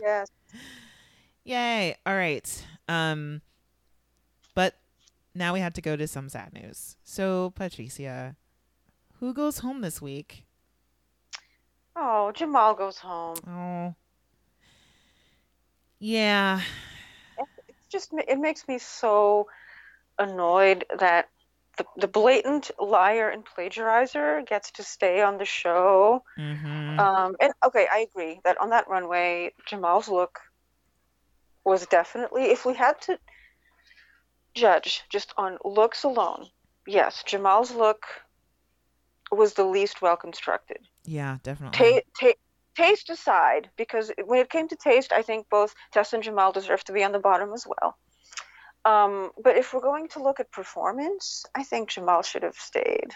Yes. 0.00 0.28
Yay! 1.44 1.96
All 2.04 2.14
right. 2.14 2.66
Um, 2.88 3.40
but 4.54 4.74
now 5.34 5.54
we 5.54 5.60
have 5.60 5.72
to 5.74 5.80
go 5.80 5.96
to 5.96 6.06
some 6.06 6.28
sad 6.28 6.52
news. 6.52 6.96
So, 7.04 7.52
Patricia, 7.54 8.36
who 9.20 9.32
goes 9.32 9.58
home 9.58 9.80
this 9.80 10.02
week? 10.02 10.44
Oh, 11.96 12.32
Jamal 12.32 12.74
goes 12.74 12.98
home. 12.98 13.36
Oh, 13.48 13.94
yeah. 15.98 16.60
It's 17.68 17.86
just 17.90 18.12
it 18.12 18.38
makes 18.38 18.66
me 18.68 18.78
so 18.78 19.48
annoyed 20.18 20.84
that 20.98 21.28
the, 21.76 21.86
the 21.96 22.08
blatant 22.08 22.70
liar 22.78 23.28
and 23.28 23.44
plagiarizer 23.44 24.46
gets 24.46 24.70
to 24.72 24.82
stay 24.82 25.22
on 25.22 25.38
the 25.38 25.44
show. 25.44 26.22
Mm-hmm. 26.38 27.00
Um, 27.00 27.36
and 27.40 27.52
okay, 27.64 27.86
I 27.90 28.06
agree 28.10 28.40
that 28.44 28.60
on 28.60 28.70
that 28.70 28.88
runway, 28.88 29.52
Jamal's 29.66 30.08
look 30.08 30.38
was 31.64 31.86
definitely, 31.86 32.44
if 32.44 32.64
we 32.64 32.74
had 32.74 33.00
to 33.02 33.18
judge 34.54 35.02
just 35.10 35.32
on 35.36 35.58
looks 35.64 36.04
alone, 36.04 36.46
yes, 36.86 37.24
Jamal's 37.26 37.74
look 37.74 38.04
was 39.32 39.54
the 39.54 39.64
least 39.64 40.02
well 40.02 40.16
constructed. 40.16 40.78
yeah, 41.04 41.38
definitely. 41.42 41.76
Taste 42.74 43.10
aside, 43.10 43.70
because 43.76 44.10
when 44.24 44.40
it 44.40 44.50
came 44.50 44.68
to 44.68 44.76
taste, 44.76 45.12
I 45.12 45.22
think 45.22 45.48
both 45.48 45.74
Tess 45.92 46.12
and 46.12 46.22
Jamal 46.22 46.52
deserve 46.52 46.84
to 46.84 46.92
be 46.92 47.04
on 47.04 47.12
the 47.12 47.18
bottom 47.18 47.52
as 47.52 47.66
well. 47.66 47.96
Um, 48.84 49.30
but 49.42 49.56
if 49.56 49.72
we're 49.72 49.80
going 49.80 50.08
to 50.08 50.22
look 50.22 50.40
at 50.40 50.50
performance, 50.52 51.44
I 51.54 51.62
think 51.64 51.88
Jamal 51.88 52.22
should 52.22 52.42
have 52.42 52.56
stayed 52.56 53.12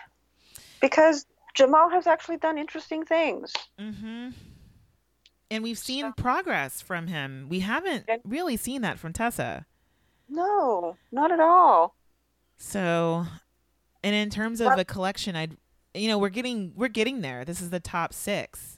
because 0.81 1.27
Jamal 1.55 1.91
has 1.91 2.07
actually 2.07 2.39
done 2.39 2.57
interesting 2.57 3.05
things. 3.05 3.53
Mm-hmm. 3.79 4.31
And 5.51 5.63
we've 5.65 5.79
seen 5.79 6.05
So- 6.07 6.13
progress 6.13 6.81
from 6.81 7.07
him. 7.09 7.47
We 7.49 7.61
haven't 7.61 8.07
really 8.25 8.57
seen 8.57 8.83
that 8.83 8.99
from 8.99 9.13
Tessa. 9.13 9.67
No, 10.29 10.97
not 11.11 11.33
at 11.33 11.41
all. 11.41 11.95
So, 12.59 13.27
and 14.03 14.15
in 14.15 14.31
terms 14.31 14.61
of 14.61 14.69
But- 14.69 14.79
a 14.81 14.85
collection, 14.85 15.37
I'd, 15.37 15.57
you 15.95 16.09
know, 16.09 16.19
we're 16.19 16.29
getting 16.29 16.73
we're 16.77 16.89
getting 16.89 17.21
there. 17.23 17.45
This 17.45 17.61
is 17.61 17.71
the 17.71 17.81
top 17.81 18.13
six, 18.13 18.78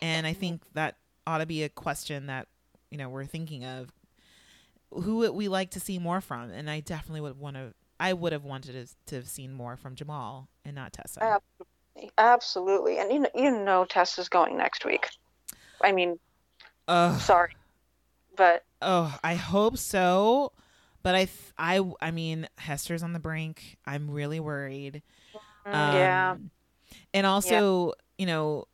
and 0.00 0.26
I 0.26 0.32
think 0.32 0.62
that 0.74 0.96
ought 1.26 1.38
to 1.38 1.46
be 1.46 1.62
a 1.62 1.68
question 1.68 2.26
that 2.26 2.48
you 2.90 2.98
know 2.98 3.08
we're 3.08 3.26
thinking 3.26 3.64
of. 3.64 3.90
Who 4.92 5.18
would 5.18 5.30
we 5.30 5.48
like 5.48 5.70
to 5.70 5.80
see 5.80 5.98
more 5.98 6.20
from? 6.20 6.50
And 6.50 6.68
I 6.68 6.80
definitely 6.80 7.22
would 7.22 7.38
want 7.38 7.56
to. 7.56 7.72
I 7.98 8.12
would 8.12 8.32
have 8.32 8.44
wanted 8.44 8.88
to, 9.06 9.14
have 9.14 9.28
seen 9.28 9.52
more 9.52 9.76
from 9.76 9.94
Jamal 9.94 10.48
and 10.64 10.74
not 10.74 10.92
Tessa. 10.92 11.22
Absolutely, 11.22 12.12
absolutely. 12.18 12.98
And 12.98 13.12
you 13.12 13.18
know, 13.20 13.28
you 13.34 13.50
know, 13.64 13.86
Tess 13.86 14.18
is 14.18 14.28
going 14.28 14.56
next 14.58 14.84
week. 14.84 15.08
I 15.82 15.92
mean, 15.92 16.18
Ugh. 16.88 17.18
sorry, 17.20 17.56
but 18.36 18.64
Oh, 18.82 19.16
I 19.22 19.34
hope 19.36 19.78
so. 19.78 20.52
But 21.02 21.14
I, 21.14 21.24
th- 21.24 21.52
I, 21.58 21.80
I 22.00 22.10
mean, 22.10 22.48
Hester's 22.58 23.02
on 23.02 23.12
the 23.12 23.18
brink. 23.18 23.76
I'm 23.86 24.10
really 24.10 24.40
worried. 24.40 25.02
yeah, 25.66 26.32
Um, 26.32 26.50
And 27.14 27.26
also, 27.26 27.92
you 28.18 28.26
know, 28.26 28.66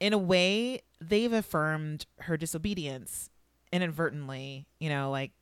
in 0.00 0.12
a 0.12 0.18
way, 0.18 0.80
they've 1.00 1.32
affirmed 1.32 2.06
her 2.20 2.36
disobedience 2.36 3.30
inadvertently, 3.72 4.66
you 4.78 4.88
know, 4.88 5.10
like, 5.10 5.32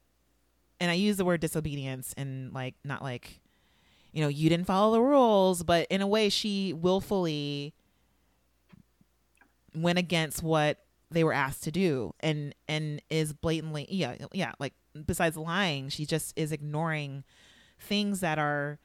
and 0.81 0.91
I 0.91 0.95
use 0.95 1.17
the 1.17 1.25
word 1.25 1.41
disobedience 1.41 2.15
and 2.17 2.53
like, 2.53 2.75
not 2.85 3.03
like, 3.03 3.41
you 4.13 4.23
know, 4.23 4.29
you 4.29 4.49
didn't 4.49 4.67
follow 4.67 4.93
the 4.93 5.01
rules, 5.01 5.63
but 5.63 5.87
in 5.91 6.03
a 6.03 6.07
way, 6.07 6.29
she 6.29 6.73
willfully 6.73 7.75
went 9.75 9.99
against 9.99 10.43
what 10.43 10.79
they 11.11 11.25
were 11.25 11.33
asked 11.33 11.63
to 11.65 11.71
do 11.71 12.15
and 12.21 12.55
and 12.69 13.03
is 13.11 13.33
blatantly 13.33 13.87
yeah 13.91 14.15
yeah 14.33 14.53
like 14.59 14.73
besides 15.07 15.37
lying 15.37 15.89
she 15.89 16.07
just 16.07 16.33
is 16.37 16.53
ignoring 16.53 17.25
things 17.79 18.21
that 18.21 18.39
are 18.39 18.79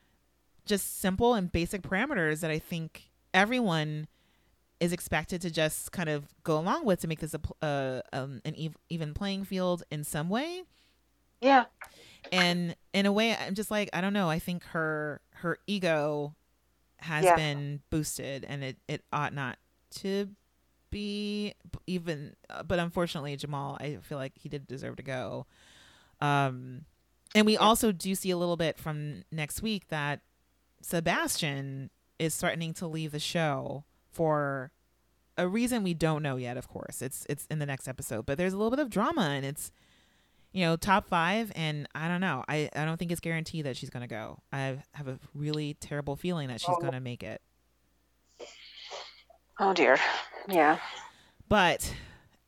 just 0.66 1.00
simple 1.00 1.34
and 1.34 1.52
basic 1.52 1.82
parameters 1.82 2.42
that 2.42 2.52
i 2.52 2.60
think 2.60 3.12
everyone 3.34 4.08
is 4.80 4.92
expected 4.94 5.42
to 5.42 5.50
just 5.50 5.92
kind 5.92 6.08
of 6.10 6.26
go 6.44 6.58
along 6.60 6.86
with 6.86 7.02
to 7.02 7.08
make 7.08 7.20
this 7.20 7.34
a 7.34 7.66
uh, 7.66 8.02
um, 8.14 8.42
an 8.46 8.54
ev- 8.60 8.78
even 8.90 9.14
playing 9.14 9.44
field 9.44 9.84
in 9.92 10.04
some 10.04 10.30
way. 10.30 10.64
Yeah, 11.42 11.66
and 12.32 12.76
in 12.94 13.06
a 13.06 13.12
way 13.12 13.36
i'm 13.36 13.54
just 13.54 13.70
like 13.70 13.90
i 13.94 14.02
don't 14.02 14.14
know. 14.14 14.30
I 14.30 14.40
think 14.40 14.64
her 14.66 15.22
her 15.36 15.60
ego 15.68 16.34
has 17.00 17.26
Yeah. 17.26 17.36
been 17.36 17.82
boosted 17.92 18.44
and 18.48 18.64
it 18.64 18.78
it 18.88 19.04
ought 19.14 19.34
not 19.34 19.58
to 19.98 20.30
be 20.90 21.54
even 21.86 22.36
uh, 22.50 22.64
but 22.64 22.80
unfortunately 22.80 23.36
jamal 23.36 23.78
i 23.80 23.98
feel 24.02 24.18
like 24.18 24.32
he 24.36 24.50
did 24.50 24.66
deserve 24.68 24.96
to 24.96 25.04
go. 25.04 25.46
Um 26.22 26.86
and 27.36 27.46
we 27.46 27.56
also 27.58 27.92
do 27.92 28.16
see 28.16 28.32
a 28.32 28.38
little 28.38 28.58
bit 28.58 28.80
from 28.80 29.24
next 29.32 29.62
week 29.62 29.90
that 29.90 30.22
sebastian 30.82 31.90
is 32.18 32.36
threatening 32.36 32.74
to 32.74 32.88
leave 32.88 33.12
the 33.12 33.20
show 33.20 33.84
for 34.18 34.72
a 35.38 35.48
reason 35.48 35.84
we 35.84 35.94
don't 35.94 36.24
know 36.24 36.36
yet 36.38 36.58
of 36.58 36.68
course. 36.68 37.02
It's 37.02 37.26
it's 37.30 37.46
in 37.52 37.60
the 37.60 37.66
next 37.66 37.88
episode 37.88 38.26
but 38.26 38.38
there's 38.38 38.54
a 38.54 38.58
little 38.58 38.72
bit 38.72 38.80
of 38.80 38.90
drama 38.90 39.22
and 39.36 39.46
it's 39.46 39.72
you 40.52 40.66
know 40.66 40.76
top 40.76 41.08
five 41.08 41.52
and 41.56 41.88
i 41.94 42.08
don't 42.08 42.22
know. 42.22 42.44
I 42.48 42.70
i 42.76 42.84
don't 42.86 42.98
think 42.98 43.12
it's 43.12 43.22
guaranteed 43.22 43.66
that 43.66 43.78
she's 43.78 43.90
gonna 43.92 44.08
go. 44.08 44.40
I 44.52 44.80
have 44.94 45.08
a 45.08 45.20
really 45.36 45.76
terrible 45.80 46.16
feeling 46.16 46.48
that 46.48 46.60
she's 46.62 46.76
Oh. 46.78 46.82
gonna 46.82 47.00
make 47.00 47.22
it. 47.24 47.42
Oh 49.60 49.74
dear, 49.74 49.98
yeah, 50.48 50.78
but 51.50 51.94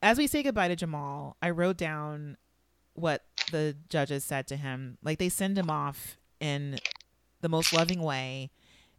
as 0.01 0.17
we 0.17 0.27
say 0.27 0.43
goodbye 0.43 0.67
to 0.67 0.75
jamal 0.75 1.35
i 1.41 1.49
wrote 1.49 1.75
down 1.75 2.37
what 2.93 3.23
the 3.51 3.75
judges 3.89 4.23
said 4.23 4.45
to 4.47 4.55
him. 4.55 4.97
Like 5.03 5.17
they 5.19 5.29
send 5.29 5.57
him 5.57 5.69
off 5.71 6.17
in 6.39 6.77
the 7.41 7.49
most 7.49 7.73
loving 7.73 8.01
way. 8.01 8.51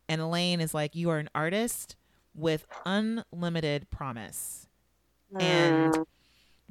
And 0.09 0.21
elaine 0.21 0.61
is 0.61 0.75
like 0.75 0.97
you 0.97 1.09
are 1.11 1.19
an 1.19 1.29
artist 1.35 1.95
with 2.35 2.67
unlimited 2.85 3.91
promise. 3.91 4.69
And 5.39 5.95
Mm, 5.95 6.07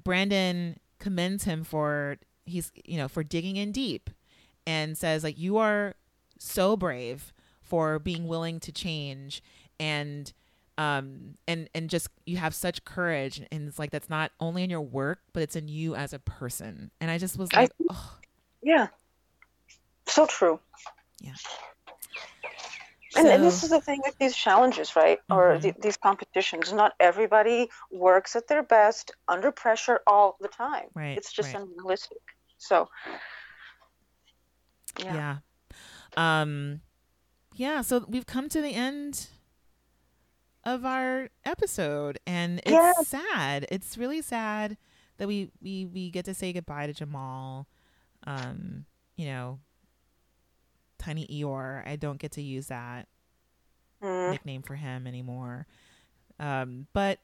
Brandon 0.04 0.80
commends 1.00 1.44
him 1.46 1.64
for 1.64 2.18
he's 2.46 2.72
you 2.86 2.98
know 2.98 3.08
for 3.08 3.24
digging 3.24 3.56
in 3.58 3.72
deep 3.72 4.10
and 4.66 4.98
says 4.98 5.24
like 5.24 5.38
you 5.38 5.58
are 5.58 5.96
so 6.40 6.76
brave 6.76 7.34
for 7.62 8.00
being 8.00 8.28
willing 8.28 8.60
to 8.60 8.72
change 8.72 9.42
and 9.80 10.34
um 10.78 11.36
and 11.48 11.70
and 11.76 11.90
just 11.90 12.10
you 12.26 12.38
have 12.38 12.54
such 12.56 12.84
courage 12.86 13.42
and 13.52 13.68
it's 13.68 13.80
like 13.80 13.92
that's 13.92 14.10
not 14.10 14.32
only 14.40 14.64
in 14.64 14.70
your 14.70 14.82
work 14.82 15.20
but 15.34 15.44
it's 15.44 15.56
in 15.56 15.68
you 15.68 15.96
as 15.96 16.14
a 16.14 16.20
person. 16.20 16.92
And 17.00 17.12
I 17.12 17.18
just 17.18 17.38
was 17.38 17.50
I 17.54 17.62
like 17.62 17.72
oh, 17.92 18.18
yeah, 18.62 18.88
so 20.08 20.26
true. 20.26 20.60
Yeah. 21.22 21.34
And, 23.18 23.28
and 23.28 23.44
this 23.44 23.64
is 23.64 23.70
the 23.72 23.82
thing 23.82 24.02
with 24.06 24.18
these 24.20 24.36
challenges, 24.36 24.96
right? 24.96 25.20
Or 25.30 25.56
Mhm. 25.58 25.62
the, 25.62 25.74
these 25.82 25.98
competitions. 25.98 26.72
Not 26.72 26.94
everybody 27.00 27.70
works 27.92 28.36
at 28.36 28.48
their 28.48 28.62
best 28.64 29.12
under 29.28 29.52
pressure 29.52 30.02
all 30.06 30.38
the 30.40 30.48
time. 30.48 30.90
Right, 30.94 31.18
It's 31.18 31.32
just 31.32 31.54
right. 31.54 31.64
unrealistic. 31.64 32.20
So, 32.58 32.90
yeah. 35.04 35.38
yeah. 36.18 36.42
Um 36.42 36.82
yeah, 37.56 37.82
so 37.82 38.06
we've 38.08 38.26
come 38.26 38.48
to 38.50 38.62
the 38.62 38.74
end 38.74 39.28
of 40.64 40.86
our 40.86 41.30
episode 41.46 42.20
and 42.28 42.62
it's 42.66 43.08
sad. 43.08 43.66
It's 43.72 43.98
really 43.98 44.22
sad 44.22 44.78
that 45.18 45.28
we 45.28 45.52
we 45.62 45.86
we 45.86 46.10
get 46.12 46.26
to 46.26 46.34
say 46.34 46.54
goodbye 46.54 46.88
to 46.88 46.94
Jamal. 46.94 47.68
Um, 48.26 48.86
you 49.16 49.26
know, 49.28 49.60
Tiny 51.00 51.26
Eeyore. 51.28 51.88
I 51.88 51.96
don't 51.96 52.20
get 52.20 52.34
to 52.34 52.42
use 52.42 52.68
that 52.68 53.08
Mm, 54.04 54.32
nickname 54.32 54.62
for 54.62 54.76
him 54.76 55.08
anymore. 55.08 55.66
Um, 56.40 56.88
but 56.94 57.20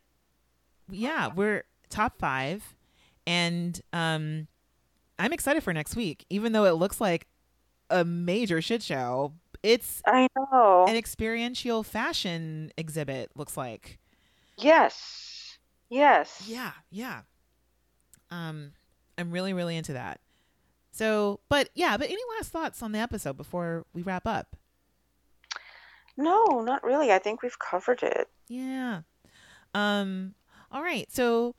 yeah, 0.90 1.28
we're 1.34 1.64
top 1.90 2.18
5 2.20 2.76
and 3.28 3.80
um 3.94 4.48
I'm 5.18 5.32
excited 5.32 5.64
for 5.64 5.72
next 5.72 5.96
week 5.96 6.26
even 6.30 6.52
though 6.52 6.66
it 6.66 6.72
looks 6.74 7.00
like 7.00 7.28
a 7.90 8.04
major 8.04 8.62
shit 8.62 8.84
show. 8.84 9.34
It's 9.64 10.02
I 10.06 10.28
know. 10.36 10.86
an 10.88 10.96
experiential 10.96 11.82
fashion 11.84 12.72
exhibit 12.78 13.32
looks 13.36 13.56
like. 13.56 14.00
yes. 14.58 15.58
Yes. 15.90 16.44
Yeah, 16.48 16.72
yeah. 16.92 17.22
Um 18.32 18.74
I'm 19.18 19.32
really 19.32 19.54
really 19.54 19.78
into 19.78 19.94
that. 19.94 20.20
So, 20.96 21.42
but 21.50 21.70
yeah, 21.76 21.98
but 21.98 22.10
any 22.10 22.22
last 22.38 22.54
thoughts 22.54 22.82
on 22.82 22.94
the 22.94 23.00
episode 23.00 23.36
before 23.36 23.86
we 23.94 24.02
wrap 24.02 24.26
up? 24.26 24.56
No, 26.16 26.62
not 26.62 26.86
really. 26.86 27.12
I 27.12 27.20
think 27.20 27.44
we've 27.44 27.60
covered 27.60 28.02
it. 28.02 28.30
Yeah. 28.48 29.02
Um 29.74 30.36
all 30.72 30.82
right. 30.82 31.12
So, 31.12 31.54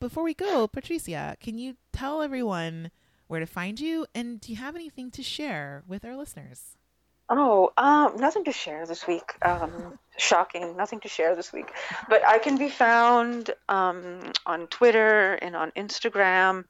before 0.00 0.22
we 0.22 0.32
go, 0.32 0.66
Patricia, 0.66 1.36
can 1.40 1.58
you 1.58 1.76
tell 1.92 2.22
everyone 2.22 2.90
where 3.26 3.40
to 3.40 3.46
find 3.46 3.78
you 3.78 4.06
and 4.14 4.40
do 4.40 4.50
you 4.50 4.56
have 4.56 4.74
anything 4.74 5.10
to 5.10 5.22
share 5.22 5.82
with 5.86 6.02
our 6.02 6.16
listeners? 6.16 6.78
Oh, 7.28 7.72
um, 7.76 8.16
nothing 8.16 8.44
to 8.44 8.52
share 8.52 8.86
this 8.86 9.06
week. 9.06 9.34
Um, 9.42 9.98
shocking, 10.16 10.74
nothing 10.74 11.00
to 11.00 11.08
share 11.08 11.36
this 11.36 11.52
week. 11.52 11.70
But 12.08 12.26
I 12.26 12.38
can 12.38 12.56
be 12.56 12.70
found 12.70 13.50
um, 13.68 14.32
on 14.46 14.68
Twitter 14.68 15.34
and 15.34 15.54
on 15.54 15.70
Instagram 15.72 16.64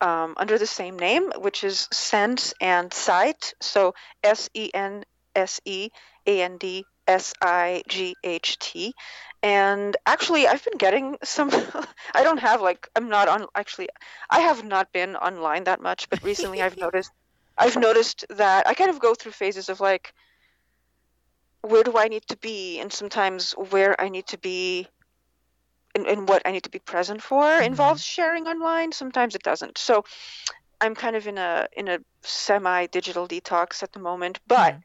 um, 0.00 0.34
under 0.36 0.58
the 0.58 0.66
same 0.66 0.98
name, 0.98 1.30
which 1.38 1.64
is 1.64 1.88
Sense 1.92 2.54
and 2.60 2.92
Sight. 2.92 3.54
So 3.60 3.94
S 4.22 4.48
E 4.54 4.70
N 4.74 5.04
S 5.34 5.60
E 5.64 5.90
A 6.26 6.42
N 6.42 6.58
D 6.58 6.84
S 7.06 7.32
I 7.40 7.82
G 7.88 8.14
H 8.24 8.58
T. 8.58 8.94
And 9.42 9.96
actually, 10.06 10.46
I've 10.46 10.64
been 10.64 10.78
getting 10.78 11.16
some. 11.22 11.50
I 12.14 12.22
don't 12.22 12.40
have 12.40 12.60
like 12.60 12.88
I'm 12.96 13.08
not 13.08 13.28
on. 13.28 13.46
Actually, 13.54 13.88
I 14.30 14.40
have 14.40 14.64
not 14.64 14.92
been 14.92 15.16
online 15.16 15.64
that 15.64 15.80
much. 15.80 16.08
But 16.10 16.22
recently, 16.22 16.62
I've 16.62 16.76
noticed 16.86 17.10
I've 17.58 17.76
noticed 17.76 18.26
that 18.30 18.66
I 18.66 18.74
kind 18.74 18.90
of 18.90 19.00
go 19.00 19.14
through 19.14 19.32
phases 19.32 19.68
of 19.68 19.80
like 19.80 20.12
where 21.62 21.82
do 21.82 21.96
I 21.96 22.08
need 22.08 22.26
to 22.28 22.36
be, 22.36 22.80
and 22.80 22.92
sometimes 22.92 23.52
where 23.52 24.00
I 24.00 24.08
need 24.08 24.26
to 24.28 24.38
be 24.38 24.88
and, 25.96 26.06
and 26.06 26.28
what 26.28 26.42
I 26.46 26.50
need 26.52 26.62
to 26.64 26.70
be 26.70 26.78
present 26.78 27.20
for 27.22 27.42
Mhm. 27.44 27.66
involves 27.66 28.02
sharing 28.04 28.46
online. 28.46 28.92
Sometimes 28.92 29.34
it 29.34 29.42
doesn't. 29.42 29.78
So 29.78 30.04
I'm 30.82 30.94
kind 30.94 31.16
of 31.16 31.26
in 31.26 31.38
a 31.38 31.66
in 31.80 31.88
a 31.88 31.98
semi 32.22 32.86
digital 32.98 33.26
detox 33.26 33.82
at 33.82 33.92
the 33.92 33.98
moment, 34.10 34.38
but. 34.46 34.74
Mhm. 34.74 34.82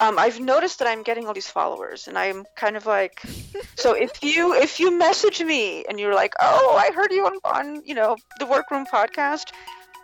Um, 0.00 0.16
I've 0.16 0.38
noticed 0.38 0.78
that 0.78 0.86
I'm 0.86 1.02
getting 1.02 1.26
all 1.26 1.34
these 1.34 1.50
followers, 1.50 2.06
and 2.06 2.16
I'm 2.16 2.44
kind 2.54 2.76
of 2.76 2.86
like, 2.86 3.20
so 3.82 3.94
if 3.94 4.12
you 4.22 4.54
if 4.54 4.78
you 4.78 4.96
message 4.96 5.42
me 5.42 5.84
and 5.88 5.98
you're 5.98 6.14
like, 6.14 6.34
oh, 6.38 6.76
I 6.84 6.92
heard 6.94 7.10
you 7.10 7.26
on, 7.26 7.34
on 7.56 7.82
you 7.84 7.96
know 7.96 8.16
the 8.38 8.46
Workroom 8.46 8.86
podcast, 8.86 9.46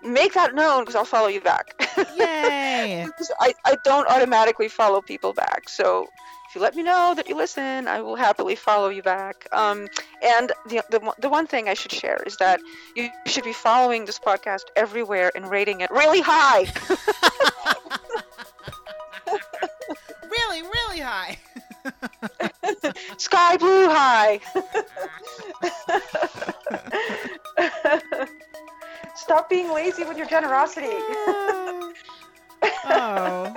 make 0.03 0.33
that 0.35 0.53
known 0.53 0.83
because 0.83 0.97
I'll 0.97 1.05
follow 1.16 1.29
you 1.29 1.41
back. 1.41 1.66
Yay! 2.16 3.07
I, 3.47 3.55
I 3.65 3.77
don't 3.85 4.09
automatically 4.09 4.69
follow 4.69 5.01
people 5.01 5.33
back. 5.33 5.69
So 5.69 6.09
if 6.55 6.56
you 6.56 6.62
let 6.62 6.76
me 6.76 6.85
know 6.85 7.14
that 7.16 7.28
you 7.28 7.35
listen, 7.35 7.89
I 7.89 8.01
will 8.01 8.14
happily 8.14 8.55
follow 8.55 8.89
you 8.89 9.02
back. 9.02 9.48
Um, 9.51 9.89
and 10.22 10.52
the, 10.68 10.85
the, 10.89 11.01
one- 11.01 11.16
the 11.18 11.28
one 11.28 11.48
thing 11.48 11.68
I 11.68 11.74
should 11.74 11.90
share 11.90 12.22
is 12.24 12.36
that 12.36 12.60
you 12.94 13.09
should 13.26 13.43
be 13.43 13.52
following 13.52 14.05
this 14.05 14.20
podcast 14.20 14.62
everywhere 14.76 15.32
and 15.35 15.51
rating 15.51 15.81
it 15.81 15.90
really 15.90 16.20
high. 16.20 16.60
really, 20.31 20.62
really 20.62 21.01
high. 21.01 21.39
Sky 23.16 23.56
blue 23.56 23.89
high. 23.89 24.39
Stop 29.16 29.51
being 29.51 29.72
lazy 29.72 30.05
with 30.05 30.16
your 30.16 30.28
generosity. 30.28 30.86
oh, 32.86 33.56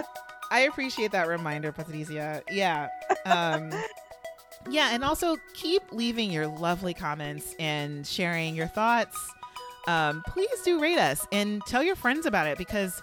I 0.52 0.62
appreciate 0.62 1.12
that 1.12 1.28
reminder, 1.28 1.72
Patricia. 1.72 2.42
Yeah. 2.50 2.90
Um, 3.26 3.72
yeah, 4.70 4.90
and 4.94 5.04
also 5.04 5.38
keep 5.54 5.82
leaving 5.92 6.32
your 6.32 6.48
lovely 6.48 6.94
comments 6.94 7.56
and 7.60 8.06
sharing 8.06 8.56
your 8.56 8.68
thoughts. 8.68 9.18
Um, 9.88 10.22
please 10.28 10.62
do 10.66 10.82
rate 10.82 10.98
us 10.98 11.26
and 11.32 11.62
tell 11.66 11.82
your 11.82 11.96
friends 11.96 12.26
about 12.26 12.48
it 12.48 12.58
because 12.58 13.02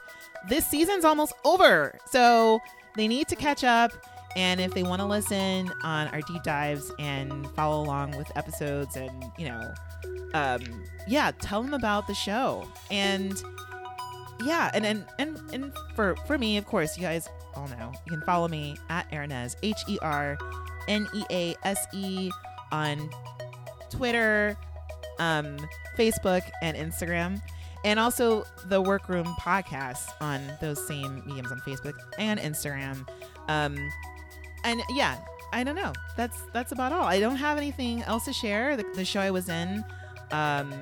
this 0.48 0.66
season's 0.66 1.04
almost 1.04 1.32
over. 1.44 1.98
So 2.10 2.60
they 2.96 3.08
need 3.08 3.28
to 3.28 3.36
catch 3.36 3.64
up. 3.64 3.92
And 4.36 4.60
if 4.60 4.74
they 4.74 4.82
want 4.82 5.00
to 5.00 5.06
listen 5.06 5.70
on 5.82 6.08
our 6.08 6.20
deep 6.22 6.42
dives 6.42 6.92
and 6.98 7.46
follow 7.50 7.82
along 7.82 8.16
with 8.16 8.30
episodes 8.36 8.96
and, 8.96 9.24
you 9.38 9.46
know, 9.46 9.72
um, 10.34 10.60
yeah, 11.06 11.30
tell 11.40 11.62
them 11.62 11.72
about 11.72 12.06
the 12.08 12.14
show. 12.14 12.68
And 12.90 13.40
yeah, 14.40 14.70
and 14.74 14.84
and 14.84 15.04
and, 15.18 15.40
and 15.52 15.72
for 15.94 16.16
for 16.26 16.38
me, 16.38 16.56
of 16.56 16.66
course, 16.66 16.96
you 16.96 17.02
guys 17.02 17.28
all 17.54 17.68
know 17.68 17.92
you 18.04 18.12
can 18.12 18.22
follow 18.22 18.48
me 18.48 18.76
at 18.90 19.10
Hernease 19.10 19.56
H 19.62 19.78
E 19.88 19.98
R 20.02 20.36
N 20.88 21.08
E 21.14 21.24
A 21.30 21.54
S 21.64 21.86
E 21.92 22.30
on 22.72 23.10
Twitter, 23.90 24.56
um, 25.18 25.56
Facebook, 25.96 26.42
and 26.62 26.76
Instagram, 26.76 27.40
and 27.84 28.00
also 28.00 28.44
the 28.66 28.80
Workroom 28.80 29.26
podcast 29.40 30.08
on 30.20 30.42
those 30.60 30.84
same 30.86 31.22
mediums 31.26 31.52
on 31.52 31.60
Facebook 31.60 31.94
and 32.18 32.40
Instagram. 32.40 33.06
Um, 33.48 33.76
and 34.64 34.80
yeah, 34.90 35.18
I 35.52 35.62
don't 35.62 35.76
know. 35.76 35.92
That's 36.16 36.42
that's 36.52 36.72
about 36.72 36.92
all. 36.92 37.04
I 37.04 37.20
don't 37.20 37.36
have 37.36 37.58
anything 37.58 38.02
else 38.02 38.24
to 38.24 38.32
share. 38.32 38.76
The, 38.76 38.84
the 38.94 39.04
show 39.04 39.20
I 39.20 39.30
was 39.30 39.48
in 39.48 39.84
um, 40.32 40.72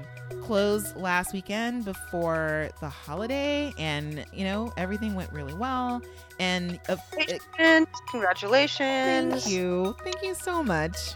closed 0.43 0.97
last 0.97 1.33
weekend 1.33 1.85
before 1.85 2.69
the 2.81 2.89
holiday, 2.89 3.73
and 3.79 4.25
you 4.33 4.45
know 4.45 4.73
everything 4.77 5.15
went 5.15 5.33
really 5.33 5.55
well. 5.55 6.03
And 6.39 6.81
uh, 6.89 6.97
congratulations. 8.11 9.45
Thank 9.45 9.49
you. 9.49 9.97
Thank 10.03 10.23
you 10.23 10.35
so 10.35 10.63
much. 10.63 11.15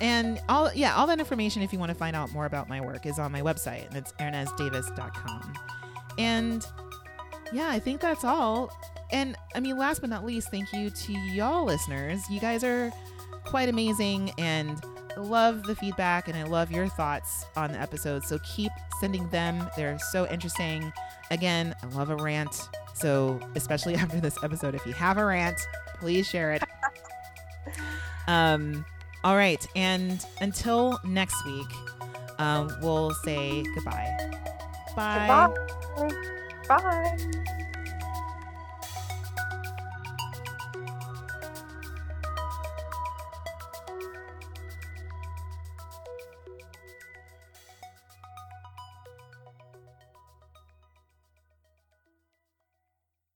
And 0.00 0.40
all 0.48 0.72
yeah, 0.74 0.94
all 0.94 1.06
that 1.06 1.18
information 1.18 1.62
if 1.62 1.72
you 1.72 1.78
want 1.78 1.90
to 1.90 1.94
find 1.94 2.14
out 2.14 2.32
more 2.32 2.46
about 2.46 2.68
my 2.68 2.80
work 2.80 3.06
is 3.06 3.18
on 3.18 3.32
my 3.32 3.40
website 3.40 3.86
and 3.88 3.96
it's 3.96 4.12
herneasedavis.com. 4.12 5.54
And 6.18 6.66
yeah, 7.52 7.68
I 7.70 7.78
think 7.78 8.00
that's 8.00 8.24
all. 8.24 8.70
And 9.10 9.36
I 9.54 9.60
mean 9.60 9.78
last 9.78 10.00
but 10.00 10.10
not 10.10 10.24
least, 10.24 10.50
thank 10.50 10.72
you 10.72 10.90
to 10.90 11.12
y'all 11.12 11.64
listeners. 11.64 12.20
You 12.28 12.40
guys 12.40 12.62
are 12.62 12.92
quite 13.44 13.68
amazing 13.68 14.32
and 14.38 14.82
love 15.20 15.62
the 15.64 15.74
feedback 15.74 16.28
and 16.28 16.36
I 16.36 16.44
love 16.44 16.70
your 16.70 16.88
thoughts 16.88 17.44
on 17.56 17.72
the 17.72 17.80
episodes. 17.80 18.28
So 18.28 18.38
keep 18.44 18.72
sending 19.00 19.28
them. 19.30 19.68
They're 19.76 19.98
so 19.98 20.26
interesting. 20.28 20.92
Again, 21.30 21.74
I 21.82 21.86
love 21.86 22.10
a 22.10 22.16
rant. 22.16 22.68
So, 22.94 23.40
especially 23.54 23.94
after 23.96 24.20
this 24.20 24.36
episode, 24.42 24.74
if 24.74 24.86
you 24.86 24.92
have 24.92 25.18
a 25.18 25.24
rant, 25.24 25.58
please 25.98 26.26
share 26.26 26.52
it. 26.52 26.62
um, 28.26 28.84
all 29.24 29.36
right. 29.36 29.66
And 29.74 30.24
until 30.40 30.98
next 31.04 31.44
week, 31.46 31.66
um, 32.38 32.70
we'll 32.80 33.12
say 33.24 33.64
goodbye. 33.74 34.16
Bye. 34.94 35.54
Goodbye. 35.96 36.12
Bye. 36.68 37.62